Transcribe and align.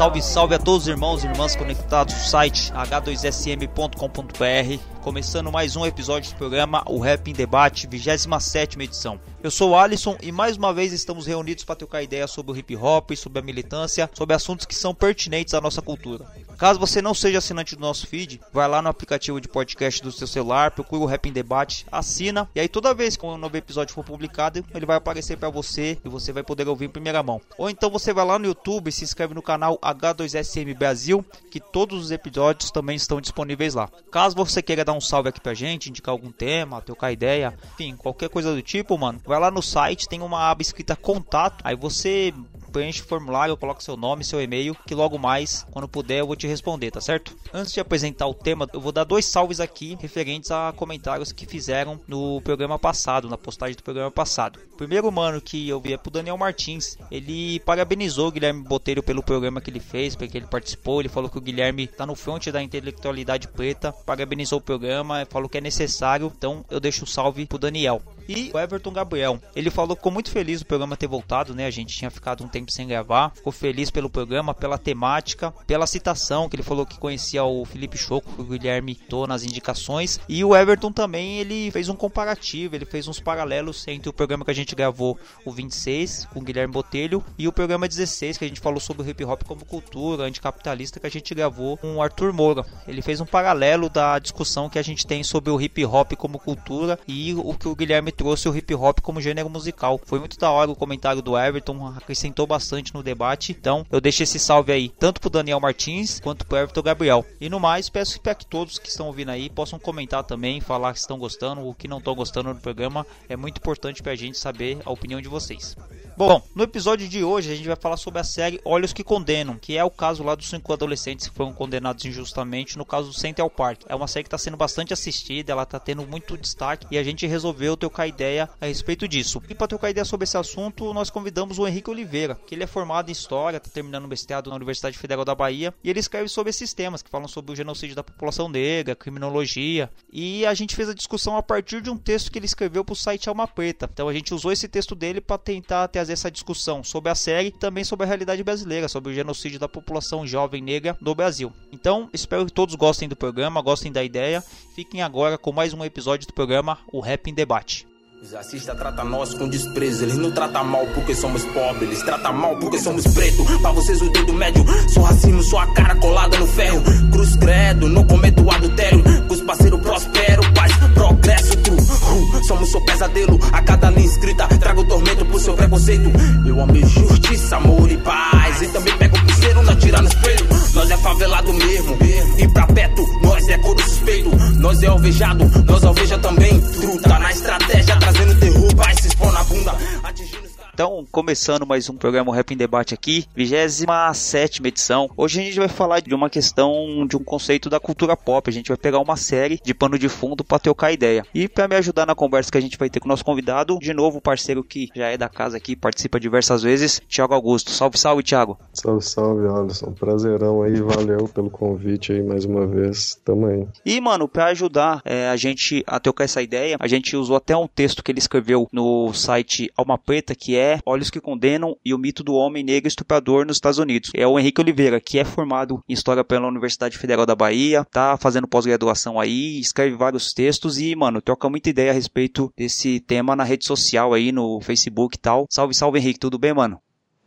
Salve, 0.00 0.22
salve 0.22 0.54
a 0.54 0.58
todos 0.58 0.84
os 0.84 0.88
irmãos 0.88 1.22
e 1.22 1.26
irmãs 1.26 1.54
conectados 1.54 2.14
no 2.14 2.20
site 2.20 2.72
h2sm.com.br. 2.72 4.82
Começando 5.02 5.52
mais 5.52 5.76
um 5.76 5.84
episódio 5.84 6.32
do 6.32 6.38
programa 6.38 6.82
O 6.86 6.98
Rap 6.98 7.30
em 7.30 7.34
Debate, 7.34 7.86
27 7.86 8.80
edição. 8.80 9.20
Eu 9.42 9.50
sou 9.50 9.70
o 9.70 9.76
Alisson 9.76 10.18
e 10.20 10.30
mais 10.30 10.58
uma 10.58 10.70
vez 10.70 10.92
estamos 10.92 11.26
reunidos 11.26 11.64
para 11.64 11.74
trocar 11.74 12.02
ideias 12.02 12.30
sobre 12.30 12.52
o 12.52 12.56
hip 12.56 12.76
hop, 12.76 13.12
sobre 13.16 13.38
a 13.38 13.42
militância, 13.42 14.10
sobre 14.12 14.34
assuntos 14.34 14.66
que 14.66 14.74
são 14.74 14.94
pertinentes 14.94 15.54
à 15.54 15.62
nossa 15.62 15.80
cultura. 15.80 16.26
Caso 16.58 16.78
você 16.78 17.00
não 17.00 17.14
seja 17.14 17.38
assinante 17.38 17.74
do 17.74 17.80
nosso 17.80 18.06
feed, 18.06 18.38
vai 18.52 18.68
lá 18.68 18.82
no 18.82 18.90
aplicativo 18.90 19.40
de 19.40 19.48
podcast 19.48 20.02
do 20.02 20.12
seu 20.12 20.26
celular, 20.26 20.72
procura 20.72 21.02
o 21.02 21.06
Rap 21.06 21.26
em 21.26 21.32
Debate, 21.32 21.86
assina 21.90 22.50
e 22.54 22.60
aí 22.60 22.68
toda 22.68 22.92
vez 22.92 23.16
que 23.16 23.24
um 23.24 23.38
novo 23.38 23.56
episódio 23.56 23.94
for 23.94 24.04
publicado, 24.04 24.62
ele 24.74 24.84
vai 24.84 24.98
aparecer 24.98 25.38
para 25.38 25.48
você 25.48 25.96
e 26.04 26.08
você 26.10 26.34
vai 26.34 26.42
poder 26.42 26.68
ouvir 26.68 26.84
em 26.84 26.90
primeira 26.90 27.22
mão. 27.22 27.40
Ou 27.56 27.70
então 27.70 27.88
você 27.88 28.12
vai 28.12 28.26
lá 28.26 28.38
no 28.38 28.44
YouTube 28.44 28.88
e 28.88 28.92
se 28.92 29.04
inscreve 29.04 29.32
no 29.32 29.40
canal 29.40 29.78
H2SM 29.78 30.76
Brasil, 30.76 31.24
que 31.50 31.60
todos 31.60 32.04
os 32.04 32.10
episódios 32.10 32.70
também 32.70 32.96
estão 32.96 33.22
disponíveis 33.22 33.72
lá. 33.72 33.88
Caso 34.12 34.36
você 34.36 34.60
queira 34.60 34.84
dar 34.84 34.92
um 34.92 35.00
salve 35.00 35.30
aqui 35.30 35.40
pra 35.40 35.54
gente, 35.54 35.88
indicar 35.88 36.12
algum 36.12 36.30
tema, 36.30 36.82
trocar 36.82 37.10
ideia, 37.10 37.54
enfim, 37.72 37.96
qualquer 37.96 38.28
coisa 38.28 38.54
do 38.54 38.60
tipo, 38.60 38.98
mano, 38.98 39.18
vai 39.30 39.38
lá 39.38 39.48
no 39.48 39.62
site, 39.62 40.08
tem 40.08 40.20
uma 40.22 40.50
aba 40.50 40.60
escrita 40.60 40.96
contato, 40.96 41.62
aí 41.62 41.76
você 41.76 42.34
preenche 42.72 43.00
o 43.00 43.04
formulário, 43.04 43.56
coloca 43.56 43.80
seu 43.80 43.96
nome, 43.96 44.24
seu 44.24 44.40
e-mail, 44.40 44.76
que 44.86 44.94
logo 44.94 45.18
mais, 45.18 45.64
quando 45.70 45.88
puder, 45.88 46.20
eu 46.20 46.26
vou 46.26 46.36
te 46.36 46.46
responder, 46.46 46.90
tá 46.90 47.00
certo? 47.00 47.36
Antes 47.52 47.72
de 47.72 47.80
apresentar 47.80 48.26
o 48.26 48.34
tema, 48.34 48.68
eu 48.72 48.80
vou 48.80 48.92
dar 48.92 49.04
dois 49.04 49.24
salves 49.26 49.60
aqui 49.60 49.96
referentes 50.00 50.50
a 50.50 50.72
comentários 50.76 51.32
que 51.32 51.46
fizeram 51.46 52.00
no 52.08 52.40
programa 52.42 52.78
passado, 52.78 53.28
na 53.28 53.36
postagem 53.36 53.76
do 53.76 53.82
programa 53.82 54.10
passado. 54.10 54.58
O 54.72 54.76
primeiro 54.76 55.10
mano 55.12 55.40
que 55.40 55.68
eu 55.68 55.80
vi 55.80 55.92
é 55.92 55.96
pro 55.96 56.10
Daniel 56.10 56.38
Martins. 56.38 56.96
Ele 57.10 57.60
parabenizou 57.60 58.28
o 58.28 58.32
Guilherme 58.32 58.62
Botelho 58.62 59.02
pelo 59.02 59.22
programa 59.22 59.60
que 59.60 59.70
ele 59.70 59.80
fez, 59.80 60.16
porque 60.16 60.38
ele 60.38 60.46
participou. 60.46 61.00
Ele 61.00 61.08
falou 61.08 61.28
que 61.28 61.38
o 61.38 61.40
Guilherme 61.40 61.86
tá 61.86 62.06
no 62.06 62.14
front 62.14 62.48
da 62.48 62.62
intelectualidade 62.62 63.48
preta, 63.48 63.92
parabenizou 63.92 64.58
o 64.58 64.62
programa, 64.62 65.26
falou 65.28 65.48
que 65.48 65.58
é 65.58 65.60
necessário. 65.60 66.32
Então 66.36 66.64
eu 66.70 66.80
deixo 66.80 67.02
o 67.02 67.04
um 67.04 67.06
salve 67.06 67.44
pro 67.46 67.58
Daniel. 67.58 68.00
E 68.30 68.50
o 68.54 68.58
Everton 68.58 68.92
Gabriel, 68.92 69.40
ele 69.56 69.70
falou 69.70 69.96
que 69.96 70.00
ficou 70.00 70.12
muito 70.12 70.30
feliz 70.30 70.60
do 70.60 70.66
programa 70.66 70.96
ter 70.96 71.08
voltado, 71.08 71.52
né? 71.52 71.66
A 71.66 71.70
gente 71.70 71.96
tinha 71.96 72.10
ficado 72.12 72.44
um 72.44 72.48
tempo 72.48 72.70
sem 72.70 72.86
gravar. 72.86 73.32
Ficou 73.34 73.52
feliz 73.52 73.90
pelo 73.90 74.08
programa, 74.08 74.54
pela 74.54 74.78
temática, 74.78 75.50
pela 75.66 75.84
citação, 75.84 76.48
que 76.48 76.54
ele 76.54 76.62
falou 76.62 76.86
que 76.86 76.96
conhecia 76.96 77.42
o 77.42 77.64
Felipe 77.64 77.98
Choco, 77.98 78.30
o 78.40 78.44
Guilherme 78.44 78.94
tô 78.94 79.26
nas 79.26 79.42
indicações. 79.42 80.20
E 80.28 80.44
o 80.44 80.54
Everton 80.54 80.92
também, 80.92 81.40
ele 81.40 81.72
fez 81.72 81.88
um 81.88 81.96
comparativo, 81.96 82.76
ele 82.76 82.84
fez 82.84 83.08
uns 83.08 83.18
paralelos 83.18 83.86
entre 83.88 84.08
o 84.08 84.12
programa 84.12 84.44
que 84.44 84.50
a 84.52 84.54
gente 84.54 84.76
gravou, 84.76 85.18
o 85.44 85.50
26, 85.50 86.26
com 86.32 86.38
o 86.38 86.42
Guilherme 86.42 86.72
Botelho, 86.72 87.24
e 87.36 87.48
o 87.48 87.52
programa 87.52 87.88
16, 87.88 88.38
que 88.38 88.44
a 88.44 88.48
gente 88.48 88.60
falou 88.60 88.78
sobre 88.78 89.02
o 89.02 89.10
hip 89.10 89.24
hop 89.24 89.42
como 89.42 89.64
cultura 89.64 90.22
anticapitalista, 90.22 91.00
que 91.00 91.06
a 91.06 91.10
gente 91.10 91.34
gravou 91.34 91.76
com 91.78 91.96
o 91.96 92.02
Arthur 92.02 92.32
Moura. 92.32 92.64
Ele 92.86 93.02
fez 93.02 93.20
um 93.20 93.26
paralelo 93.26 93.88
da 93.88 94.20
discussão 94.20 94.70
que 94.70 94.78
a 94.78 94.82
gente 94.82 95.04
tem 95.04 95.24
sobre 95.24 95.50
o 95.50 95.60
hip 95.60 95.84
hop 95.84 96.12
como 96.12 96.38
cultura 96.38 96.96
e 97.08 97.34
o 97.34 97.54
que 97.54 97.66
o 97.66 97.74
Guilherme 97.74 98.12
trouxe 98.20 98.50
o 98.50 98.54
hip 98.54 98.74
hop 98.74 99.00
como 99.00 99.18
gênero 99.18 99.48
musical. 99.48 99.98
Foi 100.04 100.18
muito 100.18 100.38
da 100.38 100.50
hora 100.50 100.70
o 100.70 100.76
comentário 100.76 101.22
do 101.22 101.38
Everton, 101.38 101.86
acrescentou 101.86 102.46
bastante 102.46 102.92
no 102.92 103.02
debate. 103.02 103.56
Então 103.58 103.86
eu 103.90 103.98
deixo 103.98 104.22
esse 104.22 104.38
salve 104.38 104.70
aí, 104.70 104.90
tanto 104.90 105.22
pro 105.22 105.30
Daniel 105.30 105.58
Martins 105.58 106.20
quanto 106.20 106.44
pro 106.44 106.58
Everton 106.58 106.82
Gabriel. 106.82 107.24
E 107.40 107.48
no 107.48 107.58
mais, 107.58 107.88
peço 107.88 108.20
para 108.20 108.34
que 108.34 108.44
todos 108.44 108.78
que 108.78 108.90
estão 108.90 109.06
ouvindo 109.06 109.30
aí 109.30 109.48
possam 109.48 109.78
comentar 109.78 110.22
também, 110.22 110.60
falar 110.60 110.92
que 110.92 110.98
estão 110.98 111.18
gostando 111.18 111.62
ou 111.62 111.72
que 111.72 111.88
não 111.88 111.96
estão 111.96 112.14
gostando 112.14 112.52
do 112.52 112.60
programa. 112.60 113.06
É 113.26 113.36
muito 113.36 113.56
importante 113.56 114.02
pra 114.02 114.14
gente 114.14 114.36
saber 114.36 114.78
a 114.84 114.90
opinião 114.90 115.22
de 115.22 115.28
vocês. 115.28 115.74
Bom, 116.20 116.42
no 116.54 116.64
episódio 116.64 117.08
de 117.08 117.24
hoje 117.24 117.50
a 117.50 117.56
gente 117.56 117.66
vai 117.66 117.76
falar 117.76 117.96
sobre 117.96 118.20
a 118.20 118.24
série 118.24 118.60
Olhos 118.62 118.92
que 118.92 119.02
Condenam, 119.02 119.56
que 119.56 119.78
é 119.78 119.82
o 119.82 119.90
caso 119.90 120.22
lá 120.22 120.34
dos 120.34 120.50
cinco 120.50 120.70
adolescentes 120.70 121.26
que 121.26 121.34
foram 121.34 121.50
condenados 121.50 122.04
injustamente 122.04 122.76
no 122.76 122.84
caso 122.84 123.08
do 123.08 123.14
Central 123.14 123.48
Park. 123.48 123.84
É 123.88 123.94
uma 123.94 124.06
série 124.06 124.24
que 124.24 124.26
está 124.26 124.36
sendo 124.36 124.54
bastante 124.58 124.92
assistida, 124.92 125.50
ela 125.50 125.62
está 125.62 125.80
tendo 125.80 126.06
muito 126.06 126.36
destaque 126.36 126.86
e 126.90 126.98
a 126.98 127.02
gente 127.02 127.26
resolveu 127.26 127.74
trocar 127.74 128.06
ideia 128.06 128.50
a 128.60 128.66
respeito 128.66 129.08
disso. 129.08 129.40
E 129.48 129.54
para 129.54 129.66
trocar 129.66 129.88
ideia 129.88 130.04
sobre 130.04 130.24
esse 130.24 130.36
assunto, 130.36 130.92
nós 130.92 131.08
convidamos 131.08 131.58
o 131.58 131.66
Henrique 131.66 131.88
Oliveira, 131.88 132.38
que 132.46 132.54
ele 132.54 132.64
é 132.64 132.66
formado 132.66 133.08
em 133.08 133.12
História, 133.12 133.56
está 133.56 133.70
terminando 133.70 134.04
o 134.04 134.08
mestrado 134.08 134.50
na 134.50 134.56
Universidade 134.56 134.98
Federal 134.98 135.24
da 135.24 135.34
Bahia 135.34 135.72
e 135.82 135.88
ele 135.88 136.00
escreve 136.00 136.28
sobre 136.28 136.50
esses 136.50 136.74
temas 136.74 137.00
que 137.00 137.08
falam 137.08 137.28
sobre 137.28 137.52
o 137.52 137.56
genocídio 137.56 137.96
da 137.96 138.04
população 138.04 138.46
negra, 138.46 138.94
criminologia. 138.94 139.90
E 140.12 140.44
a 140.44 140.52
gente 140.52 140.76
fez 140.76 140.90
a 140.90 140.94
discussão 140.94 141.38
a 141.38 141.42
partir 141.42 141.80
de 141.80 141.88
um 141.88 141.96
texto 141.96 142.30
que 142.30 142.38
ele 142.38 142.44
escreveu 142.44 142.84
para 142.84 142.92
o 142.92 142.96
site 142.96 143.30
Alma 143.30 143.48
Preta. 143.48 143.88
Então 143.90 144.06
a 144.06 144.12
gente 144.12 144.34
usou 144.34 144.52
esse 144.52 144.68
texto 144.68 144.94
dele 144.94 145.22
para 145.22 145.38
tentar 145.38 145.88
trazer 146.10 146.12
essa 146.12 146.30
discussão 146.30 146.82
sobre 146.82 147.10
a 147.10 147.14
série 147.14 147.48
e 147.48 147.52
também 147.52 147.84
sobre 147.84 148.04
a 148.04 148.06
realidade 148.06 148.42
brasileira, 148.42 148.88
sobre 148.88 149.12
o 149.12 149.14
genocídio 149.14 149.58
da 149.58 149.68
população 149.68 150.26
jovem 150.26 150.62
negra 150.62 150.96
no 151.00 151.14
Brasil. 151.14 151.52
Então, 151.72 152.08
espero 152.12 152.46
que 152.46 152.52
todos 152.52 152.74
gostem 152.74 153.08
do 153.08 153.16
programa, 153.16 153.62
gostem 153.62 153.92
da 153.92 154.02
ideia. 154.02 154.42
Fiquem 154.74 155.02
agora 155.02 155.38
com 155.38 155.52
mais 155.52 155.72
um 155.72 155.84
episódio 155.84 156.26
do 156.26 156.32
programa 156.32 156.78
O 156.92 157.00
Rap 157.00 157.28
em 157.28 157.34
Debate. 157.34 157.89
Os 158.22 158.32
racistas 158.32 158.76
tratam 158.76 159.06
nós 159.06 159.32
com 159.32 159.48
desprezo, 159.48 160.04
eles 160.04 160.18
não 160.18 160.30
tratam 160.30 160.62
mal 160.62 160.86
porque 160.94 161.14
somos 161.14 161.42
pobres, 161.46 161.82
eles 161.82 162.02
tratam 162.02 162.34
mal 162.34 162.54
porque 162.56 162.78
somos 162.78 163.02
pretos. 163.14 163.46
Pra 163.62 163.72
vocês 163.72 164.02
o 164.02 164.10
dedo 164.10 164.34
médio, 164.34 164.62
sou 164.90 165.02
racismo, 165.04 165.42
sou 165.42 165.58
a 165.58 165.66
cara 165.68 165.94
colada 165.94 166.38
no 166.38 166.46
ferro. 166.46 166.82
Cruz 167.10 167.34
credo, 167.36 167.88
não 167.88 168.04
cometo 168.04 168.50
adultério, 168.50 169.02
com 169.26 169.32
os 169.32 169.40
parceiros 169.40 169.80
prospero, 169.80 170.42
paz, 170.52 170.72
progresso. 170.92 171.54
Uh, 171.70 172.44
somos 172.44 172.70
seu 172.70 172.80
pesadelo, 172.82 173.38
a 173.52 173.62
cada 173.62 173.90
linha 173.90 174.06
escrita, 174.06 174.46
trago 174.48 174.84
tormento 174.84 175.24
pro 175.24 175.38
seu 175.38 175.54
preconceito. 175.54 176.10
Eu 176.46 176.60
amo 176.60 176.76
justiça, 176.86 177.56
amor 177.56 177.90
e 177.90 177.96
paz, 177.96 178.60
e 178.60 178.68
também 178.68 178.96
pego 178.98 179.16
o 179.16 179.26
piseiro 179.26 179.62
na 179.62 179.74
tira 179.76 180.02
no 180.02 180.08
espelho. 180.08 180.46
Nós 180.74 180.90
é 180.90 180.96
favelado 180.98 181.52
mesmo, 181.54 181.96
e 182.36 182.48
pra 182.48 182.66
perto, 182.66 183.02
nós 183.22 183.48
é 183.48 183.56
couro 183.58 183.82
suspeito. 183.82 184.30
Nós 184.58 184.82
é 184.82 184.86
alvejado, 184.88 185.50
nós 185.64 185.82
alveja 185.84 186.18
também, 186.18 186.60
true, 186.60 186.98
tá 186.98 187.18
na 187.18 187.30
estratégia, 187.30 187.96
trazendo 188.12 188.40
terror, 188.40 188.74
vai 188.74 188.94
se 188.96 189.08
expor 189.08 189.32
na 189.32 189.44
bunda, 189.44 189.72
atingindo. 190.02 190.49
Então, 190.80 191.06
começando 191.12 191.66
mais 191.66 191.90
um 191.90 191.94
programa 191.94 192.34
Rap 192.34 192.54
em 192.54 192.56
Debate 192.56 192.94
aqui, 192.94 193.26
27 193.36 194.66
edição. 194.66 195.10
Hoje 195.14 195.38
a 195.38 195.44
gente 195.44 195.58
vai 195.58 195.68
falar 195.68 196.00
de 196.00 196.14
uma 196.14 196.30
questão, 196.30 197.06
de 197.06 197.18
um 197.18 197.22
conceito 197.22 197.68
da 197.68 197.78
cultura 197.78 198.16
pop. 198.16 198.48
A 198.48 198.50
gente 198.50 198.68
vai 198.68 198.78
pegar 198.78 198.98
uma 198.98 199.14
série 199.14 199.60
de 199.62 199.74
pano 199.74 199.98
de 199.98 200.08
fundo 200.08 200.42
para 200.42 200.58
trocar 200.58 200.90
ideia. 200.90 201.22
E 201.34 201.46
para 201.46 201.68
me 201.68 201.76
ajudar 201.76 202.06
na 202.06 202.14
conversa 202.14 202.50
que 202.50 202.56
a 202.56 202.62
gente 202.62 202.78
vai 202.78 202.88
ter 202.88 202.98
com 202.98 203.04
o 203.04 203.10
nosso 203.10 203.22
convidado, 203.22 203.78
de 203.78 203.92
novo, 203.92 204.16
o 204.16 204.20
parceiro 204.22 204.64
que 204.64 204.88
já 204.96 205.08
é 205.08 205.18
da 205.18 205.28
casa 205.28 205.58
aqui, 205.58 205.76
participa 205.76 206.18
diversas 206.18 206.62
vezes, 206.62 206.98
Thiago 207.06 207.34
Augusto. 207.34 207.70
Salve, 207.72 207.98
salve, 207.98 208.22
Thiago. 208.22 208.58
Salve, 208.72 209.04
salve, 209.04 209.48
Alisson. 209.48 209.92
Prazerão 209.92 210.62
aí, 210.62 210.80
valeu 210.80 211.28
pelo 211.28 211.50
convite 211.50 212.10
aí 212.10 212.22
mais 212.22 212.46
uma 212.46 212.66
vez. 212.66 213.20
Tamo 213.22 213.48
aí. 213.48 213.68
E, 213.84 214.00
mano, 214.00 214.26
para 214.26 214.46
ajudar 214.46 215.02
é, 215.04 215.28
a 215.28 215.36
gente 215.36 215.84
a 215.86 216.00
trocar 216.00 216.24
essa 216.24 216.40
ideia, 216.40 216.78
a 216.80 216.88
gente 216.88 217.14
usou 217.18 217.36
até 217.36 217.54
um 217.54 217.68
texto 217.68 218.02
que 218.02 218.10
ele 218.10 218.18
escreveu 218.18 218.66
no 218.72 219.12
site 219.12 219.70
Alma 219.76 219.98
Preta, 219.98 220.34
que 220.34 220.56
é 220.56 220.69
Olhos 220.86 221.10
que 221.10 221.20
Condenam 221.20 221.76
e 221.84 221.92
o 221.94 221.98
Mito 221.98 222.22
do 222.22 222.34
Homem 222.34 222.62
Negro 222.62 222.86
Estuprador 222.88 223.46
nos 223.46 223.56
Estados 223.56 223.78
Unidos. 223.78 224.10
É 224.14 224.26
o 224.26 224.38
Henrique 224.38 224.60
Oliveira, 224.60 225.00
que 225.00 225.18
é 225.18 225.24
formado 225.24 225.82
em 225.88 225.92
História 225.92 226.22
pela 226.22 226.46
Universidade 226.46 226.98
Federal 226.98 227.26
da 227.26 227.34
Bahia, 227.34 227.84
tá 227.90 228.16
fazendo 228.16 228.46
pós-graduação 228.46 229.18
aí, 229.18 229.58
escreve 229.58 229.96
vários 229.96 230.32
textos 230.32 230.78
e, 230.78 230.94
mano, 230.94 231.20
troca 231.20 231.48
muita 231.48 231.70
ideia 231.70 231.90
a 231.90 231.94
respeito 231.94 232.52
desse 232.56 233.00
tema 233.00 233.34
na 233.34 233.44
rede 233.44 233.66
social 233.66 234.12
aí, 234.12 234.32
no 234.32 234.60
Facebook 234.60 235.16
e 235.16 235.20
tal. 235.20 235.46
Salve, 235.50 235.74
salve, 235.74 235.98
Henrique, 235.98 236.18
tudo 236.18 236.38
bem, 236.38 236.54
mano? 236.54 236.80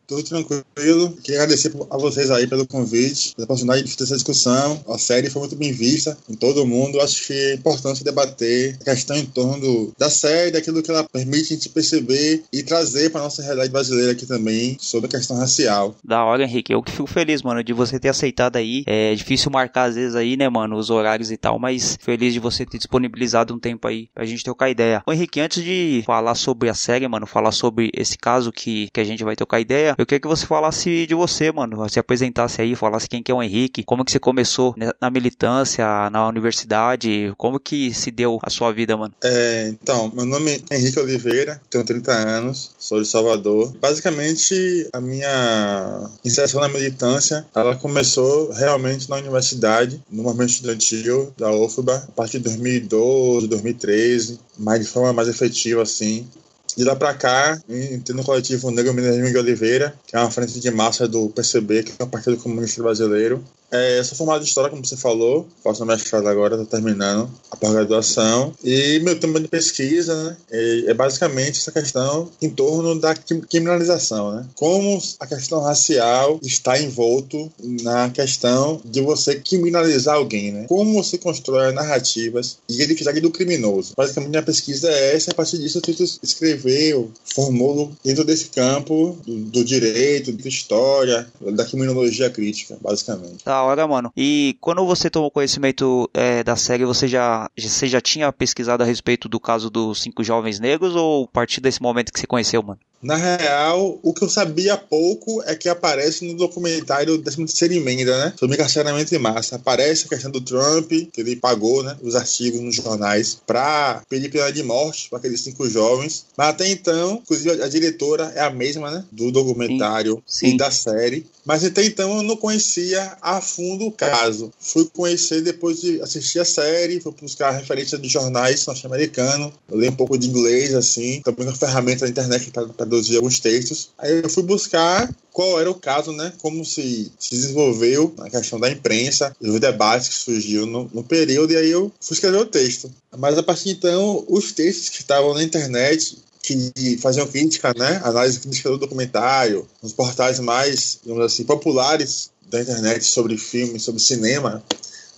Tudo 0.07 0.23
tranquilo. 0.23 1.11
Queria 1.23 1.41
agradecer 1.41 1.71
a 1.89 1.97
vocês 1.97 2.29
aí 2.29 2.47
pelo 2.47 2.67
convite, 2.67 3.33
pela 3.35 3.45
oportunidade 3.45 3.83
de 3.83 3.95
ter 3.95 4.03
essa 4.03 4.15
discussão. 4.15 4.83
A 4.87 4.97
série 4.97 5.29
foi 5.29 5.41
muito 5.41 5.55
bem 5.55 5.71
vista 5.71 6.17
em 6.29 6.35
todo 6.35 6.65
mundo. 6.65 6.99
Acho 7.01 7.27
que 7.27 7.33
é 7.33 7.53
importante 7.55 8.03
debater 8.03 8.77
a 8.81 8.83
questão 8.83 9.15
em 9.15 9.25
torno 9.25 9.93
da 9.97 10.09
série, 10.09 10.51
daquilo 10.51 10.83
que 10.83 10.91
ela 10.91 11.03
permite 11.03 11.53
a 11.53 11.55
gente 11.55 11.69
perceber 11.69 12.43
e 12.51 12.63
trazer 12.63 13.09
para 13.09 13.21
nossa 13.21 13.41
realidade 13.41 13.71
brasileira 13.71 14.11
aqui 14.11 14.25
também 14.25 14.77
sobre 14.79 15.07
a 15.07 15.09
questão 15.09 15.37
racial. 15.37 15.95
Da 16.03 16.23
hora, 16.23 16.43
Henrique. 16.43 16.73
Eu 16.73 16.83
que 16.83 16.91
fico 16.91 17.07
feliz, 17.07 17.41
mano, 17.41 17.63
de 17.63 17.73
você 17.73 17.99
ter 17.99 18.09
aceitado 18.09 18.57
aí. 18.57 18.83
É 18.85 19.15
difícil 19.15 19.51
marcar 19.51 19.85
às 19.85 19.95
vezes 19.95 20.15
aí, 20.15 20.35
né, 20.37 20.49
mano, 20.49 20.77
os 20.77 20.89
horários 20.89 21.31
e 21.31 21.37
tal, 21.37 21.57
mas 21.59 21.97
feliz 22.01 22.33
de 22.33 22.39
você 22.39 22.65
ter 22.65 22.77
disponibilizado 22.77 23.53
um 23.53 23.59
tempo 23.59 23.87
aí 23.87 24.09
pra 24.13 24.25
gente 24.25 24.43
trocar 24.43 24.69
ideia. 24.69 25.01
Ô, 25.05 25.13
Henrique, 25.13 25.39
antes 25.39 25.63
de 25.63 26.03
falar 26.05 26.35
sobre 26.35 26.69
a 26.69 26.73
série, 26.73 27.07
mano, 27.07 27.25
falar 27.25 27.51
sobre 27.51 27.89
esse 27.93 28.17
caso 28.17 28.51
que, 28.51 28.89
que 28.93 28.99
a 28.99 29.03
gente 29.03 29.23
vai 29.23 29.35
trocar 29.35 29.59
ideia, 29.59 29.92
eu 29.97 30.05
queria 30.05 30.19
que 30.19 30.27
você 30.27 30.45
falasse 30.45 31.05
de 31.05 31.15
você, 31.15 31.51
mano, 31.51 31.87
se 31.89 31.99
apresentasse 31.99 32.61
aí, 32.61 32.75
falasse 32.75 33.07
quem 33.07 33.21
que 33.21 33.31
é 33.31 33.35
o 33.35 33.41
Henrique, 33.41 33.83
como 33.83 34.03
que 34.03 34.11
você 34.11 34.19
começou 34.19 34.75
na 34.99 35.09
militância, 35.09 36.09
na 36.09 36.27
universidade, 36.27 37.33
como 37.37 37.59
que 37.59 37.93
se 37.93 38.11
deu 38.11 38.39
a 38.41 38.49
sua 38.49 38.71
vida, 38.71 38.95
mano? 38.97 39.13
É, 39.23 39.67
então, 39.69 40.11
meu 40.13 40.25
nome 40.25 40.63
é 40.69 40.77
Henrique 40.77 40.99
Oliveira, 40.99 41.61
tenho 41.69 41.83
30 41.83 42.11
anos, 42.11 42.71
sou 42.77 43.01
de 43.01 43.07
Salvador. 43.07 43.73
Basicamente, 43.79 44.87
a 44.93 44.99
minha 44.99 46.09
inserção 46.23 46.61
na 46.61 46.69
militância, 46.69 47.45
ela 47.55 47.75
começou 47.75 48.51
realmente 48.51 49.09
na 49.09 49.17
universidade, 49.17 50.01
no 50.11 50.23
movimento 50.23 50.51
estudantil 50.51 51.33
da 51.37 51.51
UFBA, 51.51 52.05
a 52.07 52.11
partir 52.11 52.37
de 52.37 52.45
2012, 52.45 53.47
2013, 53.47 54.39
mas 54.57 54.81
de 54.81 54.87
forma 54.87 55.13
mais 55.13 55.27
efetiva, 55.27 55.81
assim. 55.81 56.27
De 56.75 56.83
lá 56.83 56.95
para 56.95 57.13
cá, 57.13 57.61
entrei 57.69 58.15
no 58.15 58.23
coletivo 58.23 58.71
Negro 58.71 58.93
Mineiro 58.93 59.31
de 59.31 59.37
Oliveira, 59.37 59.93
que 60.07 60.15
é 60.15 60.19
uma 60.19 60.31
frente 60.31 60.59
de 60.59 60.71
massa 60.71 61.07
do 61.07 61.29
PCB, 61.29 61.83
que 61.83 61.93
é 61.99 62.03
o 62.03 62.07
Partido 62.07 62.37
Comunista 62.37 62.81
Brasileiro. 62.81 63.43
É, 63.73 63.97
eu 63.97 64.03
sou 64.03 64.15
formado 64.15 64.41
em 64.41 64.45
História, 64.45 64.69
como 64.69 64.85
você 64.85 64.95
falou, 64.95 65.47
faço 65.63 65.83
mestrado 65.83 66.27
agora, 66.27 66.53
estou 66.53 66.67
terminando 66.67 67.27
a 67.49 67.55
pós-graduação. 67.55 68.53
E 68.63 68.99
meu 68.99 69.19
tema 69.19 69.39
de 69.39 69.47
pesquisa 69.47 70.15
né, 70.15 70.37
é, 70.51 70.91
é, 70.91 70.93
basicamente 70.93 71.59
essa 71.59 71.71
questão 71.71 72.29
em 72.39 72.51
torno 72.51 72.99
da 72.99 73.15
criminalização. 73.15 74.35
Né? 74.35 74.45
Como 74.53 75.01
a 75.19 75.25
questão 75.25 75.59
racial 75.61 76.39
está 76.43 76.79
envolto 76.79 77.51
na 77.81 78.11
questão 78.11 78.79
de 78.85 79.01
você 79.01 79.39
criminalizar 79.39 80.17
alguém. 80.17 80.51
Né? 80.51 80.65
Como 80.69 80.93
você 80.93 81.17
constrói 81.17 81.71
narrativas 81.71 82.59
e 82.69 82.79
identidade 82.79 83.21
do 83.21 83.31
criminoso. 83.31 83.93
Basicamente, 83.97 84.29
minha 84.29 84.43
pesquisa 84.43 84.87
é 84.87 85.15
essa, 85.15 85.31
a 85.31 85.33
partir 85.33 85.57
disso 85.57 85.79
eu 85.79 85.81
tento 85.81 86.03
escrever, 86.21 86.91
eu 86.91 87.11
formulo 87.25 87.91
dentro 88.03 88.23
desse 88.23 88.45
campo 88.49 89.17
do, 89.25 89.35
do 89.35 89.65
direito, 89.65 90.31
da 90.31 90.47
história, 90.47 91.27
da 91.41 91.65
criminologia 91.65 92.29
crítica, 92.29 92.77
basicamente. 92.79 93.43
Da 93.43 93.62
hora, 93.63 93.87
mano. 93.87 94.11
E 94.15 94.57
quando 94.61 94.85
você 94.85 95.09
tomou 95.09 95.31
conhecimento 95.31 96.09
é, 96.13 96.43
da 96.43 96.55
série, 96.55 96.85
você 96.85 97.07
já, 97.07 97.49
você 97.57 97.87
já 97.87 98.01
tinha 98.01 98.31
pesquisado 98.31 98.83
a 98.83 98.85
respeito 98.85 99.29
do 99.29 99.39
caso 99.39 99.69
dos 99.69 100.01
cinco 100.01 100.23
jovens 100.23 100.59
negros 100.59 100.95
ou 100.95 101.25
a 101.25 101.27
partir 101.27 101.61
desse 101.61 101.81
momento 101.81 102.11
que 102.11 102.19
você 102.19 102.27
conheceu, 102.27 102.61
mano? 102.61 102.79
Na 103.03 103.17
real, 103.17 103.99
o 104.01 104.13
que 104.13 104.23
eu 104.23 104.29
sabia 104.29 104.77
pouco 104.77 105.43
é 105.45 105.55
que 105.55 105.67
aparece 105.67 106.25
no 106.25 106.35
documentário 106.35 107.17
da 107.17 107.31
terceira 107.31 107.75
emenda, 107.75 108.17
né? 108.17 108.33
Sobre 108.39 108.55
encarceramento 108.55 109.13
em 109.13 109.19
massa. 109.19 109.57
Aparece 109.57 110.05
a 110.05 110.09
questão 110.09 110.31
do 110.31 110.39
Trump, 110.39 110.89
que 110.89 111.11
ele 111.17 111.35
pagou, 111.35 111.83
né? 111.83 111.97
Os 112.01 112.15
artigos 112.15 112.61
nos 112.61 112.75
jornais 112.75 113.37
para 113.45 114.01
pedir 114.07 114.29
pena 114.29 114.51
de 114.51 114.63
morte 114.63 115.09
para 115.09 115.19
aqueles 115.19 115.41
cinco 115.41 115.69
jovens. 115.69 116.25
Mas 116.37 116.47
até 116.47 116.67
então, 116.69 117.19
inclusive 117.21 117.61
a 117.61 117.67
diretora 117.67 118.31
é 118.35 118.41
a 118.41 118.49
mesma, 118.49 118.89
né? 118.89 119.03
Do 119.11 119.31
documentário 119.31 120.23
Sim. 120.25 120.47
Sim. 120.47 120.53
e 120.53 120.57
da 120.57 120.71
série. 120.71 121.25
Mas 121.45 121.63
até 121.65 121.83
então 121.83 122.17
eu 122.17 122.23
não 122.23 122.37
conhecia 122.37 123.17
a 123.21 123.41
fundo 123.41 123.87
o 123.87 123.91
caso. 123.91 124.51
Fui 124.59 124.87
conhecer 124.93 125.41
depois 125.41 125.81
de 125.81 126.01
assistir 126.01 126.39
a 126.39 126.45
série, 126.45 127.01
fui 127.01 127.13
buscar 127.21 127.51
referências 127.51 128.01
de 128.01 128.07
jornais 128.07 128.65
norte-americanos, 128.65 129.51
li 129.71 129.89
um 129.89 129.95
pouco 129.95 130.17
de 130.17 130.27
inglês, 130.27 130.73
assim, 130.73 131.21
também 131.21 131.45
uma 131.45 131.55
ferramenta 131.55 132.05
da 132.05 132.09
internet 132.09 132.49
para 132.51 132.85
traduzir 132.93 133.17
alguns 133.17 133.39
textos. 133.39 133.89
Aí 133.97 134.21
eu 134.21 134.29
fui 134.29 134.43
buscar 134.43 135.09
qual 135.31 135.59
era 135.59 135.69
o 135.69 135.75
caso, 135.75 136.11
né? 136.11 136.31
Como 136.41 136.63
se, 136.63 137.11
se 137.17 137.31
desenvolveu 137.31 138.13
a 138.19 138.29
questão 138.29 138.59
da 138.59 138.69
imprensa, 138.69 139.35
os 139.41 139.59
debates 139.59 140.09
que 140.09 140.15
surgiu 140.15 140.65
no, 140.65 140.89
no, 140.93 141.03
período, 141.03 141.53
e 141.53 141.57
aí 141.57 141.71
eu 141.71 141.91
fui 141.99 142.13
escrever 142.13 142.37
o 142.37 142.45
texto. 142.45 142.91
Mas 143.17 143.37
a 143.37 143.43
partir 143.43 143.65
de 143.65 143.71
então, 143.71 144.23
os 144.27 144.51
textos 144.51 144.89
que 144.89 145.01
estavam 145.01 145.33
na 145.33 145.43
internet 145.43 146.17
que 146.41 146.97
faziam 147.01 147.25
crítica, 147.25 147.73
né? 147.75 148.01
Análise 148.03 148.39
crítica 148.39 148.69
do 148.69 148.77
documentário, 148.77 149.65
nos 149.81 149.93
portais 149.93 150.39
mais, 150.39 150.99
digamos 151.01 151.25
assim, 151.25 151.45
populares 151.45 152.31
da 152.49 152.61
internet 152.61 153.05
sobre 153.05 153.37
filme, 153.37 153.79
sobre 153.79 154.01
cinema, 154.01 154.63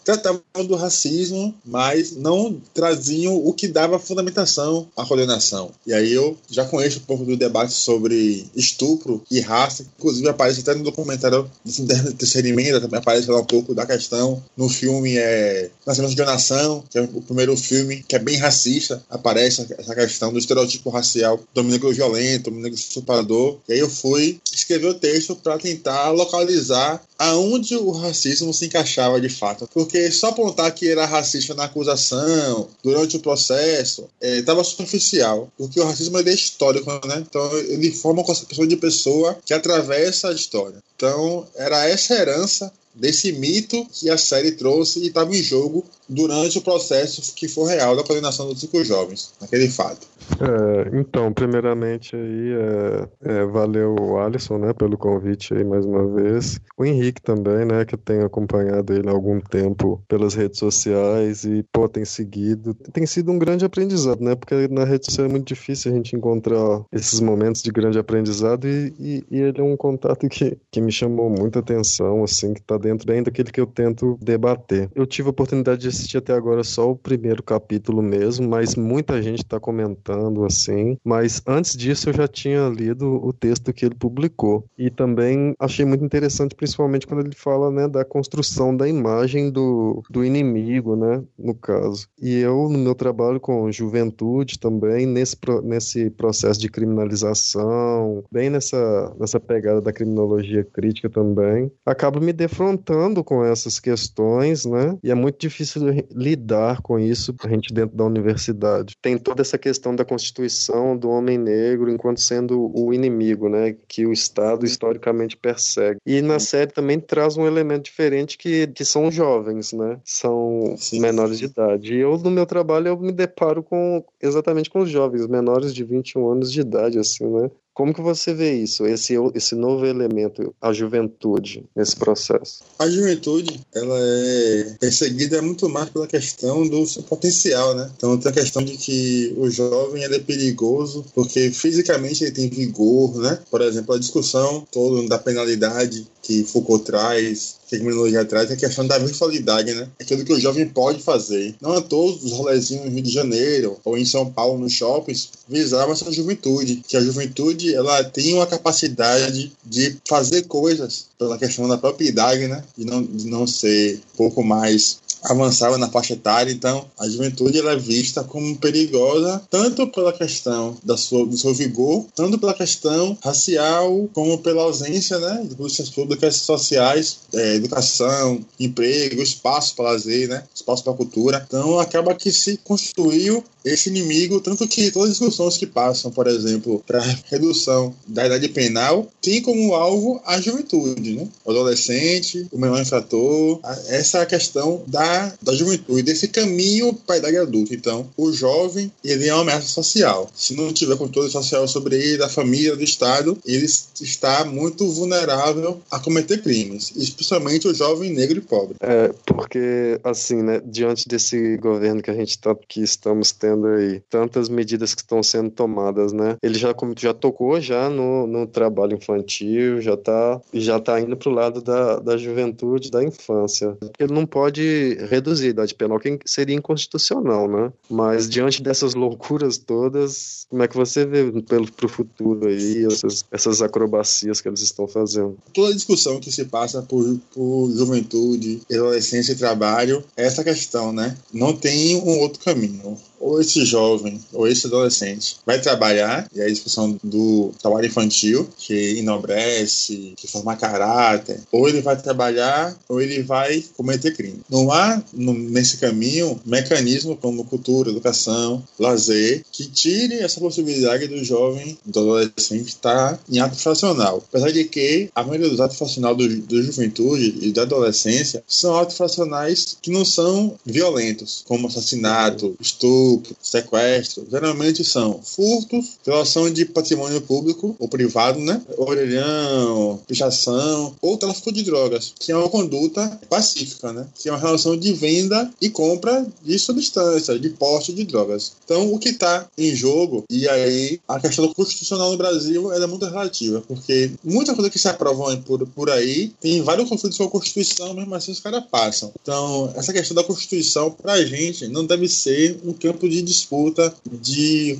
tratavam 0.05 0.41
do 0.67 0.75
racismo, 0.75 1.53
mas 1.65 2.15
não 2.15 2.61
traziam 2.73 3.35
o 3.35 3.51
que 3.51 3.67
dava 3.67 3.99
fundamentação 3.99 4.87
à 4.95 5.03
condenação. 5.05 5.71
E 5.85 5.93
aí 5.93 6.13
eu 6.13 6.37
já 6.49 6.63
conheço 6.63 6.99
um 6.99 7.03
pouco 7.03 7.25
do 7.25 7.35
debate 7.35 7.73
sobre 7.73 8.45
estupro 8.55 9.23
e 9.29 9.39
raça, 9.39 9.85
inclusive 9.97 10.29
aparece 10.29 10.61
até 10.61 10.75
no 10.75 10.83
documentário 10.83 11.49
da 11.79 12.11
terceira 12.13 12.47
emenda, 12.47 12.79
também 12.79 12.99
aparece 12.99 13.29
lá 13.29 13.39
um 13.39 13.45
pouco 13.45 13.73
da 13.73 13.85
questão. 13.85 14.41
No 14.55 14.69
filme 14.69 15.17
é 15.17 15.69
Nascimento 15.85 16.15
de 16.15 16.23
Nação, 16.23 16.83
que 16.89 16.99
é 16.99 17.01
o 17.01 17.21
primeiro 17.21 17.57
filme 17.57 18.03
que 18.07 18.15
é 18.15 18.19
bem 18.19 18.37
racista, 18.37 19.03
aparece 19.09 19.65
essa 19.77 19.95
questão 19.95 20.31
do 20.31 20.37
estereotipo 20.37 20.89
racial 20.89 21.39
do 21.53 21.63
negro 21.63 21.91
violento, 21.91 22.51
do 22.51 22.57
negro 22.57 22.77
estuprador. 22.77 23.57
E 23.67 23.73
aí 23.73 23.79
eu 23.79 23.89
fui 23.89 24.39
escrever 24.53 24.87
o 24.87 24.93
texto 24.93 25.35
para 25.35 25.57
tentar 25.57 26.11
localizar 26.11 27.01
aonde 27.17 27.75
o 27.75 27.91
racismo 27.91 28.53
se 28.53 28.65
encaixava 28.65 29.19
de 29.19 29.29
fato. 29.29 29.67
Porque 29.73 29.94
só 30.11 30.27
apontar 30.27 30.73
que 30.73 30.87
era 30.87 31.05
racista 31.05 31.53
na 31.53 31.65
acusação, 31.65 32.67
durante 32.83 33.17
o 33.17 33.19
processo, 33.19 34.07
estava 34.21 34.61
é, 34.61 34.63
superficial. 34.63 35.51
Porque 35.57 35.79
o 35.79 35.85
racismo 35.85 36.17
é 36.17 36.33
histórico, 36.33 36.89
né? 37.07 37.23
Então 37.27 37.57
ele 37.57 37.91
forma 37.91 38.21
uma 38.21 38.25
concepção 38.25 38.65
de 38.65 38.77
pessoa 38.77 39.37
que 39.45 39.53
atravessa 39.53 40.29
a 40.29 40.33
história. 40.33 40.81
Então 40.95 41.47
era 41.55 41.87
essa 41.87 42.13
herança 42.13 42.71
desse 42.95 43.31
mito 43.33 43.85
que 43.91 44.09
a 44.09 44.17
série 44.17 44.53
trouxe 44.53 44.99
e 44.99 45.07
estava 45.07 45.35
em 45.35 45.43
jogo 45.43 45.83
durante 46.07 46.57
o 46.57 46.61
processo 46.61 47.33
que 47.33 47.47
for 47.47 47.65
real 47.65 47.95
da 47.95 48.03
condenação 48.03 48.47
dos 48.47 48.61
cinco 48.61 48.83
jovens, 48.83 49.31
naquele 49.41 49.69
fato. 49.69 50.07
É, 50.39 50.97
então, 50.99 51.31
primeiramente 51.31 52.15
aí, 52.15 52.53
é, 52.53 53.09
é, 53.21 53.45
valeu 53.45 53.95
o 53.99 54.17
Alisson, 54.17 54.57
né, 54.57 54.73
pelo 54.73 54.97
convite 54.97 55.53
aí 55.53 55.63
mais 55.63 55.85
uma 55.85 56.07
vez. 56.07 56.59
O 56.77 56.85
Henrique 56.85 57.21
também, 57.21 57.65
né, 57.65 57.85
que 57.85 57.95
tem 57.95 58.21
acompanhado 58.21 58.93
ele 58.93 59.07
há 59.07 59.11
algum 59.11 59.39
tempo 59.39 60.03
pelas 60.07 60.33
redes 60.33 60.59
sociais 60.59 61.45
e, 61.45 61.63
pô, 61.71 61.87
tem 61.87 62.03
seguido. 62.05 62.73
Tem 62.91 63.05
sido 63.05 63.31
um 63.31 63.39
grande 63.39 63.65
aprendizado, 63.65 64.21
né, 64.21 64.35
porque 64.35 64.67
na 64.67 64.83
rede 64.83 65.05
social 65.05 65.27
é 65.27 65.29
muito 65.29 65.47
difícil 65.47 65.91
a 65.91 65.95
gente 65.95 66.15
encontrar 66.15 66.83
esses 66.91 67.19
momentos 67.19 67.61
de 67.61 67.71
grande 67.71 67.99
aprendizado 67.99 68.67
e, 68.67 68.93
e, 68.99 69.23
e 69.31 69.39
ele 69.39 69.61
é 69.61 69.63
um 69.63 69.77
contato 69.77 70.27
que, 70.27 70.57
que 70.71 70.81
me 70.81 70.91
chamou 70.91 71.29
muita 71.29 71.59
atenção, 71.59 72.23
assim, 72.23 72.53
que 72.53 72.61
tá 72.61 72.77
dentro 72.77 73.05
bem 73.07 73.23
daquilo 73.23 73.51
que 73.51 73.61
eu 73.61 73.67
tento 73.67 74.17
debater. 74.21 74.89
Eu 74.95 75.05
tive 75.05 75.27
a 75.27 75.31
oportunidade 75.31 75.81
de 75.81 75.87
assistir 75.87 76.17
até 76.17 76.33
agora 76.33 76.63
só 76.63 76.91
o 76.91 76.95
primeiro 76.95 77.43
capítulo 77.43 78.01
mesmo, 78.01 78.47
mas 78.47 78.75
muita 78.75 79.21
gente 79.21 79.43
está 79.43 79.59
comentando 79.59 80.14
assim. 80.45 80.97
Mas 81.03 81.41
antes 81.47 81.75
disso 81.75 82.09
eu 82.09 82.13
já 82.13 82.27
tinha 82.27 82.67
lido 82.69 83.05
o 83.25 83.33
texto 83.33 83.73
que 83.73 83.85
ele 83.85 83.95
publicou 83.95 84.65
e 84.77 84.89
também 84.89 85.53
achei 85.59 85.85
muito 85.85 86.03
interessante, 86.03 86.55
principalmente 86.55 87.07
quando 87.07 87.25
ele 87.25 87.35
fala, 87.35 87.71
né, 87.71 87.87
da 87.87 88.05
construção 88.05 88.75
da 88.75 88.87
imagem 88.87 89.51
do, 89.51 90.03
do 90.09 90.23
inimigo, 90.23 90.95
né, 90.95 91.23
no 91.37 91.53
caso. 91.53 92.07
E 92.21 92.37
eu 92.39 92.69
no 92.69 92.77
meu 92.77 92.95
trabalho 92.95 93.39
com 93.39 93.71
juventude 93.71 94.59
também 94.59 95.05
nesse 95.05 95.35
nesse 95.63 96.09
processo 96.09 96.59
de 96.59 96.69
criminalização, 96.69 98.23
bem 98.31 98.49
nessa 98.49 99.13
nessa 99.19 99.39
pegada 99.39 99.81
da 99.81 99.93
criminologia 99.93 100.63
crítica 100.63 101.09
também, 101.09 101.71
acabo 101.85 102.19
me 102.19 102.33
defrontando 102.33 103.23
com 103.23 103.43
essas 103.43 103.79
questões, 103.79 104.65
né? 104.65 104.97
E 105.03 105.11
é 105.11 105.15
muito 105.15 105.39
difícil 105.39 105.81
lidar 106.11 106.81
com 106.81 106.99
isso 106.99 107.35
a 107.43 107.49
gente 107.49 107.73
dentro 107.73 107.95
da 107.95 108.05
universidade. 108.05 108.95
Tem 109.01 109.17
toda 109.17 109.41
essa 109.41 109.57
questão 109.57 109.95
da 109.95 110.04
constituição 110.05 110.95
do 110.97 111.09
homem 111.09 111.37
negro 111.37 111.89
enquanto 111.89 112.21
sendo 112.21 112.71
o 112.73 112.93
inimigo, 112.93 113.49
né, 113.49 113.75
que 113.87 114.05
o 114.05 114.13
Estado 114.13 114.65
historicamente 114.65 115.35
persegue. 115.35 115.99
E 116.05 116.21
na 116.21 116.39
série 116.39 116.71
também 116.71 116.99
traz 116.99 117.37
um 117.37 117.45
elemento 117.45 117.85
diferente 117.85 118.37
que, 118.37 118.67
que 118.67 118.85
são 118.85 119.11
jovens, 119.11 119.73
né, 119.73 119.99
são 120.03 120.75
sim, 120.77 120.99
menores 120.99 121.39
sim. 121.39 121.45
de 121.45 121.51
idade. 121.51 121.93
E 121.93 121.99
eu 121.99 122.17
no 122.17 122.31
meu 122.31 122.45
trabalho 122.45 122.87
eu 122.89 122.97
me 122.97 123.11
deparo 123.11 123.61
com 123.61 124.03
exatamente 124.21 124.69
com 124.69 124.79
os 124.79 124.89
jovens 124.89 125.27
menores 125.27 125.73
de 125.73 125.83
21 125.83 126.29
anos 126.29 126.51
de 126.51 126.61
idade, 126.61 126.97
assim, 126.97 127.27
né, 127.27 127.49
Como 127.75 127.93
que 127.93 128.01
você 128.01 128.33
vê 128.33 128.53
isso, 128.53 128.85
esse, 128.85 129.15
esse 129.33 129.53
novo 129.53 129.85
elemento, 129.85 130.55
a 130.61 130.71
juventude, 130.71 131.65
nesse 131.75 131.93
processo? 131.93 132.63
A 132.79 132.89
juventude, 132.89 133.59
ela 133.73 133.97
é 133.99 134.75
perseguida 134.79 135.41
muito 135.41 135.67
mais 135.67 135.89
pela 135.89 136.07
questão 136.07 136.65
do 136.65 136.85
seu 136.85 137.03
potencial, 137.03 137.75
né? 137.75 137.91
Então 137.97 138.17
tem 138.17 138.31
a 138.31 138.33
questão 138.33 138.63
de 138.63 138.77
que 138.77 139.35
o 139.37 139.49
jovem 139.49 140.03
ele 140.03 140.15
é 140.15 140.19
perigoso 140.19 141.05
porque 141.13 141.51
fisicamente 141.51 142.23
ele 142.23 142.31
tem 142.31 142.49
vigor, 142.49 143.17
né? 143.17 143.39
Por 143.51 143.59
exemplo, 143.59 143.93
a 143.93 143.99
discussão 143.99 144.65
toda 144.71 145.05
da 145.09 145.19
penalidade 145.19 146.07
que 146.25 146.43
Foucault 146.43 146.83
traz, 146.83 147.57
que 147.67 147.75
a 147.75 147.79
criminologia 147.79 148.25
traz, 148.25 148.49
é 148.49 148.55
a 148.55 148.57
questão 148.57 148.87
da 148.87 148.97
virtualidade, 148.97 149.73
né? 149.75 149.87
Aquilo 150.01 150.25
que 150.25 150.33
o 150.33 150.39
jovem 150.39 150.67
pode 150.67 150.99
fazer. 151.01 151.55
Não 151.61 151.73
a 151.73 151.81
todos 151.81 152.23
os 152.23 152.31
rolezinhos 152.31 152.85
no 152.85 152.91
Rio 152.91 153.03
de 153.03 153.11
Janeiro 153.11 153.77
ou 153.85 153.95
em 153.95 154.05
São 154.05 154.31
Paulo, 154.31 154.57
nos 154.57 154.73
shoppings, 154.73 155.29
visavam 155.47 155.93
essa 155.93 156.11
juventude. 156.11 156.81
Que 156.87 156.97
a 156.97 157.01
juventude, 157.01 157.75
ela 157.75 158.03
tem 158.03 158.33
uma 158.33 158.47
capacidade 158.47 159.51
de 159.63 159.97
fazer 160.07 160.43
coisas 160.43 161.05
pela 161.19 161.37
questão 161.37 161.67
da 161.67 161.77
própria 161.77 162.07
idade, 162.07 162.47
né? 162.47 162.63
De 162.75 162.85
não, 162.85 163.03
de 163.03 163.27
não 163.27 163.45
ser 163.45 164.01
pouco 164.17 164.43
mais 164.43 164.97
avançava 165.25 165.77
na 165.77 165.89
faixa 165.89 166.13
etária, 166.13 166.51
então 166.51 166.85
a 166.97 167.07
juventude 167.07 167.59
ela 167.59 167.73
é 167.73 167.77
vista 167.77 168.23
como 168.23 168.57
perigosa 168.57 169.41
tanto 169.49 169.87
pela 169.87 170.13
questão 170.13 170.77
da 170.83 170.97
sua, 170.97 171.25
do 171.25 171.37
seu 171.37 171.53
vigor, 171.53 172.05
tanto 172.15 172.37
pela 172.37 172.53
questão 172.53 173.17
racial, 173.23 174.09
como 174.13 174.37
pela 174.39 174.63
ausência 174.63 175.17
né, 175.19 175.45
de 175.47 175.55
políticas 175.55 175.89
públicas 175.89 176.35
sociais, 176.37 177.19
é, 177.33 177.55
educação, 177.55 178.39
emprego, 178.59 179.21
espaço 179.21 179.75
para 179.75 179.91
lazer, 179.91 180.27
né, 180.29 180.43
espaço 180.53 180.83
para 180.83 180.93
cultura. 180.93 181.45
Então 181.47 181.79
acaba 181.79 182.13
que 182.13 182.31
se 182.31 182.57
construiu 182.57 183.43
esse 183.65 183.89
inimigo, 183.89 184.39
tanto 184.39 184.67
que 184.67 184.91
todas 184.91 185.11
as 185.11 185.17
discussões 185.17 185.57
que 185.57 185.65
passam, 185.65 186.11
por 186.11 186.27
exemplo, 186.27 186.83
para 186.85 187.01
redução 187.25 187.93
da 188.07 188.25
idade 188.25 188.47
penal, 188.49 189.07
tem 189.21 189.41
como 189.41 189.73
alvo 189.73 190.21
a 190.25 190.39
juventude, 190.39 191.15
né? 191.15 191.27
o 191.43 191.51
adolescente, 191.51 192.47
o 192.51 192.57
menor 192.57 192.81
infrator, 192.81 193.59
essa 193.87 194.25
questão 194.25 194.83
da 194.87 195.33
da, 195.41 195.53
juventude, 195.53 196.03
desse 196.03 196.27
caminho 196.27 196.93
para 196.93 197.15
a 197.15 197.17
idade 197.19 197.37
adulta. 197.37 197.73
Então, 197.73 198.07
o 198.17 198.31
jovem, 198.31 198.91
ele 199.03 199.27
é 199.27 199.33
uma 199.33 199.41
ameaça 199.41 199.67
social. 199.67 200.29
Se 200.35 200.55
não 200.55 200.73
tiver 200.73 200.97
controle 200.97 201.29
social 201.29 201.67
sobre 201.67 201.95
ele, 201.95 202.17
da 202.17 202.29
família, 202.29 202.75
do 202.75 202.83
Estado, 202.83 203.37
ele 203.45 203.65
está 203.65 204.45
muito 204.45 204.87
vulnerável 204.89 205.81
a 205.89 205.99
cometer 205.99 206.41
crimes, 206.41 206.91
especialmente 206.95 207.67
o 207.67 207.73
jovem 207.73 208.13
negro 208.13 208.37
e 208.37 208.41
pobre. 208.41 208.75
É, 208.79 209.11
porque, 209.25 209.99
assim, 210.03 210.41
né, 210.41 210.61
diante 210.65 211.07
desse 211.07 211.57
governo 211.57 212.01
que 212.01 212.11
a 212.11 212.15
gente 212.15 212.37
tá, 212.37 212.55
que 212.67 212.81
estamos 212.81 213.31
tendo 213.31 213.54
aí, 213.63 214.01
tantas 214.09 214.49
medidas 214.49 214.93
que 214.93 215.01
estão 215.01 215.21
sendo 215.21 215.49
tomadas, 215.49 216.11
né, 216.11 216.37
ele 216.41 216.55
já, 216.57 216.73
já 216.97 217.13
tocou 217.13 217.59
já 217.59 217.89
no, 217.89 218.27
no 218.27 218.47
trabalho 218.47 218.95
infantil, 218.95 219.81
já 219.81 219.93
está 219.93 220.41
já 220.53 220.79
tá 220.79 220.99
indo 220.99 221.15
para 221.15 221.29
o 221.29 221.33
lado 221.33 221.61
da, 221.61 221.99
da 221.99 222.17
juventude, 222.17 222.91
da 222.91 223.03
infância. 223.03 223.77
Ele 223.99 224.13
não 224.13 224.25
pode 224.25 224.95
reduzir 225.09 225.47
a 225.47 225.49
idade 225.49 225.75
penal, 225.75 225.99
que 225.99 226.19
seria 226.25 226.55
inconstitucional, 226.55 227.47
né? 227.47 227.71
Mas 227.89 228.29
diante 228.29 228.61
dessas 228.61 228.93
loucuras 228.93 229.57
todas, 229.57 230.45
como 230.49 230.63
é 230.63 230.67
que 230.67 230.75
você 230.75 231.05
vê 231.05 231.31
pelo 231.43 231.71
pro 231.71 231.89
futuro 231.89 232.47
aí 232.47 232.85
essas, 232.85 233.25
essas 233.31 233.61
acrobacias 233.61 234.41
que 234.41 234.47
eles 234.47 234.61
estão 234.61 234.87
fazendo? 234.87 235.37
Toda 235.53 235.73
discussão 235.73 236.19
que 236.19 236.31
se 236.31 236.45
passa 236.45 236.81
por, 236.81 237.19
por 237.33 237.71
juventude, 237.71 238.61
adolescência 238.71 239.33
e 239.33 239.35
trabalho 239.35 240.03
é 240.15 240.25
essa 240.25 240.43
questão, 240.43 240.91
né? 240.91 241.17
Não 241.33 241.53
tem 241.53 241.97
um 241.97 242.19
outro 242.19 242.43
caminho 242.43 242.97
ou 243.19 243.41
esse 243.41 243.65
jovem 243.65 244.19
ou 244.33 244.47
esse 244.47 244.67
adolescente 244.67 245.37
vai 245.45 245.59
trabalhar, 245.59 246.29
e 246.33 246.41
a 246.41 246.47
discussão 246.47 246.97
do 247.03 247.51
trabalho 247.61 247.87
infantil, 247.87 248.47
que 248.57 248.97
enobrece, 248.97 250.13
que 250.15 250.27
forma 250.27 250.55
caráter, 250.55 251.39
ou 251.51 251.67
ele 251.67 251.81
vai 251.81 251.95
trabalhar 251.95 252.75
ou 252.87 253.01
ele 253.01 253.21
vai 253.23 253.63
cometer 253.75 254.15
crime. 254.15 254.39
Não 254.49 254.71
há 254.71 255.01
no, 255.13 255.33
nesse 255.33 255.77
caminho 255.77 256.39
mecanismo 256.45 257.15
como 257.15 257.45
cultura, 257.45 257.89
educação, 257.89 258.63
lazer, 258.79 259.43
que 259.51 259.65
tire 259.65 260.15
essa 260.15 260.39
possibilidade 260.39 261.07
do 261.07 261.23
jovem, 261.23 261.77
do 261.85 261.99
adolescente 261.99 262.67
estar 262.67 263.19
em 263.29 263.39
ato 263.39 263.57
fracional. 263.57 264.23
Apesar 264.29 264.51
de 264.51 264.65
que 264.65 265.09
a 265.15 265.23
maioria 265.23 265.49
dos 265.49 265.59
atos 265.59 265.77
fracionais 265.77 266.17
do, 266.17 266.27
do 266.41 266.63
juventude 266.63 267.37
e 267.41 267.51
da 267.51 267.63
adolescência 267.63 268.43
são 268.47 268.77
atos 268.77 268.97
fracionais 268.97 269.77
que 269.81 269.91
não 269.91 270.05
são 270.05 270.55
violentos, 270.65 271.43
como 271.47 271.67
assassinato, 271.67 272.55
estupro, 272.59 273.04
estupro, 273.05 273.35
sequestro, 273.41 274.27
geralmente 274.29 274.83
são 274.83 275.21
furtos, 275.21 275.97
violação 276.03 276.49
de 276.51 276.65
patrimônio 276.65 277.21
público 277.21 277.75
ou 277.79 277.87
privado, 277.87 278.39
né? 278.39 278.61
Orelhão, 278.77 279.99
pichação 280.07 280.95
ou 281.01 281.17
tráfico 281.17 281.51
de 281.51 281.63
drogas, 281.63 282.13
que 282.19 282.31
é 282.31 282.37
uma 282.37 282.49
conduta 282.49 283.19
pacífica, 283.29 283.93
né? 283.93 284.07
Que 284.15 284.29
é 284.29 284.31
uma 284.31 284.39
relação 284.39 284.75
de 284.75 284.93
venda 284.93 285.51
e 285.61 285.69
compra 285.69 286.25
de 286.43 286.57
substâncias, 286.57 287.39
de 287.39 287.49
porte 287.49 287.93
de 287.93 288.03
drogas. 288.03 288.53
Então, 288.63 288.93
o 288.93 288.99
que 288.99 289.09
está 289.09 289.47
em 289.57 289.75
jogo, 289.75 290.23
e 290.29 290.47
aí 290.47 290.99
a 291.07 291.19
questão 291.19 291.51
constitucional 291.53 292.11
no 292.11 292.17
Brasil 292.17 292.71
é 292.73 292.85
muito 292.87 293.05
relativa, 293.05 293.61
porque 293.67 294.11
muita 294.23 294.53
coisa 294.53 294.69
que 294.69 294.79
se 294.79 294.87
aprovam 294.87 295.35
por, 295.41 295.65
por 295.67 295.89
aí 295.89 296.31
tem 296.41 296.61
vários 296.61 296.89
conflitos 296.89 297.17
com 297.17 297.25
a 297.25 297.29
Constituição, 297.29 297.93
mesmo 297.93 298.13
assim 298.15 298.31
os 298.31 298.39
caras 298.39 298.63
passam. 298.69 299.11
Então, 299.21 299.71
essa 299.75 299.93
questão 299.93 300.15
da 300.15 300.23
Constituição, 300.23 300.91
pra 300.91 301.23
gente, 301.23 301.67
não 301.67 301.85
deve 301.85 302.07
ser 302.07 302.57
um 302.63 302.73
campo 302.73 302.94
de 302.95 303.21
disputa 303.21 303.93
de, 304.05 304.77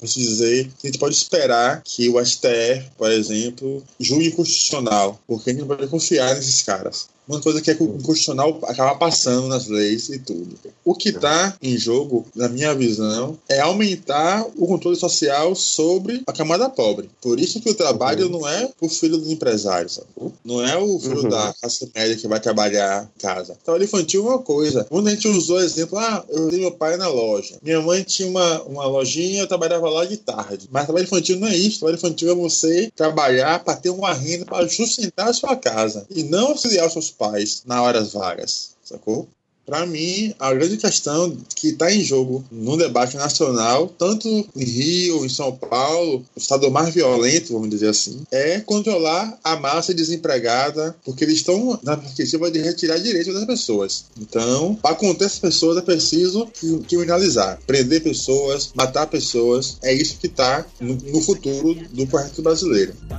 posso 0.00 0.18
dizer, 0.18 0.70
que 0.78 0.86
a 0.86 0.90
gente 0.90 0.98
pode 0.98 1.14
esperar 1.14 1.82
que 1.84 2.08
o 2.08 2.24
STF, 2.24 2.90
por 2.96 3.10
exemplo, 3.10 3.82
julgue 4.00 4.32
constitucional, 4.32 5.20
porque 5.26 5.50
a 5.50 5.52
gente 5.52 5.60
não 5.60 5.68
pode 5.68 5.86
confiar 5.88 6.34
nesses 6.34 6.62
caras 6.62 7.13
uma 7.26 7.40
coisa 7.40 7.60
que 7.60 7.70
é 7.70 7.74
constitucional 7.74 8.58
acaba 8.64 8.94
passando 8.96 9.48
nas 9.48 9.66
leis 9.66 10.08
e 10.08 10.18
tudo. 10.18 10.56
O 10.84 10.94
que 10.94 11.08
está 11.08 11.56
em 11.62 11.76
jogo, 11.76 12.26
na 12.34 12.48
minha 12.48 12.74
visão, 12.74 13.38
é 13.48 13.60
aumentar 13.60 14.46
o 14.56 14.66
controle 14.66 14.96
social 14.96 15.54
sobre 15.54 16.22
a 16.26 16.32
camada 16.32 16.68
pobre. 16.68 17.08
Por 17.20 17.40
isso 17.40 17.60
que 17.60 17.70
o 17.70 17.74
trabalho 17.74 18.26
uhum. 18.26 18.40
não 18.40 18.48
é 18.48 18.70
o 18.80 18.88
filho 18.88 19.16
dos 19.16 19.30
empresários, 19.30 19.94
sabe? 19.94 20.32
não 20.44 20.64
é 20.64 20.76
o 20.76 20.98
filho 20.98 21.22
uhum. 21.22 21.28
da 21.28 21.54
classe 21.54 21.90
média 21.94 22.16
que 22.16 22.28
vai 22.28 22.40
trabalhar 22.40 23.10
em 23.16 23.20
casa. 23.20 23.56
Trabalho 23.64 23.84
infantil 23.84 24.26
é 24.26 24.30
uma 24.30 24.38
coisa. 24.38 24.84
Quando 24.84 25.08
a 25.08 25.10
gente 25.10 25.28
usou 25.28 25.56
o 25.56 25.62
exemplo, 25.62 25.98
ah, 25.98 26.24
eu 26.28 26.48
dei 26.48 26.60
meu 26.60 26.72
pai 26.72 26.96
na 26.96 27.08
loja. 27.08 27.56
Minha 27.62 27.80
mãe 27.80 28.02
tinha 28.02 28.28
uma, 28.28 28.62
uma 28.62 28.86
lojinha, 28.86 29.42
eu 29.42 29.46
trabalhava 29.46 29.88
lá 29.88 30.04
de 30.04 30.16
tarde. 30.16 30.68
Mas 30.70 30.84
trabalho 30.84 31.04
infantil 31.04 31.38
não 31.38 31.48
é 31.48 31.56
isso. 31.56 31.80
Trabalho 31.80 31.96
infantil 31.96 32.30
é 32.30 32.34
você 32.34 32.92
trabalhar 32.94 33.64
para 33.64 33.76
ter 33.76 33.90
uma 33.90 34.12
renda 34.12 34.44
para 34.44 34.68
sustentar 34.68 35.28
a 35.28 35.32
sua 35.32 35.56
casa 35.56 36.06
e 36.10 36.22
não 36.24 36.48
auxiliar 36.48 36.86
os 36.86 36.92
seus 36.92 37.10
pais 37.14 37.62
na 37.64 37.82
horas 37.82 38.12
vagas, 38.12 38.74
sacou? 38.84 39.28
Para 39.66 39.86
mim, 39.86 40.34
a 40.38 40.52
grande 40.52 40.76
questão 40.76 41.34
que 41.54 41.68
está 41.68 41.90
em 41.90 42.04
jogo 42.04 42.44
no 42.52 42.76
debate 42.76 43.16
nacional, 43.16 43.88
tanto 43.98 44.28
em 44.28 44.64
Rio, 44.64 45.24
em 45.24 45.28
São 45.28 45.52
Paulo, 45.52 46.24
o 46.36 46.38
estado 46.38 46.70
mais 46.70 46.94
violento, 46.94 47.54
vamos 47.54 47.70
dizer 47.70 47.88
assim, 47.88 48.24
é 48.30 48.60
controlar 48.60 49.38
a 49.42 49.56
massa 49.56 49.94
desempregada, 49.94 50.94
porque 51.04 51.24
eles 51.24 51.36
estão 51.36 51.78
na 51.82 51.96
perspectiva 51.96 52.50
de 52.50 52.60
retirar 52.60 52.98
direitos 52.98 53.32
das 53.32 53.46
pessoas. 53.46 54.04
Então, 54.20 54.74
para 54.74 54.94
conter 54.94 55.24
essas 55.24 55.38
pessoas, 55.38 55.78
é 55.78 55.80
preciso 55.80 56.46
criminalizar, 56.86 57.58
prender 57.66 58.02
pessoas, 58.02 58.70
matar 58.74 59.06
pessoas. 59.06 59.78
É 59.82 59.94
isso 59.94 60.18
que 60.18 60.26
está 60.26 60.66
no, 60.78 60.94
no 60.94 61.22
futuro 61.22 61.74
do 61.90 62.06
projeto 62.06 62.42
brasileiro. 62.42 62.94
Tá 63.08 63.18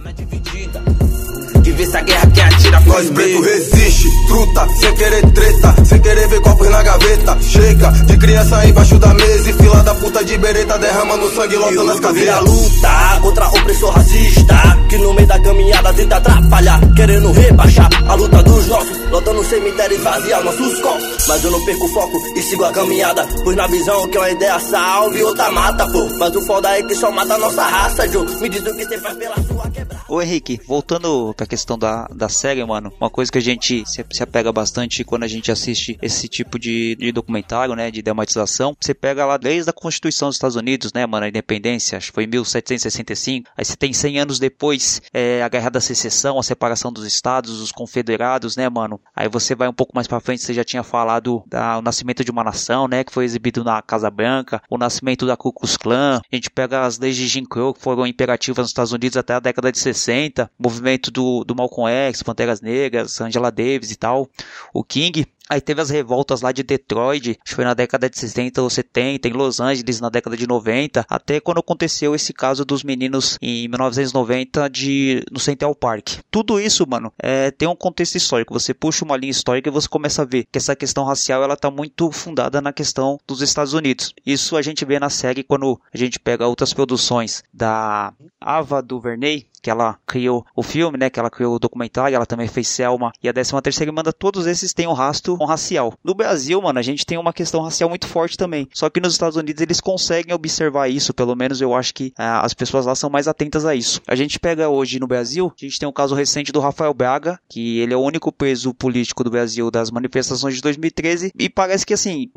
que 1.75 1.84
vê 1.84 1.86
se 1.86 1.98
a 1.98 2.01
guerra 2.01 2.27
quem 2.27 2.44
atira 2.44 2.79
Nós 2.82 3.10
preto 3.10 3.41
resiste, 3.41 4.10
truta, 4.27 4.67
sem 4.79 4.96
querer 4.96 5.32
treta, 5.32 5.75
sem 5.86 6.01
querer 6.01 6.27
ver 6.27 6.41
copos 6.41 6.70
na 6.70 6.84
gaveta. 6.84 7.38
Chega 7.41 7.91
de 7.91 8.17
criança 8.17 8.65
embaixo 8.65 8.98
da 8.98 9.13
mesa 9.13 9.50
e 9.50 9.53
fila 9.53 9.84
da 9.84 9.96
puta 9.96 10.24
de 10.24 10.38
bereta 10.38 10.77
derramando 10.77 11.29
sangue 11.36 11.55
lotando 11.55 11.91
as 11.91 12.00
caveiras. 12.00 12.41
luta 12.41 13.20
contra 13.22 13.46
o 13.50 13.60
opressor 13.60 13.91
racista, 13.91 14.55
que 14.89 14.98
no 14.98 15.13
meio 15.13 15.27
da 15.27 15.39
caminhada 15.39 15.94
tenta 15.94 16.17
atrapalhar, 16.17 16.79
querendo 16.96 17.32
rebaixar 17.32 17.89
a 18.08 18.13
luta 18.15 18.44
dos 18.44 18.67
nossos, 18.67 18.98
lotando 19.12 19.44
cemitério 19.44 19.96
e 19.96 19.98
esvaziar 19.98 20.44
nossos 20.44 20.79
copos. 20.79 21.03
Mas 21.27 21.44
eu 21.44 21.51
não 21.51 21.65
perco 21.65 21.86
o 21.86 21.89
foco 21.89 22.17
e 22.36 22.41
sigo 22.41 22.63
a 22.63 22.72
caminhada, 22.72 23.27
pois 23.44 23.55
na 23.55 23.67
visão 23.67 24.08
que 24.10 24.17
uma 24.17 24.29
ideia 24.29 24.60
salve, 24.60 25.24
outra 25.24 25.51
mata, 25.51 25.86
pô. 25.88 26.08
Mas 26.20 26.36
o 26.36 26.41
foda 26.46 26.70
é 26.77 26.84
que 26.84 26.96
só 26.96 27.12
mata 27.12 27.34
a 27.34 27.38
nossa 27.38 27.63
raça, 27.63 28.08
Joe. 28.08 28.25
Me 28.39 28.50
diz 28.50 28.62
o 28.62 28.75
que 28.75 28.86
você 28.86 28.98
faz 29.00 29.17
pela 29.17 29.36
sua 29.36 29.70
quebrada. 29.70 30.05
Ô 30.08 30.22
Henrique, 30.22 30.62
voltando 30.67 31.34
pra 31.36 31.48
questão 31.48 31.65
da, 31.74 32.06
da 32.14 32.30
série, 32.30 32.64
mano, 32.64 32.94
uma 33.02 33.10
coisa 33.10 33.32
que 33.32 33.40
a 33.40 33.42
gente 33.42 33.84
se, 33.88 34.06
se 34.12 34.24
apega 34.24 34.52
bastante 34.52 35.04
quando 35.04 35.24
a 35.24 35.28
gente 35.28 35.52
assiste 35.52 35.98
esse 36.02 36.28
tipo 36.28 36.60
de, 36.60 36.96
de 36.96 37.12
documentário, 37.12 37.76
né, 37.76 37.90
de 37.90 38.04
dramatização, 38.04 38.78
você 38.80 38.94
pega 38.94 39.26
lá 39.26 39.38
desde 39.38 39.70
a 39.72 39.74
Constituição 39.74 40.30
dos 40.30 40.36
Estados 40.36 40.56
Unidos, 40.56 40.94
né, 40.94 41.06
mano, 41.08 41.26
a 41.26 41.30
independência, 41.30 41.98
acho 41.98 42.08
que 42.08 42.14
foi 42.14 42.26
em 42.26 42.28
1765, 42.28 43.50
aí 43.58 43.66
você 43.66 43.76
tem 43.76 43.92
100 43.92 44.20
anos 44.20 44.38
depois 44.38 45.02
é, 45.12 45.42
a 45.42 45.50
Guerra 45.50 45.72
da 45.72 45.82
Secessão, 45.82 46.38
a 46.38 46.44
separação 46.44 46.94
dos 46.94 47.06
estados, 47.06 47.60
os 47.60 47.72
confederados, 47.72 48.56
né, 48.56 48.70
mano, 48.70 49.00
aí 49.16 49.28
você 49.28 49.56
vai 49.56 49.68
um 49.68 49.74
pouco 49.74 49.94
mais 49.96 50.08
pra 50.08 50.20
frente, 50.20 50.44
você 50.44 50.54
já 50.54 50.64
tinha 50.64 50.84
falado 50.84 51.44
do 51.48 51.82
nascimento 51.82 52.24
de 52.24 52.30
uma 52.30 52.44
nação, 52.44 52.88
né, 52.88 53.04
que 53.04 53.12
foi 53.12 53.26
exibido 53.26 53.64
na 53.64 53.82
Casa 53.82 54.12
Branca, 54.12 54.62
o 54.70 54.78
nascimento 54.78 55.26
da 55.26 55.36
Ku 55.36 55.52
Klux 55.52 55.78
Klan, 55.78 56.22
a 56.32 56.36
gente 56.36 56.52
pega 56.52 56.86
as 56.86 57.00
leis 57.00 57.16
de 57.16 57.28
Jim 57.28 57.46
Crow, 57.46 57.74
que 57.74 57.82
foram 57.82 58.06
imperativas 58.06 58.64
nos 58.64 58.70
Estados 58.70 58.92
Unidos 58.92 59.18
até 59.18 59.34
a 59.34 59.40
década 59.40 59.72
de 59.72 59.80
60, 59.80 60.52
movimento 60.60 61.10
do, 61.10 61.44
do 61.44 61.55
Malcolm 61.56 61.90
X, 61.90 62.22
Panteras 62.22 62.62
Negras, 62.62 63.20
Angela 63.22 63.52
Davis 63.52 63.92
e 63.92 63.96
tal, 63.96 64.28
o 64.74 64.84
King, 64.84 65.26
Aí 65.48 65.62
teve 65.62 65.80
as 65.80 65.92
revoltas 65.92 66.42
lá 66.42 66.52
de 66.52 66.64
Detroit, 66.64 67.30
acho 67.30 67.40
que 67.44 67.54
foi 67.54 67.64
na 67.64 67.76
década 67.76 68.10
de 68.10 68.18
60 68.18 68.64
ou 68.64 68.70
70, 68.70 69.28
em 69.28 69.32
Los 69.32 69.60
Angeles 69.60 70.02
na 70.02 70.10
década 70.10 70.36
de 70.36 70.48
90, 70.48 71.06
até 71.08 71.40
quando 71.40 71.60
aconteceu 71.60 72.16
esse 72.16 72.34
caso 72.34 72.66
dos 72.66 72.84
meninos 72.84 73.38
em 73.40 73.68
1990 73.68 74.68
de, 74.72 75.24
no 75.32 75.40
Central 75.40 75.76
Park. 75.76 76.22
Tudo 76.32 76.60
isso, 76.60 76.84
mano, 76.90 77.14
é, 77.20 77.52
tem 77.52 77.68
um 77.68 77.76
contexto 77.76 78.16
histórico. 78.16 78.54
Você 78.54 78.74
puxa 78.74 79.06
uma 79.06 79.16
linha 79.16 79.30
histórica 79.30 79.70
e 79.70 79.72
você 79.72 79.88
começa 79.88 80.24
a 80.24 80.26
ver 80.26 80.48
que 80.52 80.58
essa 80.58 80.76
questão 80.76 81.04
racial 81.04 81.44
ela 81.44 81.56
tá 81.56 81.70
muito 81.70 82.12
fundada 82.12 82.60
na 82.60 82.74
questão 82.74 83.20
dos 83.28 83.44
Estados 83.44 83.74
Unidos. 83.74 84.14
Isso 84.26 84.58
a 84.58 84.64
gente 84.64 84.84
vê 84.84 84.98
na 84.98 85.12
série 85.12 85.44
quando 85.44 85.80
a 85.94 85.98
gente 85.98 86.20
pega 86.20 86.48
outras 86.48 86.74
produções 86.74 87.44
da 87.54 88.12
Ava 88.42 88.82
DuVernay, 88.82 89.46
que 89.66 89.70
ela 89.72 89.98
criou 90.06 90.46
o 90.56 90.62
filme, 90.62 90.96
né? 90.96 91.10
Que 91.10 91.20
ela 91.20 91.32
criou 91.32 91.56
o 91.56 91.60
documentário, 91.60 92.16
ela 92.16 92.26
também 92.28 92.48
fez 92.48 92.68
Selma 92.68 93.12
e 93.24 93.28
a 93.28 93.34
13 93.34 93.60
terceira 93.64 93.92
manda 93.92 94.14
todos 94.14 94.46
esses 94.46 94.74
têm 94.74 94.86
um 94.86 94.94
rastro 94.94 95.34
racial. 95.44 95.92
No 96.04 96.14
Brasil, 96.14 96.62
mano, 96.62 96.78
a 96.78 96.84
gente 96.84 97.04
tem 97.04 97.18
uma 97.18 97.34
questão 97.34 97.64
racial 97.64 97.90
muito 97.90 98.06
forte 98.06 98.38
também. 98.38 98.70
Só 98.72 98.92
que 98.92 99.00
nos 99.00 99.14
Estados 99.14 99.38
Unidos 99.38 99.64
eles 99.64 99.82
conseguem 99.82 100.36
observar 100.36 100.88
isso, 100.88 101.16
pelo 101.16 101.36
menos 101.36 101.62
eu 101.62 101.74
acho 101.74 101.96
que 101.96 102.14
ah, 102.16 102.46
as 102.46 102.54
pessoas 102.54 102.86
lá 102.86 102.94
são 102.94 103.10
mais 103.10 103.28
atentas 103.28 103.66
a 103.66 103.74
isso. 103.74 104.02
A 104.06 104.14
gente 104.14 104.40
pega 104.40 104.70
hoje 104.70 105.00
no 105.00 105.08
Brasil, 105.08 105.52
a 105.60 105.66
gente 105.66 105.80
tem 105.80 105.90
um 105.90 105.92
caso 105.92 106.14
recente 106.14 106.52
do 106.52 106.60
Rafael 106.60 106.94
Braga, 106.94 107.40
que 107.50 107.80
ele 107.80 107.96
é 107.96 107.98
o 107.98 108.04
único 108.04 108.32
preso 108.32 108.72
político 108.72 109.24
do 109.24 109.32
Brasil 109.32 109.72
das 109.72 109.90
manifestações 109.90 110.54
de 110.54 110.62
2013 110.62 111.32
e 111.40 111.50
parece 111.50 111.88
que 111.88 111.94
assim, 111.96 112.30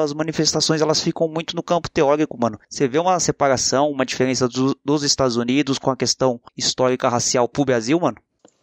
as 0.00 0.12
manifestações 0.12 0.80
elas 0.80 1.02
ficam 1.02 1.26
muito 1.26 1.56
no 1.56 1.62
campo 1.62 1.90
teórico, 1.90 2.38
mano. 2.40 2.56
Você 2.70 2.86
vê 2.86 3.00
uma 3.00 3.18
separação, 3.18 3.90
uma 3.90 4.06
diferença 4.06 4.46
do, 4.46 4.78
dos 4.84 5.02
Estados 5.02 5.36
Unidos 5.36 5.76
com 5.76 5.90
a 5.90 5.96
questão 5.96 6.40
histórica 6.68 7.08
racial 7.08 7.48
pro 7.48 7.64
Brasil, 7.64 7.98
mano? 7.98 8.16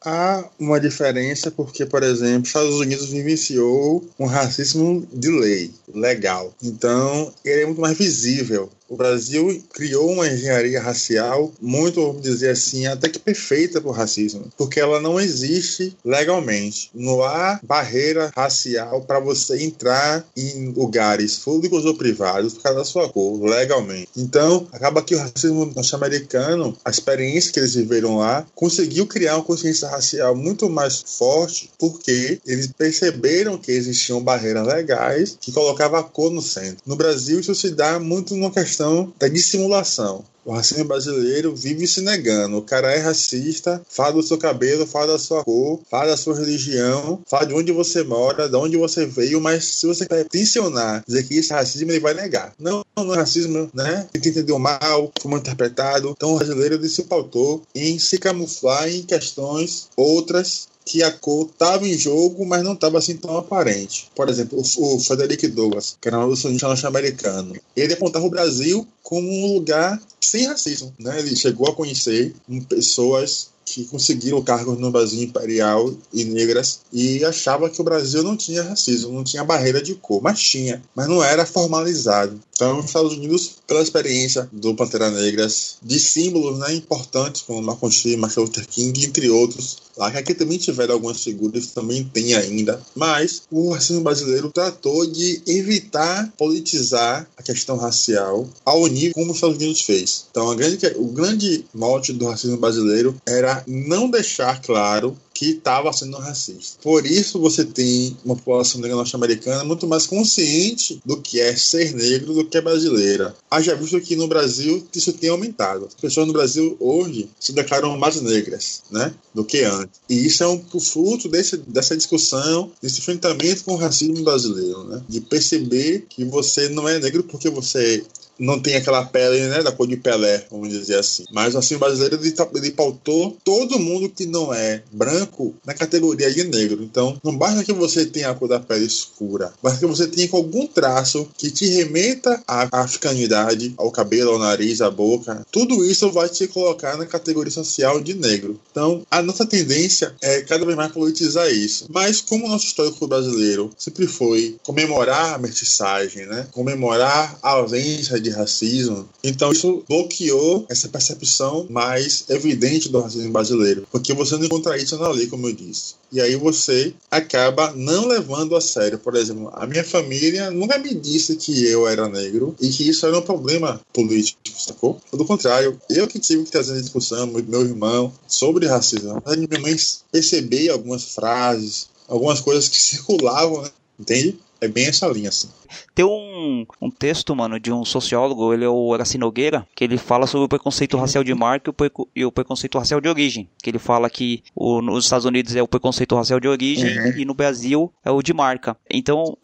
Há 0.03 0.47
uma 0.59 0.79
diferença 0.79 1.49
porque, 1.49 1.83
por 1.83 2.03
exemplo, 2.03 2.43
os 2.43 2.49
Estados 2.49 2.75
Unidos 2.75 3.09
vivenciou 3.09 4.07
um 4.19 4.27
racismo 4.27 5.05
de 5.11 5.29
lei, 5.29 5.71
legal. 5.93 6.53
Então, 6.61 7.33
ele 7.43 7.63
é 7.63 7.65
muito 7.65 7.81
mais 7.81 7.97
visível 7.97 8.69
o 8.89 8.95
Brasil 8.95 9.63
criou 9.73 10.11
uma 10.11 10.27
engenharia 10.27 10.81
racial 10.81 11.51
muito, 11.61 12.01
vamos 12.01 12.21
dizer 12.21 12.51
assim, 12.51 12.85
até 12.85 13.09
que 13.09 13.19
perfeita 13.19 13.81
para 13.81 13.89
o 13.89 13.93
racismo, 13.93 14.51
porque 14.57 14.79
ela 14.79 15.01
não 15.01 15.19
existe 15.19 15.95
legalmente. 16.03 16.89
Não 16.93 17.23
há 17.23 17.59
barreira 17.63 18.31
racial 18.35 19.01
para 19.01 19.19
você 19.19 19.63
entrar 19.63 20.25
em 20.35 20.69
lugares 20.69 21.37
públicos 21.37 21.85
ou 21.85 21.95
privados 21.95 22.53
por 22.53 22.63
causa 22.63 22.79
da 22.79 22.85
sua 22.85 23.09
cor, 23.09 23.41
legalmente. 23.43 24.09
Então, 24.15 24.67
acaba 24.71 25.01
que 25.01 25.15
o 25.15 25.19
racismo 25.19 25.65
norte-americano, 25.65 26.77
a 26.83 26.89
experiência 26.89 27.51
que 27.51 27.59
eles 27.59 27.73
viveram 27.73 28.17
lá, 28.17 28.45
conseguiu 28.53 29.07
criar 29.07 29.35
uma 29.35 29.43
consciência 29.43 29.87
racial 29.87 30.35
muito 30.35 30.69
mais 30.69 31.03
forte, 31.05 31.71
porque 31.79 32.39
eles 32.45 32.67
perceberam 32.67 33.57
que 33.57 33.71
existiam 33.71 34.21
barreiras 34.21 34.67
legais 34.67 35.37
que 35.39 35.51
colocavam 35.51 35.99
a 35.99 36.03
cor 36.03 36.31
no 36.31 36.41
centro. 36.41 36.77
No 36.85 36.95
Brasil, 36.95 37.39
isso 37.39 37.55
se 37.55 37.71
dá 37.71 37.99
muito 37.99 38.35
numa 38.35 38.51
questão 38.51 38.74
questão 38.75 39.13
da 39.17 39.29
dissimulação. 39.29 40.25
O 40.43 40.53
racismo 40.53 40.85
brasileiro 40.85 41.55
vive 41.55 41.87
se 41.87 42.01
negando. 42.01 42.57
O 42.57 42.61
cara 42.61 42.91
é 42.91 42.99
racista, 42.99 43.81
fala 43.89 44.13
do 44.13 44.21
seu 44.21 44.37
cabelo, 44.37 44.85
fala 44.85 45.13
da 45.13 45.17
sua 45.17 45.43
cor, 45.43 45.79
fala 45.89 46.11
da 46.11 46.17
sua 46.17 46.37
religião, 46.37 47.19
fala 47.25 47.47
de 47.47 47.53
onde 47.55 47.71
você 47.71 48.03
mora, 48.03 48.47
de 48.47 48.55
onde 48.55 48.77
você 48.77 49.07
veio, 49.07 49.41
mas 49.41 49.65
se 49.65 49.87
você 49.87 50.05
tensionar, 50.25 51.03
dizer 51.07 51.23
que 51.23 51.33
isso 51.33 51.51
é 51.51 51.55
racismo, 51.55 51.91
ele 51.91 51.99
vai 51.99 52.13
negar. 52.13 52.53
Não, 52.59 52.85
não 52.95 53.15
é 53.15 53.17
racismo, 53.17 53.71
né? 53.73 54.07
Ele 54.13 54.29
entendeu 54.29 54.59
mal, 54.59 55.11
como 55.19 55.37
interpretado. 55.37 56.13
Então 56.15 56.35
o 56.35 56.37
brasileiro 56.37 56.87
se 56.87 57.03
pautou 57.03 57.63
em 57.73 57.97
se 57.97 58.19
camuflar 58.19 58.87
em 58.87 59.01
questões 59.01 59.87
outras 59.97 60.67
que 60.85 61.01
a 61.01 61.11
cor 61.11 61.47
estava 61.47 61.87
em 61.87 61.97
jogo, 61.97 62.45
mas 62.45 62.63
não 62.63 62.73
estava 62.73 62.99
assim 62.99 63.17
tão 63.17 63.37
aparente. 63.37 64.09
Por 64.15 64.29
exemplo, 64.29 64.59
o, 64.59 64.95
o 64.95 64.99
Frederick 64.99 65.47
Douglass, 65.47 65.97
que 65.99 66.07
era 66.07 66.17
um 66.17 66.21
revolucionista 66.21 66.67
norte-americano, 66.67 67.55
ele 67.75 67.93
apontava 67.93 68.25
o 68.25 68.29
Brasil 68.29 68.87
como 69.01 69.27
um 69.27 69.53
lugar 69.55 69.99
sem 70.21 70.45
racismo. 70.45 70.93
Né? 70.99 71.19
Ele 71.19 71.35
chegou 71.35 71.67
a 71.67 71.75
conhecer 71.75 72.35
pessoas 72.69 73.49
que 73.75 73.83
conseguiram 73.83 74.41
cargos 74.41 74.79
no 74.79 74.89
Brasil 74.89 75.21
imperial 75.21 75.93
e 76.13 76.23
negras 76.23 76.79
e 76.93 77.25
achava 77.25 77.69
que 77.69 77.81
o 77.81 77.83
Brasil 77.83 78.23
não 78.23 78.37
tinha 78.37 78.63
racismo, 78.63 79.11
não 79.11 79.21
tinha 79.21 79.43
barreira 79.43 79.81
de 79.81 79.95
cor, 79.95 80.21
mas 80.21 80.39
tinha, 80.39 80.81
mas 80.95 81.09
não 81.09 81.21
era 81.21 81.45
formalizado. 81.45 82.39
Então, 82.55 82.79
os 82.79 82.85
Estados 82.85 83.11
Unidos, 83.11 83.57
pela 83.67 83.81
experiência 83.81 84.47
do 84.49 84.73
Pantera 84.73 85.11
Negras, 85.11 85.75
de 85.83 85.99
símbolos 85.99 86.57
né, 86.57 86.73
importantes 86.73 87.41
como 87.41 87.91
X, 87.91 88.15
Martin 88.15 88.39
Luther 88.39 88.65
King, 88.65 89.05
entre 89.05 89.29
outros, 89.29 89.79
lá 89.97 90.09
que 90.09 90.17
aqui 90.17 90.33
também 90.33 90.57
tiveram 90.57 90.93
algumas 90.93 91.21
figuras, 91.21 91.67
também 91.67 92.05
tem 92.05 92.33
ainda, 92.33 92.81
mas 92.95 93.41
o 93.51 93.71
racismo 93.71 94.01
brasileiro 94.01 94.49
tratou 94.53 95.05
de 95.05 95.41
evitar 95.45 96.31
politizar 96.37 97.27
a 97.35 97.43
questão 97.43 97.75
racial 97.75 98.47
ao 98.63 98.87
nível 98.87 99.15
como 99.15 99.31
os 99.31 99.35
Estados 99.35 99.57
Unidos 99.57 99.81
fez. 99.81 100.25
Então, 100.31 100.55
grande, 100.55 100.79
o 100.95 101.07
grande 101.07 101.65
mote 101.73 102.13
do 102.13 102.25
racismo 102.25 102.55
brasileiro 102.55 103.13
era 103.25 103.64
não 103.67 104.09
deixar 104.09 104.61
claro 104.61 105.17
que 105.35 105.49
estava 105.51 105.91
sendo 105.91 106.17
racista. 106.17 106.79
Por 106.81 107.05
isso 107.05 107.39
você 107.39 107.65
tem 107.65 108.15
uma 108.23 108.37
população 108.37 108.79
negra 108.79 108.95
norte-americana 108.95 109.65
muito 109.65 109.85
mais 109.85 110.07
consciente 110.07 111.01
do 111.05 111.21
que 111.21 111.41
é 111.41 111.53
ser 111.55 111.93
negro 111.93 112.33
do 112.33 112.45
que 112.45 112.57
é 112.57 112.61
brasileira. 112.61 113.35
Haja 113.51 113.75
visto 113.75 113.99
que 113.99 114.15
no 114.15 114.29
Brasil 114.29 114.87
isso 114.95 115.11
tem 115.11 115.29
aumentado. 115.29 115.87
As 115.87 115.93
pessoas 115.93 116.25
no 116.25 116.33
Brasil 116.33 116.77
hoje 116.79 117.29
se 117.37 117.51
declaram 117.51 117.97
mais 117.97 118.21
negras 118.21 118.83
né, 118.89 119.13
do 119.33 119.43
que 119.43 119.61
antes. 119.63 119.99
E 120.09 120.25
isso 120.25 120.41
é 120.41 120.47
um 120.47 120.63
fruto 120.79 121.27
desse, 121.27 121.57
dessa 121.57 121.97
discussão, 121.97 122.71
desse 122.81 122.99
enfrentamento 122.99 123.65
com 123.65 123.73
o 123.73 123.77
racismo 123.77 124.23
brasileiro, 124.23 124.85
né? 124.85 125.03
de 125.07 125.19
perceber 125.19 126.05
que 126.07 126.23
você 126.23 126.69
não 126.69 126.87
é 126.87 126.97
negro 126.97 127.23
porque 127.23 127.49
você 127.49 128.05
não 128.39 128.59
tem 128.59 128.75
aquela 128.75 129.05
pele, 129.05 129.47
né, 129.47 129.63
da 129.63 129.71
cor 129.71 129.87
de 129.87 129.97
Pelé, 129.97 130.45
vamos 130.49 130.69
dizer 130.69 130.99
assim. 130.99 131.25
Mas 131.31 131.55
assim, 131.55 131.75
o 131.75 131.79
brasileiro 131.79 132.15
ele, 132.15 132.33
ele 132.55 132.71
pautou 132.71 133.37
todo 133.43 133.79
mundo 133.79 134.09
que 134.09 134.25
não 134.25 134.53
é 134.53 134.81
branco 134.91 135.55
na 135.65 135.73
categoria 135.73 136.31
de 136.31 136.43
negro. 136.43 136.83
Então, 136.83 137.17
não 137.23 137.35
basta 137.35 137.63
que 137.63 137.73
você 137.73 138.05
tenha 138.05 138.29
a 138.29 138.35
cor 138.35 138.47
da 138.47 138.59
pele 138.59 138.85
escura, 138.85 139.53
basta 139.61 139.79
que 139.79 139.85
você 139.85 140.07
tenha 140.07 140.29
algum 140.31 140.67
traço 140.67 141.27
que 141.37 141.49
te 141.51 141.67
remeta 141.67 142.41
à 142.47 142.81
africanidade, 142.81 143.73
ao 143.77 143.91
cabelo, 143.91 144.31
ao 144.31 144.39
nariz, 144.39 144.81
à 144.81 144.89
boca. 144.89 145.45
Tudo 145.51 145.85
isso 145.85 146.11
vai 146.11 146.29
te 146.29 146.47
colocar 146.47 146.97
na 146.97 147.05
categoria 147.05 147.51
social 147.51 148.01
de 148.01 148.13
negro. 148.13 148.59
Então, 148.71 149.05
a 149.09 149.21
nossa 149.21 149.45
tendência 149.45 150.13
é 150.21 150.41
cada 150.41 150.65
vez 150.65 150.75
mais 150.75 150.91
politizar 150.91 151.49
isso. 151.51 151.85
Mas 151.89 152.21
como 152.21 152.45
o 152.45 152.49
nosso 152.49 152.65
histórico 152.65 153.07
brasileiro 153.07 153.71
sempre 153.77 154.07
foi 154.07 154.57
comemorar 154.63 155.35
a 155.35 155.37
mestiçagem, 155.37 156.25
né? 156.25 156.47
Comemorar 156.51 157.37
a 157.41 157.51
ausência 157.51 158.19
de 158.25 158.31
racismo. 158.31 159.07
Então 159.23 159.51
isso 159.51 159.83
bloqueou 159.87 160.65
essa 160.69 160.89
percepção 160.89 161.67
mais 161.69 162.25
evidente 162.29 162.89
do 162.89 162.99
racismo 162.99 163.31
brasileiro, 163.31 163.87
porque 163.91 164.13
você 164.13 164.35
não 164.35 164.45
encontra 164.45 164.77
isso 164.77 164.97
na 164.97 165.09
lei, 165.09 165.27
como 165.27 165.47
eu 165.47 165.53
disse. 165.53 165.95
E 166.11 166.21
aí 166.21 166.35
você 166.35 166.93
acaba 167.09 167.73
não 167.73 168.07
levando 168.07 168.55
a 168.55 168.61
sério. 168.61 168.97
Por 168.99 169.15
exemplo, 169.15 169.51
a 169.53 169.65
minha 169.67 169.83
família 169.83 170.49
nunca 170.51 170.77
me 170.77 170.93
disse 170.93 171.35
que 171.35 171.65
eu 171.65 171.87
era 171.87 172.07
negro 172.07 172.55
e 172.59 172.69
que 172.69 172.87
isso 172.87 173.05
era 173.05 173.17
um 173.17 173.21
problema 173.21 173.81
político, 173.93 174.39
sacou? 174.57 174.99
Pelo 175.11 175.25
contrário, 175.25 175.79
eu 175.89 176.07
que 176.07 176.19
tive 176.19 176.43
que 176.43 176.51
trazer 176.51 176.79
discussão, 176.79 177.27
meu 177.27 177.61
irmão, 177.61 178.13
sobre 178.27 178.67
racismo. 178.67 179.21
Minha 179.25 179.59
mãe 179.59 179.75
percebia 180.11 180.73
algumas 180.73 181.03
frases, 181.03 181.87
algumas 182.07 182.39
coisas 182.39 182.69
que 182.69 182.77
circulavam, 182.77 183.61
né? 183.63 183.69
entende? 183.99 184.37
é 184.61 184.67
bem 184.67 184.87
essa 184.87 185.07
linha, 185.07 185.29
assim. 185.29 185.49
Tem 185.93 186.05
um, 186.05 186.65
um 186.81 186.89
texto, 186.89 187.35
mano, 187.35 187.59
de 187.59 187.71
um 187.71 187.83
sociólogo, 187.85 188.53
ele 188.53 188.65
é 188.65 188.69
o 188.69 188.87
Horaci 188.87 189.17
Nogueira, 189.17 189.67
que 189.75 189.83
ele 189.83 189.97
fala 189.97 190.27
sobre 190.27 190.45
o 190.45 190.49
preconceito 190.49 190.97
racial 190.97 191.23
de 191.23 191.33
marca 191.33 191.69
e 191.69 191.71
o, 191.71 191.73
preco- 191.73 192.09
e 192.15 192.25
o 192.25 192.31
preconceito 192.31 192.77
racial 192.77 192.99
de 193.01 193.09
origem. 193.09 193.49
Que 193.61 193.69
ele 193.69 193.79
fala 193.79 194.09
que 194.09 194.43
o, 194.55 194.81
nos 194.81 195.05
Estados 195.05 195.25
Unidos 195.25 195.55
é 195.55 195.61
o 195.61 195.67
preconceito 195.67 196.15
racial 196.15 196.39
de 196.39 196.47
origem 196.47 196.85
Uhum. 196.97 197.17
e 197.17 197.25
no 197.25 197.33
Brasil 197.33 197.91
é 198.03 198.11
o 198.11 198.21
de 198.21 198.33
marca. 198.33 198.77
Então, 198.89 199.37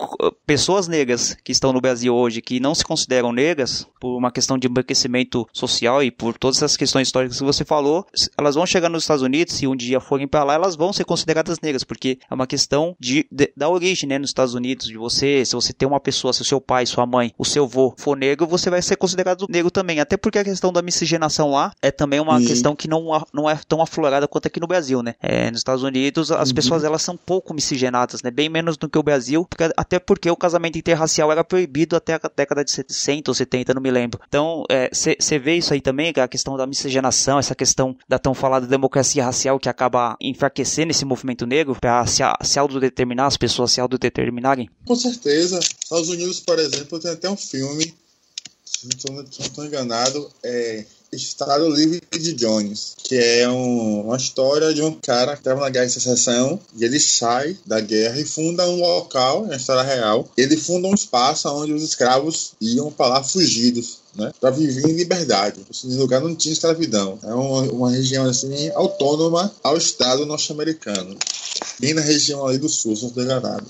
pessoas 0.46 0.88
negras 0.88 1.36
que 1.44 1.52
estão 1.52 1.74
no 1.74 1.82
Brasil 1.82 2.14
hoje, 2.14 2.42
que 2.42 2.60
não 2.60 2.74
se 2.76 2.84
consideram 2.84 3.32
negras, 3.32 3.88
por 4.00 4.18
uma 4.18 4.32
questão 4.32 4.58
de 4.58 4.68
embranquecimento 4.68 5.48
social 5.54 6.04
e 6.04 6.10
por 6.12 6.38
todas 6.38 6.58
essas 6.58 6.76
questões 6.78 7.08
históricas 7.08 7.38
que 7.38 7.44
você 7.44 7.64
falou, 7.64 8.06
elas 8.38 8.56
vão 8.56 8.66
chegar 8.66 8.90
nos 8.90 9.04
Estados 9.04 9.22
Unidos, 9.24 9.54
se 9.56 9.68
um 9.68 9.76
dia 9.76 10.00
forem 10.00 10.28
para 10.28 10.44
lá, 10.44 10.54
elas 10.56 10.76
vão 10.76 10.92
ser 10.92 11.04
consideradas 11.06 11.60
negras, 11.62 11.84
porque 11.84 12.18
é 12.30 12.34
uma 12.34 12.48
questão 12.48 12.96
de, 13.00 13.26
de- 13.32 13.52
da 13.56 13.70
origem, 13.70 14.08
né, 14.10 14.18
nos 14.18 14.30
Estados 14.30 14.54
Unidos, 14.54 14.88
de 14.88 14.98
você, 14.98 15.44
se 15.46 15.54
você 15.56 15.72
tem 15.74 15.88
uma 15.88 16.00
pessoa, 16.00 16.11
se 16.12 16.26
o 16.26 16.34
seu 16.34 16.62
pai, 16.62 16.86
sua 16.86 17.06
mãe, 17.06 17.34
o 17.38 17.46
seu 17.46 17.64
avô 17.66 17.94
for 17.98 18.16
negro, 18.18 18.46
você 18.48 18.70
vai 18.70 18.82
ser 18.82 18.96
considerado 18.96 19.46
negro 19.50 19.72
também, 19.72 20.00
até 20.00 20.18
porque 20.18 20.40
a 20.40 20.44
questão 20.44 20.72
da 20.72 20.82
miscigenação 20.82 21.52
lá 21.52 21.72
é 21.82 21.92
também 21.92 22.20
uma 22.20 22.40
E- 22.42 22.46
questão 22.46 22.76
que 22.76 22.88
não, 22.88 23.24
não 23.34 23.50
é 23.50 23.58
tão 23.68 23.82
aflorada 23.82 24.28
quanto 24.28 24.48
aqui 24.48 24.60
no 24.60 24.68
Brasil, 24.68 25.02
né, 25.02 25.16
é, 25.22 25.50
nos 25.50 25.60
Estados 25.60 25.84
Unidos 25.84 26.32
as 26.32 26.52
pessoas 26.52 26.84
elas 26.84 27.02
são 27.02 27.16
pouco 27.18 27.54
miscigenadas, 27.54 28.22
né, 28.22 28.32
bem 28.32 28.50
menos 28.50 28.78
do 28.78 28.90
que 28.90 28.98
o 28.98 29.04
Brasil, 29.04 29.46
porque- 29.50 29.72
até 29.78 30.00
porque 30.00 30.30
o 30.30 30.36
casamento 30.36 30.78
interracial 30.78 31.32
era 31.32 31.44
proibido 31.44 31.96
até 31.96 32.16
a 32.16 32.20
década 32.36 32.64
de 32.64 32.72
60 32.72 33.32
ou 33.32 33.36
70, 33.36 33.74
não 33.74 33.82
me 33.82 33.92
lembro. 33.92 34.20
Então, 34.28 34.64
você 34.94 35.40
vê 35.40 35.56
isso 35.56 35.74
aí 35.74 35.82
também, 35.82 36.12
a 36.18 36.28
questão 36.28 36.56
da 36.58 36.66
miscigenação, 36.68 37.40
essa 37.40 37.56
questão 37.56 37.96
da 38.08 38.18
tão 38.20 38.34
falada 38.34 38.68
democracia 38.68 39.24
racial 39.24 39.60
que 39.60 39.70
acaba 39.70 40.16
enfraquecendo 40.22 40.92
esse 40.92 41.06
movimento 41.06 41.46
negro 41.46 41.76
para 41.80 42.06
se, 42.06 42.22
se 42.42 42.60
autodeterminar, 42.60 43.26
as 43.28 43.38
pessoas 43.38 43.72
se 43.72 43.80
autodeterminarem? 43.82 44.70
Com 44.86 44.96
certeza. 44.96 45.60
Estados 46.02 46.10
Unidos, 46.10 46.40
por 46.40 46.60
exemplo, 46.60 47.00
tem 47.00 47.12
até 47.12 47.30
um 47.30 47.38
filme, 47.38 47.94
se 48.66 48.88
não 49.10 49.24
estou 49.24 49.66
enganado, 49.66 50.30
é 50.44 50.86
Estado 51.12 51.68
Livre 51.70 52.02
de 52.12 52.34
Jones, 52.34 52.94
que 53.04 53.16
é 53.16 53.48
um- 53.50 54.06
uma 54.06 54.16
história 54.16 54.74
de 54.74 54.82
um 54.82 54.94
cara 54.94 55.34
que 55.34 55.42
estava 55.42 55.60
na 55.60 55.70
guerra 55.70 55.86
de 55.86 55.92
secessão 55.92 56.60
e 56.78 56.86
ele 56.86 57.00
sai 57.00 57.58
da 57.66 57.82
guerra 57.82 58.20
e 58.20 58.24
funda 58.26 58.66
um 58.68 58.80
local, 58.80 59.52
é 59.52 59.58
história 59.58 59.84
real. 59.84 60.30
Ele 60.38 60.56
funda 60.56 60.88
um 60.88 60.96
espaço 60.96 61.50
onde 61.50 61.74
os 61.74 61.84
escravos 61.84 62.54
iam 62.62 62.90
para 62.92 63.08
lá 63.16 63.24
fugidos. 63.24 64.00
Né, 64.14 64.30
para 64.42 64.50
viver 64.50 64.90
em 64.90 64.94
liberdade. 64.94 65.62
Esse 65.72 65.88
lugar 65.88 66.20
não 66.20 66.36
tinha 66.36 66.52
escravidão. 66.52 67.18
É 67.24 67.34
uma, 67.34 67.62
uma 67.72 67.92
região 67.92 68.26
assim 68.26 68.70
autônoma 68.76 69.50
ao 69.64 69.78
Estado 69.78 70.26
norte-americano, 70.26 71.18
bem 71.80 71.94
na 71.94 72.02
região 72.02 72.46
ali 72.46 72.58
do 72.58 72.68
sul, 72.68 72.94
se 72.94 73.04
não 73.04 73.08
estou 73.08 73.24
enganado. 73.24 73.66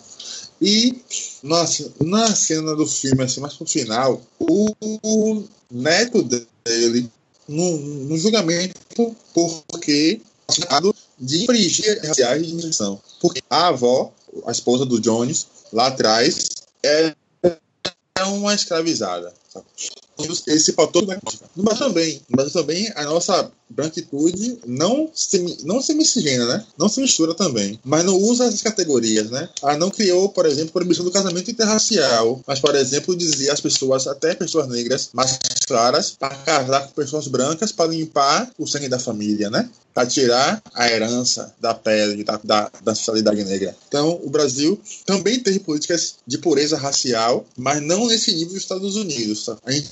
E 0.59 0.99
nossa, 1.43 1.91
na 1.99 2.33
cena 2.35 2.75
do 2.75 2.85
filme, 2.85 3.23
assim, 3.23 3.41
mais 3.41 3.53
pro 3.53 3.65
final, 3.65 4.21
o, 4.39 4.75
o 5.03 5.43
neto 5.69 6.21
dele, 6.21 7.09
no, 7.47 7.77
no 7.77 8.17
julgamento, 8.17 8.75
porque 9.67 10.21
de 11.19 11.43
infringir 11.43 11.99
raciais 12.05 12.41
de 12.41 12.47
discriminação. 12.47 13.01
Porque 13.19 13.41
a 13.49 13.67
avó, 13.67 14.11
a 14.45 14.51
esposa 14.51 14.85
do 14.85 14.99
Jones, 14.99 15.47
lá 15.71 15.87
atrás, 15.87 16.49
é 16.83 17.13
uma 18.25 18.53
escravizada. 18.53 19.33
sabe? 19.49 19.65
Ele 20.19 20.59
se 20.59 20.73
pautou 20.73 21.05
na 21.05 21.17
No 21.55 21.63
Brasil 21.63 21.87
também. 21.87 22.21
No 22.29 22.35
Brasil 22.35 22.53
também, 22.53 22.91
a 22.95 23.03
nossa 23.03 23.51
branquitude 23.71 24.59
não 24.65 25.09
se, 25.13 25.57
não 25.63 25.81
se 25.81 25.93
miscigena, 25.93 26.45
né? 26.45 26.65
Não 26.77 26.89
se 26.89 27.01
mistura 27.01 27.33
também. 27.33 27.79
Mas 27.83 28.03
não 28.03 28.17
usa 28.17 28.45
essas 28.45 28.61
categorias, 28.61 29.29
né? 29.29 29.49
Ela 29.61 29.77
não 29.77 29.89
criou, 29.89 30.29
por 30.29 30.45
exemplo, 30.45 30.73
proibição 30.73 31.05
do 31.05 31.11
casamento 31.11 31.49
interracial. 31.49 32.41
Mas, 32.45 32.59
por 32.59 32.75
exemplo, 32.75 33.15
dizia 33.15 33.53
às 33.53 33.61
pessoas, 33.61 34.07
até 34.07 34.35
pessoas 34.35 34.67
negras, 34.67 35.09
mais 35.13 35.37
claras, 35.65 36.11
para 36.11 36.35
casar 36.35 36.87
com 36.87 36.93
pessoas 36.93 37.27
brancas 37.27 37.71
para 37.71 37.91
limpar 37.91 38.51
o 38.57 38.67
sangue 38.67 38.89
da 38.89 38.99
família, 38.99 39.49
né? 39.49 39.69
Para 39.93 40.07
tirar 40.07 40.61
a 40.73 40.89
herança 40.89 41.53
da 41.59 41.73
pele, 41.73 42.23
da, 42.23 42.39
da, 42.41 42.71
da 42.81 42.95
sociedade 42.95 43.43
negra. 43.43 43.75
Então, 43.87 44.19
o 44.23 44.29
Brasil 44.29 44.79
também 45.05 45.39
teve 45.39 45.59
políticas 45.59 46.15
de 46.25 46.37
pureza 46.37 46.77
racial, 46.77 47.45
mas 47.57 47.81
não 47.81 48.07
nesse 48.07 48.31
nível 48.33 48.53
dos 48.53 48.63
Estados 48.63 48.95
Unidos. 48.95 49.45
tá? 49.45 49.57
A 49.65 49.71
gente, 49.71 49.91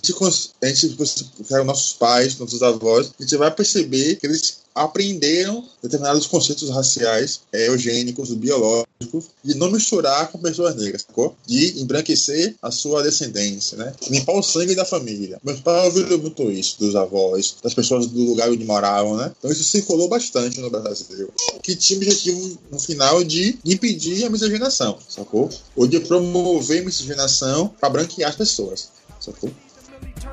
a 0.61 0.67
gente, 0.67 0.85
os 0.85 1.65
nossos 1.65 1.93
pais, 1.93 2.37
nossos 2.37 2.63
avós, 2.63 3.11
a 3.19 3.23
gente 3.23 3.35
vai 3.35 3.51
perceber 3.51 3.68
que 3.73 4.19
eles 4.23 4.59
aprenderam 4.73 5.63
determinados 5.81 6.25
conceitos 6.27 6.69
raciais, 6.69 7.41
é, 7.51 7.67
eugênicos, 7.67 8.33
biológicos, 8.33 9.25
de 9.43 9.55
não 9.55 9.71
misturar 9.71 10.31
com 10.31 10.37
pessoas 10.37 10.75
negras, 10.75 11.01
sacou? 11.01 11.35
De 11.45 11.81
embranquecer 11.81 12.55
a 12.61 12.71
sua 12.71 13.03
descendência, 13.03 13.77
né? 13.77 13.93
Limpar 14.09 14.33
o 14.33 14.43
sangue 14.43 14.75
da 14.75 14.85
família. 14.85 15.39
Meus 15.43 15.59
pais 15.59 15.85
ouviram 15.85 16.17
muito 16.19 16.49
isso 16.51 16.79
dos 16.79 16.95
avós, 16.95 17.55
das 17.61 17.73
pessoas 17.73 18.07
do 18.07 18.23
lugar 18.23 18.49
onde 18.49 18.63
moravam, 18.63 19.17
né? 19.17 19.31
Então 19.37 19.51
isso 19.51 19.63
circulou 19.63 20.07
bastante 20.07 20.59
no 20.59 20.69
Brasil. 20.69 21.29
Que 21.61 21.75
tinha 21.75 21.99
o 21.99 22.01
objetivo, 22.01 22.57
no 22.71 22.79
final, 22.79 23.23
de 23.23 23.57
impedir 23.65 24.23
a 24.25 24.29
miscigenação, 24.29 24.97
sacou? 25.09 25.49
Ou 25.75 25.87
de 25.87 25.99
promover 25.99 26.81
a 26.81 26.85
miscigenação 26.85 27.67
para 27.79 27.89
branquear 27.89 28.29
as 28.29 28.35
pessoas, 28.35 28.89
sacou? 29.19 29.49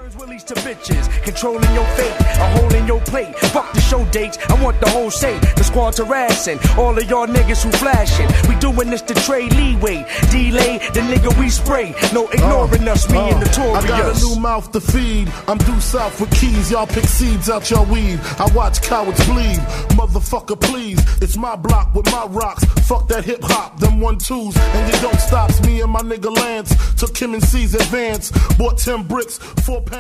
Turns 0.07 0.19
willies 0.19 0.45
to 0.45 0.55
bitches, 0.55 1.11
controlling 1.25 1.75
your 1.75 1.85
fate, 1.97 2.15
a 2.21 2.49
hole 2.57 2.73
in 2.75 2.87
your 2.87 3.01
plate. 3.01 3.35
Fuck 3.51 3.73
the 3.73 3.81
show 3.81 4.05
dates, 4.13 4.39
I 4.49 4.63
want 4.63 4.79
the 4.79 4.89
whole 4.89 5.11
state. 5.11 5.41
The 5.57 5.65
squad's 5.65 5.99
harassing 5.99 6.61
all 6.79 6.97
of 6.97 7.11
y'all 7.11 7.27
niggas 7.27 7.65
who 7.65 7.73
flashing. 7.73 8.29
We 8.49 8.55
doing 8.61 8.89
this 8.89 9.03
to 9.03 9.15
trade 9.15 9.53
leeway, 9.55 10.07
delay 10.31 10.79
the 10.95 11.01
nigga 11.01 11.37
we 11.41 11.51
spray. 11.51 11.93
No 12.15 12.29
ignoring 12.29 12.87
us, 12.87 13.11
me 13.11 13.19
and 13.19 13.43
the 13.43 13.51
Uh, 13.61 13.73
I 13.73 13.89
got 13.89 14.17
a 14.17 14.25
new 14.25 14.39
mouth 14.39 14.71
to 14.71 14.81
feed. 14.81 15.29
I'm 15.49 15.59
due 15.59 15.81
south 15.81 16.21
with 16.21 16.31
keys. 16.39 16.71
Y'all 16.71 16.87
pick 16.87 17.07
seeds 17.07 17.51
out 17.51 17.69
your 17.69 17.85
weed. 17.87 18.21
I 18.39 18.49
watch 18.55 18.83
cowards 18.83 19.25
bleed. 19.27 19.59
Motherfucker, 19.99 20.61
please. 20.61 21.01
It's 21.21 21.37
my 21.37 21.57
block 21.57 21.93
with 21.97 22.07
my 22.13 22.27
rocks. 22.27 22.65
Fuck 22.87 23.09
that 23.09 23.25
hip 23.25 23.43
hop, 23.43 23.81
them 23.81 23.99
one 23.99 24.19
twos. 24.19 24.57
And 24.57 24.95
you 24.95 25.01
don't 25.01 25.19
stops. 25.19 25.61
Me 25.67 25.81
and 25.81 25.91
my 25.91 26.03
nigga 26.03 26.31
Lance 26.37 26.71
took 26.95 27.17
him 27.17 27.35
and 27.35 27.43
C's 27.43 27.75
advance. 27.75 28.31
Bought 28.57 28.79
10 28.79 29.03
bricks, 29.03 29.39
four 29.39 29.83
pounds. 29.83 29.96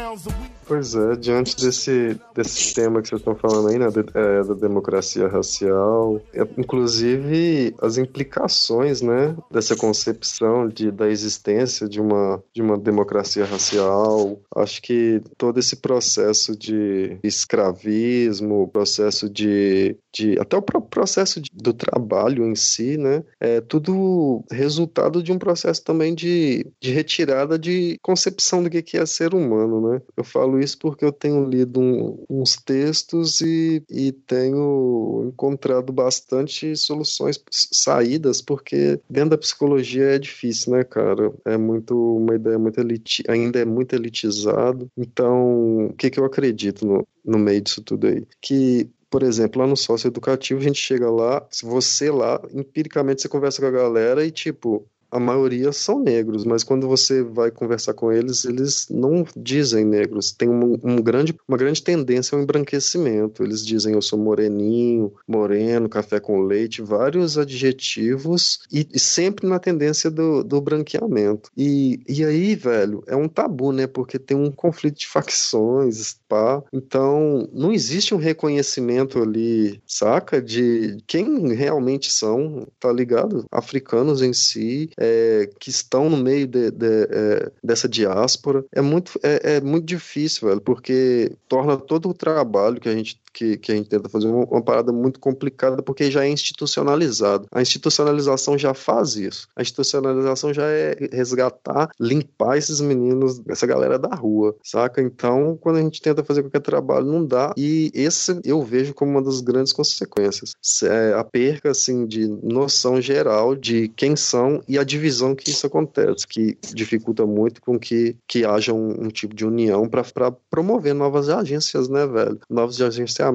Pois 0.66 0.96
é, 0.96 1.14
diante 1.14 1.56
desse, 1.56 2.18
desse 2.34 2.74
tema 2.74 3.00
que 3.00 3.08
vocês 3.08 3.20
estão 3.20 3.36
falando 3.36 3.68
aí, 3.68 3.78
né, 3.78 3.86
de- 3.88 4.00
é, 4.14 4.42
da 4.42 4.54
democracia 4.54 5.28
racial, 5.28 6.20
é, 6.34 6.42
inclusive 6.58 7.72
as 7.80 7.96
implicações, 7.98 9.00
né, 9.00 9.36
dessa 9.48 9.76
concepção 9.76 10.66
de, 10.68 10.90
da 10.90 11.08
existência 11.08 11.88
de 11.88 12.00
uma, 12.00 12.42
de 12.52 12.60
uma 12.62 12.76
democracia 12.76 13.44
racial, 13.44 14.40
acho 14.56 14.82
que 14.82 15.22
todo 15.38 15.58
esse 15.60 15.76
processo 15.76 16.56
de 16.56 17.16
escravismo, 17.22 18.68
processo 18.68 19.30
de, 19.30 19.96
de 20.16 20.38
até 20.38 20.56
o 20.56 20.62
próprio 20.62 20.90
processo 20.90 21.40
de- 21.40 21.50
do 21.52 21.72
trabalho 21.72 22.44
em 22.46 22.54
si, 22.54 22.96
né, 22.96 23.22
é 23.40 23.60
tudo 23.60 24.44
resultado 24.50 25.22
de 25.22 25.32
um 25.32 25.38
processo 25.38 25.82
também 25.84 26.14
de, 26.14 26.66
de 26.80 26.90
retirada 26.92 27.58
de 27.58 27.98
concepção 28.02 28.62
do 28.62 28.70
que 28.70 28.96
é 28.96 29.06
ser 29.06 29.34
humano, 29.34 29.90
né? 29.92 30.02
Eu 30.16 30.24
falo 30.24 30.58
isso 30.60 30.78
porque 30.78 31.04
eu 31.04 31.12
tenho 31.12 31.44
lido 31.48 31.80
um- 31.80 32.24
uns 32.28 32.56
textos 32.56 33.40
e, 33.40 33.82
e 33.90 34.12
tenho 34.12 35.24
encontrado 35.28 35.92
bastante 35.92 36.74
soluções, 36.76 37.38
saídas, 37.72 38.40
porque 38.42 39.00
dentro 39.08 39.30
da 39.30 39.38
psicologia 39.38 40.14
é 40.14 40.18
difícil, 40.18 40.72
né, 40.72 40.84
cara? 40.84 41.32
É 41.44 41.56
muito 41.56 41.94
uma 42.16 42.34
ideia 42.34 42.58
muito 42.58 42.80
eliti 42.80 43.22
ainda 43.28 43.58
é 43.58 43.64
muito 43.64 43.94
elitizado. 43.94 44.88
Então, 44.96 45.86
o 45.86 45.92
que 45.94 46.10
que 46.10 46.18
eu 46.20 46.24
acredito 46.24 46.86
no, 46.86 47.06
no 47.24 47.38
meio 47.38 47.60
disso 47.60 47.82
tudo 47.82 48.06
aí? 48.06 48.24
Que 48.40 48.88
por 49.16 49.22
exemplo, 49.22 49.62
lá 49.62 49.66
no 49.66 49.78
sócio 49.78 50.08
educativo, 50.08 50.60
a 50.60 50.64
gente 50.64 50.78
chega 50.78 51.10
lá, 51.10 51.42
se 51.50 51.64
você 51.64 52.10
lá, 52.10 52.38
empiricamente 52.52 53.22
você 53.22 53.28
conversa 53.30 53.62
com 53.62 53.66
a 53.66 53.70
galera 53.70 54.22
e 54.26 54.30
tipo, 54.30 54.86
a 55.10 55.20
maioria 55.20 55.72
são 55.72 56.00
negros, 56.00 56.44
mas 56.44 56.64
quando 56.64 56.88
você 56.88 57.22
vai 57.22 57.50
conversar 57.50 57.94
com 57.94 58.12
eles, 58.12 58.44
eles 58.44 58.88
não 58.90 59.24
dizem 59.36 59.84
negros. 59.84 60.32
Tem 60.32 60.48
um, 60.48 60.78
um 60.82 60.96
grande, 60.96 61.34
uma 61.46 61.56
grande 61.56 61.82
tendência 61.82 62.36
ao 62.36 62.42
embranquecimento. 62.42 63.42
Eles 63.42 63.64
dizem 63.64 63.94
eu 63.94 64.02
sou 64.02 64.18
moreninho, 64.18 65.12
moreno, 65.26 65.88
café 65.88 66.20
com 66.20 66.40
leite, 66.40 66.82
vários 66.82 67.38
adjetivos 67.38 68.60
e, 68.72 68.86
e 68.92 68.98
sempre 68.98 69.46
na 69.46 69.58
tendência 69.58 70.10
do, 70.10 70.42
do 70.42 70.60
branqueamento. 70.60 71.50
E, 71.56 72.00
e 72.08 72.24
aí, 72.24 72.54
velho, 72.54 73.02
é 73.06 73.16
um 73.16 73.28
tabu, 73.28 73.72
né? 73.72 73.86
Porque 73.86 74.18
tem 74.18 74.36
um 74.36 74.50
conflito 74.50 74.98
de 74.98 75.06
facções, 75.06 76.16
pá. 76.28 76.62
Então, 76.72 77.48
não 77.52 77.72
existe 77.72 78.14
um 78.14 78.18
reconhecimento 78.18 79.22
ali, 79.22 79.80
saca? 79.86 80.42
De 80.42 80.98
quem 81.06 81.54
realmente 81.54 82.12
são, 82.12 82.66
tá 82.80 82.92
ligado? 82.92 83.44
Africanos 83.50 84.22
em 84.22 84.32
si 84.32 84.90
é, 84.98 85.50
que 85.60 85.70
estão 85.70 86.08
no 86.08 86.16
meio 86.16 86.46
de, 86.46 86.70
de, 86.70 87.02
é, 87.10 87.52
dessa 87.62 87.88
diáspora. 87.88 88.64
É 88.72 88.80
muito, 88.80 89.18
é, 89.22 89.56
é 89.56 89.60
muito 89.60 89.84
difícil, 89.84 90.48
velho, 90.48 90.60
porque 90.60 91.32
torna 91.48 91.76
todo 91.76 92.08
o 92.08 92.14
trabalho 92.14 92.80
que 92.80 92.88
a 92.88 92.94
gente 92.94 93.20
que, 93.36 93.58
que 93.58 93.70
a 93.70 93.74
gente 93.74 93.90
tenta 93.90 94.08
fazer 94.08 94.28
uma, 94.28 94.46
uma, 94.46 94.62
parada 94.62 94.90
muito 94.90 95.20
complicada 95.20 95.82
porque 95.82 96.10
já 96.10 96.24
é 96.24 96.28
institucionalizado. 96.30 97.46
A 97.52 97.60
institucionalização 97.60 98.56
já 98.56 98.72
faz 98.72 99.14
isso. 99.14 99.46
A 99.54 99.60
institucionalização 99.60 100.54
já 100.54 100.64
é 100.64 100.96
resgatar, 101.12 101.90
limpar 102.00 102.56
esses 102.56 102.80
meninos, 102.80 103.42
essa 103.46 103.66
galera 103.66 103.98
da 103.98 104.14
rua, 104.14 104.56
saca? 104.64 105.02
Então, 105.02 105.58
quando 105.60 105.76
a 105.76 105.82
gente 105.82 106.00
tenta 106.00 106.24
fazer 106.24 106.42
qualquer 106.42 106.62
trabalho, 106.62 107.04
não 107.04 107.26
dá. 107.26 107.52
E 107.58 107.92
esse 107.94 108.40
eu 108.42 108.62
vejo 108.62 108.94
como 108.94 109.10
uma 109.10 109.22
das 109.22 109.42
grandes 109.42 109.72
consequências. 109.74 110.54
É 110.84 111.12
a 111.12 111.22
perca, 111.22 111.72
assim, 111.72 112.06
de 112.06 112.26
noção 112.42 113.02
geral 113.02 113.54
de 113.54 113.88
quem 113.88 114.16
são 114.16 114.62
e 114.66 114.78
a 114.78 114.84
divisão 114.84 115.34
que 115.34 115.50
isso 115.50 115.66
acontece, 115.66 116.26
que 116.26 116.56
dificulta 116.74 117.26
muito 117.26 117.60
com 117.60 117.78
que, 117.78 118.16
que 118.26 118.46
haja 118.46 118.72
um, 118.72 119.04
um 119.04 119.08
tipo 119.08 119.34
de 119.34 119.44
união 119.44 119.86
para 119.86 120.32
promover 120.48 120.94
novas 120.94 121.28
agências, 121.28 121.86
né, 121.90 122.06
velho? 122.06 122.40
Novos 122.48 122.80
agências 122.80 123.25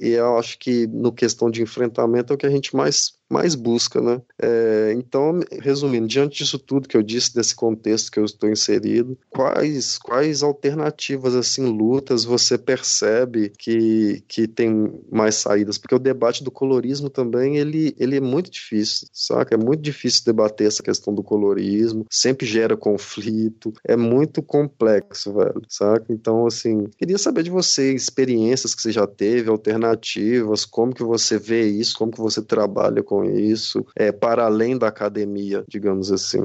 e 0.00 0.10
eu 0.10 0.38
acho 0.38 0.58
que 0.58 0.86
no 0.86 1.12
questão 1.12 1.50
de 1.50 1.62
enfrentamento 1.62 2.32
é 2.32 2.34
o 2.34 2.38
que 2.38 2.46
a 2.46 2.50
gente 2.50 2.74
mais 2.74 3.14
mais 3.30 3.54
busca, 3.54 4.00
né? 4.00 4.20
É, 4.40 4.92
então, 4.96 5.40
resumindo, 5.60 6.06
diante 6.06 6.38
disso 6.38 6.58
tudo 6.58 6.88
que 6.88 6.96
eu 6.96 7.02
disse, 7.02 7.34
desse 7.34 7.54
contexto 7.54 8.10
que 8.10 8.18
eu 8.18 8.24
estou 8.24 8.50
inserido, 8.50 9.18
quais, 9.30 9.98
quais 9.98 10.42
alternativas, 10.42 11.34
assim, 11.34 11.66
lutas 11.66 12.24
você 12.24 12.58
percebe 12.58 13.52
que, 13.58 14.22
que 14.28 14.46
tem 14.46 14.92
mais 15.10 15.36
saídas? 15.36 15.78
Porque 15.78 15.94
o 15.94 15.98
debate 15.98 16.44
do 16.44 16.50
colorismo 16.50 17.08
também, 17.08 17.56
ele, 17.56 17.94
ele 17.98 18.16
é 18.16 18.20
muito 18.20 18.50
difícil, 18.50 19.08
saca? 19.12 19.54
É 19.54 19.58
muito 19.58 19.80
difícil 19.80 20.22
debater 20.24 20.66
essa 20.66 20.82
questão 20.82 21.14
do 21.14 21.22
colorismo, 21.22 22.06
sempre 22.10 22.46
gera 22.46 22.76
conflito, 22.76 23.72
é 23.86 23.96
muito 23.96 24.42
complexo, 24.42 25.32
velho, 25.32 25.62
saca? 25.68 26.06
Então, 26.10 26.46
assim, 26.46 26.88
queria 26.98 27.18
saber 27.18 27.42
de 27.42 27.50
você, 27.50 27.94
experiências 27.94 28.74
que 28.74 28.82
você 28.82 28.92
já 28.92 29.06
teve, 29.06 29.48
alternativas, 29.50 30.64
como 30.64 30.94
que 30.94 31.02
você 31.02 31.38
vê 31.38 31.66
isso, 31.66 31.96
como 31.96 32.12
que 32.12 32.20
você 32.20 32.42
trabalha 32.42 33.02
com 33.02 33.13
isso, 33.22 33.84
é, 33.94 34.10
para 34.10 34.46
além 34.46 34.78
da 34.78 34.88
academia, 34.88 35.62
digamos 35.68 36.10
assim? 36.10 36.42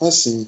Assim, 0.00 0.46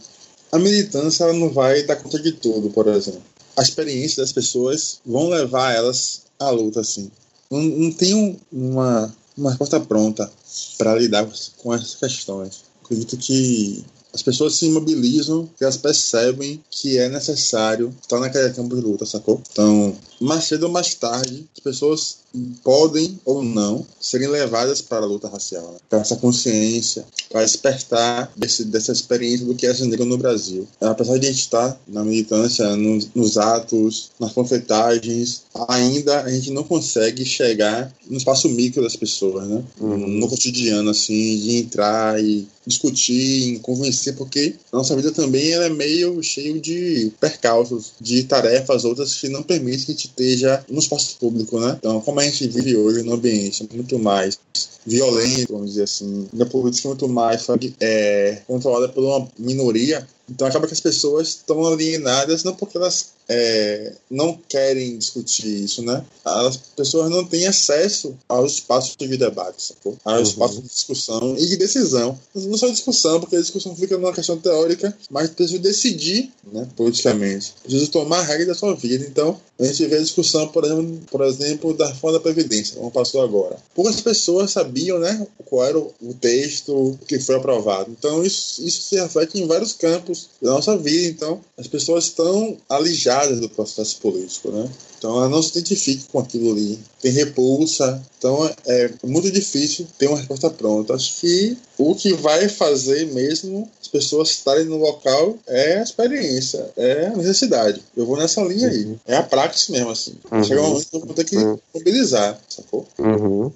a 0.53 0.59
militância 0.59 1.33
não 1.33 1.49
vai 1.49 1.83
dar 1.85 1.97
conta 1.97 2.19
de 2.19 2.33
tudo, 2.33 2.71
por 2.71 2.87
exemplo. 2.89 3.23
A 3.57 3.63
experiência 3.63 4.23
das 4.23 4.33
pessoas 4.33 5.01
vão 5.05 5.29
levar 5.29 5.75
elas 5.75 6.23
à 6.39 6.51
luta, 6.51 6.81
assim. 6.81 7.11
Não, 7.51 7.61
não 7.61 7.93
tem 7.93 8.39
uma, 8.53 9.15
uma 9.37 9.51
resposta 9.51 9.81
pronta 9.81 10.31
para 10.77 10.95
lidar 10.97 11.27
com 11.59 11.75
essas 11.75 11.95
questões. 11.95 12.65
Acredito 12.85 13.17
que 13.17 13.85
as 14.13 14.23
pessoas 14.23 14.55
se 14.55 14.69
mobilizam 14.69 15.49
e 15.61 15.65
elas 15.65 15.77
percebem 15.77 16.63
que 16.71 16.99
é 16.99 17.09
necessário 17.09 17.95
estar 18.01 18.19
naquele 18.19 18.51
campo 18.51 18.75
de 18.75 18.83
luta, 18.83 19.07
sacou? 19.07 19.41
Então, 19.53 19.97
mais 20.21 20.45
cedo 20.45 20.65
ou 20.65 20.73
mais 20.73 20.95
tarde, 20.95 21.49
as 21.57 21.63
pessoas 21.63 22.19
podem 22.63 23.19
ou 23.25 23.43
não 23.43 23.87
serem 24.01 24.29
levadas 24.29 24.81
para 24.81 25.05
a 25.05 25.09
luta 25.09 25.29
racial, 25.29 25.73
né? 25.73 25.79
para 25.89 26.01
essa 26.01 26.17
consciência, 26.17 27.05
para 27.31 27.45
despertar 27.45 28.33
desse, 28.37 28.65
dessa 28.65 28.93
experiência 28.93 29.47
do 29.47 29.55
que 29.55 29.67
é 29.67 29.75
ser 29.75 29.87
negro 29.87 30.05
no 30.05 30.19
Brasil. 30.19 30.67
Apesar 30.81 31.19
de 31.19 31.27
a 31.27 31.31
gente 31.31 31.41
estar 31.41 31.81
na 31.87 32.05
militância, 32.05 32.77
nos, 32.77 33.09
nos 33.15 33.39
atos, 33.39 34.11
nas 34.19 34.33
panfletagens, 34.33 35.43
ainda 35.69 36.23
a 36.23 36.31
gente 36.31 36.51
não 36.51 36.65
consegue 36.65 37.25
chegar 37.25 37.93
no 38.09 38.17
espaço 38.17 38.49
micro 38.49 38.83
das 38.83 38.97
pessoas, 38.97 39.49
né? 39.49 39.63
Uhum. 39.81 39.97
No 39.97 40.29
cotidiano, 40.29 40.91
assim, 40.91 41.39
de 41.39 41.57
entrar 41.57 42.23
e 42.23 42.47
discutir, 42.67 43.59
convencer, 43.61 44.15
porque 44.17 44.55
a 44.73 44.77
nossa 44.77 44.95
vida 44.95 45.11
também 45.11 45.53
é 45.53 45.69
meio 45.69 46.23
cheio 46.23 46.61
de 46.61 47.11
percalços, 47.19 47.93
de 48.01 48.25
tarefas 48.25 48.85
outras 48.85 49.15
que 49.15 49.29
não 49.29 49.43
permitem 49.43 49.87
que 49.87 49.93
a 49.93 49.95
gente 49.95 50.07
esteja 50.07 50.65
no 50.69 50.79
espaço 50.79 51.17
público, 51.19 51.59
né? 51.59 51.77
Então, 51.79 52.01
como 52.01 52.20
a 52.21 52.25
gente 52.25 52.49
vive 52.49 52.77
hoje 52.77 53.03
no 53.03 53.15
ambiente 53.15 53.69
muito 53.73 53.99
mais 53.99 54.39
violento, 54.87 55.53
vamos 55.53 55.71
dizer 55.71 55.85
assim, 55.85 56.29
na 56.33 56.47
política 56.47 56.89
muito 56.89 57.09
mais 57.09 57.47
é, 57.81 58.43
controlada 58.47 58.89
por 58.89 59.03
uma 59.03 59.29
minoria, 59.39 60.07
então 60.31 60.47
acaba 60.47 60.67
que 60.67 60.73
as 60.73 60.81
pessoas 60.81 61.29
estão 61.29 61.67
alienadas 61.67 62.45
não 62.45 62.55
porque 62.55 62.77
elas 62.77 63.11
é, 63.33 63.93
não 64.11 64.37
querem 64.49 64.99
discutir 64.99 65.65
isso, 65.65 65.83
né? 65.83 66.05
As 66.25 66.57
pessoas 66.57 67.09
não 67.09 67.25
têm 67.25 67.47
acesso 67.47 68.17
aos 68.29 68.55
espaços 68.55 68.97
de 68.97 69.17
debate, 69.17 69.63
sacou? 69.63 69.97
Aos 70.05 70.17
uhum. 70.17 70.25
espaços 70.25 70.63
de 70.63 70.69
discussão 70.69 71.37
e 71.39 71.47
de 71.47 71.57
decisão. 71.57 72.19
Não 72.35 72.59
só 72.59 72.69
discussão, 72.69 73.21
porque 73.21 73.37
a 73.37 73.41
discussão 73.41 73.77
fica 73.77 73.97
numa 73.97 74.13
questão 74.13 74.37
teórica, 74.37 74.97
mas 75.09 75.31
preciso 75.31 75.61
decidir, 75.61 76.33
né, 76.53 76.67
politicamente. 76.77 77.55
Preciso 77.63 77.89
tomar 77.93 78.19
a 78.19 78.25
regra 78.25 78.47
da 78.47 78.55
sua 78.55 78.75
vida. 78.75 79.07
Então, 79.07 79.41
a 79.61 79.65
gente 79.65 79.87
vê 79.87 79.97
a 79.97 80.01
discussão, 80.03 80.49
por 80.49 80.65
exemplo, 80.65 81.01
por 81.09 81.21
exemplo 81.21 81.73
da 81.73 81.87
reforma 81.87 82.19
da 82.19 82.23
Previdência, 82.23 82.77
como 82.77 82.91
passou 82.91 83.23
agora. 83.23 83.57
Poucas 83.77 84.01
pessoas 84.01 84.51
sabiam, 84.51 84.99
né, 84.99 85.25
qual 85.45 85.65
era 85.65 85.79
o 85.79 86.15
texto 86.21 86.99
que 87.07 87.21
foi 87.21 87.37
aprovado. 87.37 87.91
Então, 87.97 88.25
isso, 88.25 88.67
isso 88.67 88.83
se 88.83 88.97
reflete 88.97 89.39
em 89.39 89.47
vários 89.47 89.73
campos 89.73 90.20
da 90.41 90.51
nossa 90.51 90.77
vida. 90.77 91.09
Então, 91.09 91.41
as 91.57 91.67
pessoas 91.67 92.05
estão 92.05 92.57
alijadas 92.69 93.41
do 93.41 93.49
processo 93.49 93.99
político, 94.01 94.51
né? 94.51 94.69
Então 95.01 95.17
ela 95.17 95.31
não 95.31 95.43
se 95.43 95.59
identifica 95.59 96.05
com 96.13 96.19
aquilo 96.19 96.53
ali, 96.53 96.79
tem 97.01 97.11
repulsa, 97.11 98.03
então 98.19 98.45
é 98.67 98.91
muito 99.03 99.31
difícil 99.31 99.87
ter 99.99 100.09
uma 100.09 100.19
resposta 100.19 100.51
pronta. 100.51 100.93
Acho 100.93 101.19
que 101.21 101.57
o 101.79 101.95
que 101.95 102.13
vai 102.13 102.51
fazer 102.51 103.07
mesmo 103.07 103.67
as 103.81 103.89
pessoas 103.89 104.29
estarem 104.29 104.67
no 104.67 104.77
local 104.77 105.39
é 105.47 105.79
a 105.79 105.83
experiência, 105.83 106.71
é 106.77 107.07
a 107.07 107.17
necessidade. 107.17 107.83
Eu 107.97 108.05
vou 108.05 108.19
nessa 108.19 108.43
linha 108.43 108.69
aí, 108.69 108.95
é 109.07 109.17
a 109.17 109.23
prática 109.23 109.73
mesmo, 109.73 109.89
assim. 109.89 110.17
Uhum. 110.31 110.45
Chega 110.45 110.61
um 110.61 110.69
momento 110.69 110.91
que 110.91 110.97
eu 110.97 111.01
vou 111.01 111.15
ter 111.15 111.25
que 111.25 111.37
uhum. 111.37 111.59
mobilizar, 111.75 112.39
sacou? 112.47 112.87
Uhum. 112.99 113.51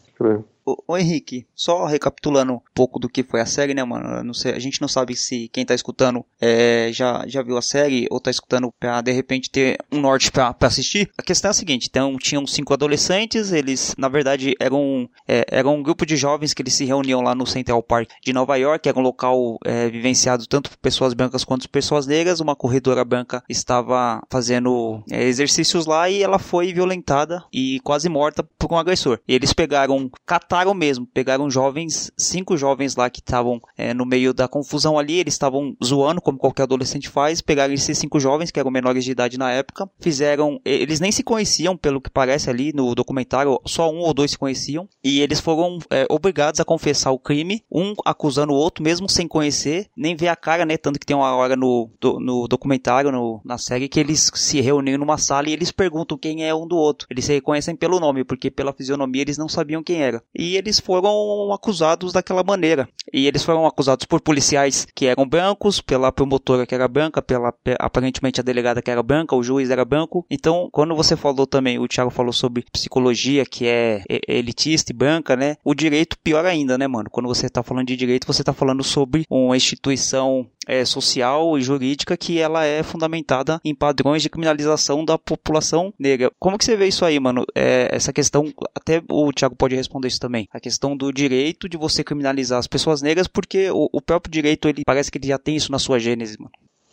Ô, 0.67 0.77
ô, 0.89 0.97
Henrique, 0.97 1.47
só 1.55 1.85
recapitulando 1.85 2.55
um 2.55 2.61
pouco 2.75 2.99
do 2.99 3.09
que 3.09 3.23
foi 3.23 3.41
a 3.41 3.47
série, 3.47 3.75
né, 3.75 3.85
mano? 3.85 4.35
Sei, 4.35 4.53
a 4.53 4.59
gente 4.59 4.81
não 4.81 4.89
sabe 4.89 5.15
se 5.15 5.49
quem 5.49 5.65
tá 5.65 5.75
escutando 5.75 6.25
é, 6.41 6.89
já, 6.91 7.25
já 7.27 7.43
viu 7.43 7.59
a 7.59 7.63
série 7.63 8.07
ou 8.11 8.19
tá 8.19 8.31
escutando 8.31 8.73
pra 8.81 9.03
de 9.03 9.13
repente 9.13 9.51
ter 9.51 9.79
um 9.93 10.01
norte 10.01 10.33
pra, 10.33 10.55
pra 10.55 10.69
assistir. 10.69 11.11
A 11.19 11.23
questão 11.23 11.51
é 11.51 11.53
a 11.53 11.55
seguinte: 11.55 11.89
então, 11.91 12.17
tinham 12.17 12.47
cinco 12.47 12.73
adolescentes, 12.73 13.53
eles, 13.53 13.95
na 13.99 14.09
verdade, 14.09 14.55
eram, 14.59 15.09
é, 15.29 15.45
eram 15.51 15.77
um 15.77 15.83
grupo 15.83 16.07
de 16.07 16.17
jovens 16.17 16.55
que 16.55 16.63
eles 16.63 16.73
se 16.73 16.87
reuniam 16.87 17.21
lá 17.21 17.35
no 17.35 17.47
Central 17.47 17.83
Park 17.83 18.09
de 18.23 18.33
Nova 18.33 18.57
York, 18.57 18.83
que 18.83 18.89
era 18.89 18.99
um 18.99 19.03
local 19.03 19.59
é, 19.65 19.91
vivenciado 19.91 20.47
tanto 20.47 20.71
por 20.71 20.79
pessoas 20.79 21.13
brancas 21.13 21.45
quanto 21.45 21.69
por 21.69 21.73
pessoas 21.73 22.07
negras. 22.07 22.41
Uma 22.41 22.57
corredora 22.57 23.05
branca 23.05 23.43
estava 23.49 24.23
fazendo 24.31 25.03
é, 25.11 25.25
exercícios 25.25 25.85
lá 25.85 26.09
e 26.09 26.23
ela 26.23 26.39
foi 26.39 26.73
violentada 26.73 27.45
e 27.53 27.81
quase 27.81 28.09
morta 28.09 28.43
por 28.59 28.73
um 28.73 28.79
agressor. 28.79 29.21
E 29.29 29.35
eles 29.35 29.53
pegaram, 29.53 30.11
mataram 30.55 30.73
mesmo. 30.73 31.07
Pegaram 31.07 31.51
jovens, 31.51 32.13
cinco 32.17 32.57
jovens 32.57 32.95
lá 32.95 33.11
que 33.11 33.19
estavam 33.19 33.61
é, 33.77 33.93
no 33.93 34.07
meio 34.07 34.33
da 34.33 34.47
confusão 34.47 34.97
ali, 34.97 35.19
eles 35.19 35.35
estavam 35.35 35.77
zoando, 35.85 36.21
como 36.21 36.39
qualquer 36.39 36.63
adolescente 36.63 37.09
faz. 37.09 37.41
Pegaram 37.41 37.75
esses 37.75 37.99
cinco 37.99 38.21
jovens, 38.21 38.53
que 38.53 38.61
eram 38.61 38.71
menores 38.71 39.05
de 39.05 39.11
idade 39.11 39.37
na 39.37 39.51
época, 39.51 39.91
fizeram. 39.99 40.61
Eles 40.65 41.01
nem 41.01 41.11
se 41.11 41.25
conheciam, 41.25 41.77
pelo 41.77 42.01
que 42.01 42.09
parece 42.09 42.49
ali 42.49 42.73
no 42.73 42.95
documentário, 42.95 43.61
só 43.67 43.91
um 43.91 43.99
ou 43.99 44.15
dois 44.15 44.31
se 44.31 44.39
conheciam. 44.39 44.89
E 45.03 45.21
eles 45.21 45.41
foram 45.41 45.79
é, 45.91 46.07
obrigados 46.09 46.61
a 46.61 46.65
confessar 46.65 47.11
o 47.11 47.19
crime, 47.19 47.65
um 47.71 47.95
acusando 48.05 48.53
o 48.53 48.57
outro, 48.57 48.85
mesmo 48.85 49.09
sem 49.09 49.27
conhecer, 49.27 49.89
nem 49.97 50.15
ver 50.15 50.29
a 50.29 50.37
cara, 50.37 50.65
né? 50.65 50.77
Tanto 50.77 51.01
que 51.01 51.07
tem 51.07 51.17
uma 51.17 51.35
hora 51.35 51.57
no, 51.57 51.91
do, 52.01 52.21
no 52.21 52.47
documentário, 52.47 53.11
no, 53.11 53.41
na 53.45 53.59
série, 53.59 53.89
que 53.89 53.99
eles 53.99 54.31
se 54.35 54.61
reuniram 54.61 54.99
numa 54.99 55.19
sala 55.19 55.49
e 55.49 55.53
eles 55.53 55.73
perguntam 55.73 56.17
quem 56.17 56.47
é 56.47 56.55
um 56.55 56.67
do 56.67 56.77
outro. 56.77 57.09
Eles 57.11 57.25
se 57.25 57.33
reconhecem 57.33 57.75
pelo 57.75 57.99
nome, 57.99 58.25
porque 58.25 58.51
pela 58.51 58.73
fisionomia 58.73 59.23
eles 59.23 59.39
não 59.39 59.49
sabiam 59.49 59.83
quem 59.83 60.03
era. 60.03 60.23
E 60.35 60.44
e 60.45 60.59
eles 60.59 60.79
foram 60.79 61.51
acusados 61.53 62.13
daquela 62.13 62.45
maneira. 62.45 62.87
E 63.11 63.27
eles 63.27 63.43
foram 63.43 63.67
acusados 63.67 64.05
por 64.05 64.21
policiais 64.21 64.87
que 64.95 65.07
eram 65.07 65.27
brancos, 65.27 65.81
pela 65.81 66.13
promotora 66.13 66.67
que 66.67 66.75
era 66.75 66.87
branca, 66.87 67.23
pela 67.23 67.55
aparentemente 67.79 68.41
a 68.41 68.45
delegada 68.45 68.83
que 68.83 68.91
era 68.91 69.03
branca, 69.03 69.35
o 69.35 69.43
juiz 69.43 69.71
era 69.71 69.85
branco. 69.85 70.27
Então, 70.31 70.69
quando 70.71 70.95
você 70.95 71.17
falou 71.17 71.47
também, 71.47 71.79
o 71.79 71.89
Thiago 71.89 72.11
falou 72.11 72.33
sobre 72.33 72.67
psicologia 72.71 73.47
que 73.47 73.67
é 73.67 74.03
elitista 74.29 74.93
e 74.93 74.95
branca, 74.95 75.35
né? 75.35 75.57
O 75.65 75.75
direito 75.75 76.19
pior 76.19 76.45
ainda, 76.45 76.77
né, 76.77 76.87
mano? 76.87 77.09
Quando 77.11 77.27
você 77.27 77.49
tá 77.49 77.63
falando 77.63 77.87
de 77.87 77.97
direito, 77.97 78.27
você 78.27 78.45
tá 78.45 78.53
falando 78.53 78.85
sobre 78.85 79.25
uma 79.31 79.57
instituição 79.57 80.47
é, 80.67 80.85
social 80.85 81.57
e 81.59 81.63
jurídica 81.63 82.17
que 82.17 82.39
ela 82.39 82.65
é 82.65 82.83
fundamentada 82.83 83.61
em 83.65 83.75
padrões 83.75 84.23
de 84.23 84.31
criminalização 84.31 85.05
da 85.05 85.19
população 85.19 85.93
negra. 85.99 86.31
Como 86.39 86.59
que 86.59 86.65
você 86.65 86.77
vê 86.77 86.89
isso 86.89 87.05
aí, 87.05 87.19
mano? 87.21 87.45
É, 87.55 87.89
essa 87.93 88.13
questão, 88.13 88.53
até 88.75 89.03
o 89.11 89.33
Thiago 89.33 89.55
pode 89.55 89.77
responder 89.77 90.09
isso 90.09 90.21
também, 90.21 90.34
a 90.53 90.61
questão 90.61 90.97
do 90.97 91.13
direito 91.13 91.69
de 91.69 91.77
você 91.77 92.03
criminalizar 92.03 92.59
as 92.59 92.67
pessoas 92.67 93.01
negras, 93.01 93.29
porque 93.29 93.71
o, 93.71 93.89
o 93.93 94.01
próprio 94.01 94.33
direito, 94.33 94.69
ele 94.69 94.83
parece 94.85 95.11
que 95.11 95.19
ele 95.19 95.29
já 95.29 95.39
tem 95.39 95.57
isso 95.57 95.71
na 95.71 95.79
sua 95.79 95.99
gênese, 95.99 96.37
mano. 96.39 96.53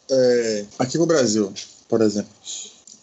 É, 0.10 0.66
aqui 0.78 0.98
no 0.98 1.06
Brasil, 1.06 1.52
por 1.88 2.02
exemplo, 2.02 2.32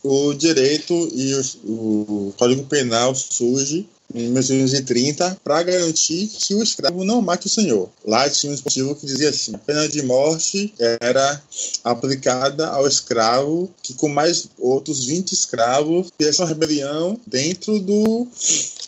o 0.02 0.32
direito 0.34 0.92
e 1.12 1.34
o, 1.34 1.40
o 1.68 2.34
Código 2.36 2.64
Penal 2.64 3.14
surge 3.14 3.88
em 4.14 4.28
1930 4.28 5.38
para 5.44 5.62
garantir 5.62 6.28
que 6.28 6.54
o 6.54 6.62
escravo 6.62 7.04
não 7.04 7.20
mate 7.20 7.46
o 7.46 7.50
senhor. 7.50 7.90
Lá 8.04 8.28
tinha 8.28 8.50
um 8.50 8.54
dispositivo 8.54 8.94
que 8.94 9.06
dizia 9.06 9.28
assim: 9.28 9.54
a 9.54 9.58
pena 9.58 9.88
de 9.88 10.02
morte 10.02 10.72
era 11.00 11.42
aplicada 11.84 12.68
ao 12.68 12.86
escravo 12.86 13.70
que, 13.82 13.94
com 13.94 14.08
mais 14.08 14.48
outros 14.58 15.04
20 15.04 15.32
escravos, 15.32 16.08
fizesse 16.16 16.40
uma 16.40 16.48
rebelião 16.48 17.18
dentro 17.26 17.78
do, 17.78 18.26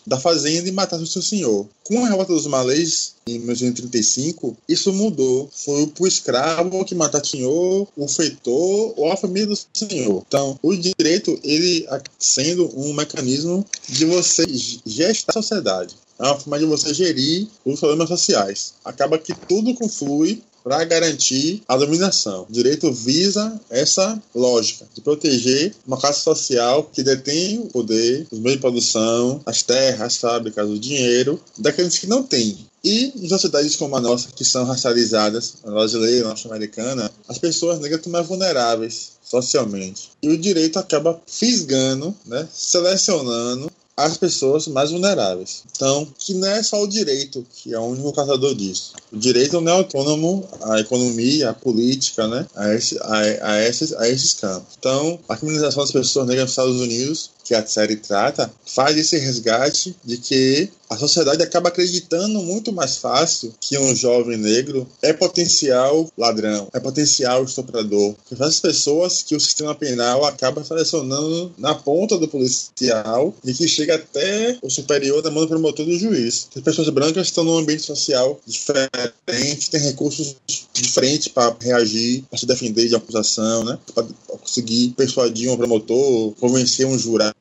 da 0.05 0.19
fazenda 0.19 0.67
e 0.67 0.71
matasse 0.71 1.03
o 1.03 1.07
seu 1.07 1.21
senhor. 1.21 1.67
Com 1.83 2.03
a 2.03 2.09
revolta 2.09 2.33
dos 2.33 2.47
malês, 2.47 3.15
em 3.27 3.39
1935, 3.39 4.57
isso 4.67 4.93
mudou. 4.93 5.49
Foi 5.53 5.91
o 5.99 6.07
escravo 6.07 6.83
que 6.85 6.95
matasse 6.95 7.25
o 7.25 7.31
senhor, 7.31 7.87
o 7.95 8.07
feitor 8.07 8.93
ou 8.97 9.11
a 9.11 9.17
família 9.17 9.47
do 9.47 9.57
senhor. 9.73 10.23
Então, 10.27 10.57
o 10.61 10.75
direito, 10.75 11.39
ele 11.43 11.87
sendo 12.19 12.69
um 12.79 12.93
mecanismo 12.93 13.65
de 13.87 14.05
você 14.05 14.45
gestar 14.85 15.31
a 15.31 15.41
sociedade. 15.41 15.95
É 16.19 16.23
uma 16.23 16.37
forma 16.37 16.59
de 16.59 16.65
você 16.65 16.93
gerir 16.93 17.47
os 17.65 17.79
problemas 17.79 18.07
sociais. 18.07 18.73
Acaba 18.85 19.17
que 19.17 19.33
tudo 19.33 19.73
conflui 19.73 20.43
para 20.63 20.83
garantir 20.83 21.61
a 21.67 21.75
dominação. 21.75 22.45
O 22.49 22.53
direito 22.53 22.91
visa 22.91 23.59
essa 23.69 24.21
lógica 24.33 24.85
de 24.93 25.01
proteger 25.01 25.73
uma 25.85 25.97
classe 25.97 26.21
social 26.21 26.83
que 26.83 27.03
detém 27.03 27.59
o 27.59 27.65
poder, 27.65 28.27
os 28.31 28.39
meios 28.39 28.57
de 28.57 28.61
produção, 28.61 29.41
as 29.45 29.61
terras, 29.61 30.01
as 30.01 30.17
fábricas, 30.17 30.69
o 30.69 30.79
dinheiro, 30.79 31.39
daqueles 31.57 31.97
que 31.97 32.07
não 32.07 32.23
têm. 32.23 32.57
E 32.83 33.13
em 33.15 33.29
sociedades 33.29 33.75
como 33.75 33.95
a 33.95 34.01
nossa, 34.01 34.29
que 34.35 34.43
são 34.43 34.65
racializadas, 34.65 35.55
a 35.63 35.69
brasileira, 35.69 36.27
norte-americana, 36.27 37.11
as 37.27 37.37
pessoas 37.37 37.79
negras 37.79 37.99
estão 37.99 38.11
mais 38.11 38.27
vulneráveis 38.27 39.11
socialmente. 39.23 40.09
E 40.21 40.29
o 40.29 40.37
direito 40.37 40.79
acaba 40.79 41.21
fisgando, 41.27 42.15
né, 42.25 42.47
selecionando 42.51 43.71
as 44.05 44.17
pessoas 44.17 44.67
mais 44.67 44.91
vulneráveis. 44.91 45.63
Então, 45.75 46.07
que 46.17 46.33
não 46.33 46.47
é 46.47 46.63
só 46.63 46.81
o 46.81 46.87
direito 46.87 47.45
que 47.53 47.73
é 47.73 47.79
o 47.79 47.83
único 47.83 48.13
caçador 48.13 48.55
disso. 48.55 48.93
O 49.11 49.17
direito 49.17 49.59
não 49.61 49.71
é 49.71 49.75
autônomo 49.75 50.47
à 50.61 50.79
economia, 50.79 51.49
à 51.49 51.53
política, 51.53 52.27
né? 52.27 52.45
a, 52.55 52.73
esse, 52.73 52.97
a, 53.01 53.51
a, 53.51 53.63
esses, 53.63 53.93
a 53.93 54.09
esses 54.09 54.33
campos. 54.33 54.75
Então, 54.79 55.19
a 55.27 55.35
criminalização 55.35 55.83
das 55.83 55.91
pessoas 55.91 56.27
negras 56.27 56.45
nos 56.45 56.51
Estados 56.51 56.81
Unidos 56.81 57.31
que 57.51 57.55
a 57.55 57.65
série 57.65 57.97
trata, 57.97 58.49
faz 58.65 58.97
esse 58.97 59.17
resgate 59.17 59.93
de 60.05 60.17
que 60.17 60.69
a 60.91 60.97
sociedade 60.97 61.41
acaba 61.41 61.69
acreditando 61.69 62.41
muito 62.41 62.73
mais 62.73 62.97
fácil 62.97 63.53
que 63.61 63.77
um 63.77 63.95
jovem 63.95 64.37
negro 64.37 64.85
é 65.01 65.13
potencial 65.13 66.11
ladrão, 66.17 66.67
é 66.73 66.81
potencial 66.81 67.45
estuprador. 67.45 68.13
Essas 68.29 68.59
pessoas 68.59 69.23
que 69.23 69.33
o 69.33 69.39
sistema 69.39 69.73
penal 69.73 70.25
acaba 70.25 70.65
selecionando 70.65 71.53
na 71.57 71.73
ponta 71.73 72.17
do 72.17 72.27
policial 72.27 73.33
e 73.45 73.53
que 73.53 73.69
chega 73.69 73.95
até 73.95 74.57
o 74.61 74.69
superior 74.69 75.21
da 75.21 75.31
mão 75.31 75.43
do 75.43 75.47
promotor 75.47 75.85
do 75.85 75.97
juiz. 75.97 76.49
As 76.53 76.61
pessoas 76.61 76.89
brancas 76.89 77.27
estão 77.27 77.45
num 77.45 77.57
ambiente 77.57 77.83
social 77.83 78.37
diferente, 78.45 79.71
têm 79.71 79.79
recursos 79.79 80.35
diferentes 80.73 81.29
para 81.29 81.55
reagir, 81.61 82.25
para 82.29 82.37
se 82.37 82.45
defender 82.45 82.89
de 82.89 82.95
acusação, 82.95 83.63
né? 83.63 83.79
para 83.95 84.05
conseguir 84.41 84.89
persuadir 84.97 85.49
um 85.49 85.55
promotor, 85.55 86.33
convencer 86.33 86.85
um 86.85 86.99
jurado 86.99 87.31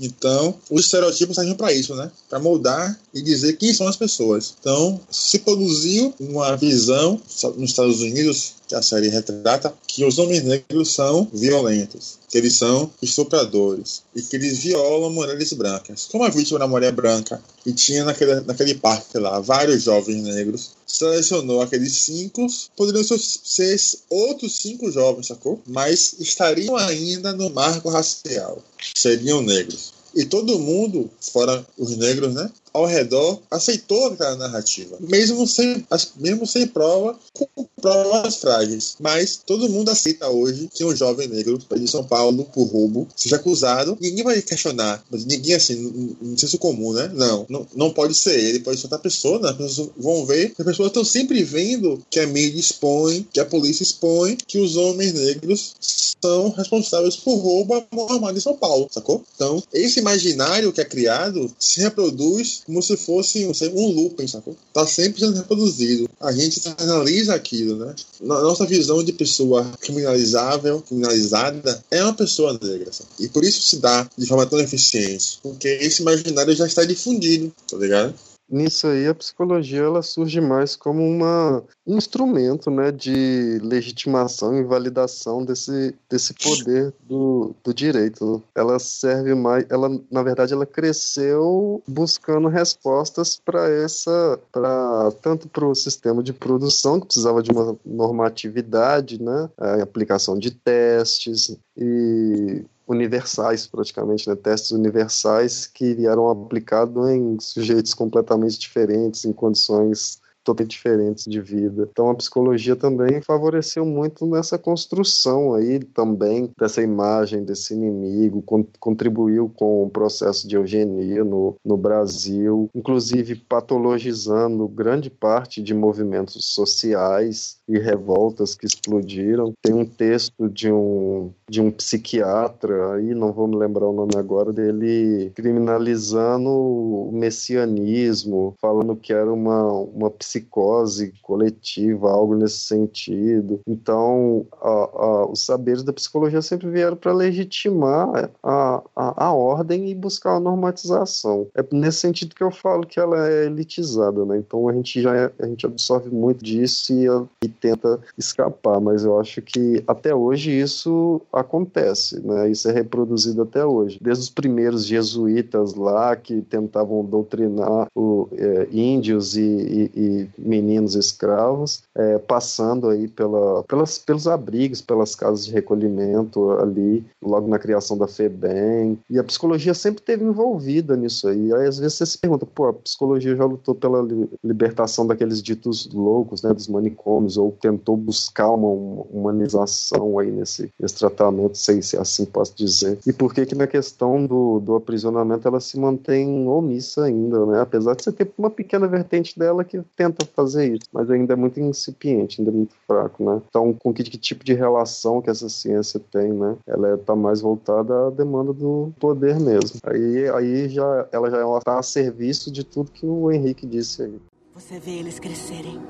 então, 0.00 0.54
os 0.70 0.84
estereotipos 0.84 1.34
servem 1.34 1.54
para 1.54 1.72
isso, 1.72 1.94
né? 1.94 2.10
Para 2.28 2.38
moldar 2.38 2.77
e 3.14 3.22
dizer 3.22 3.56
quem 3.56 3.72
são 3.72 3.88
as 3.88 3.96
pessoas. 3.96 4.54
Então, 4.60 5.00
se 5.10 5.38
produziu 5.40 6.14
uma 6.20 6.56
visão 6.56 7.20
nos 7.56 7.70
Estados 7.70 8.00
Unidos 8.00 8.54
que 8.68 8.74
a 8.74 8.82
série 8.82 9.08
retrata 9.08 9.72
que 9.86 10.04
os 10.04 10.18
homens 10.18 10.44
negros 10.44 10.92
são 10.92 11.26
violentos, 11.32 12.18
que 12.28 12.36
eles 12.36 12.54
são 12.56 12.90
estupradores 13.00 14.02
e 14.14 14.20
que 14.20 14.36
eles 14.36 14.58
violam 14.58 15.10
mulheres 15.10 15.54
brancas. 15.54 16.06
Como 16.12 16.22
a 16.22 16.28
vítima 16.28 16.58
da 16.58 16.68
mulher 16.68 16.92
branca 16.92 17.42
e 17.64 17.72
tinha 17.72 18.04
naquele, 18.04 18.40
naquele 18.42 18.74
parque 18.74 19.18
lá 19.18 19.40
vários 19.40 19.84
jovens 19.84 20.22
negros, 20.22 20.70
selecionou 20.86 21.62
aqueles 21.62 21.94
cinco, 21.94 22.46
poderiam 22.76 23.02
ser 23.04 23.80
outros 24.10 24.56
cinco 24.56 24.90
jovens, 24.90 25.28
sacou? 25.28 25.60
Mas 25.66 26.16
estariam 26.18 26.76
ainda 26.76 27.32
no 27.32 27.48
marco 27.48 27.88
racial, 27.88 28.62
seriam 28.94 29.40
negros. 29.40 29.94
E 30.14 30.24
todo 30.24 30.58
mundo, 30.58 31.10
fora 31.20 31.64
os 31.76 31.96
negros, 31.96 32.34
né? 32.34 32.50
Ao 32.78 32.86
redor 32.86 33.40
aceitou 33.50 34.06
aquela 34.06 34.36
narrativa, 34.36 34.96
mesmo 35.00 35.46
sem, 35.46 35.84
mesmo 36.16 36.46
sem 36.46 36.66
prova, 36.66 37.18
com 37.34 37.66
provas 37.80 38.36
frágeis. 38.36 38.96
Mas 39.00 39.40
todo 39.44 39.68
mundo 39.68 39.90
aceita 39.90 40.28
hoje 40.28 40.68
que 40.72 40.84
um 40.84 40.94
jovem 40.94 41.28
negro 41.28 41.58
de 41.58 41.88
São 41.88 42.04
Paulo 42.04 42.44
por 42.44 42.64
roubo 42.64 43.08
seja 43.16 43.36
acusado. 43.36 43.96
Ninguém 44.00 44.24
vai 44.24 44.42
questionar, 44.42 45.02
mas 45.10 45.24
ninguém 45.24 45.54
assim, 45.54 46.16
não 46.20 46.36
senso 46.36 46.58
comum, 46.58 46.92
né? 46.92 47.10
Não, 47.14 47.46
não, 47.48 47.66
não 47.74 47.90
pode 47.90 48.14
ser 48.14 48.38
ele, 48.38 48.60
pode 48.60 48.78
ser 48.78 48.86
outra 48.86 48.98
pessoa. 48.98 49.40
Né? 49.40 49.50
As 49.50 49.56
pessoas 49.56 49.90
vão 49.96 50.24
ver, 50.24 50.52
as 50.58 50.64
pessoas 50.64 50.88
estão 50.88 51.04
sempre 51.04 51.42
vendo 51.42 52.02
que 52.10 52.20
a 52.20 52.26
mídia 52.26 52.60
expõe, 52.60 53.26
que 53.32 53.40
a 53.40 53.44
polícia 53.44 53.82
expõe, 53.82 54.36
que 54.46 54.58
os 54.58 54.76
homens 54.76 55.14
negros 55.14 55.74
são 56.20 56.50
responsáveis 56.50 57.16
por 57.16 57.36
roubo 57.36 57.74
a 57.74 57.84
mão 57.94 58.10
armada 58.10 58.38
em 58.38 58.40
São 58.40 58.56
Paulo, 58.56 58.88
sacou? 58.90 59.24
Então, 59.34 59.62
esse 59.72 60.00
imaginário 60.00 60.72
que 60.72 60.80
é 60.80 60.84
criado 60.84 61.50
se 61.58 61.80
reproduz 61.80 62.62
como 62.68 62.82
se 62.82 62.98
fosse 62.98 63.46
um 63.46 63.88
looping, 63.88 64.28
sacou? 64.28 64.54
Tá 64.74 64.86
sempre 64.86 65.20
sendo 65.20 65.38
reproduzido. 65.38 66.06
A 66.20 66.30
gente 66.32 66.60
analisa 66.76 67.34
aquilo, 67.34 67.76
né? 67.76 67.94
Na 68.20 68.42
nossa 68.42 68.66
visão 68.66 69.02
de 69.02 69.10
pessoa 69.10 69.66
criminalizável, 69.80 70.82
criminalizada, 70.82 71.82
é 71.90 72.04
uma 72.04 72.12
pessoa 72.12 72.52
negra. 72.62 72.92
Sabe? 72.92 73.08
E 73.20 73.28
por 73.28 73.42
isso 73.42 73.62
se 73.62 73.78
dá 73.78 74.06
de 74.16 74.26
forma 74.26 74.44
tão 74.44 74.60
eficiente. 74.60 75.38
Porque 75.42 75.66
esse 75.66 76.02
imaginário 76.02 76.54
já 76.54 76.66
está 76.66 76.84
difundido, 76.84 77.50
tá 77.70 77.78
ligado? 77.78 78.14
Nisso 78.48 78.86
aí 78.86 79.06
a 79.06 79.14
psicologia 79.14 79.82
ela 79.82 80.02
surge 80.02 80.40
mais 80.40 80.74
como 80.74 81.04
uma, 81.04 81.62
um 81.86 81.96
instrumento 81.96 82.70
né, 82.70 82.90
de 82.90 83.58
legitimação 83.62 84.56
e 84.56 84.64
validação 84.64 85.44
desse, 85.44 85.94
desse 86.08 86.34
poder 86.34 86.92
do, 87.02 87.54
do 87.62 87.74
direito. 87.74 88.42
Ela 88.54 88.78
serve 88.78 89.34
mais, 89.34 89.66
ela 89.68 89.88
na 90.10 90.22
verdade 90.22 90.52
ela 90.52 90.66
cresceu 90.66 91.82
buscando 91.86 92.48
respostas 92.48 93.40
para 93.44 93.68
essa, 93.68 94.38
para 94.50 95.12
tanto 95.22 95.48
para 95.48 95.66
o 95.66 95.74
sistema 95.74 96.22
de 96.22 96.32
produção 96.32 96.98
que 96.98 97.06
precisava 97.06 97.42
de 97.42 97.50
uma 97.50 97.76
normatividade, 97.84 99.22
né, 99.22 99.50
a 99.58 99.82
aplicação 99.82 100.38
de 100.38 100.50
testes 100.50 101.56
e 101.76 102.64
universais, 102.88 103.66
praticamente, 103.66 104.28
né? 104.28 104.34
testes 104.34 104.70
universais 104.70 105.66
que 105.66 106.06
eram 106.06 106.28
aplicados 106.30 107.08
em 107.10 107.38
sujeitos 107.38 107.92
completamente 107.92 108.58
diferentes, 108.58 109.24
em 109.24 109.32
condições 109.32 110.20
totalmente 110.48 110.70
diferentes 110.70 111.24
de 111.24 111.40
vida. 111.40 111.88
Então 111.90 112.10
a 112.10 112.14
psicologia 112.14 112.74
também 112.74 113.20
favoreceu 113.20 113.84
muito 113.84 114.26
nessa 114.26 114.58
construção 114.58 115.54
aí 115.54 115.78
também 115.80 116.50
dessa 116.58 116.82
imagem 116.82 117.44
desse 117.44 117.74
inimigo, 117.74 118.42
con 118.42 118.64
contribuiu 118.80 119.50
com 119.54 119.84
o 119.84 119.90
processo 119.90 120.48
de 120.48 120.56
eugenia 120.56 121.24
no, 121.24 121.56
no 121.64 121.76
Brasil, 121.76 122.70
inclusive 122.74 123.36
patologizando 123.36 124.66
grande 124.68 125.10
parte 125.10 125.62
de 125.62 125.74
movimentos 125.74 126.54
sociais 126.54 127.58
e 127.68 127.78
revoltas 127.78 128.54
que 128.54 128.66
explodiram. 128.66 129.52
Tem 129.62 129.74
um 129.74 129.84
texto 129.84 130.48
de 130.48 130.72
um 130.72 131.30
de 131.48 131.60
um 131.60 131.70
psiquiatra, 131.70 132.94
aí 132.94 133.14
não 133.14 133.32
vou 133.32 133.48
me 133.48 133.56
lembrar 133.56 133.88
o 133.88 133.92
nome 133.92 134.12
agora, 134.16 134.52
dele 134.52 135.32
criminalizando 135.34 136.50
o 136.50 137.10
messianismo, 137.12 138.54
falando 138.60 138.94
que 138.94 139.12
era 139.12 139.32
uma, 139.32 139.72
uma 139.72 140.10
psicose 140.38 141.12
coletiva, 141.22 142.10
algo 142.10 142.34
nesse 142.34 142.58
sentido. 142.58 143.60
Então, 143.66 144.46
a, 144.60 144.68
a, 144.68 145.26
os 145.30 145.44
saberes 145.44 145.82
da 145.82 145.92
psicologia 145.92 146.40
sempre 146.40 146.70
vieram 146.70 146.96
para 146.96 147.12
legitimar 147.12 148.30
a, 148.42 148.82
a, 148.96 149.24
a, 149.26 149.32
ordem 149.32 149.90
e 149.90 149.94
buscar 149.94 150.36
a 150.36 150.40
normatização. 150.40 151.46
É 151.54 151.64
nesse 151.72 151.98
sentido 151.98 152.34
que 152.34 152.42
eu 152.42 152.50
falo 152.50 152.86
que 152.86 153.00
ela 153.00 153.28
é 153.28 153.46
elitizada, 153.46 154.24
né? 154.24 154.38
Então 154.38 154.68
a 154.68 154.72
gente 154.72 155.00
já 155.00 155.14
é, 155.14 155.30
a 155.38 155.46
gente 155.46 155.66
absorve 155.66 156.10
muito 156.10 156.44
disso 156.44 156.92
e, 156.92 157.06
e 157.44 157.48
tenta 157.48 158.00
escapar, 158.16 158.80
mas 158.80 159.04
eu 159.04 159.18
acho 159.18 159.42
que 159.42 159.82
até 159.86 160.14
hoje 160.14 160.50
isso 160.50 161.20
acontece, 161.32 162.20
né? 162.24 162.50
Isso 162.50 162.68
é 162.68 162.72
reproduzido 162.72 163.42
até 163.42 163.64
hoje. 163.64 163.98
Desde 164.00 164.24
os 164.24 164.30
primeiros 164.30 164.86
jesuítas 164.86 165.74
lá 165.74 166.14
que 166.16 166.40
tentavam 166.42 167.04
doutrinar 167.04 167.88
o, 167.94 168.28
é, 168.32 168.68
índios 168.70 169.36
e, 169.36 169.90
e, 169.94 170.17
meninos 170.38 170.94
escravos, 170.94 171.82
é, 171.94 172.18
passando 172.18 172.88
aí 172.88 173.08
pela, 173.08 173.62
pelas, 173.64 173.98
pelos 173.98 174.26
abrigos, 174.26 174.80
pelas 174.80 175.14
casas 175.14 175.46
de 175.46 175.52
recolhimento 175.52 176.52
ali, 176.52 177.04
logo 177.22 177.48
na 177.48 177.58
criação 177.58 177.96
da 177.98 178.06
FEBEM. 178.06 178.98
E 179.10 179.18
a 179.18 179.24
psicologia 179.24 179.74
sempre 179.74 180.00
esteve 180.00 180.24
envolvida 180.24 180.96
nisso 180.96 181.28
aí. 181.28 181.52
Aí 181.52 181.66
às 181.66 181.78
vezes 181.78 181.94
você 181.94 182.06
se 182.06 182.18
pergunta, 182.18 182.46
pô, 182.46 182.68
a 182.68 182.72
psicologia 182.72 183.36
já 183.36 183.44
lutou 183.44 183.74
pela 183.74 184.06
libertação 184.42 185.06
daqueles 185.06 185.42
ditos 185.42 185.88
loucos, 185.92 186.42
né, 186.42 186.52
dos 186.52 186.68
manicômios, 186.68 187.36
ou 187.36 187.56
tentou 187.60 187.96
buscar 187.96 188.50
uma 188.50 188.68
humanização 189.10 190.18
aí 190.18 190.30
nesse, 190.30 190.70
nesse 190.80 190.94
tratamento, 190.94 191.58
sei 191.58 191.82
se 191.82 191.96
assim 191.96 192.24
posso 192.24 192.54
dizer. 192.56 192.98
E 193.06 193.12
por 193.12 193.34
que 193.34 193.46
que 193.46 193.54
na 193.54 193.66
questão 193.66 194.24
do, 194.24 194.60
do 194.60 194.74
aprisionamento 194.76 195.46
ela 195.46 195.60
se 195.60 195.78
mantém 195.78 196.46
omissa 196.48 197.04
ainda, 197.04 197.44
né? 197.46 197.60
Apesar 197.60 197.94
de 197.94 198.02
você 198.02 198.12
ter 198.12 198.30
uma 198.38 198.50
pequena 198.50 198.86
vertente 198.86 199.38
dela 199.38 199.64
que 199.64 199.80
tenta 199.96 200.07
fazer 200.34 200.74
isso, 200.74 200.88
mas 200.92 201.10
ainda 201.10 201.32
é 201.32 201.36
muito 201.36 201.60
incipiente, 201.60 202.40
ainda 202.40 202.50
é 202.50 202.54
muito 202.54 202.74
fraco, 202.86 203.24
né? 203.24 203.40
Então, 203.48 203.72
com 203.72 203.92
que, 203.92 204.04
que 204.04 204.18
tipo 204.18 204.44
de 204.44 204.54
relação 204.54 205.20
que 205.20 205.30
essa 205.30 205.48
ciência 205.48 206.00
tem, 206.10 206.32
né? 206.32 206.56
Ela 206.66 206.94
está 206.94 207.14
mais 207.14 207.40
voltada 207.40 208.06
à 208.06 208.10
demanda 208.10 208.52
do 208.52 208.92
poder 208.98 209.38
mesmo. 209.40 209.80
Aí, 209.84 210.28
aí 210.28 210.68
já 210.68 211.08
ela 211.12 211.30
já 211.30 211.58
está 211.58 211.78
a 211.78 211.82
serviço 211.82 212.50
de 212.50 212.64
tudo 212.64 212.90
que 212.90 213.06
o 213.06 213.30
Henrique 213.30 213.66
disse 213.66 214.02
aí. 214.02 214.18
Você 214.54 214.78
vê 214.78 214.92
eles 214.92 215.18
crescerem. 215.18 215.80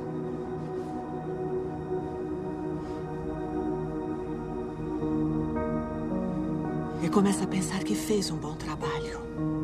E 7.02 7.08
começa 7.08 7.44
a 7.44 7.46
pensar 7.46 7.82
que 7.84 7.94
fez 7.94 8.30
um 8.30 8.36
bom 8.36 8.54
trabalho. 8.56 9.57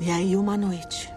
E 0.00 0.10
aí, 0.10 0.36
uma 0.36 0.56
noite, 0.56 1.12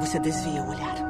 você 0.00 0.18
desvia 0.18 0.62
o 0.62 0.70
olhar. 0.70 1.03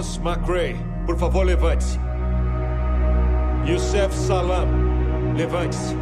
Andros 0.00 0.16
McRae, 0.16 0.76
por 1.04 1.14
favor, 1.18 1.44
levante-se. 1.44 1.98
Youssef 3.66 4.14
Salam, 4.14 4.66
levante-se. 5.36 5.94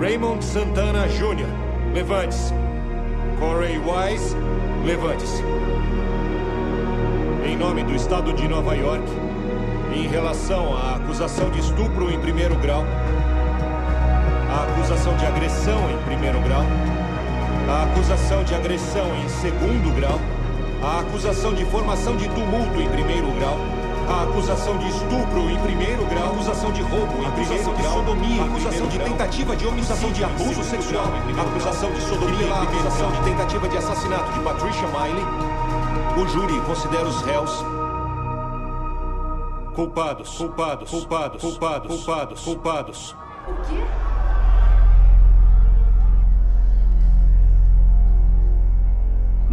Raymond 0.00 0.44
Santana 0.44 1.06
Jr., 1.06 1.46
levante-se. 1.94 2.52
Corey 3.38 3.78
Wise, 3.78 4.34
levante-se. 4.84 5.44
Em 7.46 7.56
nome 7.56 7.84
do 7.84 7.94
Estado 7.94 8.32
de 8.32 8.48
Nova 8.48 8.74
York, 8.74 9.04
em 9.94 10.08
relação 10.08 10.76
à 10.76 10.96
acusação 10.96 11.48
de 11.50 11.60
estupro 11.60 12.10
em 12.10 12.18
primeiro 12.18 12.56
grau, 12.56 12.82
a 14.50 14.64
acusação 14.64 15.16
de 15.16 15.24
agressão 15.24 15.88
em 15.88 16.04
primeiro 16.04 16.40
grau, 16.40 16.64
a 17.68 17.84
acusação 17.84 18.42
de 18.42 18.56
agressão 18.56 19.06
em 19.24 19.28
segundo 19.28 19.94
grau, 19.94 20.18
a 20.82 21.00
acusação 21.00 21.54
de 21.54 21.64
formação 21.66 22.16
de 22.16 22.28
tumulto 22.28 22.80
em 22.80 22.88
primeiro 22.88 23.30
grau, 23.32 23.56
a 24.08 24.22
acusação 24.22 24.78
de 24.78 24.88
estupro 24.88 25.50
em 25.50 25.58
primeiro 25.58 26.04
grau, 26.06 26.24
a 26.24 26.32
acusação 26.32 26.72
de 26.72 26.82
roubo 26.82 27.22
em 27.22 27.30
primeiro 27.32 27.72
grau, 27.72 27.92
sodomia, 27.92 28.42
a 28.42 28.44
acusação 28.46 28.88
de 28.88 28.98
tentativa 28.98 29.56
de 29.56 29.66
homicídio, 29.66 30.12
de 30.12 30.24
abuso 30.24 30.64
sexual, 30.64 31.04
a 31.36 31.42
acusação 31.42 31.92
de 31.92 32.00
sodomia, 32.02 32.54
a 32.54 32.62
acusação 32.62 33.10
de 33.12 33.20
tentativa 33.22 33.68
de 33.68 33.76
assassinato 33.76 34.32
de 34.32 34.40
Patricia 34.40 34.88
Miley. 34.88 35.24
O 36.16 36.28
júri 36.28 36.60
considera 36.62 37.06
os 37.06 37.22
réus 37.22 37.64
culpados, 39.74 40.36
culpados, 40.36 40.90
culpados, 40.90 41.40
culpados, 41.40 41.88
culpados, 41.88 42.44
culpados. 42.44 43.16
O 43.46 43.54
quê? 43.68 44.07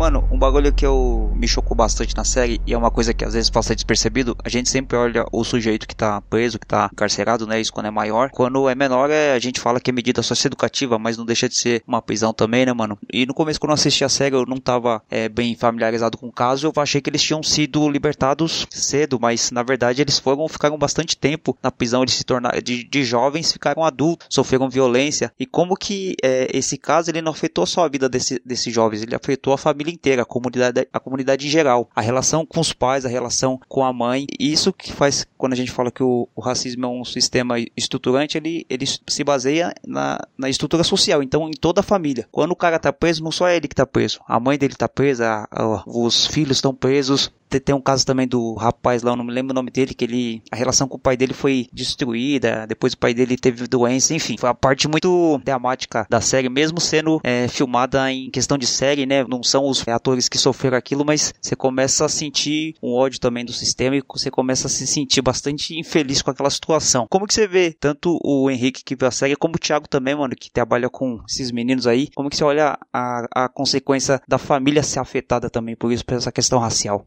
Mano, 0.05 0.23
um 0.31 0.37
bagulho 0.37 0.71
que 0.71 0.85
eu 0.85 1.31
me 1.33 1.47
chocou 1.47 1.75
bastante 1.75 2.15
na 2.15 2.23
série 2.23 2.61
e 2.67 2.75
é 2.75 2.77
uma 2.77 2.91
coisa 2.91 3.11
que 3.11 3.25
às 3.25 3.33
vezes 3.33 3.49
passa 3.49 3.73
despercebido, 3.73 4.37
a 4.43 4.49
gente 4.49 4.69
sempre 4.69 4.95
olha 4.95 5.25
o 5.31 5.43
sujeito 5.43 5.87
que 5.87 5.95
tá 5.95 6.21
preso, 6.21 6.59
que 6.59 6.67
tá 6.67 6.87
encarcerado, 6.93 7.47
né? 7.47 7.59
Isso 7.59 7.73
quando 7.73 7.87
é 7.87 7.89
maior. 7.89 8.29
Quando 8.29 8.69
é 8.69 8.75
menor, 8.75 9.09
é, 9.09 9.33
a 9.33 9.39
gente 9.39 9.59
fala 9.59 9.79
que 9.79 9.89
é 9.89 9.91
medida 9.91 10.21
socioeducativa, 10.21 10.99
mas 10.99 11.17
não 11.17 11.25
deixa 11.25 11.49
de 11.49 11.57
ser 11.57 11.81
uma 11.87 12.03
prisão 12.03 12.31
também, 12.35 12.67
né, 12.67 12.71
mano? 12.71 12.99
E 13.11 13.25
no 13.25 13.33
começo, 13.33 13.59
quando 13.59 13.71
eu 13.71 13.73
assisti 13.73 14.03
a 14.03 14.09
série, 14.09 14.35
eu 14.35 14.45
não 14.45 14.57
tava 14.57 15.01
é, 15.09 15.27
bem 15.27 15.55
familiarizado 15.55 16.19
com 16.19 16.27
o 16.27 16.31
caso, 16.31 16.67
eu 16.67 16.83
achei 16.83 17.01
que 17.01 17.09
eles 17.09 17.23
tinham 17.23 17.41
sido 17.41 17.89
libertados 17.89 18.67
cedo, 18.69 19.17
mas 19.19 19.49
na 19.49 19.63
verdade 19.63 20.03
eles 20.03 20.19
foram, 20.19 20.47
ficaram 20.47 20.77
bastante 20.77 21.17
tempo 21.17 21.57
na 21.63 21.71
prisão, 21.71 22.03
eles 22.03 22.13
se 22.13 22.23
tornaram, 22.23 22.61
de, 22.61 22.83
de 22.83 23.03
jovens 23.03 23.51
ficaram 23.51 23.83
adultos, 23.83 24.27
sofreram 24.29 24.69
violência. 24.69 25.33
E 25.39 25.47
como 25.47 25.75
que 25.75 26.15
é, 26.21 26.47
esse 26.55 26.77
caso, 26.77 27.09
ele 27.09 27.23
não 27.23 27.31
afetou 27.31 27.65
só 27.65 27.85
a 27.85 27.89
vida 27.89 28.07
desse, 28.07 28.39
desses 28.45 28.71
jovens, 28.71 29.01
ele 29.01 29.15
afetou 29.15 29.51
a 29.51 29.57
família 29.57 29.94
inteira, 29.95 30.21
a 30.21 30.25
comunidade, 30.25 30.87
a 30.91 30.99
comunidade 30.99 31.47
em 31.47 31.49
geral, 31.49 31.89
a 31.95 32.01
relação 32.01 32.45
com 32.45 32.59
os 32.59 32.73
pais, 32.73 33.05
a 33.05 33.09
relação 33.09 33.59
com 33.67 33.83
a 33.83 33.93
mãe. 33.93 34.27
Isso 34.39 34.71
que 34.71 34.91
faz, 34.91 35.25
quando 35.37 35.53
a 35.53 35.55
gente 35.55 35.71
fala 35.71 35.91
que 35.91 36.03
o, 36.03 36.27
o 36.35 36.41
racismo 36.41 36.85
é 36.85 36.89
um 36.89 37.05
sistema 37.05 37.55
estruturante, 37.75 38.37
ele, 38.37 38.65
ele 38.69 38.85
se 38.85 39.23
baseia 39.23 39.73
na, 39.85 40.19
na 40.37 40.49
estrutura 40.49 40.83
social, 40.83 41.23
então 41.23 41.47
em 41.47 41.53
toda 41.53 41.79
a 41.81 41.83
família. 41.83 42.27
Quando 42.31 42.51
o 42.51 42.55
cara 42.55 42.79
tá 42.79 42.91
preso, 42.91 43.23
não 43.23 43.31
só 43.31 43.47
é 43.47 43.55
ele 43.55 43.67
que 43.67 43.75
tá 43.75 43.85
preso, 43.85 44.19
a 44.27 44.39
mãe 44.39 44.57
dele 44.57 44.75
tá 44.75 44.87
presa, 44.87 45.47
a, 45.49 45.83
os 45.87 46.27
filhos 46.27 46.57
estão 46.57 46.73
presos, 46.73 47.31
tem 47.59 47.75
um 47.75 47.81
caso 47.81 48.05
também 48.05 48.27
do 48.27 48.53
rapaz 48.55 49.03
lá, 49.03 49.11
eu 49.11 49.15
não 49.15 49.23
me 49.23 49.31
lembro 49.31 49.51
o 49.51 49.55
nome 49.55 49.71
dele, 49.71 49.93
que 49.93 50.03
ele 50.03 50.41
a 50.51 50.55
relação 50.55 50.87
com 50.87 50.97
o 50.97 50.99
pai 50.99 51.15
dele 51.15 51.33
foi 51.33 51.67
destruída, 51.71 52.65
depois 52.67 52.93
o 52.93 52.97
pai 52.97 53.13
dele 53.13 53.37
teve 53.37 53.67
doença, 53.67 54.13
enfim, 54.13 54.35
foi 54.37 54.49
a 54.49 54.53
parte 54.53 54.87
muito 54.87 55.39
dramática 55.43 56.05
da 56.09 56.21
série, 56.21 56.49
mesmo 56.49 56.79
sendo 56.79 57.19
é, 57.23 57.47
filmada 57.47 58.11
em 58.11 58.29
questão 58.29 58.57
de 58.57 58.67
série, 58.67 59.05
né? 59.05 59.23
Não 59.27 59.43
são 59.43 59.63
atores 59.87 60.29
que 60.29 60.37
sofreram 60.37 60.77
aquilo, 60.77 61.05
mas 61.05 61.33
você 61.41 61.55
começa 61.55 62.05
a 62.05 62.09
sentir 62.09 62.75
um 62.81 62.93
ódio 62.93 63.19
também 63.19 63.45
do 63.45 63.53
sistema 63.53 63.95
e 63.95 64.03
você 64.07 64.31
começa 64.31 64.67
a 64.67 64.69
se 64.69 64.85
sentir 64.87 65.21
bastante 65.21 65.77
infeliz 65.77 66.21
com 66.21 66.31
aquela 66.31 66.49
situação. 66.49 67.07
Como 67.09 67.27
que 67.27 67.33
você 67.33 67.47
vê 67.47 67.71
tanto 67.71 68.19
o 68.23 68.49
Henrique 68.49 68.83
que 68.83 68.95
viu 68.95 69.07
a 69.07 69.11
série, 69.11 69.35
como 69.35 69.55
o 69.55 69.59
Thiago 69.59 69.87
também, 69.87 70.15
mano, 70.15 70.35
que 70.35 70.51
trabalha 70.51 70.89
com 70.89 71.19
esses 71.27 71.51
meninos 71.51 71.87
aí, 71.87 72.09
como 72.15 72.29
que 72.29 72.37
você 72.37 72.43
olha 72.43 72.77
a, 72.93 73.45
a 73.45 73.49
consequência 73.49 74.21
da 74.27 74.37
família 74.37 74.83
ser 74.83 74.99
afetada 74.99 75.49
também 75.49 75.75
por 75.75 75.91
isso, 75.91 76.05
por 76.05 76.15
essa 76.15 76.31
questão 76.31 76.59
racial? 76.59 77.05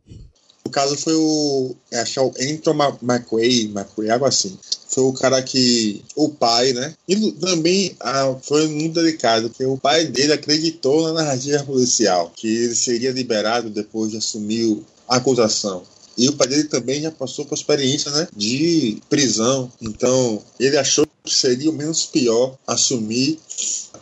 O 0.69 0.71
caso 0.71 0.99
foi 0.99 1.15
o. 1.15 1.75
Acho 1.95 2.13
que 2.13 2.19
é 2.19 2.23
o 2.23 2.53
Anton 2.53 2.75
McQuay, 3.01 3.73
McQuay, 3.75 4.11
algo 4.11 4.27
assim. 4.27 4.55
Foi 4.87 5.05
o 5.05 5.15
cara 5.15 5.43
que. 5.43 6.05
O 6.15 6.29
pai, 6.29 6.75
né? 6.75 6.95
E 7.09 7.33
também 7.33 7.97
ah, 8.01 8.37
foi 8.43 8.69
muito 8.69 9.01
delicado, 9.01 9.49
porque 9.49 9.65
o 9.65 9.79
pai 9.79 10.05
dele 10.05 10.35
acreditou 10.35 11.05
na 11.05 11.23
narrativa 11.23 11.65
policial, 11.65 12.31
que 12.37 12.47
ele 12.47 12.75
seria 12.75 13.13
liberado 13.13 13.71
depois 13.71 14.11
de 14.11 14.19
assumir 14.19 14.83
a 15.09 15.17
acusação. 15.17 15.85
E 16.19 16.29
o 16.29 16.35
pai 16.35 16.49
dele 16.49 16.65
também 16.65 17.01
já 17.01 17.11
passou 17.11 17.47
por 17.47 17.55
experiência 17.55 18.11
né, 18.11 18.29
de 18.37 18.99
prisão. 19.09 19.73
Então, 19.81 20.43
ele 20.61 20.77
achou 20.77 21.07
que 21.25 21.35
seria 21.35 21.71
o 21.71 21.73
menos 21.73 22.05
pior 22.05 22.59
assumir 22.67 23.39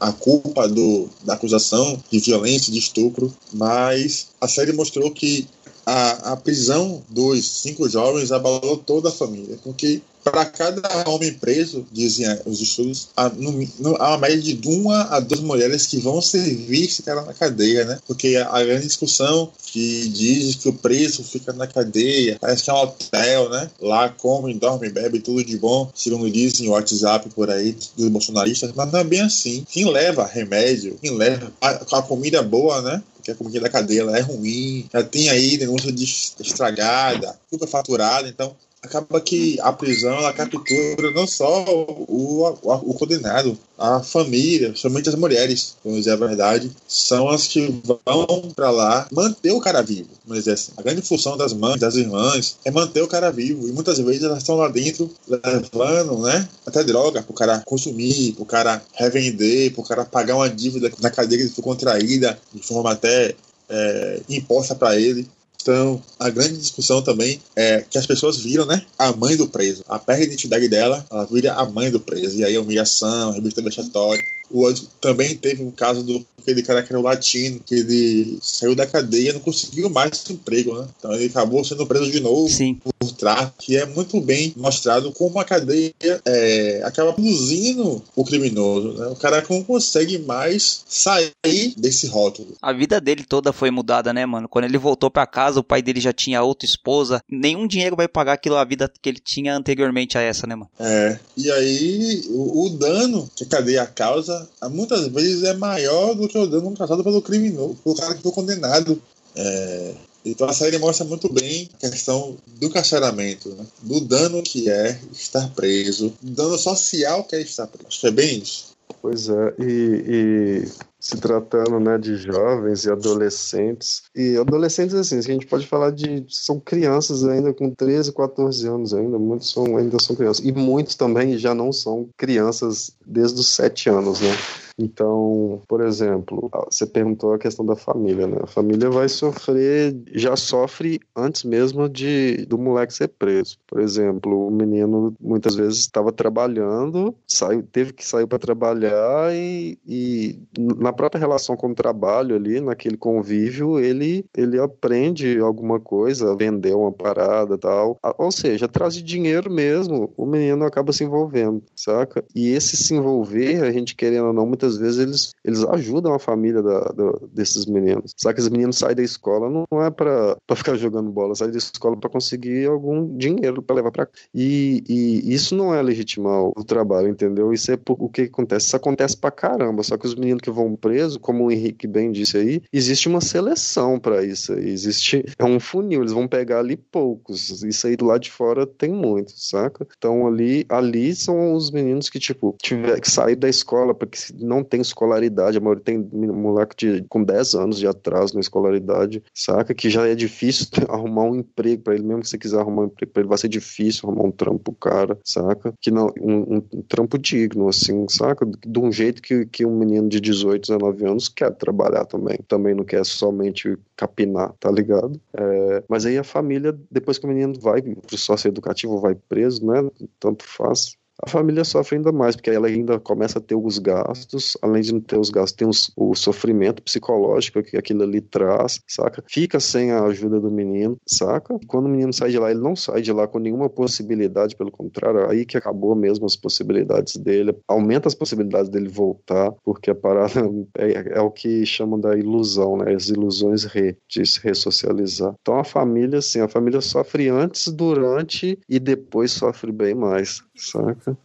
a 0.00 0.10
culpa 0.10 0.66
do, 0.66 1.08
da 1.22 1.34
acusação 1.34 2.02
de 2.10 2.18
violência, 2.18 2.72
de 2.72 2.78
estupro. 2.80 3.32
Mas 3.52 4.28
a 4.40 4.48
série 4.48 4.72
mostrou 4.72 5.12
que 5.12 5.46
a, 5.86 6.32
a 6.32 6.36
prisão 6.36 7.00
dos 7.08 7.62
cinco 7.62 7.88
jovens 7.88 8.32
abalou 8.32 8.76
toda 8.76 9.08
a 9.08 9.12
família, 9.12 9.56
porque 9.62 10.02
para 10.24 10.44
cada 10.44 11.08
homem 11.08 11.32
preso, 11.34 11.86
dizem 11.92 12.26
os 12.44 12.60
estudos, 12.60 13.10
há, 13.16 13.30
uma 13.78 14.18
média 14.18 14.52
de 14.52 14.68
uma 14.68 15.02
a 15.02 15.20
duas 15.20 15.40
mulheres 15.40 15.86
que 15.86 15.98
vão 15.98 16.20
servir 16.20 16.86
esse 16.86 17.04
cara 17.04 17.22
na 17.22 17.32
cadeia, 17.32 17.84
né? 17.84 18.00
Porque 18.08 18.34
a, 18.34 18.48
a 18.48 18.64
grande 18.64 18.88
discussão 18.88 19.52
que 19.64 20.08
diz 20.08 20.56
que 20.56 20.68
o 20.68 20.72
preso 20.72 21.22
fica 21.22 21.52
na 21.52 21.68
cadeia, 21.68 22.38
parece 22.40 22.64
que 22.64 22.70
é 22.70 22.72
um 22.72 22.78
hotel, 22.78 23.50
né? 23.50 23.70
Lá 23.80 24.08
come, 24.08 24.52
dorme, 24.54 24.88
bebe, 24.88 25.20
tudo 25.20 25.44
de 25.44 25.56
bom, 25.56 25.88
segundo 25.94 26.28
dizem 26.28 26.66
o 26.66 26.72
WhatsApp 26.72 27.30
por 27.30 27.48
aí 27.48 27.76
dos 27.96 28.08
bolsonaristas, 28.08 28.72
mas 28.74 28.90
não 28.90 28.98
é 28.98 29.04
bem 29.04 29.20
assim. 29.20 29.64
Quem 29.70 29.88
leva 29.88 30.26
remédio, 30.26 30.98
quem 31.00 31.12
leva 31.12 31.52
a, 31.60 31.70
a 31.98 32.02
comida 32.02 32.42
boa, 32.42 32.82
né? 32.82 33.00
Que 33.26 33.32
a 33.32 33.34
comida 33.34 33.60
da 33.60 33.68
cadeia 33.68 34.02
é 34.02 34.20
ruim, 34.20 34.88
já 34.92 35.02
tem 35.02 35.28
aí 35.28 35.56
denúncia 35.56 35.90
de 35.90 36.04
estragada, 36.04 37.36
super 37.50 37.66
faturada, 37.66 38.28
então 38.28 38.54
acaba 38.86 39.20
que 39.20 39.58
a 39.60 39.72
prisão 39.72 40.16
ela 40.16 40.32
captura 40.32 41.10
não 41.12 41.26
só 41.26 41.64
o, 41.64 42.06
o, 42.08 42.90
o 42.90 42.94
condenado, 42.94 43.58
a 43.78 44.00
família, 44.00 44.74
somente 44.74 45.08
as 45.08 45.14
mulheres, 45.14 45.76
vamos 45.84 46.00
dizer 46.00 46.12
a 46.12 46.16
verdade, 46.16 46.70
são 46.88 47.28
as 47.28 47.46
que 47.46 47.66
vão 47.84 48.52
para 48.54 48.70
lá 48.70 49.06
manter 49.12 49.52
o 49.52 49.60
cara 49.60 49.82
vivo. 49.82 50.08
Vamos 50.24 50.44
dizer 50.44 50.54
assim. 50.54 50.72
A 50.76 50.82
grande 50.82 51.02
função 51.02 51.36
das 51.36 51.52
mães, 51.52 51.80
das 51.80 51.94
irmãs, 51.94 52.56
é 52.64 52.70
manter 52.70 53.02
o 53.02 53.08
cara 53.08 53.30
vivo. 53.30 53.68
E 53.68 53.72
muitas 53.72 53.98
vezes 53.98 54.22
elas 54.22 54.38
estão 54.38 54.56
lá 54.56 54.68
dentro 54.68 55.10
levando, 55.28 56.18
né? 56.22 56.48
Até 56.66 56.82
droga 56.82 57.22
pro 57.22 57.34
cara 57.34 57.62
consumir, 57.66 58.32
pro 58.32 58.44
cara 58.44 58.82
revender, 58.94 59.72
pro 59.72 59.82
cara 59.82 60.04
pagar 60.04 60.36
uma 60.36 60.48
dívida 60.48 60.90
na 61.00 61.10
cadeia 61.10 61.46
que 61.46 61.54
foi 61.54 61.64
contraída 61.64 62.38
de 62.52 62.62
forma 62.62 62.92
até 62.92 63.34
é, 63.68 64.20
imposta 64.28 64.74
para 64.74 64.98
ele. 64.98 65.28
Então, 65.66 66.00
a 66.16 66.30
grande 66.30 66.58
discussão 66.58 67.02
também 67.02 67.42
é 67.56 67.80
que 67.90 67.98
as 67.98 68.06
pessoas 68.06 68.36
viram, 68.36 68.64
né, 68.64 68.86
a 68.96 69.10
mãe 69.12 69.36
do 69.36 69.48
preso. 69.48 69.82
A 69.88 69.98
perda 69.98 70.20
de 70.20 70.28
identidade 70.28 70.68
dela, 70.68 71.04
ela 71.10 71.24
vira 71.24 71.54
a 71.54 71.66
mãe 71.66 71.90
do 71.90 71.98
preso. 71.98 72.38
E 72.38 72.44
aí 72.44 72.56
humilhação, 72.56 73.32
revista 73.32 73.60
vexatória. 73.60 74.22
O 74.50 74.72
também 75.00 75.36
teve 75.36 75.62
um 75.62 75.70
caso 75.70 76.02
do 76.02 76.24
aquele 76.46 76.62
cara 76.62 76.82
que 76.82 76.92
era 76.92 77.00
o 77.00 77.02
latino, 77.02 77.60
que 77.66 77.74
ele 77.74 78.38
saiu 78.40 78.76
da 78.76 78.86
cadeia 78.86 79.30
e 79.30 79.32
não 79.32 79.40
conseguiu 79.40 79.90
mais 79.90 80.24
emprego, 80.30 80.78
né? 80.78 80.86
Então 80.96 81.12
ele 81.12 81.26
acabou 81.26 81.64
sendo 81.64 81.86
preso 81.86 82.10
de 82.10 82.20
novo 82.20 82.48
Sim. 82.48 82.74
por 82.74 82.92
tráfico, 83.12 83.54
que 83.58 83.76
é 83.76 83.84
muito 83.84 84.20
bem 84.20 84.52
mostrado 84.56 85.10
como 85.12 85.40
a 85.40 85.44
cadeia 85.44 85.92
é, 86.24 86.82
acaba 86.84 87.12
produzindo 87.12 88.02
o 88.14 88.24
criminoso, 88.24 88.92
né? 88.92 89.06
O 89.08 89.16
cara 89.16 89.44
não 89.48 89.64
consegue 89.64 90.18
mais 90.18 90.84
sair 90.86 91.32
desse 91.76 92.06
rótulo. 92.06 92.56
A 92.62 92.72
vida 92.72 93.00
dele 93.00 93.24
toda 93.24 93.52
foi 93.52 93.70
mudada, 93.70 94.12
né, 94.12 94.24
mano? 94.24 94.48
Quando 94.48 94.66
ele 94.66 94.78
voltou 94.78 95.10
pra 95.10 95.26
casa, 95.26 95.60
o 95.60 95.64
pai 95.64 95.82
dele 95.82 96.00
já 96.00 96.12
tinha 96.12 96.42
outra 96.42 96.66
esposa. 96.66 97.20
Nenhum 97.28 97.66
dinheiro 97.66 97.96
vai 97.96 98.06
pagar 98.06 98.34
aquilo 98.34 98.56
a 98.56 98.64
vida 98.64 98.90
que 99.00 99.08
ele 99.08 99.18
tinha 99.18 99.56
anteriormente 99.56 100.18
a 100.18 100.20
essa, 100.20 100.46
né, 100.46 100.54
mano? 100.54 100.70
É. 100.78 101.18
E 101.36 101.50
aí, 101.50 102.22
o, 102.28 102.66
o 102.66 102.70
dano 102.70 103.28
que 103.34 103.44
a 103.44 103.48
cadeia 103.48 103.86
causa, 103.86 104.35
muitas 104.70 105.06
vezes 105.08 105.42
é 105.44 105.54
maior 105.54 106.14
do 106.14 106.28
que 106.28 106.38
o 106.38 106.46
dano 106.46 106.76
causado 106.76 107.04
pelo 107.04 107.22
criminoso, 107.22 107.76
pelo 107.82 107.96
cara 107.96 108.14
que 108.14 108.22
foi 108.22 108.32
condenado. 108.32 109.00
É, 109.34 109.94
então 110.24 110.48
a 110.48 110.52
série 110.52 110.78
mostra 110.78 111.04
muito 111.04 111.32
bem 111.32 111.68
a 111.82 111.90
questão 111.90 112.36
do 112.58 112.70
carceramento, 112.70 113.50
né? 113.50 113.64
do 113.82 114.00
dano 114.00 114.42
que 114.42 114.68
é 114.68 114.98
estar 115.12 115.48
preso, 115.50 116.12
do 116.20 116.32
dano 116.32 116.58
social 116.58 117.22
que 117.24 117.36
é 117.36 117.40
estar 117.40 117.66
preso. 117.66 117.86
Acho 117.88 118.00
que 118.00 118.06
é 118.06 118.10
bem 118.10 118.38
isso. 118.38 118.76
Pois 119.00 119.28
é, 119.28 119.54
e, 119.60 120.04
e 120.08 120.68
se 121.06 121.16
tratando 121.18 121.78
né, 121.78 121.96
de 121.96 122.16
jovens 122.16 122.84
e 122.84 122.90
adolescentes. 122.90 124.02
E 124.14 124.36
adolescentes, 124.36 124.94
assim, 124.94 125.18
a 125.18 125.22
gente 125.22 125.46
pode 125.46 125.66
falar 125.66 125.92
de. 125.92 126.24
São 126.28 126.58
crianças 126.58 127.24
ainda 127.24 127.54
com 127.54 127.70
13, 127.70 128.12
14 128.12 128.66
anos 128.66 128.92
ainda, 128.92 129.18
muitos 129.18 129.52
são, 129.52 129.76
ainda 129.76 129.98
são 130.02 130.16
crianças. 130.16 130.44
E 130.44 130.52
muitos 130.52 130.96
também 130.96 131.38
já 131.38 131.54
não 131.54 131.72
são 131.72 132.08
crianças 132.16 132.90
desde 133.06 133.40
os 133.40 133.48
7 133.48 133.88
anos, 133.88 134.20
né? 134.20 134.30
Então, 134.78 135.62
por 135.66 135.80
exemplo, 135.80 136.50
você 136.70 136.86
perguntou 136.86 137.32
a 137.32 137.38
questão 137.38 137.64
da 137.64 137.74
família, 137.74 138.26
né? 138.26 138.38
A 138.42 138.46
família 138.46 138.90
vai 138.90 139.08
sofrer, 139.08 139.96
já 140.12 140.36
sofre 140.36 141.00
antes 141.14 141.44
mesmo 141.44 141.88
de 141.88 142.44
do 142.46 142.58
moleque 142.58 142.92
ser 142.92 143.08
preso. 143.08 143.58
Por 143.66 143.80
exemplo, 143.80 144.48
o 144.48 144.50
menino 144.50 145.14
muitas 145.20 145.54
vezes 145.54 145.78
estava 145.78 146.12
trabalhando, 146.12 147.14
saiu, 147.26 147.62
teve 147.62 147.92
que 147.92 148.06
sair 148.06 148.26
para 148.26 148.38
trabalhar 148.38 149.34
e, 149.34 149.78
e 149.86 150.38
na 150.58 150.92
própria 150.92 151.18
relação 151.18 151.56
com 151.56 151.70
o 151.70 151.74
trabalho 151.74 152.36
ali, 152.36 152.60
naquele 152.60 152.96
convívio, 152.96 153.78
ele 153.78 154.24
ele 154.36 154.60
aprende 154.60 155.38
alguma 155.38 155.80
coisa, 155.80 156.36
vender 156.36 156.74
uma 156.74 156.92
parada, 156.92 157.56
tal. 157.56 157.98
Ou 158.18 158.30
seja, 158.30 158.66
atrás 158.66 158.94
de 158.94 159.02
dinheiro 159.02 159.50
mesmo, 159.50 160.12
o 160.16 160.26
menino 160.26 160.64
acaba 160.64 160.92
se 160.92 161.04
envolvendo, 161.04 161.62
saca? 161.74 162.24
E 162.34 162.48
esse 162.48 162.76
se 162.76 162.94
envolver, 162.94 163.62
a 163.62 163.70
gente 163.72 163.94
querendo 163.94 164.26
ou 164.26 164.32
não, 164.32 164.46
muitas 164.46 164.65
muitas 164.66 164.78
vezes 164.78 164.98
eles, 164.98 165.34
eles 165.44 165.64
ajudam 165.64 166.14
a 166.14 166.18
família 166.18 166.62
da, 166.62 166.80
da, 166.80 167.12
desses 167.32 167.66
meninos. 167.66 168.12
Só 168.16 168.32
que 168.32 168.40
os 168.40 168.48
meninos 168.48 168.78
saem 168.78 168.96
da 168.96 169.02
escola 169.02 169.48
não 169.48 169.82
é 169.82 169.90
para 169.90 170.36
ficar 170.54 170.74
jogando 170.76 171.10
bola, 171.10 171.34
saem 171.34 171.52
da 171.52 171.58
escola 171.58 171.96
para 171.96 172.10
conseguir 172.10 172.66
algum 172.66 173.16
dinheiro 173.16 173.62
para 173.62 173.76
levar 173.76 173.90
para 173.90 174.08
e, 174.34 174.82
e 174.88 175.34
isso 175.34 175.54
não 175.54 175.74
é 175.74 175.80
legitimar 175.80 176.44
o 176.44 176.64
trabalho, 176.64 177.08
entendeu? 177.08 177.52
Isso 177.52 177.70
é 177.72 177.78
o 177.88 178.08
que 178.08 178.22
acontece. 178.22 178.66
Isso 178.66 178.76
acontece 178.76 179.16
pra 179.16 179.30
caramba. 179.30 179.82
Só 179.82 179.96
que 179.96 180.06
os 180.06 180.14
meninos 180.14 180.42
que 180.42 180.50
vão 180.50 180.74
preso, 180.76 181.20
como 181.20 181.44
o 181.44 181.50
Henrique 181.50 181.86
bem 181.86 182.10
disse 182.10 182.36
aí, 182.36 182.62
existe 182.72 183.08
uma 183.08 183.20
seleção 183.20 183.98
para 183.98 184.24
isso. 184.24 184.52
Existe 184.54 185.24
é 185.38 185.44
um 185.44 185.60
funil. 185.60 186.00
Eles 186.00 186.12
vão 186.12 186.26
pegar 186.26 186.60
ali 186.60 186.76
poucos. 186.76 187.62
Isso 187.62 187.86
aí 187.86 187.96
do 187.96 188.06
lado 188.06 188.22
de 188.22 188.30
fora 188.30 188.66
tem 188.66 188.90
muitos, 188.90 189.48
saca? 189.48 189.86
Então 189.96 190.26
ali, 190.26 190.64
ali 190.68 191.14
são 191.14 191.54
os 191.54 191.70
meninos 191.70 192.08
que 192.08 192.18
tipo 192.18 192.56
tiver 192.62 193.00
que 193.00 193.10
sair 193.10 193.36
da 193.36 193.48
escola 193.48 193.94
porque 193.94 194.18
não 194.38 194.55
não 194.56 194.64
tem 194.64 194.80
escolaridade, 194.80 195.58
a 195.58 195.60
maioria 195.60 195.84
tem 195.84 195.98
moleque 195.98 196.76
de, 196.76 197.02
com 197.08 197.22
10 197.22 197.54
anos 197.54 197.78
de 197.78 197.86
atraso 197.86 198.34
na 198.34 198.40
escolaridade, 198.40 199.22
saca? 199.34 199.74
Que 199.74 199.90
já 199.90 200.06
é 200.06 200.14
difícil 200.14 200.68
arrumar 200.88 201.24
um 201.24 201.36
emprego 201.36 201.82
para 201.82 201.94
ele, 201.94 202.04
mesmo 202.04 202.22
que 202.22 202.28
você 202.28 202.38
quiser 202.38 202.60
arrumar 202.60 202.82
um 202.82 202.86
emprego 202.86 203.12
para 203.12 203.22
ele, 203.22 203.28
vai 203.28 203.38
ser 203.38 203.48
difícil 203.48 204.08
arrumar 204.08 204.24
um 204.24 204.30
trampo 204.30 204.72
cara, 204.72 205.18
saca? 205.24 205.74
Que 205.80 205.90
não, 205.90 206.12
um, 206.20 206.62
um, 206.72 206.82
trampo 206.82 207.18
digno, 207.18 207.68
assim, 207.68 208.06
saca? 208.08 208.46
De 208.46 208.78
um 208.78 208.90
jeito 208.90 209.22
que, 209.22 209.46
que 209.46 209.64
um 209.64 209.76
menino 209.76 210.08
de 210.08 210.20
18, 210.20 210.72
19 210.72 211.06
anos 211.06 211.28
quer 211.28 211.52
trabalhar 211.54 212.04
também, 212.04 212.38
também 212.48 212.74
não 212.74 212.84
quer 212.84 213.04
somente 213.04 213.76
capinar, 213.96 214.52
tá 214.58 214.70
ligado? 214.70 215.20
É, 215.34 215.84
mas 215.88 216.06
aí 216.06 216.18
a 216.18 216.24
família, 216.24 216.76
depois 216.90 217.18
que 217.18 217.26
o 217.26 217.28
menino 217.28 217.54
vai 217.60 217.82
pro 217.82 218.18
sócio 218.18 218.48
educativo, 218.48 219.00
vai 219.00 219.14
preso, 219.14 219.66
né? 219.66 219.88
Tanto 220.18 220.44
faz 220.44 220.96
a 221.22 221.28
família 221.28 221.64
sofre 221.64 221.96
ainda 221.96 222.12
mais, 222.12 222.36
porque 222.36 222.50
ela 222.50 222.66
ainda 222.66 222.98
começa 222.98 223.38
a 223.38 223.42
ter 223.42 223.54
os 223.54 223.78
gastos, 223.78 224.56
além 224.60 224.82
de 224.82 224.92
não 224.92 225.00
ter 225.00 225.18
os 225.18 225.30
gastos, 225.30 225.52
tem 225.52 225.68
os, 225.68 225.90
o 225.96 226.14
sofrimento 226.14 226.82
psicológico 226.82 227.62
que 227.62 227.76
aquilo 227.76 228.02
ali 228.02 228.20
traz, 228.20 228.80
saca? 228.86 229.24
Fica 229.28 229.58
sem 229.58 229.90
a 229.92 230.04
ajuda 230.04 230.40
do 230.40 230.50
menino, 230.50 230.96
saca? 231.06 231.58
Quando 231.66 231.86
o 231.86 231.88
menino 231.88 232.12
sai 232.12 232.30
de 232.30 232.38
lá, 232.38 232.50
ele 232.50 232.60
não 232.60 232.76
sai 232.76 233.00
de 233.00 233.12
lá 233.12 233.26
com 233.26 233.38
nenhuma 233.38 233.68
possibilidade, 233.68 234.56
pelo 234.56 234.70
contrário, 234.70 235.28
aí 235.28 235.44
que 235.46 235.56
acabou 235.56 235.94
mesmo 235.94 236.26
as 236.26 236.36
possibilidades 236.36 237.16
dele, 237.16 237.56
aumenta 237.66 238.08
as 238.08 238.14
possibilidades 238.14 238.68
dele 238.68 238.88
voltar, 238.88 239.52
porque 239.64 239.90
a 239.90 239.94
parada 239.94 240.40
é, 240.78 241.18
é 241.18 241.20
o 241.20 241.30
que 241.30 241.64
chamam 241.64 241.98
da 241.98 242.16
ilusão, 242.16 242.76
né? 242.76 242.94
As 242.94 243.08
ilusões 243.08 243.64
re, 243.64 243.96
de 244.08 244.24
se 244.24 244.40
ressocializar. 244.40 245.34
Então 245.40 245.58
a 245.58 245.64
família, 245.64 246.18
assim, 246.18 246.40
a 246.40 246.48
família 246.48 246.80
sofre 246.80 247.28
antes, 247.28 247.72
durante 247.72 248.58
e 248.68 248.78
depois 248.78 249.32
sofre 249.32 249.72
bem 249.72 249.94
mais, 249.94 250.42
saca? 250.56 251.16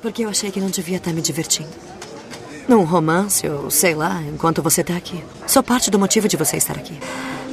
Porque 0.00 0.24
eu 0.24 0.28
achei 0.28 0.50
que 0.50 0.60
não 0.60 0.70
devia 0.70 0.96
estar 0.96 1.12
me 1.12 1.22
divertindo. 1.22 1.70
Num 2.68 2.84
romance, 2.84 3.48
ou 3.48 3.70
sei 3.70 3.94
lá, 3.94 4.20
enquanto 4.22 4.62
você 4.62 4.80
está 4.80 4.96
aqui. 4.96 5.22
Sou 5.46 5.62
parte 5.62 5.90
do 5.90 5.98
motivo 5.98 6.28
de 6.28 6.36
você 6.36 6.56
estar 6.56 6.76
aqui. 6.76 6.98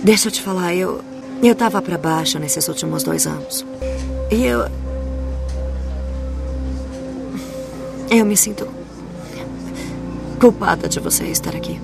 Deixa 0.04 0.28
eu 0.28 0.32
te 0.32 0.42
falar, 0.42 0.74
eu. 0.74 1.04
Eu 1.42 1.56
tava 1.56 1.82
para 1.82 1.98
baixo 1.98 2.38
nesses 2.38 2.68
últimos 2.68 3.04
dois 3.04 3.26
anos. 3.28 3.66
E 4.32 4.46
eu. 4.46 4.70
Eu 8.10 8.26
me 8.26 8.36
sinto. 8.36 8.68
culpada 10.40 10.88
de 10.88 11.00
você 11.00 11.26
estar 11.26 11.56
aqui. 11.56 11.80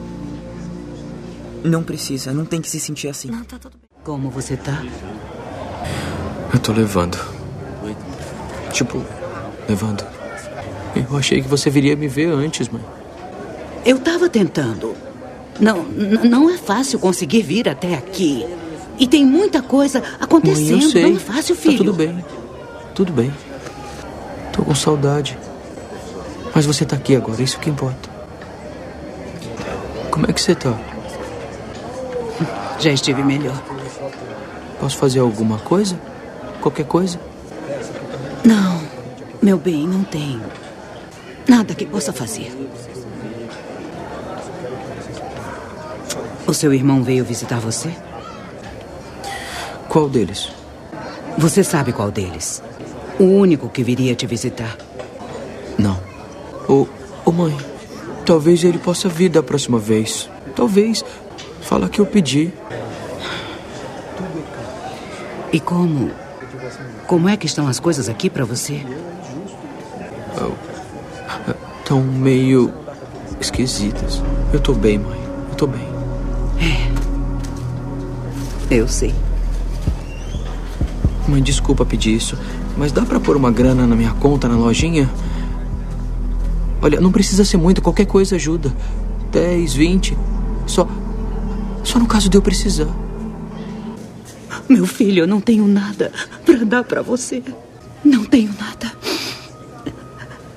Não 1.64 1.84
precisa, 1.84 2.32
não 2.32 2.46
tem 2.46 2.62
que 2.62 2.70
se 2.70 2.80
sentir 2.80 3.08
assim. 3.08 3.30
Não, 3.30 3.44
tá 3.44 3.58
tudo 3.58 3.78
bem. 3.78 3.90
Como 4.04 4.30
você 4.30 4.56
tá? 4.56 4.84
Eu 6.54 6.60
tô 6.60 6.72
levando. 6.72 7.35
Tipo, 8.76 9.02
levando. 9.70 10.06
Eu 10.94 11.18
achei 11.18 11.42
que 11.42 11.48
você 11.48 11.70
viria 11.70 11.96
me 11.96 12.10
ver 12.10 12.28
antes, 12.28 12.68
mãe. 12.68 12.82
Eu 13.86 13.98
tava 14.00 14.28
tentando. 14.28 14.94
Não, 15.58 15.84
não 15.84 16.50
é 16.50 16.58
fácil 16.58 17.00
conseguir 17.00 17.42
vir 17.42 17.70
até 17.70 17.94
aqui. 17.94 18.46
E 19.00 19.08
tem 19.08 19.26
muita 19.26 19.62
coisa 19.62 20.04
acontecendo. 20.20 20.76
Mãe, 20.76 20.84
eu 20.84 20.90
sei. 20.90 21.04
Não 21.04 21.16
é 21.16 21.20
fácil, 21.20 21.56
filho. 21.56 21.78
Tá 21.78 21.84
tudo 21.86 21.94
bem. 21.94 22.26
Tudo 22.94 23.14
bem. 23.14 23.34
Tô 24.52 24.62
com 24.62 24.76
saudade. 24.76 25.38
Mas 26.54 26.66
você 26.66 26.84
tá 26.84 26.98
aqui 26.98 27.16
agora, 27.16 27.42
isso 27.42 27.58
que 27.60 27.70
importa. 27.70 28.10
Como 30.12 30.26
é 30.30 30.34
que 30.34 30.42
você 30.42 30.54
tá? 30.54 30.78
Já 32.78 32.92
estive 32.92 33.24
melhor. 33.24 33.56
Posso 34.82 34.98
fazer 34.98 35.20
alguma 35.20 35.60
coisa? 35.60 35.98
Qualquer 36.60 36.86
coisa? 36.86 37.18
Não, 38.46 38.80
meu 39.42 39.58
bem, 39.58 39.88
não 39.88 40.04
tem. 40.04 40.40
Nada 41.48 41.74
que 41.74 41.84
possa 41.84 42.14
fazer. 42.14 42.52
O 46.46 46.54
seu 46.54 46.72
irmão 46.72 47.04
veio 47.04 47.26
visitar 47.26 47.60
você? 47.60 47.90
Qual 49.90 50.08
deles? 50.08 50.52
Você 51.40 51.64
sabe 51.64 51.92
qual 51.92 52.12
deles. 52.12 52.62
O 53.20 53.24
único 53.24 53.68
que 53.68 53.84
viria 53.84 54.14
te 54.14 54.28
visitar. 54.28 54.78
Não. 55.76 56.00
Ô, 56.70 56.86
ô 57.26 57.32
mãe, 57.32 57.58
talvez 58.28 58.64
ele 58.64 58.78
possa 58.78 59.10
vir 59.10 59.30
da 59.30 59.42
próxima 59.42 59.80
vez. 59.80 60.30
Talvez. 60.56 61.04
Fala 61.62 61.90
que 61.90 62.00
eu 62.00 62.06
pedi. 62.06 62.54
E 65.52 65.60
como 65.60 66.12
Como 67.08 67.30
é 67.30 67.38
que 67.38 67.46
estão 67.46 67.68
as 67.68 67.80
coisas 67.80 68.10
aqui 68.10 68.30
para 68.30 68.46
você? 68.46 68.84
Estão 71.80 72.02
meio 72.02 72.74
esquisitas. 73.40 74.24
Eu 74.52 74.60
tô 74.60 74.74
bem, 74.74 74.98
mãe. 74.98 75.20
Eu 75.50 75.56
tô 75.56 75.68
bem. 75.68 75.88
É. 76.60 76.92
Eu 78.76 78.88
sei. 78.88 79.14
Mãe, 81.28 81.44
desculpa 81.44 81.86
pedir 81.86 82.16
isso, 82.16 82.38
mas 82.76 82.92
dá 82.92 83.04
pra 83.04 83.20
pôr 83.20 83.38
uma 83.38 83.52
grana 83.52 83.86
na 83.86 83.96
minha 83.96 84.14
conta 84.14 84.48
na 84.48 84.56
lojinha? 84.56 85.08
Olha, 86.82 87.00
não 87.00 87.12
precisa 87.12 87.46
ser 87.46 87.58
muito, 87.58 87.82
qualquer 87.82 88.06
coisa 88.06 88.36
ajuda. 88.36 88.74
10, 89.32 89.74
20. 89.76 90.18
Só. 90.66 90.88
Só 91.84 92.00
no 92.00 92.08
caso 92.08 92.30
de 92.30 92.38
eu 92.38 92.42
precisar. 92.42 93.05
Meu 94.68 94.86
filho, 94.86 95.24
eu 95.24 95.28
não 95.28 95.40
tenho 95.40 95.68
nada 95.68 96.12
para 96.46 96.66
dar 96.66 96.84
para 96.84 97.02
você. 97.02 97.44
Não 98.04 98.26
tenho 98.26 98.54
nada. 98.60 98.92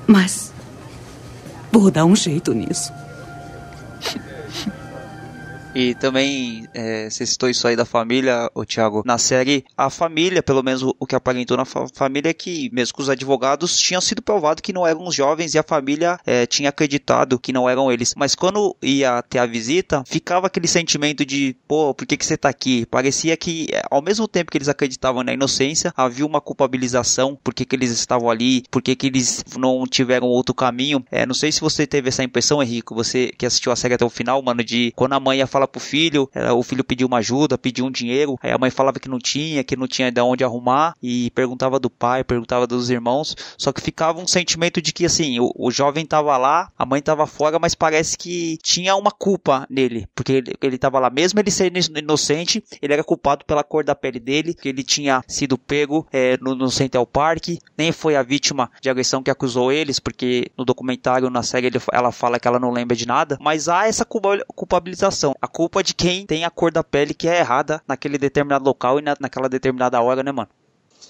Mas 0.07 0.53
vou 1.71 1.91
dar 1.91 2.05
um 2.05 2.17
jeito 2.17 2.53
nisso. 2.53 2.93
E 5.79 5.95
também, 5.95 6.67
é, 6.75 7.09
você 7.09 7.25
citou 7.25 7.49
isso 7.49 7.65
aí 7.69 7.77
da 7.77 7.85
família, 7.85 8.51
o 8.53 8.65
Thiago. 8.65 9.05
Na 9.07 9.17
série, 9.17 9.65
a 9.77 9.89
família, 9.89 10.43
pelo 10.43 10.61
menos 10.61 10.83
o 10.83 11.07
que 11.07 11.15
aparentou 11.15 11.57
na 11.57 11.65
fa 11.65 11.87
família, 11.95 12.31
é 12.31 12.35
que, 12.35 12.69
mesmo 12.73 12.97
com 12.97 13.03
os 13.03 13.09
advogados, 13.09 13.79
tinham 13.79 14.01
sido 14.01 14.21
provado 14.21 14.61
que 14.61 14.73
não 14.73 14.85
eram 14.85 15.07
os 15.07 15.15
jovens 15.15 15.55
e 15.55 15.59
a 15.59 15.63
família 15.63 16.19
é, 16.27 16.47
tinha 16.47 16.71
acreditado 16.71 17.39
que 17.39 17.53
não 17.53 17.69
eram 17.71 17.93
eles. 17.93 18.13
Mas 18.17 18.35
quando 18.35 18.77
ia 18.83 19.23
ter 19.23 19.39
a 19.39 19.47
visita, 19.47 20.03
ficava 20.05 20.49
aquele 20.49 20.67
sentimento 20.67 21.25
de, 21.25 21.55
pô, 21.69 21.95
por 21.95 22.05
que, 22.09 22.17
que 22.17 22.27
você 22.27 22.37
tá 22.37 22.49
aqui? 22.49 22.85
Parecia 22.87 23.37
que, 23.37 23.69
ao 23.89 24.03
mesmo 24.03 24.27
tempo 24.27 24.51
que 24.51 24.59
eles 24.59 24.69
acreditavam 24.69 25.23
na 25.23 25.33
inocência, 25.33 25.93
havia 25.97 26.27
uma 26.27 26.41
culpabilização, 26.41 27.39
por 27.41 27.55
que, 27.55 27.65
que 27.65 27.77
eles 27.77 27.93
estavam 27.93 28.29
ali, 28.29 28.65
por 28.69 28.83
que, 28.83 28.97
que 28.97 29.07
eles 29.07 29.45
não 29.57 29.85
tiveram 29.87 30.27
outro 30.27 30.57
caminho. 30.57 31.05
É, 31.09 31.25
não 31.25 31.35
sei 31.35 31.53
se 31.53 31.61
você 31.61 31.87
teve 31.87 32.09
essa 32.09 32.25
impressão, 32.25 32.61
Henrique, 32.61 32.93
você 32.93 33.31
que 33.39 33.47
assistiu 33.47 33.71
a 33.71 33.77
série 33.77 33.95
até 33.95 34.05
o 34.05 34.11
final, 34.11 34.43
mano, 34.43 34.65
de 34.65 34.93
quando 34.97 35.13
a 35.13 35.21
mãe 35.21 35.39
ia 35.39 35.47
falar 35.47 35.68
pro 35.69 35.81
filho, 35.81 36.29
o 36.57 36.63
filho 36.63 36.85
pediu 36.85 37.07
uma 37.07 37.19
ajuda, 37.19 37.59
pediu 37.59 37.87
um 37.87 37.91
dinheiro, 37.91 38.37
aí 38.43 38.51
a 38.51 38.59
mãe 38.59 38.71
falava 38.71 38.99
que 38.99 39.09
não 39.09 39.19
tinha, 39.19 39.63
que 39.63 39.77
não 39.77 39.87
tinha 39.87 40.11
de 40.11 40.21
onde 40.21 40.45
arrumar, 40.45 40.95
e 41.03 41.31
perguntava 41.31 41.79
do 41.79 41.91
pai, 41.91 42.25
perguntava 42.25 42.67
dos 42.67 42.91
irmãos, 42.91 43.37
só 43.57 43.73
que 43.73 43.81
ficava 43.81 44.21
um 44.21 44.27
sentimento 44.27 44.81
de 44.81 44.93
que 44.93 45.05
assim, 45.05 45.39
o, 45.41 45.53
o 45.57 45.71
jovem 45.71 46.05
tava 46.05 46.37
lá, 46.37 46.71
a 46.79 46.87
mãe 46.87 47.01
tava 47.01 47.27
fora, 47.27 47.59
mas 47.59 47.75
parece 47.75 48.17
que 48.17 48.59
tinha 48.63 48.97
uma 48.97 49.11
culpa 49.11 49.67
nele, 49.69 50.07
porque 50.15 50.33
ele, 50.33 50.53
ele 50.61 50.79
tava 50.79 50.99
lá, 50.99 51.11
mesmo 51.11 51.39
ele 51.39 51.51
sendo 51.51 51.79
inocente, 51.99 52.63
ele 52.81 52.93
era 52.93 53.05
culpado 53.05 53.45
pela 53.45 53.63
cor 53.63 53.85
da 53.85 53.95
pele 53.95 54.19
dele, 54.19 54.55
que 54.55 54.69
ele 54.69 54.83
tinha 54.83 55.23
sido 55.27 55.59
pego 55.59 56.07
é, 56.13 56.37
no, 56.41 56.55
no 56.55 56.71
Central 56.71 57.07
Park, 57.07 57.49
nem 57.77 57.93
foi 57.93 58.17
a 58.17 58.23
vítima 58.23 58.71
de 58.81 58.89
agressão 58.89 59.23
que 59.23 59.31
acusou 59.31 59.73
eles, 59.73 59.99
porque 59.99 60.51
no 60.57 60.65
documentário, 60.65 61.31
na 61.31 61.43
série, 61.43 61.67
ele, 61.67 61.81
ela 61.93 62.13
fala 62.13 62.39
que 62.39 62.49
ela 62.49 62.59
não 62.59 62.71
lembra 62.71 62.97
de 62.97 63.07
nada, 63.07 63.39
mas 63.41 63.69
há 63.69 63.87
essa 63.87 64.05
culpabilização. 64.05 65.35
A 65.41 65.49
culpa 65.59 65.83
de 65.83 65.93
quem 65.93 66.25
tem 66.25 66.45
a 66.45 66.51
cor 66.51 66.71
da 66.71 66.85
pele 66.85 67.13
que 67.13 67.27
é 67.27 67.41
errada 67.41 67.83
naquele 67.85 68.17
determinado 68.17 68.65
local 68.65 69.01
e 69.01 69.03
na, 69.03 69.17
naquela 69.19 69.49
determinada 69.49 70.01
hora, 70.01 70.23
né, 70.23 70.31
mano? 70.31 70.49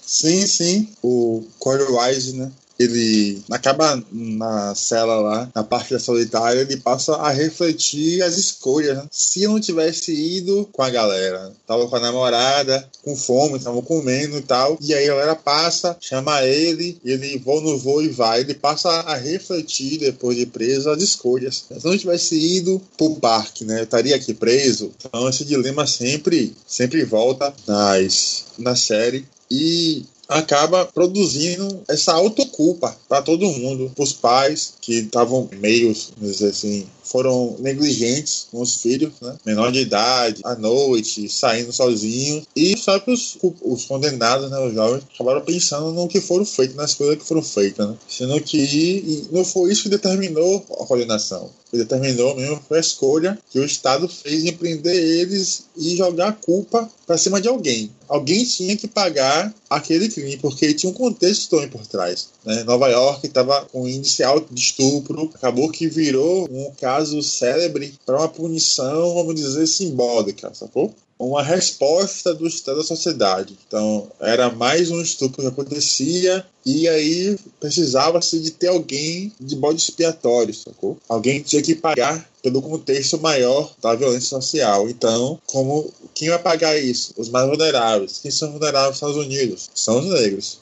Sim, 0.01 0.47
sim. 0.47 0.91
O 1.03 1.45
Corey 1.59 1.85
Wise, 1.85 2.35
né? 2.35 2.51
Ele 2.79 3.41
acaba 3.51 4.01
na 4.09 4.73
cela 4.73 5.19
lá, 5.19 5.51
na 5.53 5.63
parte 5.63 5.93
da 5.93 5.99
solitária, 5.99 6.61
ele 6.61 6.77
passa 6.77 7.13
a 7.17 7.29
refletir 7.29 8.23
as 8.23 8.37
escolhas. 8.37 8.97
Né? 8.97 9.03
Se 9.11 9.43
eu 9.43 9.51
não 9.51 9.59
tivesse 9.59 10.13
ido 10.13 10.67
com 10.71 10.81
a 10.81 10.89
galera, 10.89 11.51
tava 11.67 11.85
com 11.87 11.95
a 11.97 11.99
namorada, 11.99 12.89
com 13.03 13.17
fome, 13.17 13.59
tava 13.59 13.81
comendo 13.81 14.37
e 14.37 14.41
tal, 14.41 14.77
e 14.79 14.93
aí 14.93 15.05
a 15.05 15.13
galera 15.13 15.35
passa, 15.35 15.97
chama 15.99 16.41
ele, 16.43 16.97
ele 17.03 17.37
vou 17.39 17.59
no 17.59 17.77
voo 17.77 18.01
e 18.01 18.07
vai. 18.07 18.39
Ele 18.39 18.53
passa 18.53 18.89
a 18.89 19.15
refletir, 19.15 19.99
depois 19.99 20.37
de 20.37 20.45
preso, 20.45 20.89
as 20.89 21.01
escolhas. 21.01 21.65
Se 21.67 21.85
eu 21.85 21.91
não 21.91 21.97
tivesse 21.97 22.35
ido 22.35 22.81
pro 22.97 23.15
parque, 23.15 23.65
né, 23.65 23.79
eu 23.79 23.83
estaria 23.83 24.15
aqui 24.15 24.33
preso. 24.33 24.91
Então 25.05 25.27
esse 25.27 25.43
dilema 25.43 25.85
sempre, 25.85 26.55
sempre 26.65 27.03
volta 27.03 27.53
nas, 27.67 28.45
na 28.57 28.75
série. 28.75 29.25
E 29.51 30.05
acaba 30.29 30.85
produzindo 30.85 31.81
essa 31.89 32.13
autoculpa 32.13 32.95
para 33.07 33.23
todo 33.23 33.47
mundo, 33.47 33.91
os 33.97 34.13
pais 34.13 34.75
que 34.79 34.99
estavam 34.99 35.49
meio, 35.59 35.91
dizer 36.17 36.49
assim, 36.49 36.85
foram 37.09 37.55
negligentes 37.59 38.47
com 38.51 38.61
os 38.61 38.77
filhos, 38.77 39.13
né? 39.21 39.35
menor 39.45 39.71
de 39.71 39.79
idade, 39.79 40.41
à 40.43 40.55
noite, 40.55 41.29
saindo 41.29 41.71
sozinhos, 41.71 42.45
e 42.55 42.77
só 42.77 42.99
que 42.99 43.11
os, 43.11 43.37
os 43.61 43.85
condenados, 43.85 44.49
né, 44.49 44.59
os 44.59 44.73
jovens, 44.73 45.03
acabaram 45.13 45.41
pensando 45.41 45.91
no 45.91 46.07
que 46.07 46.21
foram 46.21 46.45
feitos, 46.45 46.75
nas 46.75 46.93
coisas 46.93 47.17
que 47.17 47.25
foram 47.25 47.41
feitas, 47.41 47.87
né? 47.87 47.95
sendo 48.07 48.39
que 48.41 49.27
não 49.31 49.43
foi 49.43 49.71
isso 49.71 49.83
que 49.83 49.89
determinou 49.89 50.65
a 50.79 50.85
condenação. 50.85 51.45
O 51.45 51.71
que 51.71 51.77
determinou 51.77 52.35
mesmo 52.35 52.61
foi 52.67 52.77
a 52.77 52.81
escolha 52.81 53.37
que 53.51 53.59
o 53.59 53.65
Estado 53.65 54.07
fez 54.07 54.43
em 54.45 54.53
prender 54.53 54.95
eles 54.95 55.65
e 55.77 55.95
jogar 55.95 56.29
a 56.29 56.33
culpa 56.33 56.89
para 57.05 57.17
cima 57.17 57.39
de 57.39 57.47
alguém. 57.47 57.91
Alguém 58.07 58.43
tinha 58.43 58.75
que 58.75 58.87
pagar 58.87 59.53
aquele 59.69 60.09
crime, 60.09 60.35
porque 60.37 60.73
tinha 60.73 60.89
um 60.89 60.95
contexto 60.95 61.49
também 61.49 61.69
por 61.69 61.85
trás. 61.85 62.29
Né? 62.43 62.63
Nova 62.63 62.87
York 62.87 63.27
estava 63.27 63.65
com 63.65 63.83
um 63.83 63.87
índice 63.87 64.23
alto 64.23 64.51
de 64.51 64.59
estupro, 64.59 65.29
acabou 65.33 65.69
que 65.69 65.87
virou 65.87 66.47
um 66.51 66.71
caso 66.79 66.98
célebre 67.23 67.93
para 68.05 68.17
uma 68.17 68.29
punição, 68.29 69.13
vamos 69.13 69.35
dizer, 69.35 69.67
simbólica, 69.67 70.51
sacou? 70.53 70.93
uma 71.19 71.43
resposta 71.43 72.33
do 72.33 72.47
Estado 72.47 72.77
da 72.77 72.83
sociedade. 72.83 73.57
Então, 73.67 74.07
era 74.21 74.49
mais 74.49 74.89
um 74.89 75.01
estupro 75.01 75.41
que 75.41 75.47
acontecia 75.47 76.45
e 76.65 76.87
aí 76.87 77.37
precisava-se 77.59 78.39
de 78.39 78.51
ter 78.51 78.67
alguém 78.67 79.33
de 79.37 79.55
bode 79.57 79.81
expiatório, 79.81 80.53
sacou? 80.53 80.97
Alguém 81.09 81.41
tinha 81.41 81.61
que 81.61 81.75
pagar 81.75 82.29
pelo 82.41 82.61
contexto 82.61 83.19
maior 83.19 83.73
da 83.81 83.95
violência 83.95 84.29
social. 84.29 84.89
Então, 84.89 85.37
como 85.45 85.91
quem 86.13 86.29
vai 86.29 86.39
pagar 86.39 86.77
isso? 86.81 87.13
Os 87.17 87.27
mais 87.27 87.47
vulneráveis. 87.47 88.19
Quem 88.21 88.31
são 88.31 88.51
vulneráveis 88.53 89.01
nos 89.01 89.09
Estados 89.09 89.17
Unidos? 89.17 89.69
São 89.75 89.99
os 89.99 90.05
negros 90.05 90.59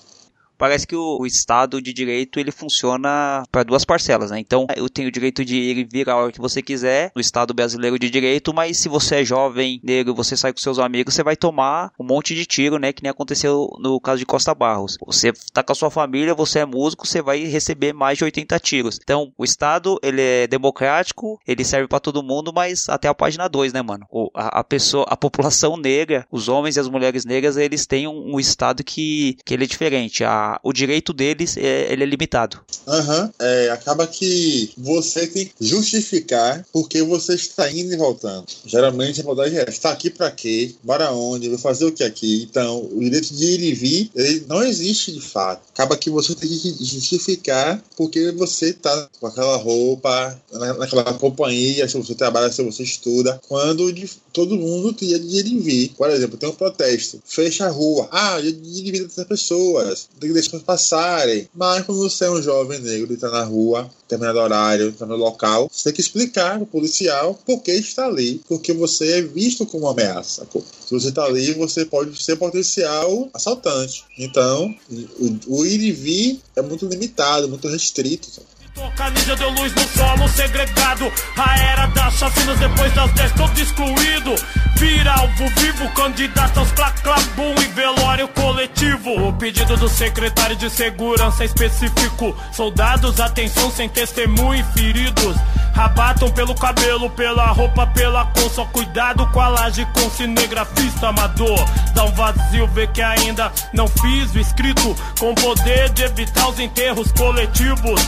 parece 0.58 0.88
que 0.88 0.96
o, 0.96 1.20
o, 1.22 1.26
Estado 1.26 1.82
de 1.82 1.94
Direito 1.94 2.40
ele 2.40 2.52
funciona 2.52 3.44
para 3.52 3.64
duas 3.64 3.86
parcelas, 3.86 4.32
né? 4.32 4.40
Então 4.40 4.66
eu 4.76 4.90
tenho 4.90 5.08
o 5.08 5.12
direito 5.12 5.46
de 5.46 5.56
ir 5.56 5.88
vir 5.90 6.10
a 6.10 6.16
hora 6.16 6.32
que 6.32 6.40
você 6.40 6.62
quiser 6.62 7.12
no 7.16 7.22
Estado 7.22 7.54
brasileiro 7.54 8.00
de 8.00 8.10
Direito, 8.10 8.54
mas 8.54 8.78
se 8.78 8.90
você 8.90 9.18
é 9.18 9.26
jovem, 9.26 9.80
negro, 9.84 10.14
você 10.14 10.36
sai 10.36 10.54
com 10.54 10.60
seus 10.60 10.80
amigos, 10.80 11.14
você 11.14 11.24
vai 11.24 11.36
tomar 11.36 11.92
um 12.00 12.04
monte 12.04 12.34
de 12.34 12.46
tiro, 12.46 12.80
né? 12.80 12.92
Que 12.92 13.04
nem 13.04 13.10
aconteceu 13.10 13.70
no 13.80 14.00
caso 14.00 14.20
de 14.20 14.26
Costa 14.26 14.54
Barros. 14.56 14.98
Você 15.06 15.32
tá 15.54 15.64
com 15.64 15.72
a 15.72 15.76
sua 15.76 15.92
família, 15.92 16.34
você 16.34 16.60
é 16.60 16.66
músico, 16.66 17.06
você 17.06 17.22
vai 17.22 17.44
receber 17.46 17.94
mais 17.94 18.18
de 18.18 18.24
80 18.24 18.60
tiros. 18.60 19.00
Então 19.02 19.32
o 19.38 19.44
Estado 19.44 20.00
ele 20.02 20.22
é 20.22 20.48
democrático, 20.48 21.40
ele 21.48 21.64
serve 21.64 21.88
para 21.88 22.00
todo 22.00 22.24
mundo, 22.24 22.52
mas 22.54 22.90
até 22.90 23.08
a 23.08 23.14
página 23.14 23.48
2, 23.48 23.74
né, 23.74 23.82
mano? 23.82 24.08
A, 24.34 24.60
a, 24.60 24.64
pessoa, 24.64 25.06
a 25.08 25.18
população 25.18 25.78
negra, 25.78 26.26
os 26.32 26.48
homens 26.48 26.78
e 26.78 26.80
as 26.80 26.90
mulheres 26.90 27.26
negras, 27.26 27.58
eles 27.58 27.86
têm 27.86 28.08
um, 28.08 28.36
um 28.36 28.40
Estado 28.40 28.84
que, 28.84 29.38
que 29.46 29.54
ele 29.54 29.66
é 29.66 29.68
diferente. 29.68 30.24
A 30.24 30.47
o 30.64 30.74
direito 30.74 31.14
deles 31.14 31.58
é, 31.58 31.92
ele 31.92 32.04
é 32.04 32.06
limitado. 32.06 32.60
Aham. 32.88 33.24
Uhum. 33.24 33.32
É, 33.40 33.70
acaba 33.70 34.08
que 34.08 34.72
você 34.78 35.28
tem 35.28 35.46
que 35.46 35.54
justificar 35.60 36.66
porque 36.72 37.02
você 37.02 37.36
está 37.36 37.70
indo 37.72 37.94
e 37.94 37.98
voltando. 37.98 38.46
Geralmente 38.66 39.20
a 39.20 39.24
abordagem 39.24 39.60
é: 39.60 39.70
está 39.70 39.92
aqui 39.92 40.10
para 40.10 40.32
quê? 40.32 40.74
Para 40.86 41.12
onde? 41.12 41.50
Vou 41.50 41.58
fazer 41.58 41.86
o 41.86 41.92
que 41.92 42.04
aqui? 42.04 42.48
Então, 42.50 42.88
o 42.92 43.00
direito 43.00 43.34
de 43.34 43.46
ir 43.46 43.62
e 43.62 43.74
vir 43.74 44.12
ele 44.16 44.46
não 44.48 44.64
existe 44.64 45.12
de 45.12 45.22
fato. 45.22 45.62
Acaba 45.74 45.98
que 45.98 46.10
você 46.10 46.34
tem 46.36 46.50
que 46.50 46.76
justificar 46.80 47.84
porque 47.96 48.32
você 48.32 48.70
está 48.70 49.10
com 49.20 49.28
aquela 49.28 49.58
roupa, 49.58 50.40
naquela 50.80 51.14
companhia, 51.14 51.88
se 51.88 51.98
você 51.98 52.16
trabalha, 52.16 52.52
se 52.52 52.64
você 52.64 52.84
estuda, 52.84 53.40
quando 53.48 53.92
de, 53.92 54.10
todo 54.34 54.58
mundo 54.58 54.94
tinha 54.94 55.20
de 55.20 55.38
ir 55.38 55.48
e 55.48 55.60
vir. 55.60 55.90
Por 55.98 56.10
exemplo, 56.10 56.38
tem 56.38 56.50
um 56.50 56.54
protesto, 56.54 57.22
fecha 57.26 57.66
a 57.66 57.70
rua. 57.70 58.08
Ah, 58.12 58.40
de 58.40 58.50
ir 58.50 58.88
e 58.88 58.92
vir 58.92 59.04
dessas 59.04 59.26
pessoas. 59.26 60.10
Tem 60.20 60.30
que 60.30 60.34
deixar 60.40 60.60
passarem. 60.60 61.48
Mas 61.54 61.86
quando 61.86 62.00
você 62.00 62.26
é 62.26 62.32
um 62.32 62.42
jovem 62.42 62.80
negro 62.80 63.12
e 63.12 63.16
está 63.16 63.30
na 63.30 63.44
rua, 63.44 63.90
determinado 64.02 64.40
horário, 64.40 64.90
está 64.90 65.06
no 65.06 65.16
local, 65.16 65.70
você 65.72 65.86
tem 65.86 65.94
que 65.94 66.02
explicar 66.02 66.60
ao 66.60 66.66
policial 66.66 67.40
por 67.46 67.62
que 67.62 67.72
está 67.72 68.06
ali, 68.06 68.42
porque 68.48 68.74
você 68.74 69.20
é 69.20 69.22
visto 69.22 69.66
como 69.66 69.86
uma 69.86 69.92
ameaça. 69.92 70.48
Se 70.86 70.92
você 70.92 71.10
está 71.10 71.26
ali, 71.26 71.54
você 71.54 71.86
pode 71.86 72.22
ser 72.22 72.36
potencial 72.38 73.30
assaltante. 73.34 74.06
Então, 74.18 74.74
o, 75.20 75.60
o 75.60 75.66
ir 75.66 75.82
e 75.82 75.92
vir 75.92 76.40
é 76.56 76.62
muito 76.62 76.86
limitado, 76.86 77.50
muito 77.50 77.68
restrito. 77.68 78.30
Toca 78.78 79.10
ninja 79.10 79.36
deu 79.36 79.50
luz 79.50 79.74
no 79.74 79.82
solo 79.88 80.30
segregado. 80.30 81.12
A 81.36 81.60
era 81.60 81.88
das 81.88 82.14
chacinas 82.14 82.60
depois 82.60 82.94
das 82.94 83.12
10, 83.12 83.32
todo 83.32 83.60
excluído. 83.60 84.36
Vira 84.76 85.14
alvo 85.14 85.50
vivo, 85.58 85.90
candidato 85.96 86.60
aos 86.60 86.72
claclabum 86.74 87.56
e 87.60 87.66
velório 87.70 88.28
coletivo. 88.28 89.30
O 89.30 89.34
pedido 89.34 89.76
do 89.78 89.90
secretário 89.90 90.56
de 90.56 90.70
segurança 90.70 91.44
específico. 91.44 92.38
Soldados, 92.52 93.20
atenção, 93.20 93.72
sem 93.72 93.90
testemunho 93.90 94.60
e 94.60 94.64
feridos. 94.80 95.36
Abatam 95.76 96.32
pelo 96.32 96.54
cabelo, 96.54 97.10
pela 97.10 97.48
roupa, 97.48 97.88
pela 97.88 98.26
cor. 98.26 98.50
Só 98.52 98.66
cuidado 98.66 99.26
com 99.32 99.40
a 99.40 99.48
laje 99.48 99.88
com 99.94 100.10
cinegrafista 100.12 101.08
amador. 101.08 101.66
Dá 101.96 102.04
um 102.04 102.12
vazio, 102.12 102.68
vê 102.68 102.86
que 102.86 103.02
ainda 103.02 103.52
não 103.74 103.88
fiz 103.88 104.36
o 104.36 104.40
escrito. 104.40 104.96
Com 105.20 105.34
poder 105.34 105.90
de 105.90 106.04
evitar 106.04 106.50
os 106.50 106.60
enterros 106.60 107.12
coletivos. 107.12 108.02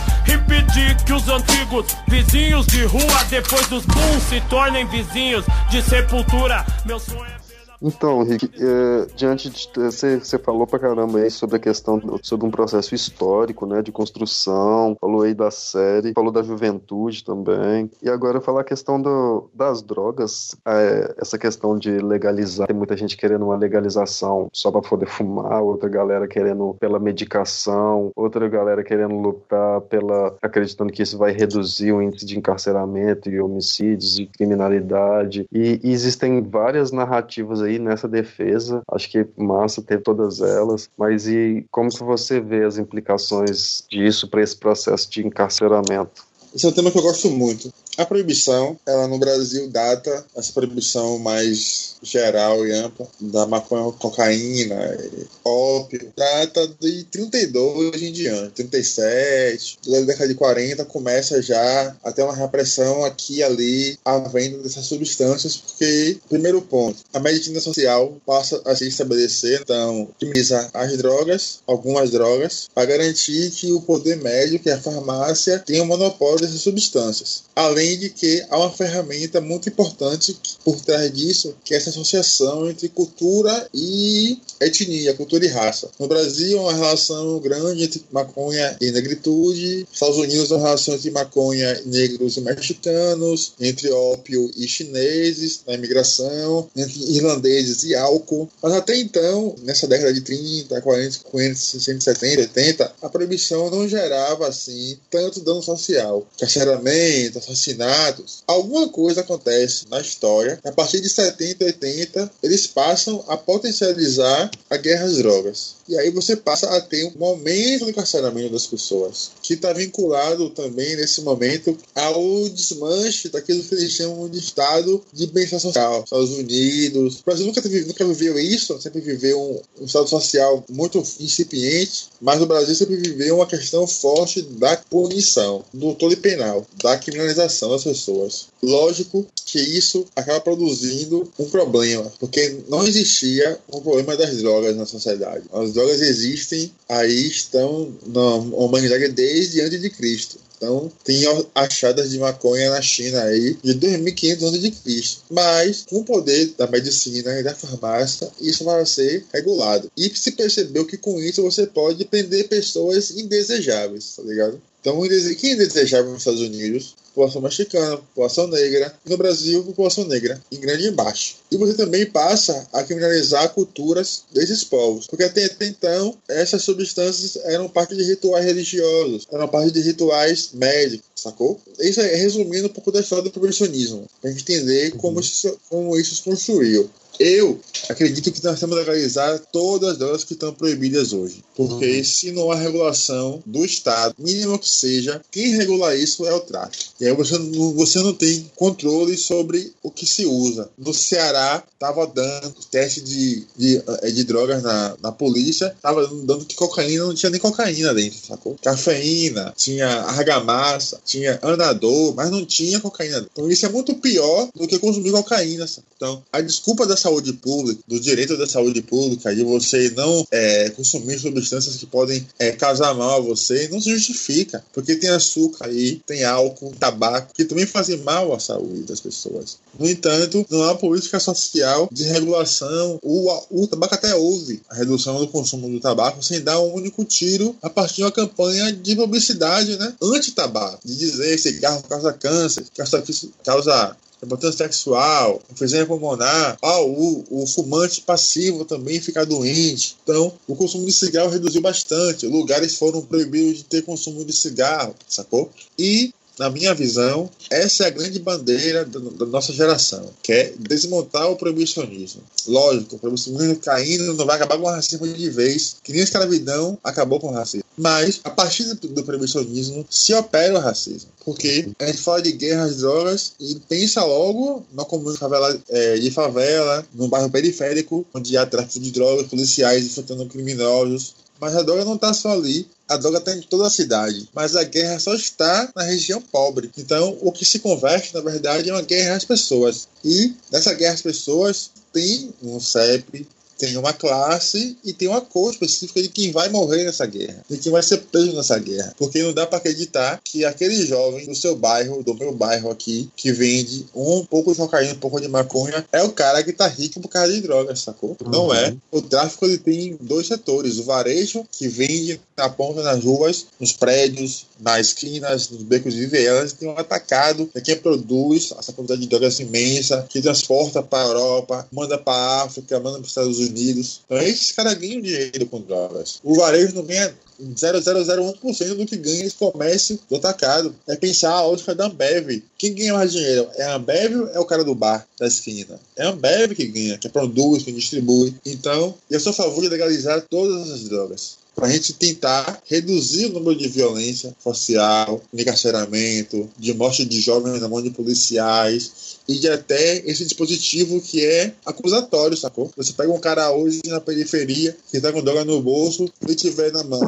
Que 1.10 1.14
os 1.14 1.28
antigos 1.28 1.88
vizinhos 2.08 2.68
de 2.68 2.86
rua, 2.86 3.24
depois 3.32 3.66
dos 3.68 3.84
booms, 3.84 4.24
se 4.30 4.40
tornem 4.42 4.86
vizinhos 4.86 5.44
de 5.72 5.82
sepultura. 5.82 6.64
Meu 6.86 7.00
sonho 7.00 7.26
é. 7.26 7.39
Então, 7.82 8.24
Rick, 8.24 8.50
é, 8.60 9.08
diante 9.16 9.50
de 9.50 9.70
você, 9.74 10.20
você 10.20 10.38
falou 10.38 10.68
pra 10.68 10.80
caramba 10.80 11.20
aí 11.20 11.32
sobre 11.32 11.56
a 11.56 11.60
questão 11.60 12.02
sobre 12.22 12.46
um 12.46 12.52
processo 12.52 12.94
histórico, 12.94 13.66
né, 13.66 13.82
de 13.82 13.92
construção, 13.92 14.98
falou 15.00 15.22
aí 15.22 15.34
da 15.34 15.50
série, 15.50 16.14
falou 16.14 16.32
da 16.32 16.44
juventude 16.44 17.24
também, 17.24 17.90
e 18.02 18.10
agora 18.10 18.42
falar 18.42 18.62
a 18.62 18.66
questão 18.66 19.02
do, 19.02 19.50
das 19.54 19.82
drogas, 19.82 20.56
é, 20.68 21.16
essa 21.18 21.38
questão 21.38 21.78
de 21.78 21.92
legalizar, 22.00 22.68
tem 22.68 22.76
muita 22.76 22.98
gente 22.98 23.16
querendo 23.16 23.46
uma 23.46 23.56
legalização 23.56 24.50
só 24.54 24.72
para 24.72 24.82
poder 24.82 25.08
fumar, 25.08 25.62
outra 25.62 25.88
galera 25.88 26.28
querendo 26.28 26.76
pela 26.80 27.00
medicação, 27.00 28.12
outra 28.16 28.48
galera 28.50 28.84
querendo 28.84 29.16
lutar 29.16 29.82
pela 29.82 30.36
acreditando 30.42 30.92
que 30.92 31.02
isso 31.02 31.18
vai 31.18 31.32
reduzir 31.32 31.94
o 31.94 32.02
índice 32.02 32.26
de 32.26 32.38
encarceramento 32.38 33.30
e 33.30 33.40
homicídios 33.40 34.20
e 34.20 34.26
criminalidade, 34.26 35.46
e, 35.52 35.80
e 35.82 35.92
existem 35.92 36.42
várias 36.42 36.92
narrativas 36.92 37.62
aí 37.62 37.69
aí 37.70 37.80
nessa 37.80 38.08
defesa. 38.08 38.82
Acho 38.92 39.10
que 39.10 39.26
massa 39.38 39.82
ter 39.82 40.02
todas 40.02 40.42
elas, 40.42 40.90
mas 40.98 41.28
e 41.28 41.66
como 41.72 41.90
que 41.90 42.04
você 42.04 42.40
vê 42.40 42.64
as 42.64 42.78
implicações 42.78 43.86
disso 43.90 44.28
para 44.28 44.42
esse 44.42 44.58
processo 44.58 45.10
de 45.10 45.26
encarceramento? 45.26 46.28
Esse 46.54 46.66
é 46.66 46.70
um 46.70 46.74
tema 46.74 46.92
que 46.92 46.98
eu 46.98 47.04
gosto 47.04 47.30
muito. 47.30 47.72
A 48.00 48.06
proibição, 48.06 48.80
ela 48.86 49.10
no 49.10 49.20
Brasil 49.20 49.68
data 49.68 50.26
essa 50.34 50.54
proibição 50.54 51.20
mais 51.20 51.96
geral 52.02 52.66
e 52.66 52.72
ampla 52.72 53.06
da 53.20 53.46
maconha, 53.46 53.92
cocaína, 53.92 54.98
ópio, 55.44 56.10
data 56.16 56.66
de 56.80 57.04
32 57.04 58.02
em 58.02 58.14
diante, 58.14 58.64
37, 58.64 59.80
da 59.86 60.00
década 60.00 60.30
de 60.30 60.36
40 60.36 60.86
começa 60.86 61.42
já 61.42 61.94
a 62.02 62.10
ter 62.14 62.24
uma 62.24 62.34
repressão 62.34 63.04
aqui 63.04 63.40
e 63.40 63.44
ali 63.44 64.00
a 64.06 64.18
venda 64.20 64.60
dessas 64.60 64.86
substâncias, 64.86 65.58
porque, 65.58 66.20
primeiro 66.30 66.62
ponto, 66.62 67.00
a 67.14 67.20
medicina 67.20 67.60
social 67.60 68.16
passa 68.26 68.62
a 68.64 68.74
se 68.78 68.88
estabelecer, 68.88 69.60
então, 69.62 70.08
criminalizar 70.18 70.70
as 70.74 70.96
drogas, 70.96 71.60
algumas 71.68 72.12
drogas, 72.12 72.70
para 72.74 72.86
garantir 72.86 73.52
que 73.52 73.74
o 73.74 73.82
poder 73.82 74.16
médio, 74.24 74.58
que 74.58 74.70
é 74.70 74.74
a 74.76 74.82
farmácia, 74.82 75.60
tenha 75.60 75.84
o 75.84 75.86
monopólio 75.86 76.40
dessas 76.40 76.62
substâncias. 76.62 77.44
Além 77.54 77.89
de 77.98 78.10
que 78.10 78.46
há 78.50 78.58
uma 78.58 78.72
ferramenta 78.72 79.42
muito 79.42 79.70
importante 79.70 80.38
por 80.64 80.80
trás 80.82 81.12
disso, 81.12 81.56
que 81.64 81.74
é 81.74 81.78
essa 81.78 81.90
associação 81.90 82.70
entre 82.70 82.90
cultura 82.90 83.68
e 83.74 84.40
etnia, 84.60 85.14
cultura 85.14 85.46
e 85.46 85.48
raça. 85.48 85.90
No 86.00 86.08
Brasil, 86.08 86.60
uma 86.62 86.74
relação 86.74 87.40
grande 87.40 87.84
entre 87.84 88.04
maconha 88.12 88.78
e 88.82 88.92
negritude. 88.92 89.88
Estados 89.92 90.18
Unidos, 90.18 90.52
uma 90.52 90.60
relação 90.60 90.96
entre 90.96 91.12
maconha, 91.12 91.82
negros 91.86 92.38
e 92.38 92.42
mexicanos, 92.42 93.54
entre 93.60 93.90
ópio 93.92 94.52
e 94.56 94.68
chineses, 94.68 95.62
na 95.66 95.74
imigração, 95.74 96.70
entre 96.76 97.00
irlandeses 97.16 97.84
e 97.84 97.96
álcool. 97.96 98.50
Mas 98.62 98.74
até 98.74 98.98
então, 98.98 99.56
nessa 99.64 99.88
década 99.88 100.14
de 100.14 100.22
30, 100.22 100.82
40, 100.82 101.12
50, 101.12 101.56
60, 101.56 102.02
70, 102.02 102.42
80, 102.42 102.94
a 103.02 103.10
proibição 103.10 103.70
não 103.70 103.88
gerava 103.88 104.48
assim 104.48 104.98
tanto 105.10 105.40
dano 105.42 105.62
social. 105.62 106.26
Carceramento, 106.40 107.40
assassinatos. 107.80 108.44
Alguma 108.46 108.90
coisa 108.90 109.22
acontece 109.22 109.86
na 109.90 110.02
história. 110.02 110.60
A 110.64 110.72
partir 110.72 111.00
de 111.02 111.10
70, 111.10 111.66
80, 111.66 112.32
eles 112.44 112.68
passam 112.68 113.24
a 113.28 113.38
potencializar 113.38 114.52
a 114.70 114.78
guerra 114.78 115.06
às 115.06 115.18
drogas. 115.18 115.80
E 115.88 115.98
aí 115.98 116.12
você 116.12 116.36
passa 116.36 116.70
a 116.70 116.82
ter 116.82 117.12
um 117.18 117.26
aumento 117.26 117.86
do 117.86 117.90
encarceramento 117.90 118.54
das 118.54 118.68
pessoas, 118.68 119.32
que 119.42 119.56
está 119.56 119.74
vinculado 119.74 120.50
também 120.52 120.96
nesse 120.96 121.22
momento 121.22 121.76
ao 121.96 122.50
desmanche 122.50 123.30
daquilo 123.30 123.64
que 123.64 123.74
eles 123.74 123.94
chamam 123.94 124.30
de 124.30 124.38
Estado 124.38 125.04
de 125.12 125.26
bem-estar 125.28 125.60
social. 125.60 126.04
Estados 126.04 126.32
Unidos. 126.32 127.20
O 127.22 127.26
Brasil 127.26 127.46
nunca, 127.46 127.62
teve, 127.62 127.86
nunca 127.86 128.06
viveu 128.06 128.38
isso, 128.38 128.80
sempre 128.80 129.02
viveu 129.02 129.42
um, 129.42 129.82
um 129.82 129.86
Estado 129.86 130.08
social 130.08 130.64
muito 130.70 131.00
incipiente, 131.20 132.10
mas 132.22 132.40
o 132.40 132.46
Brasil 132.46 132.76
sempre 132.76 132.96
viveu 132.96 133.38
uma 133.38 133.48
questão 133.48 133.88
forte 133.88 134.44
da 134.44 134.78
punição, 134.78 135.66
do 135.74 135.96
todo 135.96 136.16
penal, 136.18 136.66
da 136.84 136.98
criminalização 136.98 137.59
das 137.68 137.84
pessoas. 137.84 138.48
Lógico 138.62 139.26
que 139.46 139.60
isso 139.60 140.06
acaba 140.16 140.40
produzindo 140.40 141.30
um 141.38 141.46
problema, 141.46 142.12
porque 142.20 142.60
não 142.68 142.86
existia 142.86 143.60
um 143.74 143.82
problema 143.82 144.16
das 144.16 144.38
drogas 144.38 144.76
na 144.76 144.86
sociedade. 144.86 145.46
As 145.52 145.74
drogas 145.74 146.02
existem, 146.02 146.72
aí 146.88 147.28
estão 147.28 147.92
na 148.06 148.36
humanidade 148.36 149.10
desde 149.10 149.62
antes 149.62 149.82
de 149.82 149.90
Cristo. 149.90 150.38
Então, 150.60 150.92
tem 151.06 151.24
achadas 151.56 152.12
de 152.12 152.20
maconha 152.20 152.70
na 152.70 152.82
China 152.82 153.24
aí 153.24 153.56
de 153.64 153.74
2500 153.76 154.44
anos 154.44 154.62
de 154.62 154.72
Cristo. 154.72 155.22
Mas, 155.30 155.86
com 155.90 156.00
o 156.00 156.04
poder 156.04 156.54
da 156.58 156.68
medicina 156.68 157.40
e 157.40 157.44
da 157.44 157.56
farmácia, 157.56 158.30
isso 158.42 158.66
vai 158.66 158.86
ser 158.86 159.26
regulado. 159.34 159.90
E 159.96 160.10
se 160.14 160.34
percebeu 160.34 160.86
que 160.86 160.98
com 160.98 161.18
isso 161.18 161.42
você 161.42 161.66
pode 161.66 162.04
prender 162.04 162.50
pessoas 162.50 163.12
indesejáveis, 163.12 164.18
tá 164.18 164.24
ligado? 164.24 164.62
Então, 164.82 165.02
quem 165.38 165.58
desejável 165.58 166.12
nos 166.12 166.22
Estados 166.22 166.42
Unidos? 166.42 166.96
População 167.14 167.42
mexicana, 167.42 167.98
população 167.98 168.48
negra. 168.48 168.94
No 169.06 169.18
Brasil, 169.18 169.64
população 169.64 170.06
negra, 170.06 170.42
em 170.52 170.60
grande 170.60 170.88
embaixo. 170.88 171.36
E 171.52 171.58
você 171.58 171.74
também 171.74 172.06
passa 172.06 172.66
a 172.72 172.84
criminalizar 172.84 173.50
culturas 173.50 174.24
desses 174.32 174.64
povos. 174.64 175.08
Porque 175.08 175.24
até, 175.24 175.46
até 175.46 175.66
então, 175.66 176.16
essas 176.30 176.64
substâncias 176.64 177.36
eram 177.44 177.68
parte 177.68 177.96
de 177.96 178.04
rituais 178.04 178.46
religiosos, 178.46 179.28
eram 179.30 179.48
parte 179.50 179.72
de 179.72 179.82
rituais 179.82 180.52
médicos, 180.54 181.10
sacou? 181.16 181.60
Isso 181.80 182.00
é 182.00 182.16
resumindo 182.16 182.68
um 182.68 182.72
pouco 182.74 182.92
da 182.92 183.02
história 183.02 183.24
do 183.24 183.32
progressionismo, 183.32 184.08
para 184.22 184.32
entender 184.32 184.92
como 184.92 185.20
isso, 185.20 185.60
como 185.70 186.00
isso 186.00 186.16
se 186.16 186.24
construiu. 186.24 186.90
Eu 187.20 187.60
acredito 187.90 188.32
que 188.32 188.44
nós 188.44 188.60
temos 188.60 188.78
que 188.78 188.86
legalizar 188.86 189.40
todas 189.52 189.92
as 189.92 189.98
drogas 189.98 190.24
que 190.24 190.34
estão 190.34 190.54
proibidas 190.54 191.12
hoje. 191.12 191.44
Porque 191.54 191.98
uhum. 191.98 192.04
se 192.04 192.32
não 192.32 192.52
há 192.52 192.56
regulação 192.56 193.44
do 193.46 193.66
Estado, 193.66 194.16
mínimo 194.18 194.58
que 194.58 194.70
seja, 194.70 195.22
quem 195.30 195.56
regula 195.56 195.94
isso 195.96 196.26
é 196.26 196.34
o 196.34 196.40
tráfico. 196.40 196.94
E 197.02 197.06
aí 197.06 197.14
você 197.14 197.38
não, 197.38 197.74
você 197.74 198.00
não 198.00 198.14
tem 198.14 198.50
controle 198.56 199.18
sobre 199.18 199.74
o 199.84 199.92
que 199.92 200.06
se 200.06 200.26
usa. 200.26 200.70
No 200.78 200.94
Ceará, 200.94 201.62
estava 201.74 202.08
dando 202.08 202.54
teste 202.72 203.02
de, 203.02 203.46
de, 203.58 203.84
eh, 204.02 204.12
de, 204.12 204.24
drogas 204.24 204.64
na, 204.64 204.96
na 205.02 205.12
polícia, 205.12 205.74
estava 205.76 206.08
dando 206.08 206.46
que 206.46 206.56
cocaína 206.56 207.06
não 207.06 207.14
tinha 207.14 207.30
nem 207.30 207.40
cocaína 207.40 207.94
dentro, 207.94 208.20
sacou? 208.26 208.56
Cafeína, 208.62 209.54
tinha 209.58 209.88
argamassa, 210.04 211.00
tinha 211.06 211.40
andador, 211.44 212.14
mas 212.16 212.30
não 212.30 212.46
tinha 212.46 212.80
cocaína. 212.80 213.28
Então 213.32 213.50
isso 213.50 213.66
é 213.66 213.70
muito 213.70 213.96
pior 213.96 214.50
do 214.56 214.68
que 214.68 214.80
consumir 214.80 215.12
cocaína. 215.12 215.68
Sabe? 215.68 215.88
Então, 215.96 216.24
a 216.32 216.40
desculpa 216.42 216.86
da 216.86 216.96
saúde 217.10 217.34
pública, 217.34 217.82
do 217.88 218.00
direito 218.00 218.38
da 218.38 218.48
saúde 218.48 218.82
pública, 218.82 219.34
de 219.34 219.44
você 219.44 219.90
não 219.96 220.26
é, 220.32 220.70
consumir 220.70 221.20
substâncias 221.20 221.76
que 221.76 221.86
podem 221.86 222.26
é, 222.38 222.52
causar 222.52 222.94
mal 222.94 223.18
a 223.18 223.20
você, 223.20 223.68
não 223.70 223.82
se 223.82 223.90
justifica. 223.90 224.64
Porque 224.72 224.96
tem 224.96 225.10
açúcar 225.10 225.66
aí, 225.66 226.02
tem 226.06 226.24
álcool, 226.24 226.74
tabaco, 226.80 227.34
que 227.34 227.46
também 227.46 227.66
fazem 227.66 227.98
mal 227.98 228.34
à 228.34 228.40
saúde 228.40 228.84
das 228.84 229.00
pessoas. 229.00 229.58
No 229.78 229.90
entanto, 229.90 230.46
não 230.50 230.64
há 230.64 230.76
política 230.76 231.20
social 231.20 231.90
de 231.92 232.04
regulação. 232.04 233.00
O, 233.02 233.30
o 233.50 233.68
tabaco 233.68 233.96
até 233.96 234.16
houve 234.16 234.62
a 234.70 234.76
redução 234.76 235.20
do 235.20 235.28
consumo 235.28 235.70
do 235.70 235.80
tabaco 235.80 236.24
sem 236.24 236.42
dar 236.42 236.60
um 236.60 236.74
único 236.74 237.04
tiro 237.04 237.56
a 237.62 237.70
partir 237.70 237.98
de 237.98 238.04
uma 238.04 238.12
campanha 238.12 238.72
de 238.72 238.96
publicidade 238.96 239.78
né, 239.78 239.94
anti-tabaco, 240.02 240.80
de 240.86 240.96
dizer 240.96 241.38
cigarro 241.40 241.84
causa 241.84 242.14
câncer, 242.14 242.66
causa, 242.76 243.04
causa 243.44 243.98
importância 244.26 244.66
sexual, 244.66 245.42
enfisema 245.52 245.86
pulmonar, 245.86 246.58
ah, 246.62 246.82
o, 246.82 247.26
o 247.30 247.48
fumante 247.48 248.02
passivo 248.02 248.66
também 248.66 249.00
fica 249.00 249.26
doente. 249.26 249.96
Então, 250.04 250.34
o 250.48 250.56
consumo 250.56 250.86
de 250.86 250.92
cigarro 250.92 251.30
reduziu 251.30 251.62
bastante. 251.62 252.28
Lugares 252.28 252.76
foram 252.76 253.02
proibidos 253.02 253.60
de 253.60 253.64
ter 253.64 253.84
consumo 253.84 254.26
de 254.26 254.34
cigarro, 254.34 254.96
sacou? 255.08 255.50
E 255.78 256.14
na 256.40 256.50
minha 256.50 256.74
visão, 256.74 257.30
essa 257.52 257.84
é 257.84 257.88
a 257.88 257.90
grande 257.90 258.18
bandeira 258.18 258.86
da, 258.86 259.26
nossa 259.26 259.52
geração, 259.52 260.10
que 260.24 260.32
é 260.32 260.54
desmontar 260.58 261.30
o 261.30 261.36
proibicionismo. 261.36 262.22
Lógico, 262.48 262.96
o 262.96 263.00
proibicionismo 263.00 263.58
caindo 263.58 264.14
não 264.14 264.26
vai 264.26 264.38
acabar 264.38 264.58
com 264.58 264.64
o 264.64 264.70
racismo 264.70 265.06
de 265.06 265.30
vez, 265.30 265.76
que 265.84 265.92
nem 265.92 266.00
a 266.00 266.06
escravidão 266.06 266.78
acabou 266.82 267.20
com 267.20 267.28
o 267.28 267.34
racismo. 267.34 267.66
Mas, 267.82 268.20
a 268.26 268.30
partir 268.30 268.66
do, 268.66 269.04
proibicionismo, 269.06 269.88
se 269.90 270.14
opera 270.14 270.54
o 270.54 270.60
racismo. 270.60 271.10
Porque 271.24 271.70
a 271.80 271.86
gente 271.86 272.00
fala 272.00 272.22
de 272.22 272.34
guerra 272.34 272.64
às 272.64 272.76
drogas 272.76 273.32
e 273.40 273.56
pensa 273.70 274.04
logo 274.04 274.66
na 274.74 274.84
comunidade 274.84 275.16
de 275.16 275.20
favela, 275.22 275.62
é, 275.70 275.98
de 275.98 276.12
favela, 276.12 276.86
num 276.94 277.08
bairro 277.08 277.30
periférico, 277.30 278.06
onde 278.14 278.36
há 278.36 278.46
tráfico 278.46 278.82
de 278.82 278.92
drogas, 278.92 279.28
policiais 279.28 279.86
enfrentando 279.86 280.26
criminosos. 280.26 281.16
Mas 281.40 281.56
a 281.56 281.62
droga 281.62 281.86
não 281.86 281.96
está 281.96 282.14
só 282.14 282.34
ali, 282.34 282.68
a 282.86 282.98
droga 282.98 283.20
está 283.20 283.34
em 283.34 283.42
toda 283.44 283.68
a 283.68 283.70
cidade, 283.70 284.28
mas 284.34 284.58
a 284.58 284.64
guerra 284.66 285.00
só 285.00 285.14
está 285.14 285.72
na 285.74 285.84
região 285.84 286.22
pobre. 286.22 286.70
Então, 286.78 287.18
o 287.22 287.32
que 287.32 287.46
se 287.46 287.60
converte, 287.60 288.14
na 288.14 288.20
verdade, 288.20 288.70
é 288.70 288.74
uma 288.74 288.82
guerra 288.82 289.16
às 289.16 289.24
pessoas. 289.24 289.88
E 290.04 290.34
nessa 290.52 290.74
guerra 290.74 290.96
às 290.96 291.02
pessoas 291.02 291.72
tem 291.94 292.30
um 292.44 292.60
CEP, 292.60 293.26
tem 293.60 293.76
uma 293.78 293.92
classe 293.92 294.78
e 294.84 294.94
tem 294.94 295.08
uma 295.10 295.20
cor 295.20 295.52
específica 295.52 296.02
de 296.02 296.08
quem 296.08 296.32
vai 296.32 296.48
morrer 296.50 296.86
nessa 296.86 297.06
guerra, 297.06 297.44
de 297.50 297.58
quem 297.58 297.72
vai 297.72 297.84
ser 297.84 297.98
preso 297.98 298.34
nessa 298.34 298.58
guerra. 298.58 298.96
Porque 298.98 299.22
não 299.22 299.34
dá 299.34 299.46
para 299.46 299.58
acreditar 299.58 300.20
que 300.24 300.46
aquele 300.46 300.86
jovem 300.86 301.28
do 301.28 301.36
seu 301.36 301.56
bairro, 301.56 302.02
do 302.02 302.16
meu 302.16 302.34
bairro 302.34 302.72
aqui, 302.72 303.10
que 303.16 303.32
vende 303.34 303.86
um 303.94 304.26
pouco 304.26 304.52
de 304.52 304.58
cocaína, 304.58 304.94
um 304.94 305.00
pouco 305.00 305.20
de 305.20 305.28
maconha, 305.28 305.86
é 305.92 306.02
o 306.02 306.12
cara 306.12 306.42
que 306.42 306.54
tá 306.54 306.68
rico 306.68 307.02
por 307.02 307.10
causa 307.10 307.34
de 307.34 307.42
drogas, 307.42 307.82
sacou? 307.82 308.16
Uhum. 308.22 308.32
Não 308.32 308.54
é. 308.54 308.74
O 308.92 309.02
tráfico 309.02 309.46
ele 309.46 309.58
tem 309.58 309.98
dois 310.00 310.28
setores: 310.28 310.78
o 310.78 310.84
varejo, 310.84 311.46
que 311.52 311.68
vende 311.68 312.20
na 312.38 312.50
ponta 312.50 312.82
nas 312.82 313.04
ruas, 313.04 313.48
nos 313.60 313.74
prédios, 313.74 314.46
nas 314.60 314.88
esquinas, 314.88 315.50
nos 315.50 315.64
becos 315.64 315.94
de 315.94 316.06
vielas, 316.06 316.54
tem 316.54 316.70
um 316.70 316.78
atacado, 316.78 317.50
é 317.54 317.62
quem 317.62 317.76
produz 317.76 318.54
essa 318.58 318.72
quantidade 318.72 319.02
de 319.02 319.08
drogas 319.08 319.40
imensa, 319.40 320.06
que 320.10 320.22
transporta 320.22 320.82
para 320.82 321.04
a 321.04 321.08
Europa, 321.08 321.68
manda 321.72 321.98
para 321.98 322.14
a 322.14 322.44
África, 322.44 322.80
manda 322.80 322.98
para 322.98 323.04
os 323.04 323.10
Estados 323.10 323.40
Unidos. 323.50 324.02
Então, 324.06 324.18
esses 324.20 324.52
caras 324.52 324.76
ganham 324.76 325.02
dinheiro 325.02 325.46
com 325.48 325.62
drogas. 325.62 326.20
O 326.24 326.36
varejo 326.36 326.76
não 326.76 326.84
ganha 326.84 327.14
0,001% 327.42 328.76
do 328.76 328.86
que 328.86 328.98
ganha 328.98 329.26
esse 329.26 329.36
comércio 329.36 330.00
do 330.10 330.18
atacado. 330.18 330.76
É 330.88 330.96
pensar 330.96 331.32
a 331.32 331.46
lógica 331.46 331.74
da 331.74 331.86
Ambev. 331.86 332.44
Quem 332.58 332.74
ganha 332.74 332.94
mais 332.94 333.12
dinheiro? 333.12 333.48
É 333.56 333.64
a 333.64 333.76
Ambev 333.76 334.16
ou 334.16 334.28
é 334.28 334.40
o 334.40 334.46
cara 334.46 334.64
do 334.64 334.76
bar 334.76 335.08
da 335.18 335.28
esquina? 335.28 335.80
É 335.96 336.04
a 336.04 336.10
Ambev 336.10 336.54
que 336.54 336.68
ganha, 336.68 336.98
que 336.98 337.10
produz, 337.10 337.64
que 337.64 337.72
distribui. 337.72 338.36
Então, 338.46 338.94
eu 339.10 339.20
sou 339.20 339.32
a 339.32 339.36
favor 339.36 339.62
de 339.62 339.70
legalizar 339.70 340.22
todas 340.30 340.70
as 340.72 340.82
drogas 340.82 341.40
para 341.60 341.68
a 341.68 341.72
gente 341.72 341.92
tentar 341.94 342.62
reduzir 342.66 343.26
o 343.26 343.34
número 343.34 343.58
de 343.58 343.68
violência 343.68 344.34
social, 344.42 345.22
de 345.34 345.42
encarceramento, 345.42 346.50
de 346.58 346.74
morte 346.74 347.04
de 347.04 347.20
jovens 347.20 347.60
na 347.60 347.68
mão 347.68 347.82
de 347.82 347.90
policiais 347.90 349.19
e 349.30 349.38
de 349.38 349.48
até 349.48 349.98
esse 350.10 350.26
dispositivo 350.26 351.00
que 351.00 351.24
é 351.24 351.54
acusatório, 351.64 352.36
sacou? 352.36 352.72
Você 352.76 352.94
pega 352.94 353.14
um 353.14 353.20
cara 353.20 353.52
hoje 353.52 353.80
na 353.86 354.02
periferia 354.02 354.76
que 354.90 355.00
tá 355.00 355.14
com 355.14 355.22
droga 355.22 355.46
no 355.46 355.62
bolso, 355.62 356.12
ele 356.24 356.34
tiver 356.34 356.72
na 356.72 356.84
mão 356.84 357.00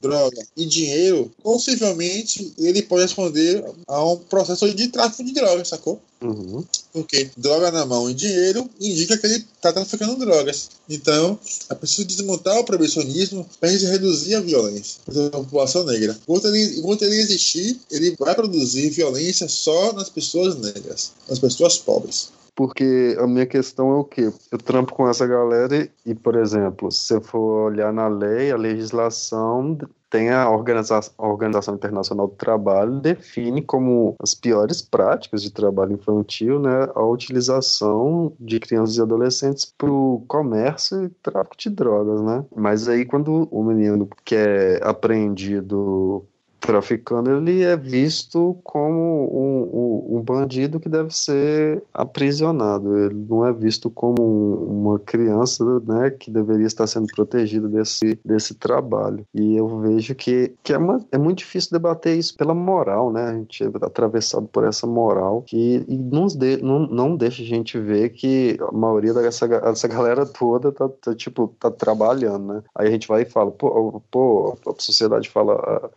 droga 0.00 0.46
e 0.56 0.64
dinheiro, 0.66 1.32
possivelmente 1.42 2.52
ele 2.58 2.82
pode 2.82 3.02
responder 3.02 3.64
a 3.88 4.04
um 4.04 4.16
processo 4.16 4.72
de 4.72 4.88
tráfico 4.88 5.24
de 5.24 5.32
drogas, 5.32 5.68
sacou? 5.68 6.00
Uhum. 6.24 6.64
Porque 6.92 7.28
droga 7.36 7.70
na 7.70 7.84
mão 7.84 8.08
e 8.08 8.14
dinheiro 8.14 8.68
indica 8.80 9.18
que 9.18 9.26
ele 9.26 9.44
está 9.56 9.72
traficando 9.72 10.16
drogas. 10.16 10.70
Então, 10.88 11.38
é 11.68 11.74
preciso 11.74 12.06
desmontar 12.06 12.58
o 12.58 12.64
proibicionismo 12.64 13.46
para 13.60 13.68
reduzir 13.70 14.34
a 14.34 14.40
violência 14.40 15.00
da 15.06 15.30
população 15.30 15.84
negra. 15.84 16.16
Enquanto 16.22 16.48
ele, 16.48 16.78
enquanto 16.78 17.02
ele 17.02 17.16
existir, 17.16 17.78
ele 17.90 18.14
vai 18.18 18.34
produzir 18.34 18.88
violência 18.90 19.48
só 19.48 19.92
nas 19.92 20.08
pessoas 20.08 20.56
negras, 20.56 21.12
nas 21.28 21.38
pessoas 21.64 21.78
pobres. 21.78 22.32
Porque 22.56 23.16
a 23.18 23.26
minha 23.26 23.46
questão 23.46 23.90
é 23.90 23.96
o 23.96 24.04
quê? 24.04 24.32
Eu 24.52 24.58
trampo 24.58 24.94
com 24.94 25.08
essa 25.08 25.26
galera 25.26 25.88
e, 26.06 26.14
por 26.14 26.36
exemplo, 26.36 26.90
se 26.90 27.08
você 27.08 27.20
for 27.20 27.66
olhar 27.66 27.92
na 27.92 28.06
lei, 28.06 28.52
a 28.52 28.56
legislação 28.56 29.76
tem 30.08 30.30
a 30.30 30.48
Organização, 30.48 31.12
a 31.18 31.26
Organização 31.26 31.74
Internacional 31.74 32.28
do 32.28 32.36
Trabalho 32.36 33.00
define 33.00 33.60
como 33.60 34.14
as 34.20 34.32
piores 34.32 34.80
práticas 34.80 35.42
de 35.42 35.50
trabalho 35.50 35.94
infantil 35.94 36.60
né, 36.60 36.88
a 36.94 37.02
utilização 37.02 38.32
de 38.38 38.60
crianças 38.60 38.96
e 38.96 39.02
adolescentes 39.02 39.64
para 39.64 39.90
o 39.90 40.24
comércio 40.28 41.06
e 41.06 41.08
tráfico 41.08 41.56
de 41.58 41.70
drogas, 41.70 42.22
né? 42.22 42.44
Mas 42.54 42.88
aí 42.88 43.04
quando 43.04 43.48
o 43.50 43.64
menino 43.64 44.08
que 44.24 44.36
é 44.36 44.80
apreendido 44.84 46.24
traficando, 46.64 47.30
ele 47.30 47.62
é 47.62 47.76
visto 47.76 48.56
como 48.64 49.28
um, 49.30 50.14
um, 50.14 50.18
um, 50.18 50.22
bandido 50.22 50.80
que 50.80 50.88
deve 50.88 51.14
ser 51.14 51.82
aprisionado. 51.92 52.96
Ele 52.96 53.26
não 53.28 53.46
é 53.46 53.52
visto 53.52 53.90
como 53.90 54.22
uma 54.64 54.98
criança 54.98 55.64
né, 55.80 56.10
que 56.10 56.30
deveria 56.30 56.66
estar 56.66 56.86
sendo 56.86 57.06
protegida 57.14 57.68
desse, 57.68 58.18
desse 58.24 58.54
trabalho. 58.54 59.26
E 59.34 59.56
eu 59.56 59.80
vejo 59.80 60.14
que, 60.14 60.54
que 60.62 60.72
é, 60.72 60.78
uma, 60.78 61.04
é 61.12 61.18
muito 61.18 61.38
difícil 61.38 61.70
debater 61.72 62.16
isso 62.16 62.34
pela 62.36 62.54
moral, 62.54 63.12
né? 63.12 63.24
A 63.24 63.34
gente 63.34 63.62
é 63.62 63.66
atravessado 63.82 64.46
por 64.48 64.64
essa 64.64 64.86
moral 64.86 65.42
que 65.42 65.84
não, 65.88 66.26
de, 66.26 66.56
não, 66.62 66.80
não 66.80 67.16
deixa 67.16 67.42
a 67.42 67.46
gente 67.46 67.78
ver 67.78 68.10
que 68.10 68.56
a 68.60 68.72
maioria 68.72 69.12
dessa, 69.12 69.46
dessa 69.46 69.88
galera 69.88 70.24
toda 70.24 70.72
tá, 70.72 70.88
tá, 70.88 71.14
tipo, 71.14 71.54
tá 71.60 71.70
trabalhando, 71.70 72.54
né? 72.54 72.62
Aí 72.74 72.88
a 72.88 72.90
gente 72.90 73.06
vai 73.06 73.22
e 73.22 73.26
fala, 73.26 73.50
pô, 73.50 74.02
pô 74.10 74.56
a 74.66 74.74
sociedade 74.78 75.28
fala 75.28 75.54
ah, 75.54 75.90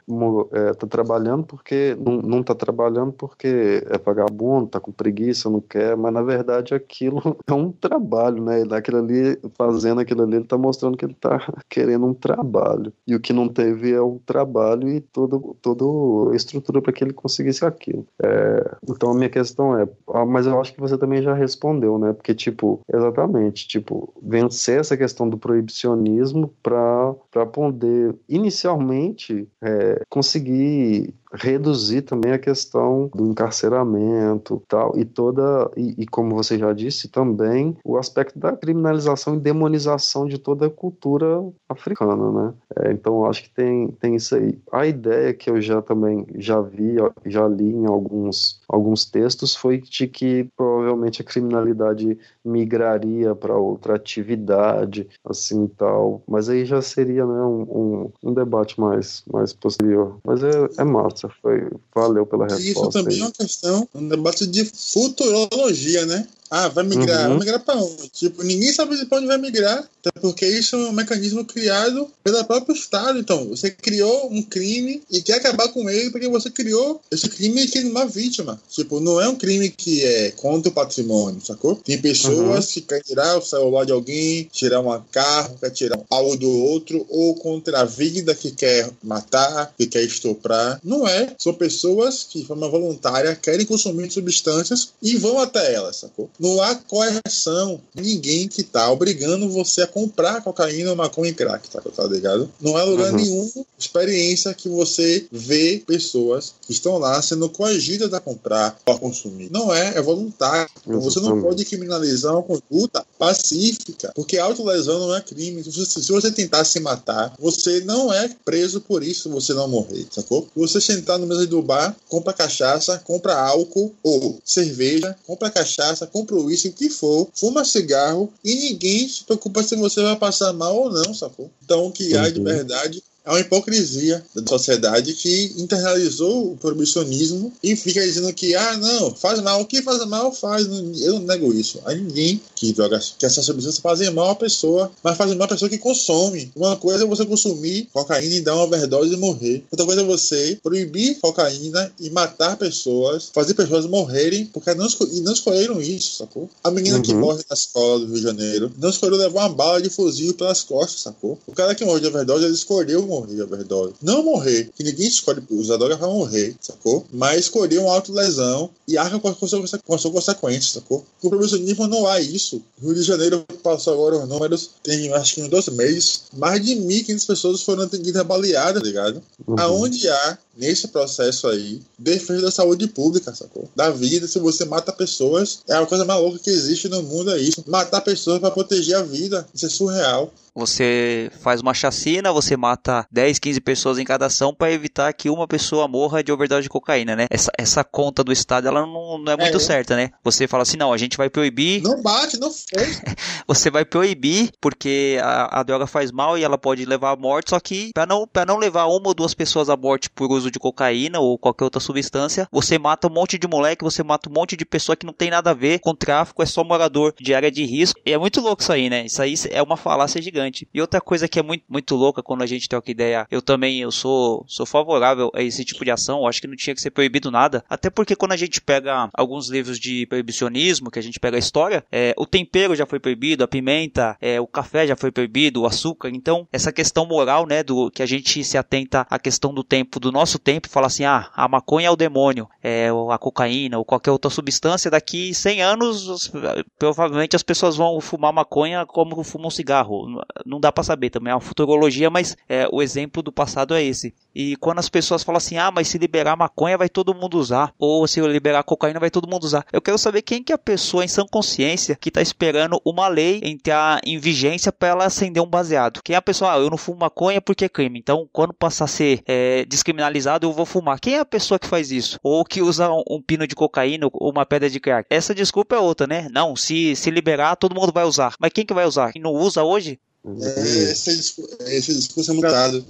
é, 0.58 0.74
tá 0.74 0.88
trabalhando 0.88 1.46
porque 1.46 1.96
não, 2.00 2.18
não 2.18 2.44
tá 2.44 2.56
trabalhando 2.56 3.12
porque 3.12 3.84
é 3.88 3.98
vagabundo, 3.98 4.68
tá 4.68 4.80
com 4.80 4.92
preguiça, 4.92 5.50
não 5.50 5.62
quer, 5.62 5.96
mas 5.96 6.12
na 6.12 6.24
verdade 6.24 6.74
aquilo 6.74 7.22
é 7.46 7.54
um 7.54 7.72
trabalho, 7.72 8.44
né? 8.44 8.64
Aquilo 8.72 8.98
ali, 8.98 9.40
fazendo 9.58 10.02
aquilo 10.02 10.24
ali, 10.24 10.38
ele 10.38 10.46
tá 10.46 10.58
mostrando 10.58 10.98
que 10.98 11.06
ele 11.06 11.14
tá 11.14 11.40
querendo 11.70 12.06
um 12.06 12.14
trabalho. 12.14 12.92
E 13.06 13.16
o 13.16 13.20
que 13.20 13.34
não 13.34 13.48
teve 13.48 13.94
é 13.94 14.02
um 14.02 14.18
trabalho 14.26 14.90
e 14.90 15.02
toda, 15.02 15.40
toda 15.62 16.32
a 16.32 16.36
estrutura 16.36 16.82
para 16.82 16.94
que 16.94 17.04
ele 17.04 17.14
conseguisse 17.14 17.64
aquilo. 17.64 18.06
É, 18.24 18.76
então 18.90 19.12
a 19.12 19.14
minha 19.14 19.30
questão 19.30 19.78
é, 19.78 19.88
ah, 20.10 20.26
mas 20.26 20.48
eu 20.48 20.60
acho 20.60 20.74
que 20.74 20.82
você 20.82 20.98
também 20.98 21.22
já 21.22 21.34
respondeu, 21.34 22.00
né? 22.00 22.14
Porque, 22.14 22.34
tipo, 22.34 22.80
exatamente, 22.92 23.68
tipo, 23.68 24.14
vencer 24.22 24.80
essa 24.80 24.98
questão 24.98 25.30
do 25.30 25.38
proibicionismo 25.38 26.52
para 26.64 27.46
poder 27.52 28.16
inicialmente 28.28 29.48
é, 29.62 30.02
conseguir 30.10 30.37
conseguir 30.38 31.14
reduzir 31.34 32.04
também 32.04 32.32
a 32.32 32.40
questão 32.40 33.10
do 33.14 33.28
encarceramento 33.28 34.62
tal 34.68 34.98
e 34.98 35.04
toda 35.04 35.70
e, 35.76 35.96
e, 35.98 36.06
como 36.06 36.36
você 36.36 36.58
já 36.58 36.74
disse 36.74 37.10
também 37.10 37.76
o 37.84 37.98
aspecto 37.98 38.38
da 38.40 38.56
criminalização 38.56 39.36
e 39.36 39.40
demonização 39.40 40.26
de 40.26 40.38
toda 40.38 40.68
a 40.68 40.70
cultura 40.70 41.44
africana 41.68 42.32
né? 42.32 42.54
É, 42.78 42.92
então 42.92 43.26
acho 43.26 43.44
que 43.44 43.50
tem 43.50 43.88
tem 44.00 44.16
isso 44.16 44.36
aí. 44.36 44.58
A 44.72 44.86
ideia 44.86 45.34
que 45.34 45.50
eu 45.50 45.62
já 45.62 45.82
também 45.82 46.26
já 46.36 46.62
vi 46.62 46.96
já 47.26 47.48
li 47.48 47.72
em 47.72 47.86
alguns 47.86 48.62
alguns 48.68 49.06
textos 49.06 49.56
foi 49.56 49.80
de 49.80 50.08
que 50.08 50.50
provavelmente 50.56 51.22
a 51.22 51.26
criminalidade 51.26 52.18
migraria 52.44 53.36
para 53.36 53.58
outra 53.58 53.96
atividade 53.96 55.08
assim 55.26 55.68
tal. 55.68 56.22
Mas 56.28 56.50
aí 56.50 56.66
já 56.66 56.82
seria 56.82 57.26
né 57.26 57.42
um, 57.42 57.62
um, 57.62 58.12
um 58.24 58.34
debate 58.34 58.80
mais 58.80 59.24
mais 59.32 59.54
posterior. 59.54 60.18
Mas 60.24 60.44
é, 60.44 60.52
é 60.78 60.84
massa. 60.84 61.17
Foi, 61.42 61.70
valeu 61.94 62.26
pela 62.26 62.46
resposta. 62.46 62.70
Isso 62.70 62.90
também 62.90 63.16
aí. 63.16 63.22
é 63.22 63.24
uma 63.24 63.32
questão, 63.32 63.90
um 63.96 64.08
debate 64.08 64.46
de 64.46 64.66
futurologia, 64.66 66.06
né? 66.06 66.28
Ah, 66.50 66.68
vai 66.68 66.84
migrar. 66.84 67.24
Uhum. 67.24 67.38
Vai 67.38 67.40
migrar 67.40 67.60
para 67.60 67.76
onde? 67.76 68.10
Tipo, 68.10 68.44
ninguém 68.44 68.72
sabe 68.72 69.06
para 69.06 69.18
onde 69.18 69.28
vai 69.28 69.38
migrar, 69.38 69.88
até 70.00 70.20
porque 70.20 70.46
isso 70.46 70.76
é 70.76 70.80
um 70.80 70.92
mecanismo 70.92 71.44
criado 71.46 72.10
pelo 72.24 72.44
próprio 72.46 72.76
Estado. 72.76 73.20
Então, 73.20 73.48
você 73.48 73.70
criou 73.70 74.32
um 74.32 74.42
crime 74.42 75.02
e 75.12 75.22
quer 75.22 75.36
acabar 75.36 75.68
com 75.70 75.90
ele 75.90 76.10
porque 76.10 76.28
você 76.28 76.50
criou 76.50 77.02
esse 77.12 77.30
crime 77.30 77.68
que 77.68 77.80
uma 77.80 78.06
vítima. 78.06 78.60
Tipo, 78.70 79.00
não 79.00 79.20
é 79.22 79.28
um 79.28 79.36
crime 79.36 79.70
que 79.70 80.04
é 80.04 80.32
contra 80.32 80.70
o 80.70 80.74
patrimônio, 80.74 81.42
sacou? 81.44 81.76
Tem 81.76 82.00
pessoas 82.00 82.66
uhum. 82.68 82.74
que 82.74 82.82
querem 82.82 83.04
tirar 83.04 83.38
o 83.38 83.42
celular 83.42 83.86
de 83.86 83.92
alguém, 83.92 84.50
tirar 84.52 84.82
um 84.82 85.02
carro, 85.12 85.58
quer 85.60 85.70
tirar 85.72 86.00
algo 86.10 86.36
do 86.38 86.50
outro, 86.50 87.06
ou 87.10 87.36
contra 87.36 87.82
a 87.82 87.86
vida 87.86 88.34
que 88.36 88.52
quer 88.52 88.90
matar, 89.04 89.74
que 89.78 89.88
quer 89.88 90.04
estuprar. 90.04 90.80
Não 90.84 91.08
é. 91.08 91.36
São 91.38 91.54
pessoas 91.54 92.26
que, 92.30 92.42
de 92.42 92.48
forma 92.48 92.70
voluntária, 92.70 93.36
querem 93.36 93.66
consumir 93.66 94.12
substâncias 94.12 94.90
e 95.02 95.16
vão 95.18 95.40
até 95.40 95.74
elas, 95.74 95.98
sacou? 95.98 96.30
Não 96.40 96.62
há 96.62 96.76
coerção. 96.76 97.82
Ninguém 97.96 98.48
que 98.48 98.64
tá 98.64 98.92
obrigando 98.92 99.50
você 99.50 99.82
a 99.82 99.88
comprar 99.88 100.42
cocaína, 100.42 100.96
maconha 100.96 101.32
e 101.32 101.34
crack, 101.34 101.70
tá, 101.70 101.82
tá 101.82 102.04
ligado? 102.06 102.50
Não 102.60 102.78
há 102.78 102.84
lugar 102.84 103.12
uhum. 103.12 103.18
nenhum 103.18 103.66
experiência 103.78 104.54
que 104.54 104.68
você 104.68 105.26
vê 105.32 105.84
pessoas 105.86 106.54
que 106.62 106.72
estão 106.72 106.98
lá 106.98 107.22
sendo 107.22 107.50
coagidas 107.50 108.14
a 108.14 108.20
comprar 108.20 108.78
ou 108.86 108.94
a 108.94 109.00
consumir. 109.00 109.50
Não 109.52 109.74
é, 109.74 109.98
é 109.98 110.02
voluntário. 110.02 110.70
Então, 110.86 111.00
você 111.00 111.20
não 111.20 111.42
pode 111.42 111.64
criminalizar 111.66 112.34
uma 112.34 112.44
conduta 112.44 113.06
pacífica, 113.18 114.12
porque 114.16 114.38
autolesão 114.38 115.00
não 115.00 115.16
é 115.16 115.22
crime. 115.22 115.64
Se 115.64 115.72
você, 115.72 116.02
se 116.02 116.12
você 116.12 116.32
tentar 116.32 116.66
se 116.66 116.80
matar, 116.80 117.34
você 117.40 117.82
não 117.82 118.12
é 118.12 118.30
preso 118.44 118.82
por 118.82 119.04
isso, 119.04 119.30
você 119.30 119.54
não 119.54 119.68
morrer, 119.68 120.08
sacou? 120.12 120.48
Você 120.56 120.82
sentar 120.82 121.20
no 121.20 121.28
mesa 121.28 121.46
do 121.46 121.62
bar, 121.62 121.96
compra 122.08 122.34
cachaça, 122.34 122.98
compra 123.00 123.36
álcool 123.36 123.94
ou 124.04 124.40
cerveja, 124.44 125.16
compra 125.26 125.50
cachaça, 125.50 126.08
compra 126.08 126.27
compra 126.28 126.36
o 126.36 126.74
que 126.74 126.90
for, 126.90 127.30
fuma 127.34 127.64
cigarro 127.64 128.32
e 128.44 128.54
ninguém 128.54 129.08
se 129.08 129.24
preocupa 129.24 129.64
se 129.64 129.76
você 129.76 130.02
vai 130.02 130.16
passar 130.16 130.52
mal 130.54 130.76
ou 130.76 130.92
não, 130.92 131.14
sacou? 131.14 131.50
Então 131.64 131.88
o 131.88 131.92
que 131.92 132.16
há 132.18 132.30
de 132.30 132.42
verdade 132.42 133.04
É 133.28 133.30
uma 133.30 133.42
hipocrisia 133.42 134.24
da 134.34 134.48
sociedade 134.48 135.14
que 135.14 135.54
internalizou 135.58 136.54
o 136.54 136.58
proibicionismo 136.58 137.52
e 137.62 137.76
fica 137.76 138.02
dizendo 138.02 138.32
que, 138.34 138.56
ah, 138.56 138.78
não, 138.78 139.14
faz 139.14 139.42
mal. 139.42 139.60
O 139.60 139.66
que 139.66 139.82
faz 139.82 140.06
mal, 140.06 140.32
faz. 140.32 140.66
Eu 141.02 141.14
não 141.14 141.20
nego 141.20 141.54
isso. 141.54 141.82
A 141.84 141.94
ninguém 141.94 142.40
que 142.56 142.72
drogas, 142.72 143.16
que 143.20 143.26
essas 143.26 143.46
substâncias 143.46 143.82
fazem 143.82 144.10
mal 144.12 144.30
à 144.30 144.36
pessoa, 144.36 144.90
mas 145.04 145.18
fazem 145.18 145.36
mal 145.36 145.44
à 145.44 145.50
pessoa 145.50 145.68
que 145.68 145.78
consome. 145.78 146.50
Uma 146.56 146.78
coisa 146.78 147.04
é 147.04 147.08
você 147.08 147.26
consumir 147.26 147.90
cocaína 147.92 148.36
e 148.36 148.42
dar 148.42 148.56
uma 148.56 148.64
overdose 148.64 149.14
e 149.14 149.18
morrer. 149.18 149.66
Outra 149.70 149.86
coisa 149.86 150.02
é 150.02 150.06
você 150.06 150.58
proibir 150.64 151.20
cocaína 151.20 151.92
e 152.00 152.10
matar 152.10 152.56
pessoas, 152.56 153.30
fazer 153.34 153.56
pessoas 153.56 153.86
morrerem 153.86 154.46
porque 154.46 154.74
não, 154.74 154.88
e 155.12 155.20
não 155.20 155.34
escolheram 155.34 155.82
isso, 155.82 156.16
sacou? 156.16 156.50
A 156.64 156.72
menina 156.72 156.96
uhum. 156.96 157.02
que 157.02 157.14
morre 157.14 157.44
na 157.50 157.54
escola 157.54 158.00
do 158.00 158.06
Rio 158.06 158.16
de 158.16 158.22
Janeiro 158.22 158.72
não 158.78 158.90
escolheu 158.90 159.18
levar 159.18 159.42
uma 159.42 159.50
bala 159.54 159.82
de 159.82 159.90
fuzil 159.90 160.34
pelas 160.34 160.64
costas, 160.64 161.02
sacou? 161.02 161.38
O 161.46 161.52
cara 161.52 161.76
que 161.76 161.84
morre 161.84 162.00
de 162.00 162.08
overdose, 162.08 162.46
ele 162.46 162.54
escolheu 162.54 163.06
morrer 163.06 163.17
de 163.26 163.42
overdose. 163.42 163.94
Não 164.02 164.24
morrer, 164.24 164.70
que 164.76 164.84
ninguém 164.84 165.08
escolhe 165.08 165.42
usar 165.50 165.78
droga 165.78 165.98
pra 165.98 166.08
morrer, 166.08 166.56
sacou? 166.60 167.06
Mas 167.12 167.42
escolheu 167.42 167.84
uma 167.84 167.94
autolesão 167.94 168.70
e 168.88 168.98
arca 168.98 169.20
com 169.20 169.30
a 169.30 169.98
sua 169.98 170.12
consequência, 170.12 170.74
sacou? 170.74 171.06
Com 171.22 171.28
o 171.28 171.30
proibicionismo 171.30 171.88
não 171.88 172.06
há 172.06 172.20
isso. 172.20 172.62
Rio 172.82 172.94
de 172.94 173.04
Janeiro 173.04 173.46
passou 173.64 173.94
agora 173.94 174.18
os 174.18 174.30
números, 174.30 174.72
tem 174.84 175.12
acho 175.14 175.36
que 175.36 175.42
em 175.42 175.50
dois 175.50 175.68
meses, 175.70 176.24
mais 176.34 176.64
de 176.64 176.76
1.500 176.76 177.26
pessoas 177.26 177.62
foram 177.62 177.84
atendidas 177.84 178.26
baleadas, 178.26 178.82
tá 178.82 178.88
ligado? 178.88 179.22
Uhum. 179.46 179.56
Aonde 179.60 180.08
há 180.10 180.38
nesse 180.58 180.88
processo 180.90 181.48
aí, 181.48 181.82
defesa 181.98 182.42
da 182.42 182.52
saúde 182.52 182.88
pública, 182.88 183.34
sacou? 183.34 183.70
Da 183.76 183.90
vida, 183.90 184.28
se 184.28 184.40
você 184.40 184.66
mata 184.66 184.92
pessoas, 184.92 185.60
é 185.68 185.76
a 185.76 185.86
coisa 185.86 186.04
mais 186.04 186.20
louca 186.20 186.40
que 186.40 186.50
existe 186.50 186.90
no 186.90 187.04
mundo, 187.04 187.32
é 187.32 187.40
isso. 187.40 187.64
Matar 187.68 188.02
pessoas 188.02 188.40
para 188.40 188.52
proteger 188.52 188.96
a 188.96 189.04
vida, 189.04 189.48
isso 189.54 189.66
é 189.66 189.70
surreal. 189.70 190.34
Você 190.58 191.30
faz 191.40 191.62
uma 191.62 191.72
chacina, 191.72 192.34
você 192.34 192.58
mata 192.58 193.06
10, 193.12 193.38
15 193.38 193.62
pessoas 193.62 194.00
em 194.00 194.04
cada 194.04 194.26
ação 194.26 194.52
para 194.52 194.72
evitar 194.72 195.14
que 195.14 195.30
uma 195.30 195.48
pessoa 195.48 195.88
morra 195.88 196.24
de 196.24 196.32
overdose 196.32 196.64
de 196.64 196.70
cocaína, 196.70 197.16
né? 197.16 197.28
Essa, 197.30 197.52
essa 197.60 197.84
conta 197.84 198.24
do 198.24 198.32
Estado, 198.32 198.68
ela 198.68 198.82
não, 198.82 199.20
não 199.20 199.34
é 199.34 199.38
muito 199.38 199.58
é. 199.58 199.60
certa, 199.60 199.96
né? 199.96 200.10
Você 200.24 200.48
fala 200.48 200.64
assim, 200.64 200.76
não, 200.76 200.92
a 200.92 200.98
gente 200.98 201.16
vai 201.16 201.30
proibir... 201.30 201.84
Não 201.84 202.02
bate, 202.02 202.40
não 202.40 202.50
fez. 202.50 203.00
você 203.48 203.70
vai 203.70 203.86
proibir 203.86 204.50
porque 204.60 205.20
a, 205.22 205.60
a, 205.60 205.64
droga 205.64 205.86
faz 205.86 206.12
mal 206.12 206.40
e 206.40 206.44
ela 206.44 206.58
pode 206.58 206.84
levar 206.86 207.12
à 207.12 207.16
morte, 207.16 207.52
só 207.52 207.60
que 207.60 207.92
para 207.94 208.08
não, 208.08 208.26
pra 208.26 208.44
não 208.44 208.58
levar 208.58 208.88
uma 208.88 209.10
ou 209.10 209.14
duas 209.14 209.36
pessoas 209.36 209.70
à 209.70 209.78
morte 209.78 210.10
por 210.10 210.32
uso 210.32 210.47
de 210.52 210.60
cocaína 210.60 211.20
ou 211.20 211.38
qualquer 211.38 211.66
outra 211.66 211.80
substância, 211.80 212.48
você 212.52 212.78
mata 212.78 213.08
um 213.08 213.14
monte 213.14 213.38
de 213.38 213.48
moleque, 213.48 213.84
você 213.84 214.04
mata 214.04 214.30
um 214.30 214.34
monte 214.34 214.56
de 214.56 214.66
pessoa 214.66 214.96
que 214.96 215.06
não 215.06 215.14
tem 215.14 215.30
nada 215.30 215.52
a 215.52 215.54
ver 215.54 215.80
com 215.80 215.94
tráfico, 215.94 216.42
é 216.42 216.46
só 216.46 216.64
morador 216.64 217.14
de 217.20 217.34
área 217.34 217.52
de 217.52 217.64
risco. 217.64 218.00
E 218.06 218.12
é 218.12 218.18
muito 218.18 218.42
louco 218.42 218.62
isso 218.62 218.72
aí, 218.72 218.90
né? 218.90 219.06
Isso 219.06 219.22
aí 219.22 219.34
é 219.52 219.62
uma 219.62 219.78
falácia 219.78 220.22
gigante. 220.22 220.68
E 220.74 220.82
outra 220.82 221.02
coisa 221.02 221.28
que 221.28 221.40
é 221.40 221.44
muito, 221.44 221.64
muito 221.68 221.96
louca 221.96 222.24
quando 222.24 222.42
a 222.42 222.46
gente 222.46 222.68
uma 222.68 222.92
ideia, 222.92 223.28
eu 223.30 223.42
também 223.42 223.80
eu 223.80 223.92
sou, 223.92 224.46
sou 224.48 224.66
favorável 224.66 225.32
a 225.34 225.42
esse 225.42 225.64
tipo 225.66 225.84
de 225.84 225.92
ação, 225.92 226.20
eu 226.20 226.28
acho 226.28 226.42
que 226.42 226.48
não 226.48 226.56
tinha 226.56 226.76
que 226.76 226.82
ser 226.82 226.92
proibido 226.92 227.32
nada, 227.32 227.64
até 227.70 227.90
porque 227.90 228.16
quando 228.16 228.32
a 228.32 228.38
gente 228.38 228.62
pega 228.62 229.10
alguns 229.14 229.50
livros 229.50 229.80
de 229.80 230.06
proibicionismo, 230.06 230.92
que 230.92 231.00
a 231.00 231.02
gente 231.02 231.20
pega 231.20 231.38
a 231.38 231.40
história, 231.40 231.84
é, 231.92 232.14
o 232.18 232.26
tempero 232.26 232.76
já 232.76 232.86
foi 232.86 233.00
proibido, 233.00 233.44
a 233.44 233.48
pimenta, 233.48 234.18
é, 234.22 234.40
o 234.40 234.48
café 234.48 234.88
já 234.88 234.96
foi 234.96 235.12
proibido, 235.12 235.62
o 235.62 235.66
açúcar, 235.66 236.10
então 236.10 236.48
essa 236.52 236.72
questão 236.72 237.06
moral, 237.06 237.46
né, 237.46 237.64
do 237.64 237.90
que 237.92 238.04
a 238.04 238.06
gente 238.06 238.44
se 238.44 238.58
atenta 238.58 239.06
à 239.10 239.20
questão 239.20 239.54
do 239.54 239.64
tempo, 239.64 240.00
do 240.00 240.12
nosso 240.12 240.37
tempo, 240.40 240.70
fala 240.70 240.88
assim, 240.88 241.06
ah, 241.06 241.30
a 241.36 241.48
maconha 241.48 241.88
é 241.88 241.92
o 241.92 241.96
demônio, 241.96 242.48
é, 242.62 242.90
a 243.12 243.18
cocaína 243.18 243.78
ou 243.78 243.86
qualquer 243.86 244.12
outra 244.12 244.30
substância, 244.30 244.92
daqui 244.92 245.34
100 245.34 245.62
anos, 245.62 246.32
provavelmente 246.78 247.36
as 247.36 247.44
pessoas 247.44 247.76
vão 247.76 248.00
fumar 248.02 248.34
maconha 248.34 248.86
como 248.86 249.24
fumam 249.24 249.50
cigarro 249.50 250.18
não 250.46 250.60
dá 250.60 250.72
para 250.72 250.84
saber 250.84 251.10
também, 251.10 251.32
é 251.32 251.36
uma 251.36 251.42
futurologia, 251.42 252.10
mas 252.10 252.38
é, 252.48 252.68
o 252.72 252.82
exemplo 252.82 253.22
do 253.22 253.32
passado 253.32 253.74
é 253.74 253.84
esse. 253.84 254.14
E 254.38 254.56
quando 254.58 254.78
as 254.78 254.88
pessoas 254.88 255.24
falam 255.24 255.38
assim, 255.38 255.58
ah, 255.58 255.72
mas 255.72 255.88
se 255.88 255.98
liberar 255.98 256.36
maconha 256.36 256.78
vai 256.78 256.88
todo 256.88 257.16
mundo 257.16 257.40
usar, 257.40 257.74
ou 257.80 258.08
se 258.08 258.22
liberar 258.22 258.62
cocaína 258.62 259.00
vai 259.00 259.10
todo 259.10 259.28
mundo 259.28 259.44
usar. 259.44 259.66
Eu 259.74 259.82
quero 259.82 259.98
saber 259.98 260.22
quem 260.22 260.44
que 260.44 260.52
é 260.52 260.56
a 260.56 260.60
pessoa 260.60 261.04
em 261.04 261.08
sã 261.08 261.26
consciência 261.26 261.98
que 262.00 262.12
tá 262.12 262.22
esperando 262.22 262.80
uma 262.86 263.08
lei 263.08 263.42
entrar 263.44 264.00
em 264.06 264.20
vigência 264.20 264.72
para 264.72 264.90
ela 264.90 265.06
acender 265.06 265.42
um 265.42 265.48
baseado. 265.48 266.02
Quem 266.04 266.14
é 266.14 266.18
a 266.18 266.22
pessoa, 266.22 266.54
ah, 266.54 266.60
eu 266.60 266.70
não 266.70 266.78
fumo 266.78 267.00
maconha 267.00 267.42
porque 267.42 267.66
é 267.66 267.70
crime, 267.70 267.98
então 267.98 268.30
quando 268.32 268.54
passar 268.54 268.86
a 268.86 268.88
ser 268.88 269.24
é, 269.26 269.66
descriminalizado 269.66 270.46
eu 270.46 270.54
vou 270.54 270.68
fumar. 270.68 271.00
Quem 271.00 271.16
é 271.16 271.20
a 271.20 271.26
pessoa 271.26 271.58
que 271.58 271.68
faz 271.68 271.92
isso? 271.92 272.20
Ou 272.22 272.46
que 272.46 272.62
usa 272.62 272.92
um, 272.92 273.02
um 273.10 273.20
pino 273.20 273.48
de 273.48 273.56
cocaína 273.56 274.08
ou 274.14 274.30
uma 274.30 274.46
pedra 274.46 274.70
de 274.70 274.80
crack? 274.80 275.08
Essa 275.10 275.34
desculpa 275.34 275.76
é 275.76 275.80
outra, 275.80 276.06
né? 276.06 276.28
Não, 276.32 276.56
se, 276.56 276.96
se 276.96 277.10
liberar 277.10 277.56
todo 277.56 277.74
mundo 277.74 277.92
vai 277.92 278.04
usar. 278.04 278.36
Mas 278.40 278.52
quem 278.54 278.68
que 278.68 278.74
vai 278.74 278.86
usar? 278.86 279.12
Quem 279.14 279.22
não 279.22 279.32
usa 279.32 279.64
hoje? 279.64 280.00
É, 280.42 280.92
esse, 280.92 281.34
esse 281.68 281.94
discurso 281.94 282.32
é 282.32 282.34
muito 282.34 282.50
dado. 282.50 282.86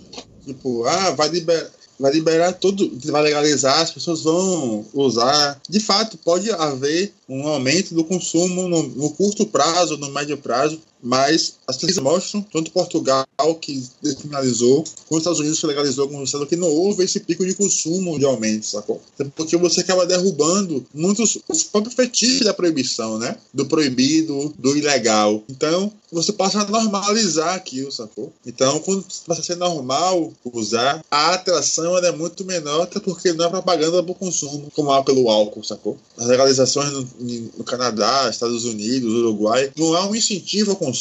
Tipo, 0.45 0.85
ah, 0.85 1.11
vai 1.11 1.29
liberar, 1.29 1.69
vai 1.99 2.11
liberar 2.11 2.53
tudo, 2.53 2.91
vai 3.05 3.21
legalizar, 3.21 3.81
as 3.81 3.91
pessoas 3.91 4.23
vão 4.23 4.85
usar. 4.93 5.59
De 5.69 5.79
fato, 5.79 6.17
pode 6.17 6.49
haver 6.51 7.13
um 7.27 7.47
aumento 7.47 7.93
do 7.93 8.03
consumo 8.03 8.67
no, 8.67 8.83
no 8.83 9.09
curto 9.11 9.45
prazo, 9.45 9.97
no 9.97 10.11
médio 10.11 10.37
prazo, 10.37 10.79
mas 11.07 11.55
as 11.65 11.77
pesquisas 11.77 12.03
mostram, 12.03 12.41
tanto 12.41 12.71
Portugal, 12.71 13.25
que 13.61 13.81
descriminalizou, 14.01 14.83
quanto 15.07 15.11
os 15.11 15.17
Estados 15.19 15.39
Unidos, 15.39 15.59
que 15.59 15.67
legalizou 15.67 16.03
alguns 16.03 16.23
estados, 16.27 16.49
que 16.49 16.55
não 16.55 16.67
houve 16.67 17.03
esse 17.03 17.21
pico 17.21 17.45
de 17.45 17.53
consumo 17.53 18.19
de 18.19 18.25
aumento, 18.25 18.65
sacou? 18.65 19.01
Porque 19.35 19.55
você 19.55 19.81
acaba 19.81 20.05
derrubando 20.05 20.85
muitos 20.93 21.37
os 21.47 21.63
próprios 21.63 21.95
fetiches 21.95 22.41
da 22.41 22.53
proibição, 22.53 23.17
né? 23.17 23.37
Do 23.53 23.65
proibido, 23.65 24.53
do 24.57 24.77
ilegal. 24.77 25.41
Então, 25.49 25.91
você 26.11 26.31
passa 26.31 26.61
a 26.61 26.65
normalizar 26.65 27.55
aquilo, 27.55 27.91
sacou? 27.91 28.31
Então, 28.45 28.79
quando 28.79 29.05
passa 29.25 29.41
a 29.41 29.43
ser 29.43 29.55
normal 29.55 30.31
usar, 30.53 31.03
a 31.11 31.33
atração 31.33 31.97
é 31.97 32.11
muito 32.11 32.45
menor, 32.45 32.83
até 32.83 32.99
porque 32.99 33.33
não 33.33 33.45
é 33.45 33.49
propaganda 33.49 34.01
para 34.01 34.11
o 34.11 34.15
consumo, 34.15 34.71
como 34.73 34.91
há 34.91 35.03
pelo 35.03 35.29
álcool, 35.29 35.63
sacou? 35.63 35.97
As 36.17 36.27
legalizações 36.27 36.91
no, 36.91 37.07
no 37.57 37.63
Canadá, 37.63 38.29
Estados 38.29 38.65
Unidos, 38.65 39.13
Uruguai, 39.13 39.71
não 39.77 39.93
há 39.95 40.05
um 40.07 40.15
incentivo 40.15 40.71
ao 40.71 40.77
consumo, 40.77 40.96